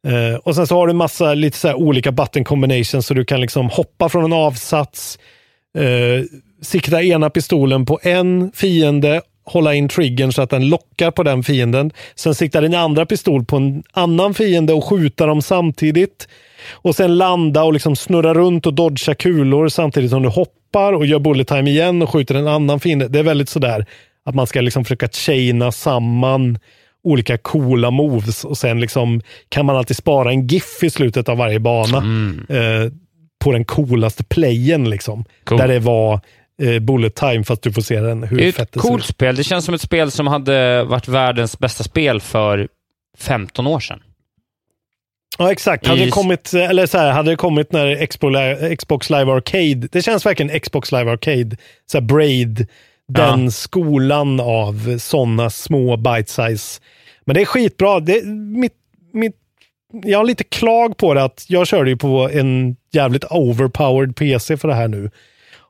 Eh, 0.06 0.36
och 0.36 0.54
sen 0.54 0.66
så 0.66 0.74
har 0.74 0.86
du 0.86 0.92
massa 0.92 1.34
lite 1.34 1.58
så 1.58 1.68
här 1.68 1.74
olika 1.74 2.12
button 2.12 2.44
combinations 2.44 3.06
så 3.06 3.14
du 3.14 3.24
kan 3.24 3.40
liksom 3.40 3.68
hoppa 3.70 4.08
från 4.08 4.24
en 4.24 4.32
avsats, 4.32 5.18
eh, 5.78 6.24
sikta 6.62 7.02
ena 7.02 7.30
pistolen 7.30 7.86
på 7.86 7.98
en 8.02 8.52
fiende, 8.54 9.22
hålla 9.44 9.74
in 9.74 9.88
triggern 9.88 10.32
så 10.32 10.42
att 10.42 10.50
den 10.50 10.68
lockar 10.68 11.10
på 11.10 11.22
den 11.22 11.42
fienden. 11.42 11.90
Sen 12.14 12.34
sikta 12.34 12.60
din 12.60 12.74
andra 12.74 13.06
pistol 13.06 13.44
på 13.44 13.56
en 13.56 13.82
annan 13.92 14.34
fiende 14.34 14.72
och 14.72 14.84
skjuta 14.84 15.26
dem 15.26 15.42
samtidigt. 15.42 16.28
Och 16.72 16.96
sen 16.96 17.16
landa 17.16 17.64
och 17.64 17.72
liksom 17.72 17.96
snurra 17.96 18.34
runt 18.34 18.66
och 18.66 18.74
dodga 18.74 19.14
kulor 19.14 19.68
samtidigt 19.68 20.10
som 20.10 20.22
du 20.22 20.28
hoppar 20.28 20.92
och 20.92 21.06
gör 21.06 21.18
bullet 21.18 21.48
time 21.48 21.70
igen 21.70 22.02
och 22.02 22.10
skjuter 22.10 22.34
en 22.34 22.48
annan 22.48 22.80
fiende. 22.80 23.08
Det 23.08 23.18
är 23.18 23.22
väldigt 23.22 23.48
sådär 23.48 23.86
att 24.24 24.34
man 24.34 24.46
ska 24.46 24.60
liksom 24.60 24.84
försöka 24.84 25.08
chaina 25.08 25.72
samman 25.72 26.58
olika 27.04 27.38
coola 27.38 27.90
moves 27.90 28.44
och 28.44 28.58
sen 28.58 28.80
liksom 28.80 29.20
kan 29.48 29.66
man 29.66 29.76
alltid 29.76 29.96
spara 29.96 30.30
en 30.30 30.46
GIF 30.46 30.82
i 30.82 30.90
slutet 30.90 31.28
av 31.28 31.36
varje 31.36 31.60
bana. 31.60 31.98
Eh, 32.48 32.92
på 33.44 33.52
den 33.52 33.64
coolaste 33.64 34.24
playen 34.24 34.90
liksom. 34.90 35.24
Cool. 35.44 35.58
Där 35.58 35.68
det 35.68 35.78
var 35.78 36.20
eh, 36.62 36.78
bullet 36.78 37.14
time 37.14 37.44
fast 37.44 37.62
du 37.62 37.72
får 37.72 37.82
se 37.82 38.00
den 38.00 38.22
hur 38.22 38.36
Det 38.36 38.48
är 38.48 38.52
fett 38.52 38.68
ett 38.68 38.72
det 38.72 38.80
coolt 38.80 39.04
spel. 39.04 39.36
Det 39.36 39.44
känns 39.44 39.64
som 39.64 39.74
ett 39.74 39.80
spel 39.80 40.10
som 40.10 40.26
hade 40.26 40.84
varit 40.84 41.08
världens 41.08 41.58
bästa 41.58 41.84
spel 41.84 42.20
för 42.20 42.68
15 43.18 43.66
år 43.66 43.80
sedan. 43.80 44.00
Ja, 45.38 45.52
exakt. 45.52 45.86
Hade 45.86 46.04
det 46.04 46.10
kommit, 46.10 46.54
eller 46.54 46.86
så 46.86 46.98
här, 46.98 47.12
hade 47.12 47.30
det 47.30 47.36
kommit 47.36 47.72
när 47.72 48.06
Xbox, 48.06 48.36
Xbox 48.78 49.10
Live 49.10 49.32
Arcade, 49.32 49.88
det 49.92 50.02
känns 50.02 50.26
verkligen 50.26 50.60
Xbox 50.60 50.92
Live 50.92 51.10
Arcade, 51.10 51.56
så 51.86 51.98
här 51.98 52.02
Braid, 52.04 52.66
den 53.08 53.44
Ja. 53.44 53.50
skolan 53.50 54.40
av 54.40 54.98
sådana 54.98 55.50
små 55.50 55.96
bite 55.96 56.30
size. 56.32 56.80
Men 57.24 57.34
det 57.34 57.40
är 57.40 57.44
skitbra. 57.44 58.00
Det, 58.00 58.24
mitt, 58.26 58.72
mitt, 59.12 59.34
jag 60.04 60.18
har 60.18 60.24
lite 60.24 60.44
klag 60.44 60.96
på 60.96 61.14
det 61.14 61.22
att 61.24 61.44
jag 61.48 61.66
körde 61.66 61.90
ju 61.90 61.96
på 61.96 62.30
en 62.32 62.76
jävligt 62.92 63.24
overpowered 63.30 64.16
PC 64.16 64.56
för 64.56 64.68
det 64.68 64.74
här 64.74 64.88
nu. 64.88 65.10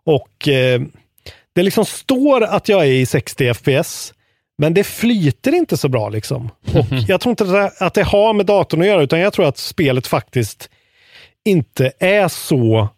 Och 0.04 0.48
eh, 0.48 0.80
det 1.52 1.62
liksom 1.62 1.84
står 1.84 2.44
att 2.44 2.68
jag 2.68 2.80
är 2.82 2.92
i 2.92 3.06
60 3.06 3.54
FPS, 3.54 4.14
men 4.58 4.74
det 4.74 4.84
flyter 4.84 5.54
inte 5.54 5.76
så 5.76 5.88
bra 5.88 6.08
liksom. 6.08 6.50
Och 6.74 6.86
jag 7.08 7.20
tror 7.20 7.30
inte 7.30 7.70
att 7.78 7.94
det, 7.94 8.02
har 8.02 8.32
med 8.32 8.46
datorn 8.46 8.80
att 8.80 8.86
göra, 8.86 9.02
utan 9.02 9.20
jag 9.20 9.32
tror 9.32 9.48
att 9.48 9.58
spelet 9.58 10.06
faktiskt 10.06 10.70
inte 11.44 11.92
är 11.98 12.28
så 12.28 12.88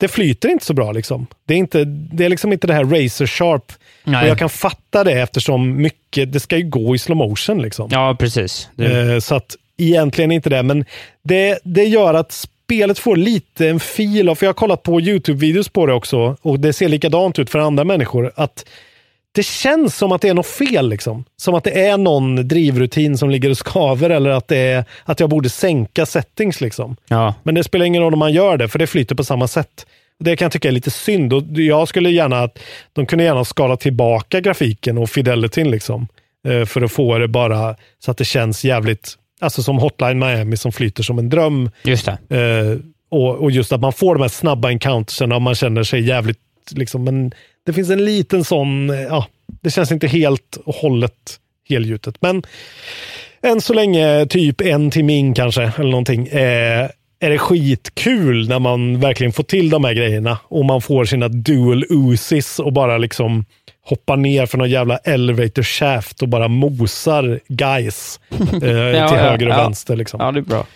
det 0.00 0.08
flyter 0.08 0.48
inte 0.48 0.64
så 0.64 0.74
bra. 0.74 0.92
Liksom. 0.92 1.26
Det, 1.46 1.54
är 1.54 1.58
inte, 1.58 1.84
det 1.84 2.24
är 2.24 2.28
liksom 2.28 2.52
inte 2.52 2.66
det 2.66 2.74
här 2.74 2.84
razor 2.84 3.26
sharp. 3.26 3.72
Nej. 4.04 4.22
Och 4.22 4.28
jag 4.28 4.38
kan 4.38 4.48
fatta 4.48 5.04
det 5.04 5.12
eftersom 5.12 5.82
mycket, 5.82 6.32
det 6.32 6.40
ska 6.40 6.56
ju 6.56 6.68
gå 6.68 6.94
i 6.94 6.98
slow 6.98 7.16
motion. 7.16 7.62
Liksom. 7.62 7.88
Ja, 7.92 8.16
precis. 8.18 8.68
Det, 8.74 9.14
Eh, 9.14 9.18
så 9.18 9.34
att 9.34 9.56
egentligen 9.76 10.32
inte 10.32 10.50
det, 10.50 10.62
men 10.62 10.84
det, 11.22 11.58
det 11.64 11.84
gör 11.84 12.14
att 12.14 12.32
spelet 12.70 12.98
får 12.98 13.16
lite 13.16 13.68
en 13.68 13.80
fil 13.80 14.28
av, 14.28 14.34
för 14.34 14.46
jag 14.46 14.48
har 14.48 14.54
kollat 14.54 14.82
på 14.82 15.00
YouTube-videos 15.00 15.72
på 15.72 15.86
det 15.86 15.92
också 15.92 16.36
och 16.42 16.60
det 16.60 16.72
ser 16.72 16.88
likadant 16.88 17.38
ut 17.38 17.50
för 17.50 17.58
andra 17.58 17.84
människor. 17.84 18.32
Att 18.36 18.64
det 19.32 19.42
känns 19.42 19.96
som 19.96 20.12
att 20.12 20.22
det 20.22 20.28
är 20.28 20.34
något 20.34 20.46
fel. 20.46 20.88
Liksom. 20.88 21.24
Som 21.36 21.54
att 21.54 21.64
det 21.64 21.86
är 21.86 21.98
någon 21.98 22.48
drivrutin 22.48 23.18
som 23.18 23.30
ligger 23.30 23.50
och 23.50 23.56
skaver 23.56 24.10
eller 24.10 24.30
att, 24.30 24.48
det 24.48 24.56
är, 24.56 24.84
att 25.04 25.20
jag 25.20 25.30
borde 25.30 25.48
sänka 25.48 26.06
settings. 26.06 26.60
Liksom. 26.60 26.96
ja. 27.08 27.34
Men 27.42 27.54
det 27.54 27.64
spelar 27.64 27.86
ingen 27.86 28.02
roll 28.02 28.12
om 28.12 28.18
man 28.18 28.32
gör 28.32 28.56
det, 28.56 28.68
för 28.68 28.78
det 28.78 28.86
flyter 28.86 29.14
på 29.14 29.24
samma 29.24 29.48
sätt. 29.48 29.86
Det 30.18 30.36
kan 30.36 30.44
jag 30.44 30.52
tycka 30.52 30.68
är 30.68 30.72
lite 30.72 30.90
synd. 30.90 31.32
Och 31.32 31.42
jag 31.52 31.88
skulle 31.88 32.10
gärna 32.10 32.38
att 32.42 32.58
de 32.92 33.06
kunde 33.06 33.24
gärna 33.24 33.44
skala 33.44 33.76
tillbaka 33.76 34.40
grafiken 34.40 34.98
och 34.98 35.10
fidelityn 35.10 35.70
liksom. 35.70 36.08
Eh, 36.48 36.64
För 36.64 36.82
att 36.82 36.92
få 36.92 37.18
det 37.18 37.28
bara 37.28 37.76
så 37.98 38.10
att 38.10 38.16
det 38.16 38.24
känns 38.24 38.64
jävligt, 38.64 39.14
alltså 39.40 39.62
som 39.62 39.78
Hotline 39.78 40.18
Miami 40.18 40.56
som 40.56 40.72
flyter 40.72 41.02
som 41.02 41.18
en 41.18 41.28
dröm. 41.28 41.70
Just. 41.84 42.08
Eh, 42.08 42.16
Och, 43.12 43.36
och 43.36 43.50
just 43.50 43.72
att 43.72 43.80
man 43.80 43.92
får 43.92 44.14
de 44.14 44.20
här 44.20 44.28
snabba 44.28 44.68
encountersen 44.70 45.32
och 45.32 45.42
man 45.42 45.54
känner 45.54 45.82
sig 45.82 46.00
jävligt, 46.06 46.38
liksom, 46.70 47.04
men 47.04 47.32
det 47.66 47.72
finns 47.72 47.90
en 47.90 48.04
liten 48.04 48.44
sån, 48.44 48.90
eh, 48.90 49.00
ja, 49.00 49.26
det 49.62 49.70
känns 49.70 49.92
inte 49.92 50.06
helt 50.06 50.56
och 50.64 50.74
hållet 50.74 51.40
helgjutet. 51.68 52.14
Men 52.20 52.42
än 53.42 53.60
så 53.60 53.74
länge, 53.74 54.26
typ 54.26 54.60
en 54.60 54.90
timme 54.90 55.12
in 55.12 55.34
kanske, 55.34 55.62
eller 55.78 55.90
någonting, 55.90 56.26
eh, 56.26 56.88
är 57.20 57.30
det 57.30 57.38
skitkul 57.38 58.48
när 58.48 58.58
man 58.58 59.00
verkligen 59.00 59.32
får 59.32 59.42
till 59.42 59.70
de 59.70 59.84
här 59.84 59.94
grejerna 59.94 60.38
och 60.44 60.64
man 60.64 60.80
får 60.80 61.04
sina 61.04 61.28
dual 61.28 61.84
Uzis 61.88 62.58
och 62.58 62.72
bara 62.72 62.98
liksom 62.98 63.44
hoppar 63.84 64.16
ner 64.16 64.46
för 64.46 64.58
någon 64.58 64.70
jävla 64.70 64.96
elevator 64.96 65.62
shaft 65.62 66.22
och 66.22 66.28
bara 66.28 66.48
mosar 66.48 67.40
guys 67.48 68.20
eh, 68.30 68.38
till 68.48 68.68
Ja, 68.68 68.92
ja, 68.92 69.16
höger 69.16 69.46
och 69.46 69.52
ja. 69.52 69.62
vänster. 69.62 69.96
Liksom. 69.96 70.20
Ja, 70.20 70.32
det 70.32 70.40
är 70.40 70.42
bra. 70.42 70.66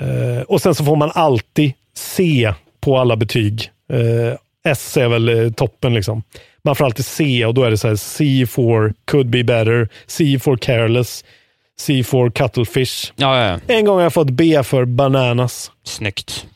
Eh, 0.00 0.42
och 0.42 0.60
sen 0.60 0.74
så 0.74 0.84
får 0.84 0.96
man 0.96 1.10
alltid 1.14 1.72
C 1.96 2.52
på 2.80 2.98
alla 2.98 3.16
betyg. 3.16 3.70
Eh, 3.92 4.38
S 4.66 4.96
är 4.96 5.08
väl 5.08 5.28
eh, 5.28 5.50
toppen 5.52 5.94
liksom. 5.94 6.22
Man 6.64 6.76
får 6.76 6.84
alltid 6.84 7.06
C 7.06 7.46
och 7.46 7.54
då 7.54 7.62
är 7.62 7.70
det 7.70 7.78
så 7.78 7.88
här 7.88 7.96
C 7.96 8.46
for 8.48 8.94
could 9.04 9.30
be 9.30 9.44
better, 9.44 9.88
C 10.06 10.38
for 10.42 10.56
careless, 10.56 11.24
C 11.80 12.04
for 12.04 12.30
cuttlefish. 12.30 13.12
Ja, 13.16 13.38
ja, 13.40 13.46
ja. 13.66 13.74
En 13.74 13.84
gång 13.84 13.96
har 13.96 14.02
jag 14.02 14.12
fått 14.12 14.30
B 14.30 14.62
för 14.64 14.84
bananas. 14.84 15.70
Snyggt. 15.84 16.46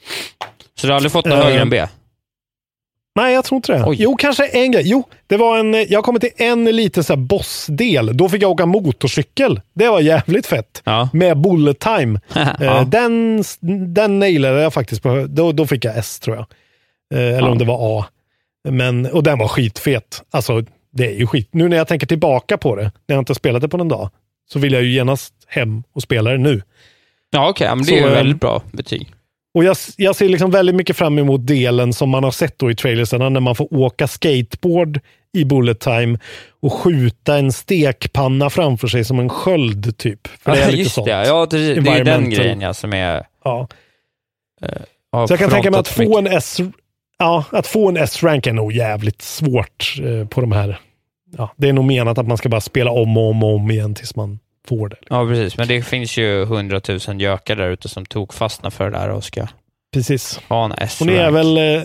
Så 0.74 0.86
du 0.86 0.92
har 0.92 0.96
aldrig 0.96 1.12
fått 1.12 1.24
något 1.26 1.38
Eh, 1.38 1.44
högre 1.44 1.60
än 1.60 1.70
B? 1.70 1.86
Nej, 3.14 3.34
jag 3.34 3.44
tror 3.44 3.56
inte 3.56 3.72
det. 3.72 3.84
Oj. 3.86 3.96
Jo, 3.98 4.16
kanske 4.16 4.46
en 4.46 4.72
grej. 4.72 4.82
Jo, 4.86 5.02
det 5.26 5.36
var 5.36 5.58
en, 5.58 5.86
jag 5.88 6.04
kom 6.04 6.20
till 6.20 6.30
en 6.36 6.64
liten 6.64 7.04
så 7.04 7.12
här 7.12 7.20
bossdel. 7.20 8.16
Då 8.16 8.28
fick 8.28 8.42
jag 8.42 8.50
åka 8.50 8.66
motorcykel. 8.66 9.60
Det 9.72 9.88
var 9.88 10.00
jävligt 10.00 10.46
fett. 10.46 10.82
Ja. 10.84 11.08
Med 11.12 11.38
bullet 11.40 11.78
time. 11.78 12.20
Ja. 12.34 12.64
Eh, 12.64 12.88
den, 12.88 13.44
den 13.94 14.18
nailade 14.18 14.60
jag 14.62 14.74
faktiskt. 14.74 15.02
På, 15.02 15.26
då, 15.28 15.52
då 15.52 15.66
fick 15.66 15.84
jag 15.84 15.96
S 15.98 16.20
tror 16.20 16.36
jag. 16.36 16.46
Eh, 17.14 17.28
eller 17.28 17.38
Ja. 17.38 17.48
om 17.50 17.58
det 17.58 17.64
var 17.64 18.00
A. 18.00 18.04
Men, 18.68 19.06
och 19.06 19.22
den 19.22 19.38
var 19.38 19.48
skitfet. 19.48 20.22
Alltså, 20.30 20.62
det 20.92 21.06
är 21.06 21.12
ju 21.14 21.26
skit. 21.26 21.48
Nu 21.50 21.68
när 21.68 21.76
jag 21.76 21.88
tänker 21.88 22.06
tillbaka 22.06 22.58
på 22.58 22.76
det, 22.76 22.82
när 23.06 23.14
jag 23.16 23.20
inte 23.20 23.30
har 23.30 23.34
spelat 23.34 23.62
det 23.62 23.68
på 23.68 23.76
någon 23.76 23.88
dag, 23.88 24.10
så 24.52 24.58
vill 24.58 24.72
jag 24.72 24.82
ju 24.82 24.90
genast 24.92 25.34
hem 25.46 25.82
och 25.92 26.02
spela 26.02 26.30
det 26.30 26.38
nu. 26.38 26.62
Ja, 27.30 27.48
okej. 27.48 27.68
men 27.68 27.78
det 27.78 27.92
är 27.98 28.00
Så, 28.00 28.06
ju 28.06 28.10
eh, 28.12 28.14
väldigt 28.14 28.40
bra 28.40 28.62
betyg. 28.72 29.08
Och 29.54 29.64
jag, 29.64 29.76
jag 29.96 30.16
ser 30.16 30.28
liksom 30.28 30.50
väldigt 30.50 30.74
mycket 30.74 30.96
fram 30.96 31.18
emot 31.18 31.46
delen 31.46 31.92
som 31.92 32.10
man 32.10 32.24
har 32.24 32.30
sett 32.30 32.58
då 32.58 32.70
i 32.70 32.74
trailersarna 32.74 33.28
när 33.28 33.40
man 33.40 33.54
får 33.54 33.74
åka 33.74 34.06
skateboard 34.08 35.00
i 35.36 35.44
bullet 35.44 35.80
time 35.80 36.18
och 36.62 36.72
skjuta 36.72 37.36
en 37.38 37.52
stekpanna 37.52 38.50
framför 38.50 38.88
sig 38.88 39.04
som 39.04 39.18
en 39.18 39.28
sköld 39.28 39.98
typ. 39.98 40.26
För 40.26 40.52
det 40.52 40.58
är 40.58 40.62
Ja, 40.62 40.66
lite 40.66 40.78
just 40.82 40.94
sånt. 40.94 41.06
det. 41.06 41.26
Ja, 41.26 41.46
det, 41.50 41.74
det 41.74 41.90
är 41.90 42.04
den 42.04 42.30
grejen 42.30 42.60
ja, 42.60 42.74
som 42.74 42.92
är... 42.92 43.26
Ja. 43.44 43.68
har 45.12 45.26
Så 45.26 45.32
jag 45.32 45.38
kan 45.40 45.50
tänka 45.50 45.70
mig 45.70 45.80
att 45.80 45.88
få 45.88 46.02
mycket. 46.02 46.18
en 46.18 46.26
S 46.26 46.60
Ja, 47.18 47.44
att 47.50 47.66
få 47.66 47.88
en 47.88 47.96
S-rank 47.96 48.46
är 48.46 48.52
nog 48.52 48.72
jävligt 48.72 49.22
svårt 49.22 49.94
eh, 50.04 50.28
på 50.28 50.40
de 50.40 50.52
här. 50.52 50.78
Ja, 51.36 51.52
det 51.56 51.68
är 51.68 51.72
nog 51.72 51.84
menat 51.84 52.18
att 52.18 52.26
man 52.26 52.36
ska 52.38 52.48
bara 52.48 52.60
spela 52.60 52.90
om 52.90 53.16
och 53.16 53.30
om 53.30 53.42
och 53.42 53.54
om 53.54 53.70
igen 53.70 53.94
tills 53.94 54.16
man 54.16 54.38
får 54.68 54.88
det. 54.88 54.96
Ja, 55.10 55.26
precis. 55.26 55.56
Men 55.58 55.68
det 55.68 55.82
finns 55.82 56.16
ju 56.16 56.44
hundratusen 56.44 57.20
gökar 57.20 57.56
där 57.56 57.68
ute 57.70 57.88
som 57.88 58.06
tog 58.06 58.34
fastna 58.34 58.70
för 58.70 58.90
det 58.90 58.98
där 58.98 59.08
och 59.10 59.24
ska 59.24 59.46
Precis. 59.94 60.40
ha 60.48 60.64
en 60.64 60.72
s 60.72 61.00
Och 61.00 61.06
ni 61.06 61.12
är, 61.14 61.30
väl, 61.30 61.56
eh, 61.58 61.82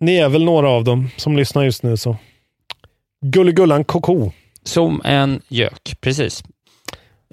ni 0.00 0.16
är 0.16 0.28
väl 0.28 0.44
några 0.44 0.68
av 0.68 0.84
dem 0.84 1.10
som 1.16 1.36
lyssnar 1.36 1.64
just 1.64 1.82
nu. 1.82 1.96
så 1.96 2.16
Gulligullan 3.26 3.84
Koko. 3.84 4.30
Som 4.64 5.02
en 5.04 5.40
gök, 5.48 5.96
precis. 6.00 6.42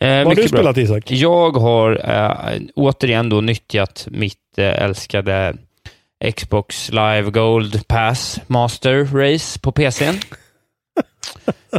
Eh, 0.01 0.07
Vad 0.07 0.17
har 0.17 0.23
du 0.23 0.29
mycket 0.29 0.51
bra. 0.51 0.57
spelat 0.59 0.77
Isak? 0.77 1.11
Jag 1.11 1.51
har 1.57 2.11
eh, 2.11 2.59
återigen 2.75 3.29
då 3.29 3.41
nyttjat 3.41 4.07
mitt 4.11 4.57
eh, 4.57 4.83
älskade 4.83 5.55
Xbox 6.35 6.89
Live 6.91 7.31
Gold 7.31 7.87
Pass 7.87 8.39
Master 8.47 9.05
Race 9.05 9.59
på 9.59 9.71
PCn. 9.71 10.19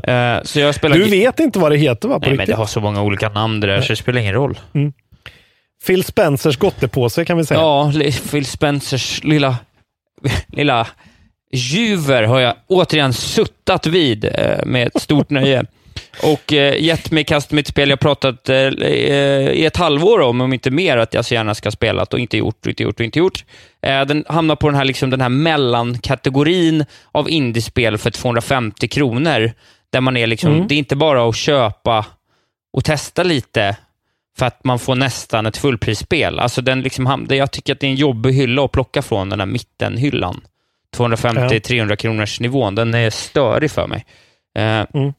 Eh, 0.02 0.42
så 0.42 0.60
jag 0.60 0.74
spelar... 0.74 0.96
Du 0.96 1.04
vet 1.04 1.40
inte 1.40 1.58
vad 1.58 1.72
det 1.72 1.76
heter 1.76 2.08
va? 2.08 2.14
På 2.14 2.20
Nej, 2.20 2.30
men 2.30 2.38
riktigt? 2.38 2.54
det 2.54 2.58
har 2.58 2.66
så 2.66 2.80
många 2.80 3.02
olika 3.02 3.28
namn 3.28 3.60
det 3.60 3.66
där, 3.66 3.80
så 3.80 3.92
det 3.92 3.96
spelar 3.96 4.20
ingen 4.20 4.34
roll. 4.34 4.58
Phil 5.86 6.04
Spencers 6.04 6.56
gottepåse 6.56 7.24
kan 7.24 7.36
vi 7.36 7.44
säga. 7.44 7.60
Ja, 7.60 7.92
Phil 8.30 8.46
Spencers 8.46 9.24
lilla, 9.24 9.56
lilla 10.46 10.86
juver 11.52 12.22
har 12.22 12.40
jag 12.40 12.54
återigen 12.66 13.12
suttat 13.12 13.86
vid 13.86 14.24
eh, 14.24 14.64
med 14.64 14.86
ett 14.86 15.02
stort 15.02 15.30
nöje. 15.30 15.64
Och 16.22 16.52
eh, 16.52 16.82
gett 16.82 17.10
mig 17.10 17.24
kast 17.24 17.52
med 17.52 17.60
ett 17.60 17.66
spel 17.66 17.90
jag 17.90 18.00
pratat 18.00 18.48
eh, 18.48 18.56
i 18.56 19.64
ett 19.64 19.76
halvår 19.76 20.20
om, 20.20 20.40
om 20.40 20.52
inte 20.52 20.70
mer, 20.70 20.96
att 20.96 21.14
jag 21.14 21.24
så 21.24 21.34
gärna 21.34 21.54
ska 21.54 21.70
spela 21.70 22.02
och 22.02 22.18
inte 22.18 22.36
gjort, 22.36 22.66
och 22.66 22.70
inte 22.70 22.82
gjort 22.82 23.00
och 23.00 23.06
inte 23.06 23.18
gjort. 23.18 23.44
Eh, 23.82 24.04
den 24.04 24.24
hamnar 24.28 24.56
på 24.56 24.68
den 24.68 24.76
här, 24.76 24.84
liksom, 24.84 25.10
den 25.10 25.20
här 25.20 25.28
mellankategorin 25.28 26.84
av 27.12 27.30
indiespel 27.30 27.98
för 27.98 28.10
250 28.10 28.88
kronor. 28.88 29.52
Där 29.90 30.00
man 30.00 30.16
är 30.16 30.26
liksom, 30.26 30.52
Mm. 30.52 30.68
det 30.68 30.74
är 30.74 30.78
inte 30.78 30.96
bara 30.96 31.28
att 31.28 31.36
köpa 31.36 32.06
och 32.72 32.84
testa 32.84 33.22
lite 33.22 33.76
för 34.38 34.46
att 34.46 34.64
man 34.64 34.78
får 34.78 34.94
nästan 34.94 35.46
ett 35.46 35.56
fullprisspel. 35.56 36.38
Alltså 36.38 36.62
den 36.62 36.80
liksom, 36.82 37.26
jag 37.30 37.50
tycker 37.52 37.72
att 37.72 37.80
det 37.80 37.86
är 37.86 37.90
en 37.90 37.96
jobbig 37.96 38.32
hylla 38.32 38.64
att 38.64 38.72
plocka 38.72 39.02
från, 39.02 39.28
den 39.28 39.40
här 39.40 39.46
mittenhyllan. 39.46 40.40
250-300 40.96 41.96
kronors 41.96 42.40
nivån. 42.40 42.74
Den 42.74 42.94
är 42.94 43.10
störig 43.10 43.70
för 43.70 43.86
mig. 43.86 44.04
Eh, 44.58 44.86
Mm. 44.94 45.12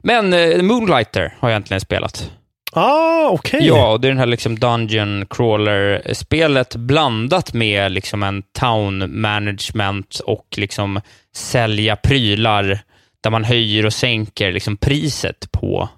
Men 0.00 0.32
eh, 0.32 0.62
Moonlighter 0.62 1.34
har 1.38 1.48
jag 1.48 1.50
egentligen 1.54 1.80
spelat. 1.80 2.30
Ah, 2.72 3.28
okej. 3.28 3.66
Ja, 3.66 3.92
och 3.92 4.00
det 4.00 4.08
är 4.08 4.10
den 4.10 4.18
här 4.18 4.26
liksom 4.26 4.58
Dungeon 4.58 5.26
Crawler-spelet 5.30 6.76
blandat 6.76 7.52
med 7.52 7.92
liksom 7.92 8.22
en 8.22 8.42
town 8.58 9.20
management 9.20 10.20
och 10.26 10.46
liksom 10.56 11.00
sälja 11.34 11.96
prylar 11.96 12.78
där 13.22 13.30
man 13.30 13.44
höjer 13.44 13.86
och 13.86 13.92
sänker 13.92 14.52
liksom 14.52 14.76
priset 14.76 15.52
på 15.52 15.88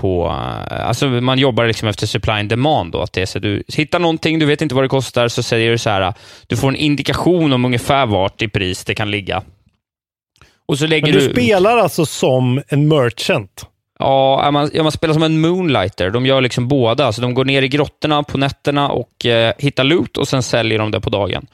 på, 0.00 0.26
eh, 0.70 0.88
alltså 0.88 1.06
man 1.08 1.38
jobbar 1.38 1.66
liksom 1.66 1.88
efter 1.88 2.06
supply 2.06 2.32
and 2.32 2.48
demand 2.48 2.92
då, 2.92 3.02
att 3.02 3.12
det 3.12 3.26
så 3.26 3.38
du 3.38 3.62
hittar 3.76 3.98
någonting, 3.98 4.38
du 4.38 4.46
vet 4.46 4.62
inte 4.62 4.74
vad 4.74 4.84
det 4.84 4.88
kostar, 4.88 5.28
så 5.28 5.42
säger 5.42 5.70
du 5.70 5.78
så 5.78 5.90
här, 5.90 6.14
du 6.46 6.56
får 6.56 6.68
en 6.68 6.76
indikation 6.76 7.52
om 7.52 7.64
ungefär 7.64 8.06
vart 8.06 8.42
i 8.42 8.48
pris 8.48 8.84
det 8.84 8.94
kan 8.94 9.10
ligga. 9.10 9.42
Och 10.66 10.78
så 10.78 10.86
lägger 10.86 11.12
Men 11.12 11.20
du 11.20 11.30
spelar 11.30 11.76
alltså 11.76 12.06
som 12.06 12.62
en 12.68 12.88
merchant? 12.88 13.66
Ja, 13.98 14.44
ja, 14.44 14.50
man, 14.50 14.70
ja, 14.72 14.82
man 14.82 14.92
spelar 14.92 15.14
som 15.14 15.22
en 15.22 15.40
moonlighter. 15.40 16.10
De 16.10 16.26
gör 16.26 16.40
liksom 16.40 16.68
båda. 16.68 17.12
Så 17.12 17.20
de 17.22 17.34
går 17.34 17.44
ner 17.44 17.62
i 17.62 17.68
grottorna 17.68 18.22
på 18.22 18.38
nätterna 18.38 18.88
och 18.88 19.26
eh, 19.26 19.52
hittar 19.58 19.84
loot 19.84 20.16
och 20.16 20.28
sen 20.28 20.42
säljer 20.42 20.78
de 20.78 20.90
det 20.90 21.00
på 21.00 21.10
dagen. 21.10 21.46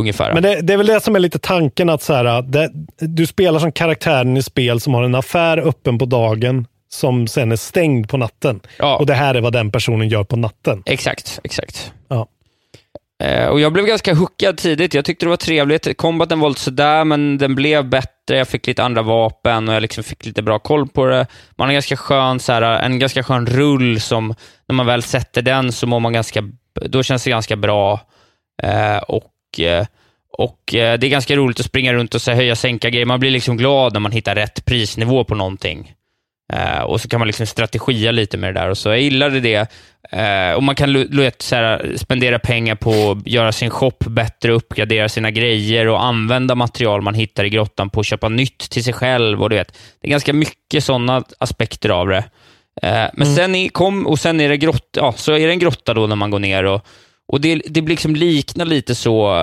Ungefär. 0.00 0.32
Men 0.34 0.42
det, 0.42 0.60
det 0.60 0.72
är 0.72 0.76
väl 0.76 0.86
det 0.86 1.00
som 1.00 1.16
är 1.16 1.20
lite 1.20 1.38
tanken 1.38 1.88
att 1.88 2.02
så 2.02 2.14
här, 2.14 2.42
det, 2.42 2.70
du 2.98 3.26
spelar 3.26 3.58
som 3.58 3.72
karaktären 3.72 4.36
i 4.36 4.42
spel 4.42 4.80
som 4.80 4.94
har 4.94 5.02
en 5.02 5.14
affär 5.14 5.58
öppen 5.58 5.98
på 5.98 6.04
dagen 6.04 6.66
som 6.88 7.26
sen 7.26 7.52
är 7.52 7.56
stängd 7.56 8.08
på 8.08 8.16
natten. 8.16 8.60
Och 8.96 9.06
det 9.06 9.14
här 9.14 9.34
är 9.34 9.40
vad 9.40 9.52
den 9.52 9.70
personen 9.70 10.08
gör 10.08 10.24
på 10.24 10.36
natten. 10.36 10.82
Exakt, 10.86 11.40
exakt. 11.44 11.92
Eh, 13.22 13.46
och 13.46 13.60
jag 13.60 13.72
blev 13.72 13.86
ganska 13.86 14.14
hookad 14.14 14.56
tidigt. 14.56 14.94
Jag 14.94 15.04
tyckte 15.04 15.26
det 15.26 15.30
var 15.30 15.36
trevligt. 15.36 15.96
Kombaten 15.96 16.40
var 16.40 16.48
lite 16.48 16.60
sådär, 16.60 17.04
men 17.04 17.38
den 17.38 17.54
blev 17.54 17.88
bättre. 17.88 18.36
Jag 18.36 18.48
fick 18.48 18.66
lite 18.66 18.84
andra 18.84 19.02
vapen 19.02 19.68
och 19.68 19.74
jag 19.74 19.80
liksom 19.80 20.04
fick 20.04 20.26
lite 20.26 20.42
bra 20.42 20.58
koll 20.58 20.88
på 20.88 21.06
det. 21.06 21.26
Man 21.56 21.68
har 21.68 21.72
ganska 21.72 21.96
skön, 21.96 22.40
så 22.40 22.52
här, 22.52 22.62
en 22.62 22.98
ganska 22.98 23.22
skön 23.22 23.46
rull 23.46 24.00
som, 24.00 24.34
när 24.68 24.74
man 24.74 24.86
väl 24.86 25.02
sätter 25.02 25.42
den 25.42 25.72
så 25.72 25.86
mår 25.86 26.00
man 26.00 26.12
ganska, 26.12 26.42
då 26.86 27.02
känns 27.02 27.24
det 27.24 27.30
ganska 27.30 27.56
bra. 27.56 28.00
Eh, 28.62 28.96
och 28.96 29.60
eh, 29.60 29.86
och 30.38 30.74
eh, 30.74 30.98
det 30.98 31.06
är 31.06 31.10
ganska 31.10 31.36
roligt 31.36 31.60
att 31.60 31.66
springa 31.66 31.92
runt 31.92 32.14
och 32.14 32.22
så 32.22 32.30
här, 32.30 32.36
höja 32.36 32.56
sänka 32.56 32.90
grejer. 32.90 33.06
Man 33.06 33.20
blir 33.20 33.30
liksom 33.30 33.56
glad 33.56 33.92
när 33.92 34.00
man 34.00 34.12
hittar 34.12 34.34
rätt 34.34 34.64
prisnivå 34.64 35.24
på 35.24 35.34
någonting. 35.34 35.94
Eh, 36.52 36.80
och 36.80 37.00
så 37.00 37.08
kan 37.08 37.20
man 37.20 37.26
liksom 37.26 37.46
strategia 37.46 38.12
lite 38.12 38.36
med 38.36 38.54
det 38.54 38.60
där. 38.60 38.70
Och 38.70 38.78
så 38.78 38.88
jag 38.88 39.00
gillade 39.00 39.40
det. 39.40 39.70
Eh, 40.12 40.52
och 40.52 40.62
man 40.62 40.74
kan 40.74 41.06
vet, 41.10 41.42
så 41.42 41.56
här, 41.56 41.96
spendera 41.96 42.38
pengar 42.38 42.74
på 42.74 43.10
att 43.10 43.26
göra 43.26 43.52
sin 43.52 43.70
shop 43.70 43.98
bättre, 44.06 44.52
uppgradera 44.52 45.08
sina 45.08 45.30
grejer 45.30 45.88
och 45.88 46.04
använda 46.04 46.54
material 46.54 47.02
man 47.02 47.14
hittar 47.14 47.44
i 47.44 47.50
grottan 47.50 47.90
på 47.90 48.00
att 48.00 48.06
köpa 48.06 48.28
nytt 48.28 48.58
till 48.58 48.84
sig 48.84 48.92
själv. 48.92 49.42
Och 49.42 49.50
du 49.50 49.56
vet, 49.56 49.78
det 50.00 50.08
är 50.08 50.10
ganska 50.10 50.32
mycket 50.32 50.84
sådana 50.84 51.24
aspekter 51.38 51.88
av 51.88 52.08
det. 52.08 52.24
Eh, 52.82 53.06
men 53.12 53.34
sen, 53.34 53.54
i, 53.54 53.68
kom, 53.68 54.06
och 54.06 54.18
sen 54.18 54.40
är 54.40 54.48
det 54.48 54.56
grott, 54.56 54.88
ja, 54.96 55.12
så 55.16 55.32
är 55.32 55.46
det 55.46 55.52
en 55.52 55.58
grotta 55.58 55.94
då 55.94 56.06
när 56.06 56.16
man 56.16 56.30
går 56.30 56.38
ner 56.38 56.64
och, 56.64 56.86
och 57.28 57.40
det, 57.40 57.62
det 57.66 57.82
blir 57.82 57.92
liksom 57.92 58.16
liknar 58.16 58.64
lite 58.64 58.94
så 58.94 59.34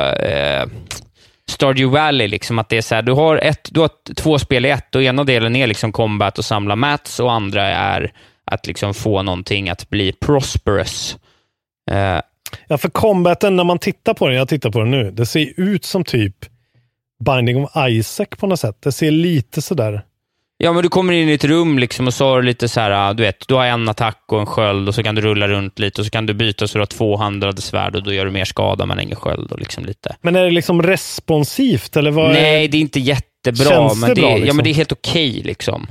Stardew 1.50 2.00
Valley, 2.00 2.28
liksom, 2.28 2.60
att 2.60 2.70
det 2.70 2.78
är 2.78 2.82
så 2.82 2.96
här, 2.96 3.02
du 3.02 3.12
har, 3.12 3.38
ett, 3.38 3.70
du 3.72 3.80
har 3.80 3.90
två 4.16 4.40
spel 4.40 4.66
i 4.66 4.70
ett 4.70 4.96
och 4.96 5.04
ena 5.04 5.24
delen 5.24 5.56
är 5.56 5.68
liksom 5.68 5.92
combat 5.92 6.38
och 6.38 6.46
samla 6.46 6.76
mats 6.76 7.20
och 7.20 7.32
andra 7.32 7.64
är 7.68 8.14
att 8.46 8.68
liksom 8.68 8.94
få 8.94 9.22
någonting 9.24 9.70
att 9.70 9.90
bli 9.90 10.12
prosperous. 10.12 11.18
Uh. 11.92 12.22
Ja, 12.68 12.78
för 12.78 12.90
combaten, 12.90 13.56
när 13.56 13.64
man 13.64 13.80
tittar 13.80 14.14
på 14.14 14.28
den, 14.28 14.38
jag 14.38 14.48
tittar 14.48 14.72
på 14.72 14.80
den 14.80 14.92
nu, 14.92 15.12
det 15.12 15.26
ser 15.26 15.60
ut 15.60 15.86
som 15.86 16.04
typ 16.04 16.36
Binding 17.26 17.64
of 17.64 17.72
Isaac 17.90 18.28
på 18.38 18.48
något 18.48 18.60
sätt. 18.60 18.82
Det 18.82 18.92
ser 18.92 19.12
lite 19.12 19.62
sådär. 19.62 20.02
Ja, 20.58 20.74
men 20.74 20.84
du 20.84 20.90
kommer 20.90 21.14
in 21.14 21.30
i 21.30 21.34
ett 21.34 21.44
rum 21.44 21.80
liksom 21.80 22.08
och 22.08 22.14
så 22.14 22.26
har 22.26 22.42
du 22.42 22.48
lite 22.48 22.68
så 22.68 22.80
här, 22.80 23.14
du 23.14 23.24
vet, 23.24 23.48
du 23.48 23.54
har 23.54 23.66
en 23.66 23.90
attack 23.90 24.24
och 24.28 24.40
en 24.40 24.46
sköld 24.46 24.88
och 24.88 24.96
så 24.96 25.04
kan 25.04 25.16
du 25.16 25.22
rulla 25.22 25.48
runt 25.48 25.80
lite 25.80 26.02
och 26.02 26.06
så 26.06 26.12
kan 26.12 26.26
du 26.26 26.34
byta 26.34 26.68
så 26.68 26.78
du 26.78 26.82
har 26.82 26.86
två 26.86 27.18
handlade 27.18 27.62
svärd 27.62 27.96
och 27.96 28.04
då 28.04 28.14
gör 28.14 28.26
du 28.26 28.32
mer 28.32 28.46
skada 28.46 28.86
men 28.86 29.00
ingen 29.00 29.16
sköld 29.16 29.52
och 29.52 29.60
liksom 29.60 29.86
lite. 29.86 30.16
Men 30.22 30.36
är 30.36 30.44
det 30.44 30.52
liksom 30.52 30.84
responsivt 30.84 31.98
eller 31.98 32.12
vad 32.12 32.32
Nej, 32.32 32.66
är... 32.66 32.68
det 32.68 32.78
är 32.78 32.82
inte 32.82 33.00
jättebra, 33.00 33.70
Känns 33.70 34.02
men 34.02 34.10
det 34.10 34.16
det, 34.16 34.22
bra, 34.22 34.30
ja, 34.30 34.38
liksom? 34.38 34.58
men 34.58 34.64
det 34.64 34.70
är 34.70 34.74
helt 34.76 34.92
okej. 34.92 35.42
liksom. 35.44 35.88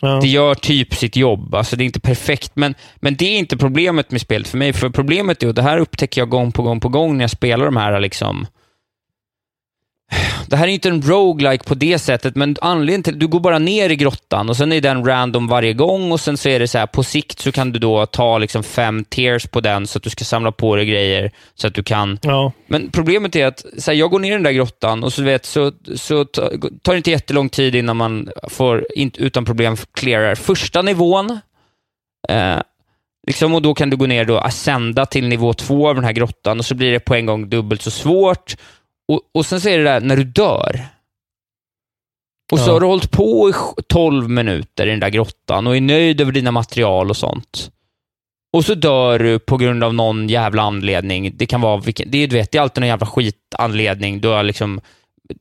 Ja. 0.00 0.18
Det 0.22 0.28
gör 0.28 0.54
typ 0.54 0.94
sitt 0.94 1.16
jobb. 1.16 1.54
Alltså, 1.54 1.76
det 1.76 1.84
är 1.84 1.86
inte 1.86 2.00
perfekt, 2.00 2.50
men, 2.54 2.74
men 2.96 3.16
det 3.16 3.24
är 3.24 3.38
inte 3.38 3.56
problemet 3.56 4.10
med 4.10 4.20
spelet 4.20 4.48
för 4.48 4.58
mig. 4.58 4.72
För 4.72 4.88
Problemet 4.90 5.42
är, 5.42 5.48
och 5.48 5.54
det 5.54 5.62
här 5.62 5.78
upptäcker 5.78 6.20
jag 6.20 6.28
gång 6.28 6.52
på 6.52 6.62
gång 6.62 6.80
på 6.80 6.88
gång 6.88 7.16
när 7.16 7.22
jag 7.24 7.30
spelar 7.30 7.64
de 7.64 7.76
här 7.76 8.00
liksom, 8.00 8.46
det 10.46 10.56
här 10.56 10.68
är 10.68 10.72
inte 10.72 10.88
en 10.88 11.02
roguelike 11.02 11.64
på 11.64 11.74
det 11.74 11.98
sättet, 11.98 12.36
men 12.36 12.56
anledningen 12.60 13.02
till 13.02 13.18
du 13.18 13.26
går 13.26 13.40
bara 13.40 13.58
ner 13.58 13.90
i 13.90 13.96
grottan 13.96 14.48
och 14.48 14.56
sen 14.56 14.72
är 14.72 14.80
den 14.80 15.04
random 15.06 15.46
varje 15.48 15.72
gång 15.72 16.12
och 16.12 16.20
sen 16.20 16.36
så 16.36 16.48
är 16.48 16.58
det 16.60 16.68
så 16.68 16.78
här, 16.78 16.86
på 16.86 17.02
sikt 17.02 17.38
så 17.38 17.52
kan 17.52 17.72
du 17.72 17.78
då 17.78 18.06
ta 18.06 18.38
liksom 18.38 18.62
fem 18.62 19.04
tiers 19.04 19.46
på 19.46 19.60
den 19.60 19.86
så 19.86 19.98
att 19.98 20.02
du 20.02 20.10
ska 20.10 20.24
samla 20.24 20.52
på 20.52 20.76
dig 20.76 20.86
grejer 20.86 21.30
så 21.54 21.66
att 21.66 21.74
du 21.74 21.82
kan 21.82 22.18
Ja. 22.22 22.52
men 22.66 22.90
problemet 22.90 23.36
är 23.36 23.46
att 23.46 23.64
så 23.78 23.90
här, 23.90 23.98
jag 23.98 24.10
går 24.10 24.18
ner 24.18 24.28
i 24.30 24.34
den 24.34 24.42
där 24.42 24.52
grottan 24.52 25.04
och 25.04 25.12
så, 25.12 25.22
vet, 25.22 25.44
så, 25.46 25.72
så 25.96 26.24
ta- 26.24 26.50
tar 26.82 26.92
det 26.92 26.96
inte 26.96 27.10
jättelång 27.10 27.48
tid 27.48 27.74
innan 27.74 27.96
man 27.96 28.28
får 28.48 28.86
utan 28.96 29.44
problem 29.44 29.76
clearar 29.94 30.34
första 30.34 30.82
nivån. 30.82 31.38
Eh, 32.28 32.56
liksom, 33.26 33.54
och 33.54 33.62
då 33.62 33.74
kan 33.74 33.90
du 33.90 33.96
gå 33.96 34.06
ner 34.06 34.30
och 34.30 34.46
ascenda 34.46 35.06
till 35.06 35.28
nivå 35.28 35.52
två 35.54 35.88
av 35.88 35.94
den 35.94 36.04
här 36.04 36.12
grottan 36.12 36.58
och 36.58 36.64
så 36.64 36.74
blir 36.74 36.92
det 36.92 37.00
på 37.00 37.14
en 37.14 37.26
gång 37.26 37.48
dubbelt 37.48 37.82
så 37.82 37.90
svårt. 37.90 38.56
Och, 39.12 39.20
och 39.34 39.46
sen 39.46 39.72
är 39.72 39.78
det 39.78 39.84
där 39.84 40.00
när 40.00 40.16
du 40.16 40.24
dör. 40.24 40.80
Och 42.52 42.58
så 42.58 42.68
Ja. 42.68 42.72
har 42.72 42.80
du 42.80 42.86
hållit 42.86 43.10
på 43.10 43.48
i 43.48 43.52
sj- 43.52 43.82
12 43.88 44.30
minuter 44.30 44.86
i 44.86 44.90
den 44.90 45.00
där 45.00 45.08
grottan 45.08 45.66
och 45.66 45.76
är 45.76 45.80
nöjd 45.80 46.20
över 46.20 46.32
dina 46.32 46.50
material 46.50 47.10
och 47.10 47.16
sånt. 47.16 47.70
Och 48.52 48.64
så 48.64 48.74
dör 48.74 49.18
du 49.18 49.38
på 49.38 49.56
grund 49.56 49.84
av 49.84 49.94
någon 49.94 50.28
jävla 50.28 50.62
anledning. 50.62 51.32
Det 51.36 51.46
kan 51.46 51.60
vara 51.60 51.76
vilken, 51.80 52.10
det 52.10 52.18
är, 52.18 52.26
du 52.28 52.36
vet, 52.36 52.50
det 52.52 52.58
är 52.58 52.62
alltid 52.62 52.80
någon 52.80 52.88
jävla 52.88 53.06
skitanledning. 53.06 54.20
Du 54.20 54.28
har 54.28 54.42
liksom, 54.42 54.80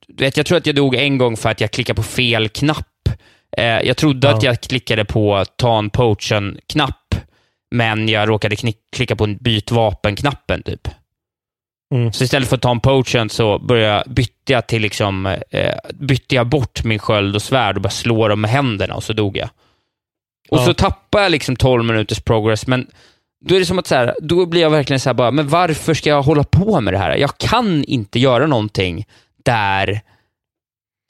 du 0.07 0.23
vet, 0.23 0.37
jag 0.37 0.45
tror 0.45 0.57
att 0.57 0.65
jag 0.65 0.75
dog 0.75 0.95
en 0.95 1.17
gång 1.17 1.37
för 1.37 1.49
att 1.49 1.61
jag 1.61 1.71
klickade 1.71 1.95
på 1.97 2.03
fel 2.03 2.49
knapp. 2.49 2.87
Eh, 3.57 3.65
jag 3.65 3.97
trodde 3.97 4.27
Ja. 4.27 4.33
att 4.37 4.43
jag 4.43 4.61
klickade 4.61 5.05
på 5.05 5.45
ta 5.55 5.77
en 5.79 5.89
potion-knapp, 5.89 7.15
men 7.71 8.09
jag 8.09 8.29
råkade 8.29 8.55
knick, 8.55 8.77
klicka 8.95 9.15
på 9.15 9.27
byt 9.27 9.71
vapen-knappen 9.71 10.63
typ. 10.63 10.87
Mm. 11.93 12.13
Så 12.13 12.23
istället 12.23 12.49
för 12.49 12.55
att 12.55 12.61
ta 12.61 12.71
en 12.71 12.79
potion 12.79 13.29
så 13.29 13.59
började 13.59 14.03
bytte 14.09 14.53
jag 14.53 14.67
till 14.67 14.81
liksom, 14.81 15.25
eh, 15.25 15.73
bytte 15.93 16.35
jag 16.35 16.47
bort 16.47 16.83
min 16.83 16.99
sköld 16.99 17.35
och 17.35 17.41
svärd 17.41 17.75
och 17.75 17.81
bara 17.81 17.89
slå 17.89 18.27
dem 18.27 18.41
med 18.41 18.51
händerna 18.51 18.95
och 18.95 19.03
så 19.03 19.13
dog 19.13 19.37
jag. 19.37 19.49
Och 20.49 20.57
Ja. 20.57 20.65
så 20.65 20.73
tappar 20.73 21.21
jag 21.21 21.31
liksom 21.31 21.55
12 21.55 21.85
minuters 21.85 22.19
progress, 22.19 22.67
men 22.67 22.87
då 23.45 23.55
är 23.55 23.59
det 23.59 23.65
som 23.65 23.79
att 23.79 23.87
så 23.87 23.95
här, 23.95 24.15
då 24.21 24.45
blir 24.45 24.61
jag 24.61 24.69
verkligen 24.69 24.99
så 24.99 25.09
här 25.09 25.13
bara, 25.13 25.31
men 25.31 25.47
varför 25.47 25.93
ska 25.93 26.09
jag 26.09 26.21
hålla 26.23 26.43
på 26.43 26.81
med 26.81 26.93
det 26.93 26.97
här? 26.97 27.17
Jag 27.17 27.37
kan 27.37 27.83
inte 27.83 28.19
göra 28.19 28.47
någonting 28.47 29.05
där, 29.45 30.01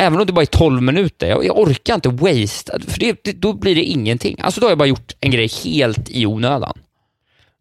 även 0.01 0.19
om 0.19 0.26
det 0.26 0.34
bara 0.34 0.41
är 0.41 0.45
12 0.45 0.81
minuter, 0.81 1.27
jag, 1.30 1.45
jag 1.45 1.60
orkar 1.60 1.95
inte 1.95 2.10
waste, 2.10 2.80
för 2.88 2.99
det, 2.99 3.23
det, 3.23 3.31
då 3.31 3.53
blir 3.53 3.76
det 3.76 3.84
ingenting. 3.84 4.38
Alltså 4.41 4.61
då 4.61 4.65
har 4.65 4.72
jag 4.72 4.77
bara 4.77 4.88
gjort 4.88 5.14
en 5.19 5.31
grej 5.31 5.47
helt 5.64 6.10
i 6.10 6.26
onödan. 6.26 6.73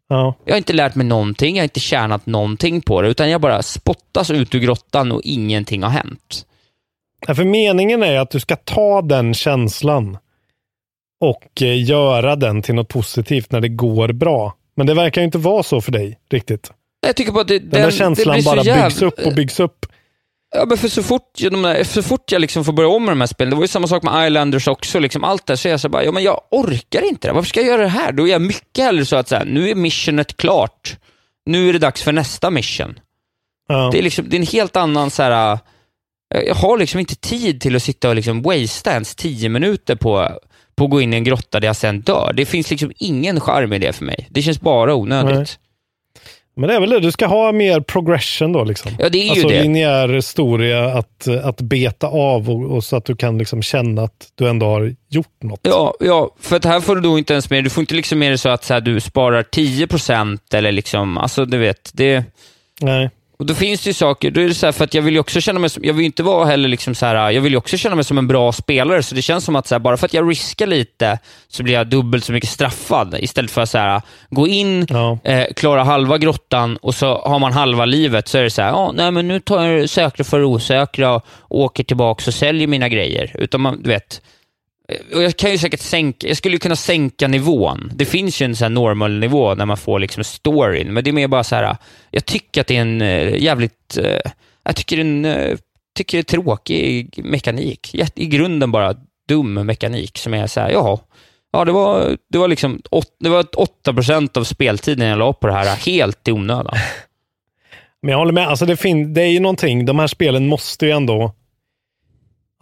Ja. 0.09 0.35
Jag 0.45 0.53
har 0.53 0.57
inte 0.57 0.73
lärt 0.73 0.95
mig 0.95 1.05
någonting, 1.07 1.55
jag 1.55 1.61
har 1.61 1.65
inte 1.65 1.79
tjänat 1.79 2.25
någonting 2.25 2.81
på 2.81 3.01
det, 3.01 3.07
utan 3.09 3.29
jag 3.29 3.41
bara 3.41 3.61
spottas 3.61 4.31
ut 4.31 4.55
ur 4.55 4.59
grottan 4.59 5.11
och 5.11 5.21
ingenting 5.23 5.83
har 5.83 5.89
hänt. 5.89 6.45
Ja, 7.27 7.35
För 7.35 7.43
meningen 7.43 8.03
är 8.03 8.19
att 8.19 8.31
du 8.31 8.39
ska 8.39 8.55
ta 8.55 9.01
den 9.01 9.33
känslan 9.33 10.17
och 11.21 11.61
eh, 11.61 11.83
göra 11.83 12.35
den 12.35 12.61
till 12.61 12.75
något 12.75 12.87
positivt 12.89 13.51
när 13.51 13.61
det 13.61 13.69
går 13.69 14.11
bra. 14.11 14.55
Men 14.75 14.87
det 14.87 14.93
verkar 14.93 15.21
ju 15.21 15.25
inte 15.25 15.37
vara 15.37 15.63
så 15.63 15.81
för 15.81 15.91
dig 15.91 16.19
riktigt. 16.31 16.71
Jag 17.07 17.15
tycker 17.15 17.31
bara 17.31 17.41
att 17.41 17.47
det, 17.47 17.59
Den, 17.59 17.69
där 17.69 17.91
känslan 17.91 18.39
bara 18.45 18.63
jävla- 18.63 18.83
byggs 18.87 19.01
upp 19.01 19.19
och 19.25 19.33
byggs 19.33 19.59
upp. 19.59 19.85
Ja, 20.53 20.65
men 20.65 20.77
för 20.77 20.87
så 20.87 21.03
fort, 21.03 21.39
de 21.51 21.83
så 21.85 22.03
fort 22.03 22.31
jag 22.31 22.41
liksom 22.41 22.65
får 22.65 22.73
börja 22.73 22.89
om 22.89 23.05
med 23.05 23.11
de 23.11 23.19
här 23.19 23.27
spelen, 23.27 23.49
det 23.49 23.55
var 23.55 23.63
ju 23.63 23.67
samma 23.67 23.87
sak 23.87 24.03
med 24.03 24.27
Islanders 24.27 24.67
också, 24.67 24.99
liksom 24.99 25.23
allt 25.23 25.45
där, 25.45 25.55
så 25.55 25.67
är 25.67 25.71
jag 25.71 25.79
så 25.79 25.89
bara, 25.89 26.03
ja 26.03 26.11
men 26.11 26.23
jag 26.23 26.41
orkar 26.51 27.01
inte 27.01 27.27
det. 27.27 27.33
Varför 27.33 27.49
ska 27.49 27.59
jag 27.59 27.69
göra 27.69 27.81
det 27.81 27.87
här? 27.87 28.11
Då 28.11 28.27
är 28.27 28.31
jag 28.31 28.41
mycket 28.41 28.85
hellre 28.85 29.05
så 29.05 29.15
att 29.15 29.27
så 29.27 29.35
här, 29.35 29.45
nu 29.45 29.69
är 29.69 29.75
missionet 29.75 30.37
klart. 30.37 30.97
Nu 31.45 31.69
är 31.69 31.73
det 31.73 31.79
dags 31.79 32.03
för 32.03 32.11
nästa 32.11 32.49
mission. 32.49 32.99
Ja. 33.67 33.89
Det, 33.91 33.97
är 33.97 34.03
liksom, 34.03 34.29
det 34.29 34.35
är 34.35 34.39
en 34.39 34.47
helt 34.47 34.75
annan 34.75 35.11
så 35.11 35.23
här. 35.23 35.59
jag 36.29 36.55
har 36.55 36.77
liksom 36.77 36.99
inte 36.99 37.15
tid 37.15 37.61
till 37.61 37.75
att 37.75 37.83
sitta 37.83 38.09
och 38.09 38.15
liksom 38.15 38.41
wastea 38.41 38.93
ens 38.93 39.15
tio 39.15 39.49
minuter 39.49 39.95
på, 39.95 40.29
på 40.75 40.83
att 40.83 40.91
gå 40.91 41.01
in 41.01 41.13
i 41.13 41.17
en 41.17 41.23
grotta 41.23 41.59
där 41.59 41.67
jag 41.67 41.75
sen 41.75 42.01
dör. 42.01 42.33
Det 42.35 42.45
finns 42.45 42.69
liksom 42.69 42.91
ingen 42.97 43.39
charm 43.39 43.73
i 43.73 43.79
det 43.79 43.93
för 43.93 44.05
mig. 44.05 44.27
Det 44.29 44.41
känns 44.41 44.61
bara 44.61 44.95
onödigt. 44.95 45.59
Men 46.55 46.69
det 46.69 46.75
är 46.75 46.79
väl 46.79 46.89
det, 46.89 46.99
du 46.99 47.11
ska 47.11 47.25
ha 47.25 47.51
mer 47.51 47.79
progression 47.79 48.51
då 48.53 48.63
liksom. 48.63 48.91
Ja, 48.99 49.09
det 49.09 49.17
är 49.17 49.23
ju 49.23 49.29
alltså 49.29 49.47
det. 49.47 49.61
linjär 49.61 50.09
historia 50.09 50.85
att, 50.85 51.27
att 51.27 51.61
beta 51.61 52.07
av 52.07 52.49
och, 52.49 52.75
och 52.75 52.83
så 52.83 52.95
att 52.95 53.05
du 53.05 53.15
kan 53.15 53.37
liksom 53.37 53.61
känna 53.61 54.01
att 54.01 54.31
du 54.35 54.49
ändå 54.49 54.65
har 54.65 54.95
gjort 55.09 55.43
något. 55.43 55.59
Ja, 55.63 55.93
ja, 55.99 56.35
för 56.39 56.55
att 56.55 56.65
här 56.65 56.81
får 56.81 56.95
du 56.95 57.01
då 57.01 57.17
inte 57.17 57.33
ens 57.33 57.49
med, 57.49 57.63
du 57.63 57.69
får 57.69 57.81
inte 57.81 57.95
liksom 57.95 58.19
med 58.19 58.31
det 58.31 58.37
så 58.37 58.49
att 58.49 58.63
så 58.63 58.73
här, 58.73 58.81
du 58.81 58.99
sparar 58.99 59.43
10% 59.43 60.39
eller 60.53 60.71
liksom, 60.71 61.17
alltså 61.17 61.45
du 61.45 61.57
vet, 61.57 61.91
det... 61.93 62.23
Nej. 62.81 63.09
Och 63.39 63.45
då 63.45 63.53
finns 63.53 63.83
det 63.83 63.89
ju 63.89 63.93
saker, 63.93 64.31
då 64.31 64.41
är 64.41 64.47
det 64.47 64.53
så 64.53 64.65
här, 64.65 64.71
för 64.73 64.83
att 64.83 64.93
jag 64.93 65.01
vill 65.01 65.13
ju 65.13 65.19
också 65.19 65.41
känna 65.41 65.59
mig 65.59 65.69
som, 65.69 65.83
jag 65.83 65.93
vill 65.93 66.05
inte 66.05 66.23
vara 66.23 66.45
heller 66.45 66.69
liksom 66.69 66.95
så 66.95 67.05
här, 67.05 67.31
jag 67.31 67.41
vill 67.41 67.55
också 67.55 67.77
känna 67.77 67.95
mig 67.95 68.03
som 68.03 68.17
en 68.17 68.27
bra 68.27 68.51
spelare, 68.51 69.03
så 69.03 69.15
det 69.15 69.21
känns 69.21 69.45
som 69.45 69.55
att 69.55 69.67
så 69.67 69.75
här, 69.75 69.79
bara 69.79 69.97
för 69.97 70.05
att 70.05 70.13
jag 70.13 70.29
riskar 70.29 70.67
lite 70.67 71.19
så 71.47 71.63
blir 71.63 71.73
jag 71.73 71.87
dubbelt 71.87 72.23
så 72.23 72.31
mycket 72.31 72.49
straffad 72.49 73.15
istället 73.19 73.51
för 73.51 73.61
att 73.61 73.69
så 73.69 73.77
här, 73.77 74.01
gå 74.29 74.47
in, 74.47 74.85
Ja. 74.89 75.17
eh, 75.23 75.45
klara 75.55 75.83
halva 75.83 76.17
grottan 76.17 76.77
och 76.77 76.95
så 76.95 77.21
har 77.21 77.39
man 77.39 77.53
halva 77.53 77.85
livet 77.85 78.27
så 78.27 78.37
är 78.37 78.43
det 78.43 78.49
så 78.49 78.61
här, 78.61 78.69
ja, 78.69 78.91
nej 78.95 79.11
men 79.11 79.27
nu 79.27 79.39
tar 79.39 79.63
jag 79.63 79.89
säkra 79.89 80.23
för 80.23 80.43
osäkra 80.43 81.13
och 81.15 81.23
åker 81.49 81.83
tillbaka 81.83 82.23
och 82.27 82.33
säljer 82.33 82.67
mina 82.67 82.89
grejer. 82.89 83.31
Utan 83.33 83.61
man, 83.61 83.81
du 83.83 83.89
vet, 83.89 84.21
och 85.13 85.23
jag 85.23 85.37
kan 85.37 85.51
ju 85.51 85.57
säkert 85.57 85.79
sänka, 85.79 86.27
jag 86.27 86.37
skulle 86.37 86.55
ju 86.55 86.59
kunna 86.59 86.75
sänka 86.75 87.27
nivån. 87.27 87.91
Det 87.95 88.05
finns 88.05 88.41
ju 88.41 88.45
en 88.45 88.55
sån 88.55 88.65
här 88.65 88.69
normal 88.69 89.19
nivå 89.19 89.55
när 89.55 89.65
man 89.65 89.77
får 89.77 89.99
liksom 89.99 90.23
storyn, 90.23 90.93
men 90.93 91.03
det 91.03 91.09
är 91.09 91.13
mer 91.13 91.27
bara 91.27 91.43
så 91.43 91.55
här, 91.55 91.77
jag 92.11 92.25
tycker 92.25 92.61
att 92.61 92.67
det 92.67 92.77
är 92.77 92.81
en 92.81 93.01
eh, 93.01 93.43
jävligt, 93.43 93.97
eh, 93.97 94.31
jag 94.63 94.75
tycker 94.75 94.95
det 94.97 95.01
är 95.01 95.05
en, 95.05 95.25
eh, 95.25 95.57
tycker 95.97 96.17
det 96.17 96.21
är 96.21 96.23
tråkig 96.23 97.19
mekanik. 97.23 97.95
I 98.15 98.25
grunden 98.25 98.71
bara 98.71 98.95
dum 99.27 99.53
mekanik 99.53 100.17
som 100.17 100.33
är 100.33 100.47
så 100.47 100.59
här, 100.59 100.69
jaha, 100.69 100.99
ja 101.53 101.65
det 101.65 101.71
var, 101.71 102.17
det 102.29 102.37
var 102.37 102.47
liksom, 102.47 102.81
åt, 102.91 103.15
det 103.19 103.29
var 103.29 103.43
8% 103.43 104.37
av 104.37 104.43
speltiden 104.43 105.07
jag 105.07 105.19
la 105.19 105.33
på 105.33 105.47
det 105.47 105.53
här, 105.53 105.75
helt 105.75 106.27
i 106.27 106.31
onödan. 106.31 106.75
Men 108.01 108.11
jag 108.11 108.17
håller 108.17 108.33
med, 108.33 108.47
alltså 108.47 108.65
det, 108.65 108.75
fin- 108.77 109.13
det 109.13 109.21
är 109.21 109.27
ju 109.31 109.39
någonting, 109.39 109.85
de 109.85 109.99
här 109.99 110.07
spelen 110.07 110.47
måste 110.47 110.85
ju 110.85 110.91
ändå... 110.91 111.33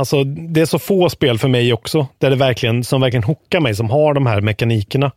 Alltså 0.01 0.23
det 0.23 0.61
är 0.61 0.65
så 0.65 0.79
få 0.79 1.09
spel 1.09 1.39
för 1.39 1.47
mig 1.47 1.73
också, 1.73 2.07
där 2.17 2.29
det 2.29 2.35
verkligen, 2.35 2.83
som 2.83 3.01
verkligen 3.01 3.23
hookar 3.23 3.59
mig, 3.59 3.75
som 3.75 3.89
har 3.89 4.13
de 4.13 4.25
här 4.25 4.41
mekanikerna. 4.41 5.11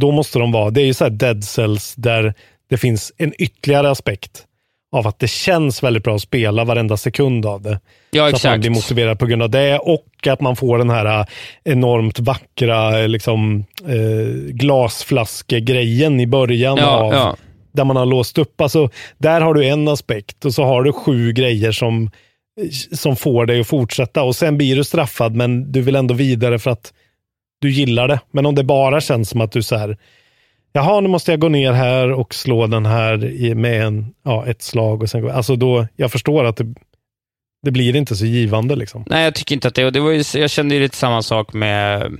Då 0.00 0.10
måste 0.10 0.38
de 0.38 0.52
vara, 0.52 0.70
det 0.70 0.82
är 0.82 0.86
ju 0.86 0.94
så 0.94 1.04
här 1.04 1.10
Dead 1.10 1.44
Cells, 1.44 1.94
där 1.94 2.34
det 2.70 2.76
finns 2.76 3.12
en 3.18 3.32
ytterligare 3.38 3.90
aspekt 3.90 4.46
av 4.92 5.06
att 5.06 5.18
det 5.18 5.28
känns 5.28 5.82
väldigt 5.82 6.04
bra 6.04 6.14
att 6.14 6.22
spela 6.22 6.64
varenda 6.64 6.96
sekund 6.96 7.46
av 7.46 7.62
det. 7.62 7.80
Ja, 8.10 8.22
så 8.22 8.26
att 8.26 8.30
man 8.30 8.36
exakt. 8.36 8.60
blir 8.60 8.70
motiverad 8.70 9.18
på 9.18 9.26
grund 9.26 9.42
av 9.42 9.50
det 9.50 9.78
och 9.78 10.26
att 10.26 10.40
man 10.40 10.56
får 10.56 10.78
den 10.78 10.90
här 10.90 11.20
äh, 11.20 11.26
enormt 11.64 12.18
vackra 12.18 13.00
äh, 13.00 13.08
liksom, 13.08 13.64
eh, 13.86 14.52
glasflaskegrejen 14.52 16.20
i 16.20 16.26
början 16.26 16.78
Ja, 16.78 16.86
av 16.86 17.12
ja. 17.12 17.36
där 17.72 17.84
man 17.84 17.96
har 17.96 18.06
låst 18.06 18.38
upp. 18.38 18.60
Alltså, 18.60 18.90
där 19.18 19.40
har 19.40 19.54
du 19.54 19.66
en 19.66 19.88
aspekt 19.88 20.44
och 20.44 20.54
så 20.54 20.64
har 20.64 20.82
du 20.82 20.92
sju 20.92 21.32
grejer 21.32 21.72
som, 21.72 22.10
som 22.92 23.16
får 23.16 23.46
dig 23.46 23.60
att 23.60 23.66
fortsätta 23.66 24.22
och 24.22 24.36
sen 24.36 24.56
blir 24.56 24.76
du 24.76 24.84
straffad 24.84 25.34
men 25.34 25.72
du 25.72 25.82
vill 25.82 25.96
ändå 25.96 26.14
vidare 26.14 26.58
för 26.58 26.70
att 26.70 26.92
du 27.60 27.70
gillar 27.70 28.08
det. 28.08 28.20
Men 28.30 28.46
om 28.46 28.54
det 28.54 28.64
bara 28.64 29.00
känns 29.00 29.28
som 29.28 29.40
att 29.40 29.52
du 29.52 29.62
så 29.62 29.76
här, 29.76 29.98
jaha 30.72 31.00
nu 31.00 31.08
måste 31.08 31.30
jag 31.32 31.40
gå 31.40 31.48
ner 31.48 31.72
här 31.72 32.12
och 32.12 32.34
slå 32.34 32.66
den 32.66 32.86
här 32.86 33.54
med 33.54 33.86
en, 33.86 34.14
ja, 34.24 34.46
ett 34.46 34.62
slag 34.62 35.02
och 35.02 35.10
sen 35.10 35.22
gå, 35.22 35.30
alltså 35.30 35.56
då, 35.56 35.86
jag 35.96 36.12
förstår 36.12 36.44
att 36.44 36.56
det, 36.56 36.74
det 37.62 37.70
blir 37.70 37.96
inte 37.96 38.16
så 38.16 38.26
givande 38.26 38.76
liksom. 38.76 39.04
Nej, 39.10 39.24
jag 39.24 39.34
tycker 39.34 39.54
inte 39.54 39.68
att 39.68 39.74
det, 39.74 39.84
och 39.84 39.92
det 39.92 40.00
var 40.00 40.10
ju, 40.10 40.40
jag 40.40 40.50
kände 40.50 40.74
ju 40.74 40.80
lite 40.80 40.96
samma 40.96 41.22
sak 41.22 41.52
med 41.52 42.12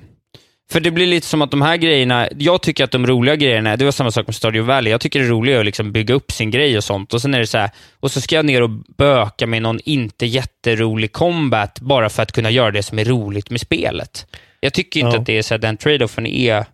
för 0.73 0.81
det 0.81 0.91
blir 0.91 1.07
lite 1.07 1.27
som 1.27 1.43
att 1.43 1.51
de 1.51 1.63
här 1.63 1.77
grejerna, 1.77 2.29
jag 2.39 2.63
tycker 2.63 2.85
att 2.85 2.91
de 2.91 3.07
roliga 3.07 3.37
grejerna, 3.37 3.77
det 3.77 3.85
var 3.85 3.93
samma 3.93 4.11
sak 4.11 4.27
med 4.27 4.35
Stardew 4.35 4.73
Valley, 4.75 4.91
jag 4.91 5.01
tycker 5.01 5.19
det 5.21 5.25
är 5.27 5.29
roligare 5.31 5.61
att 5.61 5.67
liksom 5.67 5.93
bygga 5.93 6.15
upp 6.15 6.33
sin 6.33 6.51
grej 6.51 6.77
och 6.77 6.85
sånt. 6.85 7.15
Och 7.15 7.23
sen 7.23 7.35
är 7.35 7.39
det 7.39 7.47
så 7.47 7.59
här, 7.59 7.71
och 8.01 8.11
så 8.11 8.21
ska 8.21 8.35
jag 8.37 8.45
ner 8.45 8.63
och 8.63 8.71
böka 8.71 9.47
med 9.47 9.63
någon 9.63 9.81
inte 9.85 10.27
jätterolig 10.27 11.13
combat 11.13 11.81
bara 11.81 12.09
för 12.09 12.23
att 12.23 12.33
kunna 12.33 12.51
göra 12.51 12.71
det 12.71 12.83
som 12.83 12.99
är 12.99 13.05
roligt 13.05 13.51
med 13.51 13.61
spelet. 13.61 14.27
Jag 14.61 14.73
tycker 14.73 15.01
inte 15.01 15.17
Ja. 15.17 15.21
att 15.21 15.27
det 15.27 15.39
är 15.39 15.43
så 15.43 15.55
här, 15.55 15.59
den 15.59 15.77
trade-offen 15.77 16.27
är 16.27 16.65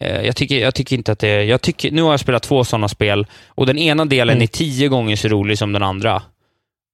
eh, 0.00 0.20
jag 0.22 0.36
tycker, 0.36 0.58
jag 0.58 0.74
tycker 0.74 0.96
inte 0.96 1.12
att 1.12 1.18
det 1.18 1.28
är... 1.28 1.42
Jag 1.42 1.60
tycker, 1.62 1.90
nu 1.90 2.02
har 2.02 2.10
jag 2.10 2.20
spelat 2.20 2.42
två 2.42 2.64
sådana 2.64 2.88
spel 2.88 3.26
och 3.46 3.66
den 3.66 3.78
ena 3.78 4.04
delen 4.04 4.32
Mm. 4.36 4.42
är 4.42 4.46
tio 4.46 4.88
gånger 4.88 5.16
så 5.16 5.28
rolig 5.28 5.58
som 5.58 5.72
den 5.72 5.82
andra. 5.82 6.22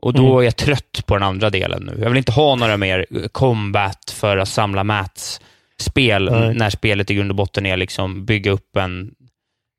Och 0.03 0.13
då 0.15 0.23
Mm. 0.27 0.39
är 0.39 0.43
jag 0.43 0.57
trött 0.57 1.03
på 1.07 1.15
den 1.15 1.23
andra 1.23 1.51
delen 1.51 1.83
nu. 1.83 1.99
Jag 2.03 2.09
vill 2.11 2.19
inte 2.19 2.33
ha 2.33 2.55
några 2.55 2.77
mer 2.77 3.07
combat 3.33 4.11
för 4.21 4.37
att 4.37 4.49
samla 4.49 4.85
mats 4.85 5.41
spel 5.83 6.29
Nej. 6.33 6.55
när 6.55 6.71
spelet 6.71 7.11
i 7.11 7.15
grund 7.15 7.31
och 7.31 7.37
botten 7.37 7.67
är 7.67 7.77
liksom 7.77 8.25
bygga 8.25 8.51
upp 8.51 8.77
en, 8.77 9.11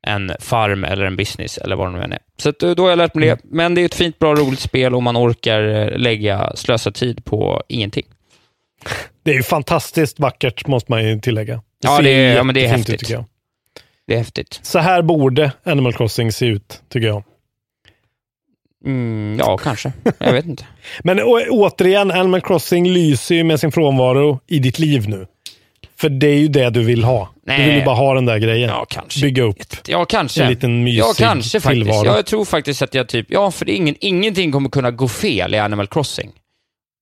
en 0.06 0.32
farm 0.40 0.84
eller 0.84 1.04
en 1.04 1.16
business 1.16 1.58
eller 1.58 1.76
vad 1.76 1.88
det 1.92 1.92
nu 1.98 2.02
än 2.04 2.12
är. 2.12 2.18
Så 2.36 2.48
att, 2.48 2.62
eh, 2.62 2.70
då 2.70 2.82
har 2.82 2.90
jag 2.90 2.96
lärt 2.96 3.14
mig 3.14 3.28
Mm. 3.28 3.38
det. 3.42 3.48
Men 3.56 3.74
det 3.74 3.80
är 3.80 3.84
ett 3.86 3.94
fint, 3.94 4.18
bra, 4.18 4.34
roligt 4.34 4.60
spel 4.60 4.94
och 4.94 5.02
man 5.02 5.16
orkar 5.16 5.62
eh, 5.62 5.98
lägga, 5.98 6.52
slösa 6.56 6.90
tid 6.90 7.24
på 7.24 7.62
ingenting. 7.68 8.06
Det 9.22 9.30
är 9.30 9.34
ju 9.34 9.42
fantastiskt 9.42 10.20
vackert 10.20 10.66
måste 10.66 10.92
man 10.92 11.04
ju 11.08 11.20
tillägga. 11.20 11.62
Ja, 11.82 11.96
ser 11.96 12.02
det 12.04 12.10
är- 12.10 12.36
ja, 12.36 12.42
men 12.42 12.54
det 12.54 12.60
är 12.60 12.64
ut, 12.64 12.70
häftigt. 12.70 13.00
tycker 13.00 13.14
jag. 13.14 13.24
Det 14.06 14.14
är 14.14 14.18
häftigt. 14.18 14.60
Så 14.62 14.78
här 14.78 15.02
borde 15.02 15.52
Animal 15.62 15.92
Crossing 15.92 16.32
se 16.32 16.46
ut, 16.46 16.82
tycker 16.88 17.06
jag. 17.06 17.24
Mm, 18.86 19.36
ja, 19.38 19.56
kanske. 19.58 19.92
Jag 20.18 20.32
vet 20.32 20.44
inte. 20.46 20.64
Men 21.04 21.20
å, 21.20 21.40
återigen, 21.50 22.10
Animal 22.10 22.40
Crossing 22.40 22.88
lyser 22.88 23.34
ju 23.34 23.44
med 23.44 23.60
sin 23.60 23.72
frånvaro 23.72 24.40
i 24.46 24.58
ditt 24.58 24.78
liv 24.78 25.08
nu. 25.08 25.26
För 26.04 26.08
det 26.08 26.26
är 26.26 26.38
ju 26.38 26.48
det 26.48 26.70
du 26.70 26.82
vill 26.84 27.04
ha. 27.04 27.28
Nej. 27.46 27.58
Du 27.58 27.64
vill 27.64 27.74
ju 27.74 27.84
bara 27.84 27.94
ha 27.94 28.14
den 28.14 28.26
där 28.26 28.38
grejen. 28.38 28.68
Ja, 28.68 28.86
kanske. 28.88 29.20
Bygga 29.20 29.42
upp 29.42 29.58
Ja, 29.86 30.04
kanske. 30.04 30.42
en 30.42 30.50
liten 30.50 30.84
mysig 30.84 30.98
Ja, 31.00 31.12
kanske 31.16 31.60
faktiskt. 31.60 31.84
tillvaro. 31.84 32.06
Ja, 32.06 32.16
jag 32.16 32.26
tror 32.26 32.44
faktiskt 32.44 32.82
att 32.82 32.94
jag 32.94 33.08
typ... 33.08 33.26
Ja, 33.30 33.50
för 33.50 33.64
det 33.64 33.72
är 33.72 33.76
ingen, 33.76 33.94
ingenting 34.00 34.52
kommer 34.52 34.68
kunna 34.68 34.90
gå 34.90 35.08
fel 35.08 35.54
i 35.54 35.58
Animal 35.58 35.86
Crossing. 35.86 36.30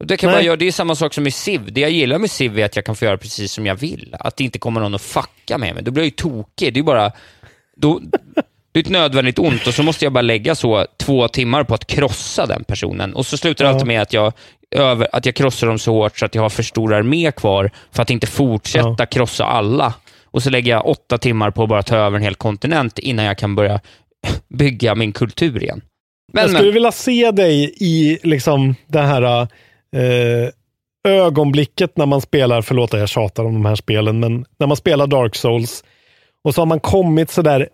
Det, 0.04 0.16
kan 0.16 0.30
Nej. 0.30 0.36
bara 0.36 0.42
göra, 0.44 0.56
det 0.56 0.66
är 0.66 0.72
samma 0.72 0.94
sak 0.94 1.14
som 1.14 1.26
i 1.26 1.30
Civ. 1.30 1.60
Det 1.72 1.80
jag 1.80 1.90
gillar 1.90 2.18
med 2.18 2.30
Civ 2.30 2.58
är 2.58 2.64
att 2.64 2.76
jag 2.76 2.84
kan 2.84 2.96
få 2.96 3.04
göra 3.04 3.16
precis 3.16 3.52
som 3.52 3.66
jag 3.66 3.74
vill. 3.74 4.16
Att 4.20 4.36
det 4.36 4.44
inte 4.44 4.58
kommer 4.58 4.80
någon 4.80 4.94
och 4.94 5.00
fucka 5.00 5.58
med 5.58 5.74
mig. 5.74 5.84
Då 5.84 5.90
blir 5.90 6.02
jag 6.02 6.06
ju 6.06 6.10
tokig. 6.10 6.74
Det 6.74 6.80
är 6.80 6.84
bara... 6.84 7.12
Då, 7.76 8.00
det 8.72 8.80
är 8.80 8.84
ett 8.84 8.90
nödvändigt 8.90 9.38
ont 9.38 9.66
och 9.66 9.74
så 9.74 9.82
måste 9.82 10.04
jag 10.04 10.12
bara 10.12 10.22
lägga 10.22 10.54
så 10.54 10.86
två 10.96 11.28
timmar 11.28 11.64
på 11.64 11.74
att 11.74 11.86
krossa 11.86 12.46
den 12.46 12.64
personen. 12.64 13.14
Och 13.14 13.26
så 13.26 13.36
slutar 13.36 13.64
det 13.64 13.68
Ja. 13.68 13.74
alltid 13.74 13.86
med 13.88 14.02
att 14.02 14.12
jag, 14.12 14.32
över, 14.72 15.08
att 15.12 15.26
jag 15.26 15.34
krossar 15.34 15.66
dem 15.66 15.78
så 15.78 15.92
hårt 15.92 16.18
så 16.18 16.24
att 16.24 16.34
jag 16.34 16.42
har 16.42 16.50
för 16.50 16.62
stor 16.62 16.94
armé 16.94 17.32
kvar 17.32 17.70
för 17.92 18.02
att 18.02 18.10
inte 18.10 18.26
fortsätta 18.26 19.06
krossa 19.06 19.44
alla. 19.44 19.94
Och 20.24 20.42
så 20.42 20.50
lägger 20.50 20.72
jag 20.72 20.86
åtta 20.86 21.18
timmar 21.18 21.50
på 21.50 21.62
att 21.62 21.68
bara 21.68 21.82
ta 21.82 21.96
över 21.96 22.16
en 22.16 22.22
hel 22.22 22.34
kontinent 22.34 22.98
innan 22.98 23.24
jag 23.24 23.38
kan 23.38 23.54
börja 23.54 23.80
bygga 24.48 24.94
min 24.94 25.12
kultur 25.12 25.62
igen. 25.62 25.80
Men, 26.32 26.42
jag 26.42 26.50
skulle 26.50 26.64
men, 26.64 26.74
vilja 26.74 26.92
se 26.92 27.30
dig 27.30 27.74
i 27.80 28.18
liksom 28.22 28.74
det 28.86 29.00
här 29.00 29.22
eh, 29.96 30.48
ögonblicket 31.08 31.96
när 31.96 32.06
man 32.06 32.20
spelar, 32.20 32.62
förlåt 32.62 32.94
att 32.94 33.00
jag 33.00 33.08
tjatar 33.08 33.44
om 33.44 33.54
de 33.54 33.64
här 33.64 33.74
spelen, 33.74 34.20
men 34.20 34.44
när 34.58 34.66
man 34.66 34.76
spelar 34.76 35.06
Dark 35.06 35.36
Souls 35.36 35.84
och 36.44 36.54
så 36.54 36.60
har 36.60 36.66
man 36.66 36.80
kommit 36.80 37.30
sådär 37.30 37.68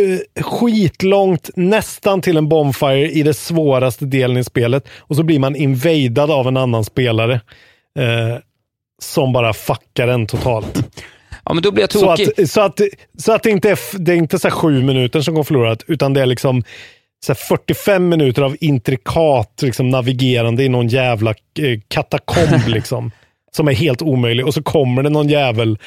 eh, 0.00 0.42
skitlångt, 0.42 1.50
nästan 1.56 2.22
till 2.22 2.36
en 2.36 2.48
bonfire 2.48 3.10
i 3.10 3.22
det 3.22 3.34
svåraste 3.34 4.04
delen 4.04 4.36
i 4.36 4.44
spelet 4.44 4.88
och 4.98 5.16
så 5.16 5.22
blir 5.22 5.38
man 5.38 5.56
invadad 5.56 6.30
av 6.30 6.48
en 6.48 6.56
annan 6.56 6.84
spelare 6.84 7.40
eh, 7.98 8.36
som 9.02 9.32
bara 9.32 9.52
fuckar 9.52 10.08
en 10.08 10.26
totalt. 10.26 11.02
ja, 11.44 11.54
men 11.54 11.62
då 11.62 11.72
blir 11.72 11.82
jag 11.82 11.92
Så 11.92 12.00
tokig. 12.00 12.42
att, 12.42 12.50
så 12.50 12.60
att, 12.60 12.80
så 13.18 13.32
att 13.32 13.42
det 13.42 13.50
inte 13.50 13.70
är, 13.70 13.98
det 13.98 14.12
är 14.12 14.16
inte 14.16 14.38
så 14.38 14.50
sju 14.50 14.82
minuter 14.82 15.20
som 15.20 15.34
går 15.34 15.44
förlorat, 15.44 15.84
utan 15.86 16.14
det 16.14 16.20
är 16.20 16.26
liksom 16.26 16.62
så 17.26 17.32
här 17.32 17.38
45 17.38 18.08
minuter 18.08 18.42
av 18.42 18.56
intrikat 18.60 19.62
liksom, 19.62 19.88
navigerande 19.88 20.64
i 20.64 20.68
någon 20.68 20.88
jävla 20.88 21.30
eh, 21.30 21.80
katakomb. 21.88 22.60
liksom, 22.66 23.10
som 23.52 23.68
är 23.68 23.72
helt 23.72 24.02
omöjlig. 24.02 24.46
Och 24.46 24.54
så 24.54 24.62
kommer 24.62 25.02
det 25.02 25.10
någon 25.10 25.28
jävel 25.28 25.78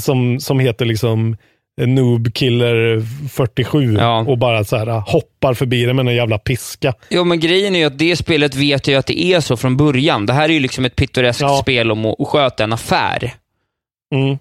som, 0.00 0.40
som 0.40 0.58
heter 0.60 0.84
liksom 0.84 1.36
Noob 1.86 2.34
Killer 2.34 3.00
47 3.28 3.94
Ja. 3.98 4.18
och 4.20 4.38
bara 4.38 4.64
så 4.64 4.76
här, 4.76 4.86
hoppar 4.86 5.54
förbi 5.54 5.84
det 5.84 5.94
med 5.94 6.08
en 6.08 6.14
jävla 6.14 6.38
piska. 6.38 6.94
Jo, 7.10 7.24
men 7.24 7.40
grejen 7.40 7.74
är 7.74 7.78
ju 7.78 7.84
att 7.84 7.98
det 7.98 8.16
spelet 8.16 8.54
vet 8.54 8.88
jag 8.88 8.98
att 8.98 9.06
det 9.06 9.20
är 9.22 9.40
så 9.40 9.56
från 9.56 9.76
början. 9.76 10.26
Det 10.26 10.32
här 10.32 10.48
är 10.48 10.52
ju 10.52 10.60
liksom 10.60 10.84
ett 10.84 10.96
pittoreskt 10.96 11.40
Ja. 11.40 11.58
spel 11.62 11.90
om 11.90 12.06
att 12.06 12.28
sköta 12.28 12.64
en 12.64 12.72
affär. 12.72 13.34
Mm. 14.14 14.38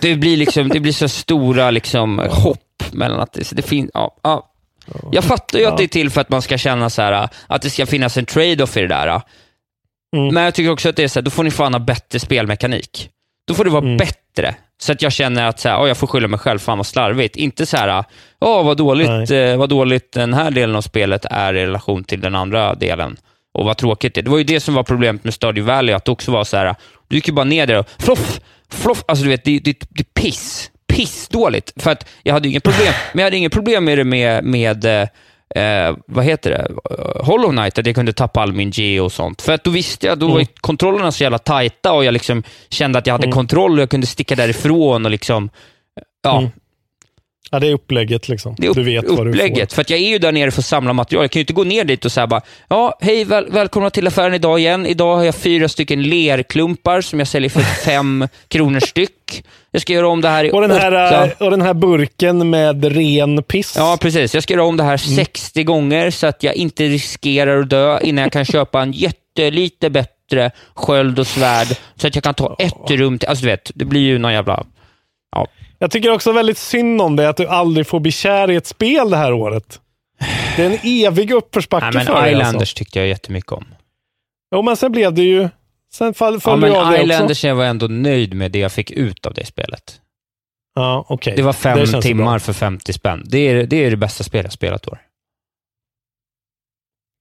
Det 0.00 0.14
blir 0.16 0.36
liksom, 0.36 0.68
det 0.68 0.80
blir 0.80 0.92
så 0.92 1.08
stora 1.08 1.70
liksom 1.70 2.18
hopp 2.30 2.82
mellan 2.92 3.20
att 3.20 3.32
det, 3.32 3.50
det 3.56 3.62
finns, 3.62 3.90
ja, 3.94 4.16
ja. 4.22 4.50
Jag 5.12 5.24
fattar 5.24 5.58
ju 5.58 5.64
att 5.66 5.76
det 5.76 5.84
är 5.84 5.88
till 5.88 6.10
för 6.10 6.20
att 6.20 6.28
man 6.30 6.42
ska 6.42 6.58
känna 6.58 6.90
så 6.90 7.02
här, 7.02 7.28
att 7.46 7.62
det 7.62 7.70
ska 7.70 7.86
finnas 7.86 8.16
en 8.16 8.24
trade-off 8.26 8.76
i 8.76 8.80
det 8.80 8.86
där. 8.88 9.06
Mm. 10.16 10.34
Men 10.34 10.42
jag 10.42 10.54
tycker 10.54 10.70
också 10.70 10.88
att 10.88 10.96
det 10.96 11.02
är 11.04 11.08
så 11.08 11.18
här, 11.18 11.24
då 11.24 11.30
får 11.30 11.44
ni 11.44 11.50
fan 11.50 11.74
ha 11.74 11.78
bättre 11.80 12.18
spelmekanik. 12.18 13.10
Då 13.48 13.54
får 13.54 13.64
det 13.64 13.70
vara 13.70 13.84
Mm. 13.84 13.96
bättre. 13.96 14.54
Så 14.80 14.92
att 14.92 15.02
jag 15.02 15.12
känner 15.12 15.46
att 15.46 15.60
så 15.60 15.68
här, 15.68 15.80
"Åh, 15.80 15.88
jag 15.88 15.96
får 15.96 16.06
skylla 16.06 16.28
mig 16.28 16.38
själv, 16.38 16.58
fan 16.58 16.78
vad 16.78 16.86
slarvigt. 16.86 17.36
Inte 17.36 17.66
så 17.66 17.76
här, 17.76 18.04
åh 18.40 18.64
vad 18.64 18.76
dåligt, 18.76 19.30
eh, 19.30 19.56
vad 19.56 19.68
dåligt 19.68 20.12
den 20.12 20.34
här 20.34 20.50
delen 20.50 20.76
av 20.76 20.82
spelet 20.82 21.24
är 21.30 21.54
i 21.54 21.66
relation 21.66 22.04
till 22.04 22.20
den 22.20 22.34
andra 22.34 22.74
delen. 22.74 23.16
Och 23.54 23.64
vad 23.64 23.76
tråkigt 23.76 24.14
det 24.14 24.20
är. 24.20 24.22
Det 24.22 24.30
var 24.30 24.38
ju 24.38 24.44
det 24.44 24.60
som 24.60 24.74
var 24.74 24.82
problemet 24.82 25.24
med 25.24 25.34
Stardew 25.34 25.72
Valley, 25.72 25.94
att 25.94 26.04
det 26.04 26.10
också 26.12 26.30
var 26.30 26.44
så 26.44 26.56
här, 26.56 26.74
du 27.08 27.16
gick 27.16 27.28
ju 27.28 27.34
bara 27.34 27.44
ner 27.44 27.66
där 27.66 27.78
och 27.78 27.86
floff, 27.98 28.40
floff, 28.72 29.04
alltså 29.08 29.24
du 29.24 29.30
vet, 29.30 29.44
det, 29.44 29.58
det, 29.58 29.72
det 29.90 30.00
är 30.00 30.22
piss. 30.22 30.70
pissdåligt. 30.92 31.82
För 31.82 31.90
att 31.90 32.08
jag 32.22 32.32
hade 32.34 32.48
inget 32.48 32.62
problem, 32.62 32.92
men 33.12 33.18
jag 33.20 33.26
hade 33.26 33.36
inget 33.36 33.52
problem 33.52 33.84
med 33.84 33.98
det 33.98 34.04
med, 34.04 34.44
med 34.44 35.08
eh, 35.54 35.96
vad 36.06 36.24
heter 36.24 36.50
det, 36.50 36.68
Hollow 37.24 37.50
Knight, 37.50 37.78
att 37.78 37.86
jag 37.86 37.94
kunde 37.94 38.12
tappa 38.12 38.40
all 38.40 38.52
min 38.52 38.70
G 38.70 39.00
och 39.00 39.12
sånt. 39.12 39.42
För 39.42 39.52
att 39.52 39.64
då 39.64 39.70
visste 39.70 40.06
jag, 40.06 40.18
då 40.18 40.26
var 40.26 40.34
Mm. 40.34 40.46
kontrollerna 40.60 41.12
så 41.12 41.22
jävla 41.22 41.38
tajta 41.38 41.92
och 41.92 42.04
jag 42.04 42.12
liksom 42.12 42.42
kände 42.70 42.98
att 42.98 43.06
jag 43.06 43.14
hade 43.14 43.24
Mm. 43.26 43.34
kontroll 43.34 43.72
och 43.72 43.82
jag 43.82 43.90
kunde 43.90 44.06
sticka 44.06 44.34
därifrån 44.36 45.04
och 45.04 45.10
liksom, 45.10 45.50
ja. 46.22 46.38
Mm. 46.38 46.50
Ja, 47.50 47.58
det 47.58 47.66
är 47.68 47.72
upplägget 47.72 48.28
liksom. 48.28 48.54
Det 48.58 48.66
är 48.66 48.70
upp, 48.70 48.76
du 48.76 48.82
vet 48.82 49.04
vad 49.10 49.26
du 49.26 49.30
upplägget. 49.30 49.72
får. 49.72 49.74
För 49.74 49.80
att 49.82 49.90
jag 49.90 49.98
är 50.00 50.08
ju 50.08 50.18
där 50.18 50.32
nere 50.32 50.50
för 50.50 50.60
att 50.60 50.66
samla 50.66 50.92
material. 50.92 51.24
Jag 51.24 51.30
kan 51.30 51.40
ju 51.40 51.42
inte 51.42 51.52
gå 51.52 51.64
ner 51.64 51.84
dit 51.84 52.04
och 52.04 52.12
säga 52.12 52.26
bara, 52.26 52.40
ja, 52.68 52.98
hej, 53.00 53.24
väl, 53.24 53.46
välkomna 53.50 53.90
till 53.90 54.06
affären 54.06 54.34
idag 54.34 54.58
igen. 54.58 54.86
Idag 54.86 55.16
har 55.16 55.24
jag 55.24 55.34
fyra 55.34 55.68
stycken 55.68 56.02
lerklumpar 56.02 57.00
som 57.00 57.18
jag 57.18 57.28
säljer 57.28 57.50
för 57.50 57.60
fem 57.84 58.28
kronor 58.48 58.80
styck. 58.80 59.44
Jag 59.70 59.82
ska 59.82 59.92
göra 59.92 60.08
om 60.08 60.20
det 60.20 60.28
här 60.28 60.44
i 60.44 60.50
Och 60.52 60.60
den, 60.60 60.70
här, 60.70 60.92
åtta. 60.92 61.26
eh, 61.26 61.32
och 61.46 61.50
den 61.50 61.62
här 61.62 61.74
burken 61.74 62.50
med 62.50 62.84
ren 62.84 63.42
piss. 63.42 63.74
Ja, 63.76 63.98
precis. 64.00 64.34
Jag 64.34 64.42
ska 64.42 64.54
göra 64.54 64.64
om 64.64 64.76
det 64.76 64.82
här 64.84 64.88
Mm. 65.06 65.16
60 65.16 65.64
gånger 65.64 66.10
så 66.10 66.26
att 66.26 66.42
jag 66.42 66.54
inte 66.54 66.84
riskerar 66.84 67.60
att 67.60 67.70
dö 67.70 68.00
innan 68.02 68.22
jag 68.22 68.32
kan 68.32 68.44
köpa 68.44 68.82
en 68.82 68.92
jättelite 68.92 69.90
bättre 69.90 70.50
sköld 70.74 71.18
och 71.18 71.26
svärd 71.26 71.66
så 71.96 72.06
att 72.06 72.14
jag 72.14 72.24
kan 72.24 72.34
ta 72.34 72.56
ett 72.58 72.90
rum 72.90 73.18
till. 73.18 73.28
Alltså 73.28 73.44
du 73.44 73.50
vet, 73.50 73.70
det 73.74 73.84
blir 73.84 74.00
ju 74.00 74.18
någon 74.18 74.32
jävla... 74.32 74.64
Ja. 75.36 75.46
Jag 75.78 75.90
tycker 75.90 76.10
också 76.12 76.32
väldigt 76.32 76.58
synd 76.58 77.00
om 77.00 77.16
det 77.16 77.28
att 77.28 77.36
du 77.36 77.46
aldrig 77.46 77.86
får 77.86 78.00
bli 78.00 78.12
kär 78.12 78.50
i 78.50 78.56
ett 78.56 78.66
spel 78.66 79.10
det 79.10 79.16
här 79.16 79.32
året. 79.32 79.80
Det 80.56 80.62
är 80.64 80.70
en 80.70 80.78
evig 81.06 81.30
uppförsbacke 81.30 81.84
Nej, 81.86 81.94
men 81.94 82.06
för 82.06 82.22
dig. 82.22 82.32
Islanders 82.32 82.60
Alltså. 82.60 82.76
tyckte 82.76 82.98
jag 82.98 83.08
jättemycket 83.08 83.52
om. 83.52 83.64
Jo, 84.54 84.62
men 84.62 84.76
sen 84.76 84.92
blev 84.92 85.12
det 85.14 85.22
ju... 85.22 85.48
Sen 85.92 86.14
fall, 86.14 86.40
Ja, 86.44 86.52
av 86.52 86.58
men 86.58 86.72
det 86.72 86.78
också. 86.80 87.02
Islanders 87.02 87.44
jag 87.44 87.54
var 87.54 87.64
ändå 87.64 87.86
nöjd 87.86 88.34
med 88.34 88.50
det 88.52 88.58
jag 88.58 88.72
fick 88.72 88.90
ut 88.90 89.26
av 89.26 89.34
det 89.34 89.44
spelet. 89.46 90.00
Ja, 90.74 91.04
okej. 91.08 91.32
Det 91.36 91.42
var 91.42 91.52
Det 91.52 91.58
fem 91.58 91.78
ju 91.78 92.00
timmar 92.02 92.24
bra. 92.32 92.38
för 92.38 92.52
50 92.52 92.92
spänn. 92.92 93.22
Det 93.26 93.38
är 93.38 93.66
det, 93.66 93.76
är 93.76 93.90
det 93.90 93.96
bästa 93.96 94.24
spel 94.24 94.44
jag 94.44 94.52
spelat 94.52 94.88
år. 94.88 94.98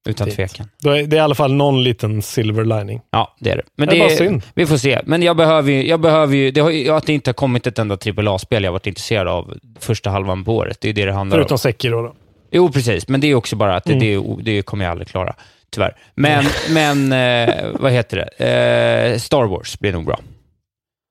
Utan 0.08 0.30
tvekan. 0.32 0.70
Då 0.84 0.90
är 0.92 1.04
det 1.04 1.16
är 1.16 1.18
i 1.18 1.20
alla 1.22 1.36
fall 1.36 1.54
någon 1.54 1.84
liten 1.84 2.22
silver 2.22 2.66
lining. 2.66 3.02
Ja, 3.12 3.36
det 3.40 3.50
är 3.52 3.56
det. 3.58 3.64
Men 3.76 3.88
Det 3.88 3.94
är 3.96 4.00
det 4.00 4.08
bara 4.08 4.18
synd. 4.18 4.42
Vi 4.54 4.66
får 4.66 4.78
se. 4.78 5.02
Men 5.06 5.22
jag 5.22 5.38
behöver 5.38 5.72
ju, 5.72 5.88
jag 5.88 6.00
behöver 6.02 6.36
ju 6.36 6.52
det 6.52 6.62
har 6.62 6.98
att 6.98 7.06
det 7.06 7.14
inte 7.14 7.30
har 7.30 7.34
kommit 7.34 7.68
ett 7.68 7.80
enda 7.80 7.98
AAA-spel 8.28 8.64
jag 8.64 8.72
varit 8.72 8.88
intresserad 8.88 9.28
av 9.28 9.54
första 9.80 10.10
halvan 10.10 10.46
på 10.46 10.56
året. 10.56 10.78
Det 10.82 10.90
är 10.90 10.94
det 10.94 11.06
det 11.06 11.12
handlar 11.14 11.38
Förutom 11.38 11.56
om. 11.56 11.60
Sekiro 11.60 12.02
då. 12.04 12.14
Jo, 12.52 12.72
precis. 12.72 13.08
Men 13.08 13.22
det 13.22 13.28
är 13.28 13.36
också 13.36 13.56
bara 13.56 13.76
att 13.76 13.84
det, 13.84 13.94
Mm. 13.94 14.38
det, 14.38 14.44
det 14.52 14.62
kommer 14.62 14.86
jag 14.86 14.92
aldrig 14.92 15.08
klara. 15.08 15.36
Tyvärr. 15.72 15.96
Men, 16.16 16.46
men 16.70 17.12
eh, 17.50 17.66
vad 17.80 17.92
heter 17.92 18.18
det? 18.38 18.46
Eh, 19.14 19.18
Star 19.18 19.44
Wars 19.44 19.80
blir 19.80 19.94
nog 19.94 20.06
bra 20.06 20.20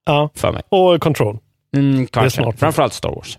Ja, 0.06 0.30
för 0.34 0.52
mig. 0.52 0.62
och 0.68 1.00
Control. 1.02 1.38
Mm, 1.76 2.06
kanske. 2.06 2.52
Framförallt 2.56 2.92
Star 2.92 3.10
Wars. 3.10 3.38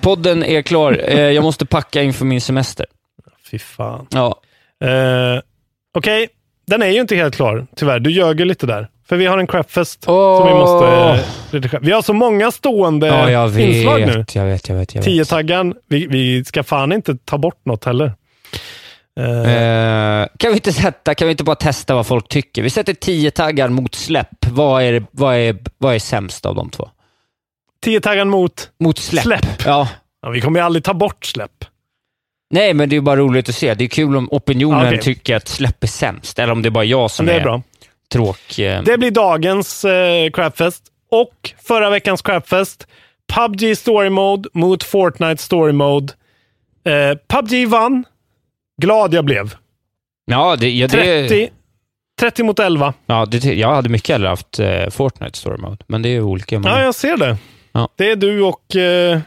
Podden 0.00 0.44
är 0.44 0.62
klar. 0.62 1.00
Eh, 1.08 1.20
jag 1.20 1.44
måste 1.44 1.66
packa 1.66 2.02
inför 2.02 2.24
min 2.24 2.40
semester. 2.40 2.86
Fy 3.50 3.58
fan. 3.58 4.06
Ja. 4.10 4.40
Eh, 4.84 5.40
Okej, 5.98 6.28
den 6.66 6.82
är 6.82 6.86
ju 6.86 7.00
inte 7.00 7.16
helt 7.16 7.36
klar, 7.36 7.66
tyvärr. 7.76 8.00
Du 8.00 8.10
ljög 8.10 8.40
ju 8.40 8.44
lite 8.46 8.66
där. 8.66 8.88
För 9.08 9.16
vi 9.16 9.26
har 9.26 9.38
en 9.38 9.46
crapfest 9.46 10.04
Åh! 10.06 10.38
som 10.38 10.46
vi 10.48 10.54
måste 10.54 10.86
eh, 10.86 11.20
redigera. 11.50 11.80
Vi 11.84 11.92
har 11.92 12.02
så 12.02 12.12
många 12.12 12.50
stående 12.50 13.06
ja, 13.06 13.30
jag 13.30 13.60
inslag 13.60 14.00
nu. 14.00 14.06
vet, 14.18 14.34
jag 14.34 14.44
vet, 14.44 14.68
jag 14.68 14.76
vet. 14.76 14.94
Jag 14.94 15.02
vet. 15.02 15.04
Tio-taggan. 15.10 15.74
Vi, 15.88 16.06
vi 16.06 16.44
ska 16.44 16.62
fan 16.62 16.92
inte 16.92 17.16
ta 17.16 17.38
bort 17.38 17.60
något 17.64 17.84
heller. 17.84 18.12
Eh, 19.20 20.26
kan 20.38 20.50
vi 20.50 20.54
inte 20.54 20.72
sätta, 20.72 21.14
kan 21.14 21.26
vi 21.28 21.30
inte 21.30 21.44
bara 21.44 21.56
testa 21.56 21.94
vad 21.94 22.06
folk 22.06 22.28
tycker? 22.28 22.62
Vi 22.62 22.70
sätter 22.70 22.94
tio 22.94 23.30
taggar 23.30 23.68
mot 23.68 23.94
släpp. 23.94 24.46
Vad 24.50 24.82
är, 24.82 25.04
vad 25.10 25.36
är, 25.36 25.56
vad 25.78 25.94
är 25.94 25.98
sämst 25.98 26.46
av 26.46 26.54
de 26.54 26.70
två? 26.70 26.88
Tio-taggan 27.84 28.28
mot 28.28 28.70
Mot 28.80 28.98
släpp. 28.98 29.24
släpp. 29.24 29.62
Ja. 29.66 29.88
Ja, 30.22 30.30
vi 30.30 30.40
kommer 30.40 30.60
ju 30.60 30.66
aldrig 30.66 30.84
ta 30.84 30.94
bort 30.94 31.24
släpp. 31.24 31.64
Nej, 32.50 32.74
men 32.74 32.88
det 32.88 32.96
är 32.96 33.00
bara 33.00 33.16
roligt 33.16 33.48
att 33.48 33.54
se. 33.54 33.74
Det 33.74 33.84
är 33.84 33.88
kul 33.88 34.16
om 34.16 34.28
opinionen 34.30 34.86
okej. 34.86 35.00
tycker 35.00 35.36
att 35.36 35.48
släpp 35.48 35.82
är 35.84 35.88
sämst, 35.88 36.38
eller 36.38 36.52
om 36.52 36.62
det 36.62 36.68
är 36.68 36.70
bara 36.70 36.84
jag 36.84 37.10
som 37.10 37.26
Men 37.26 37.34
det 37.34 37.36
är, 37.36 37.40
är 37.40 37.44
bra. 37.44 37.62
tråk... 38.12 38.58
Eh, 38.58 38.82
Det 38.82 38.98
blir 38.98 39.10
dagens 39.10 39.84
eh, 39.84 40.30
crapfest 40.30 40.82
och 41.10 41.52
förra 41.62 41.90
veckans 41.90 42.22
crapfest. 42.22 42.86
PubG 43.32 43.76
Story 43.78 44.10
Mode 44.10 44.48
mot 44.54 44.84
Fortnite 44.84 45.42
Story 45.42 45.72
Mode. 45.72 46.12
Eh, 46.84 47.18
PubG 47.28 47.68
vann. 47.68 48.04
Glad 48.82 49.14
jag 49.14 49.24
blev. 49.24 49.54
ja, 50.26 50.56
det, 50.56 50.70
ja, 50.70 50.86
det, 50.86 51.28
30, 51.28 51.48
30 52.20 52.42
mot 52.42 52.58
11. 52.58 52.94
ja, 53.06 53.26
det, 53.26 53.44
jag 53.44 53.74
hade 53.74 53.88
mycket 53.88 54.08
hellre 54.08 54.28
haft 54.28 54.58
eh, 54.58 54.88
Fortnite 54.90 55.38
Story 55.38 55.58
Mode, 55.58 55.84
men 55.86 56.02
det 56.02 56.08
är 56.08 56.20
olika. 56.20 56.58
Man, 56.58 56.72
Ja, 56.72 56.82
jag 56.82 56.94
ser 56.94 57.16
det. 57.16 57.36
Ja. 57.72 57.88
Det 57.96 58.10
är 58.10 58.16
du 58.16 58.42
och 58.42 58.76
eh, 58.76 59.18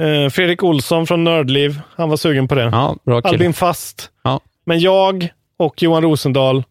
eh, 0.00 0.30
Fredrik 0.30 0.62
Olsson 0.62 1.06
från 1.06 1.24
Nördliv. 1.24 1.80
Han 1.96 2.08
var 2.08 2.16
sugen 2.16 2.48
på 2.48 2.54
det. 2.54 2.62
ja, 2.62 2.96
bra 3.06 3.22
kille. 3.22 3.32
Albin 3.34 3.52
Fast. 3.54 4.10
Ja. 4.22 4.40
Men 4.66 4.80
jag 4.80 5.28
och 5.56 5.82
Johan 5.82 6.02
Rosendahl 6.02 6.64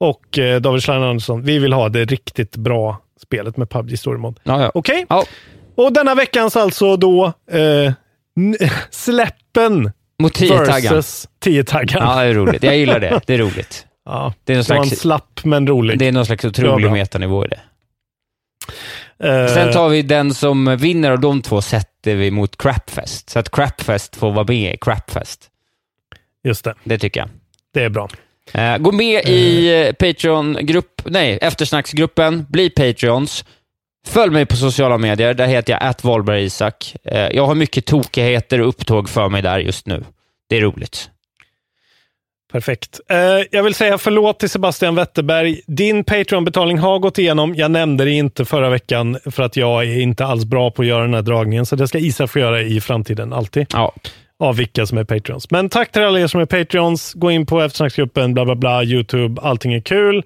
och 0.00 0.38
eh, 0.38 0.60
David 0.60 0.82
Schlein 0.82 1.02
Andersson, 1.02 1.42
vi 1.42 1.58
vill 1.58 1.72
ha 1.72 1.88
det 1.88 2.04
riktigt 2.04 2.56
bra 2.56 2.98
spelet 3.22 3.56
med 3.56 3.70
PubG 3.70 3.98
Story 3.98 4.18
Mode. 4.18 4.40
Ja, 4.42 4.62
ja. 4.62 4.70
Okej? 4.74 5.06
Ja. 5.08 5.24
Och 5.74 5.92
denna 5.92 6.14
veckans 6.14 6.56
alltså 6.56 6.96
då 6.96 7.24
eh, 7.50 7.92
släppen 8.90 9.92
Mot 10.18 10.34
tio-taggan. 10.34 10.94
versus 10.94 11.28
10-taggan. 11.44 12.02
Ja, 12.02 12.22
det 12.22 12.28
är 12.30 12.34
roligt. 12.34 12.62
Jag 12.62 12.76
gillar 12.76 13.00
det. 13.00 13.20
Det 13.26 13.34
är 13.34 13.38
roligt. 13.38 13.86
Ja, 14.04 14.34
Det 14.44 14.52
är 14.52 14.56
någon 14.56 14.64
slags, 14.64 14.90
slapp 15.00 15.40
men 15.44 15.66
rolig. 15.66 15.98
det 15.98 16.08
är 16.08 16.12
någon 16.12 16.26
slags 16.26 16.44
otrolig 16.44 16.90
metanivå 16.92 17.44
i 17.44 17.48
det. 17.48 17.60
Eh, 19.22 19.46
Sen 19.54 19.72
tar 19.72 19.88
vi 19.88 20.02
den 20.02 20.34
som 20.34 20.76
vinner 20.76 21.10
av 21.10 21.20
de 21.20 21.42
två 21.42 21.62
sätter 21.62 22.14
vi 22.14 22.30
mot 22.30 22.56
Crapfest. 22.62 23.30
Så 23.30 23.38
att 23.38 23.50
Crapfest 23.50 24.16
får 24.16 24.32
vara 24.32 24.46
med 24.48 24.74
i 24.74 24.78
Crapfest. 24.80 25.48
Just 26.44 26.64
det, 26.64 26.74
Det 26.84 26.98
tycker 26.98 27.20
jag. 27.20 27.28
det 27.74 27.84
är 27.84 27.88
bra. 27.88 28.08
Eh, 28.52 28.78
gå 28.78 28.92
med 28.92 29.24
i 29.24 29.68
eh, 29.86 29.92
Patreon-grupp, 29.92 31.02
nej, 31.04 31.38
eftersnacksgruppen. 31.42 32.46
Bli 32.48 32.70
Patreons. 32.70 33.44
Följ 34.06 34.32
mig 34.32 34.46
på 34.46 34.56
sociala 34.56 34.98
medier. 34.98 35.34
Där 35.34 35.46
heter 35.46 35.72
jag 35.72 35.82
att 35.82 36.04
Isak. 36.38 36.96
Eh, 37.04 37.28
jag 37.32 37.46
har 37.46 37.54
mycket 37.54 37.86
tokigheter 37.86 38.60
och 38.60 38.68
upptåg 38.68 39.08
för 39.08 39.28
mig 39.28 39.42
där 39.42 39.58
just 39.58 39.86
nu. 39.86 40.04
Det 40.48 40.56
är 40.56 40.60
roligt. 40.60 41.10
Perfekt. 42.52 43.00
Eh, 43.10 43.18
jag 43.50 43.62
vill 43.62 43.74
säga 43.74 43.98
förlåt 43.98 44.38
till 44.40 44.50
Sebastian 44.50 44.94
Wetterberg. 44.94 45.60
Din 45.66 46.04
Patreon-betalning 46.04 46.78
har 46.78 46.98
gått 46.98 47.18
igenom. 47.18 47.54
Jag 47.54 47.70
nämnde 47.70 48.04
det 48.04 48.10
inte 48.10 48.44
förra 48.44 48.68
veckan 48.70 49.18
för 49.30 49.42
att 49.42 49.56
jag 49.56 49.84
är 49.84 50.00
inte 50.00 50.24
alls 50.26 50.44
bra 50.44 50.70
på 50.70 50.82
att 50.82 50.88
göra 50.88 51.02
den 51.02 51.14
här 51.14 51.22
dragningen, 51.22 51.66
så 51.66 51.76
det 51.76 51.88
ska 51.88 51.98
Isa 51.98 52.26
få 52.26 52.38
göra 52.38 52.62
i 52.62 52.80
framtiden, 52.80 53.32
alltid. 53.32 53.66
Ja, 53.72 53.94
Av 54.38 54.56
vilka 54.56 54.86
som 54.86 54.98
är 54.98 55.04
Patreons. 55.04 55.50
Men 55.50 55.68
tack 55.68 55.92
till 55.92 56.02
alla 56.02 56.20
er 56.20 56.26
som 56.26 56.40
är 56.40 56.46
Patreons. 56.46 57.12
Gå 57.14 57.30
in 57.30 57.46
på 57.46 57.60
eftersnacksgruppen, 57.60 58.34
bla 58.34 58.44
bla 58.44 58.54
bla, 58.54 58.84
YouTube. 58.84 59.40
Allting 59.42 59.74
är 59.74 59.80
kul. 59.80 60.16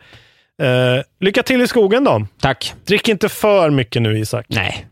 Eh, 0.62 1.02
lycka 1.20 1.42
till 1.42 1.62
i 1.62 1.66
skogen 1.68 2.04
då. 2.04 2.26
tack. 2.40 2.72
Drick 2.86 3.08
inte 3.08 3.28
för 3.28 3.70
mycket 3.70 4.02
nu, 4.02 4.18
Isak. 4.18 4.46
Nej. 4.48 4.86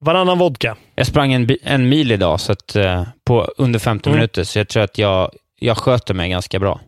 Varannan 0.00 0.38
vodka. 0.38 0.76
Jag 0.94 1.06
sprang 1.06 1.32
en, 1.32 1.48
en 1.62 1.88
mil 1.88 2.12
idag 2.12 2.40
så 2.40 2.52
att, 2.52 2.76
eh, 2.76 3.02
på 3.24 3.42
under 3.56 3.78
15 3.78 4.10
Mm. 4.10 4.18
minuter, 4.18 4.44
så 4.44 4.58
jag 4.58 4.68
tror 4.68 4.82
att 4.82 4.98
jag, 4.98 5.30
jag 5.58 5.76
sköter 5.76 6.14
mig 6.14 6.30
ganska 6.30 6.58
bra. 6.58 6.80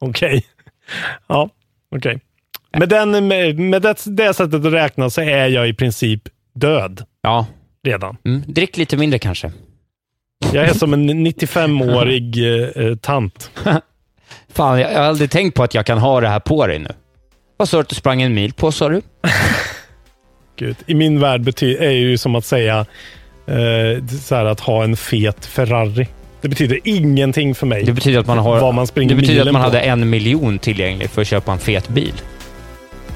Okej. 0.00 0.44
Ja, 1.26 1.50
okej. 1.96 2.20
Med, 2.78 2.88
den, 2.88 3.28
med, 3.28 3.58
med 3.58 3.82
det, 3.82 3.96
det 4.06 4.34
sättet 4.34 4.66
att 4.66 4.72
räkna 4.72 5.10
så 5.10 5.20
är 5.20 5.46
jag 5.46 5.68
i 5.68 5.74
princip 5.74 6.22
död 6.54 7.04
Ja, 7.22 7.46
redan. 7.82 8.16
mm. 8.24 8.42
drick 8.46 8.76
lite 8.76 8.96
mindre 8.96 9.18
kanske. 9.18 9.52
Jag 10.52 10.68
är 10.68 10.74
som 10.74 10.92
en 10.92 11.26
95-årig 11.26 12.38
eh, 12.38 12.84
eh, 12.84 12.96
tant. 12.96 13.50
Fan, 14.48 14.80
jag, 14.80 14.88
har 14.88 15.04
aldrig 15.04 15.30
tänkt 15.30 15.54
på 15.54 15.62
att 15.62 15.74
jag 15.74 15.86
kan 15.86 15.98
ha 15.98 16.20
det 16.20 16.28
här 16.28 16.40
på 16.40 16.66
dig 16.66 16.78
nu. 16.78 16.90
Vad 17.56 17.68
sa 17.68 17.76
du 17.76 17.80
att 17.80 17.88
du 17.88 17.94
sprang 17.94 18.22
en 18.22 18.34
mil 18.34 18.52
på, 18.52 18.72
sa 18.72 18.88
du? 18.88 19.02
Gud. 20.56 20.76
I 20.86 20.94
min 20.94 21.20
värld 21.20 21.62
är 21.62 21.90
ju 21.90 22.18
som 22.18 22.34
att 22.34 22.44
säga 22.44 22.86
eh, 23.46 24.06
så 24.06 24.34
här 24.34 24.44
att 24.44 24.60
ha 24.60 24.84
en 24.84 24.96
fet 24.96 25.46
Ferrari. 25.46 26.08
Det 26.44 26.48
betyder 26.48 26.78
ingenting 26.84 27.54
för 27.54 27.66
mig. 27.66 27.84
Det 27.84 27.92
betyder 27.92 28.18
att 28.18 28.26
man 28.26 28.38
har... 28.38 28.72
Man 28.72 28.86
det 28.94 29.14
betyder 29.14 29.40
att 29.40 29.52
man 29.52 29.62
på. 29.62 29.68
hade 29.68 29.80
en 29.80 30.10
miljon 30.10 30.58
tillgänglig 30.58 31.10
för 31.10 31.22
att 31.22 31.28
köpa 31.28 31.52
en 31.52 31.58
fet 31.58 31.88
bil. 31.88 32.12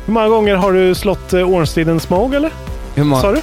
Hur 0.06 0.12
många 0.12 0.28
gånger 0.28 0.55
har 0.55 0.72
du 0.72 0.94
slått 0.94 1.32
eh, 1.32 1.50
Ornstiden 1.50 2.00
Smoke 2.00 2.36
eller? 2.36 2.50
Hur 2.94 3.05
många... 3.05 3.22
Sa 3.22 3.32
du? 3.32 3.40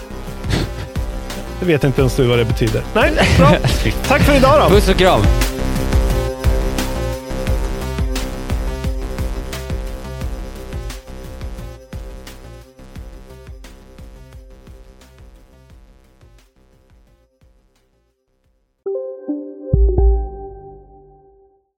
Det 1.60 1.66
vet 1.66 1.84
inte 1.84 2.02
ens 2.02 2.16
du 2.16 2.24
vad 2.24 2.38
det 2.38 2.46
betyder. 2.46 2.82
Nej, 2.94 3.12
bra. 3.38 3.52
Tack 4.08 4.22
för 4.22 4.36
idag 4.36 4.62
då. 4.62 4.76
Puss 4.76 4.90
och 4.90 4.98
kram! 4.98 5.22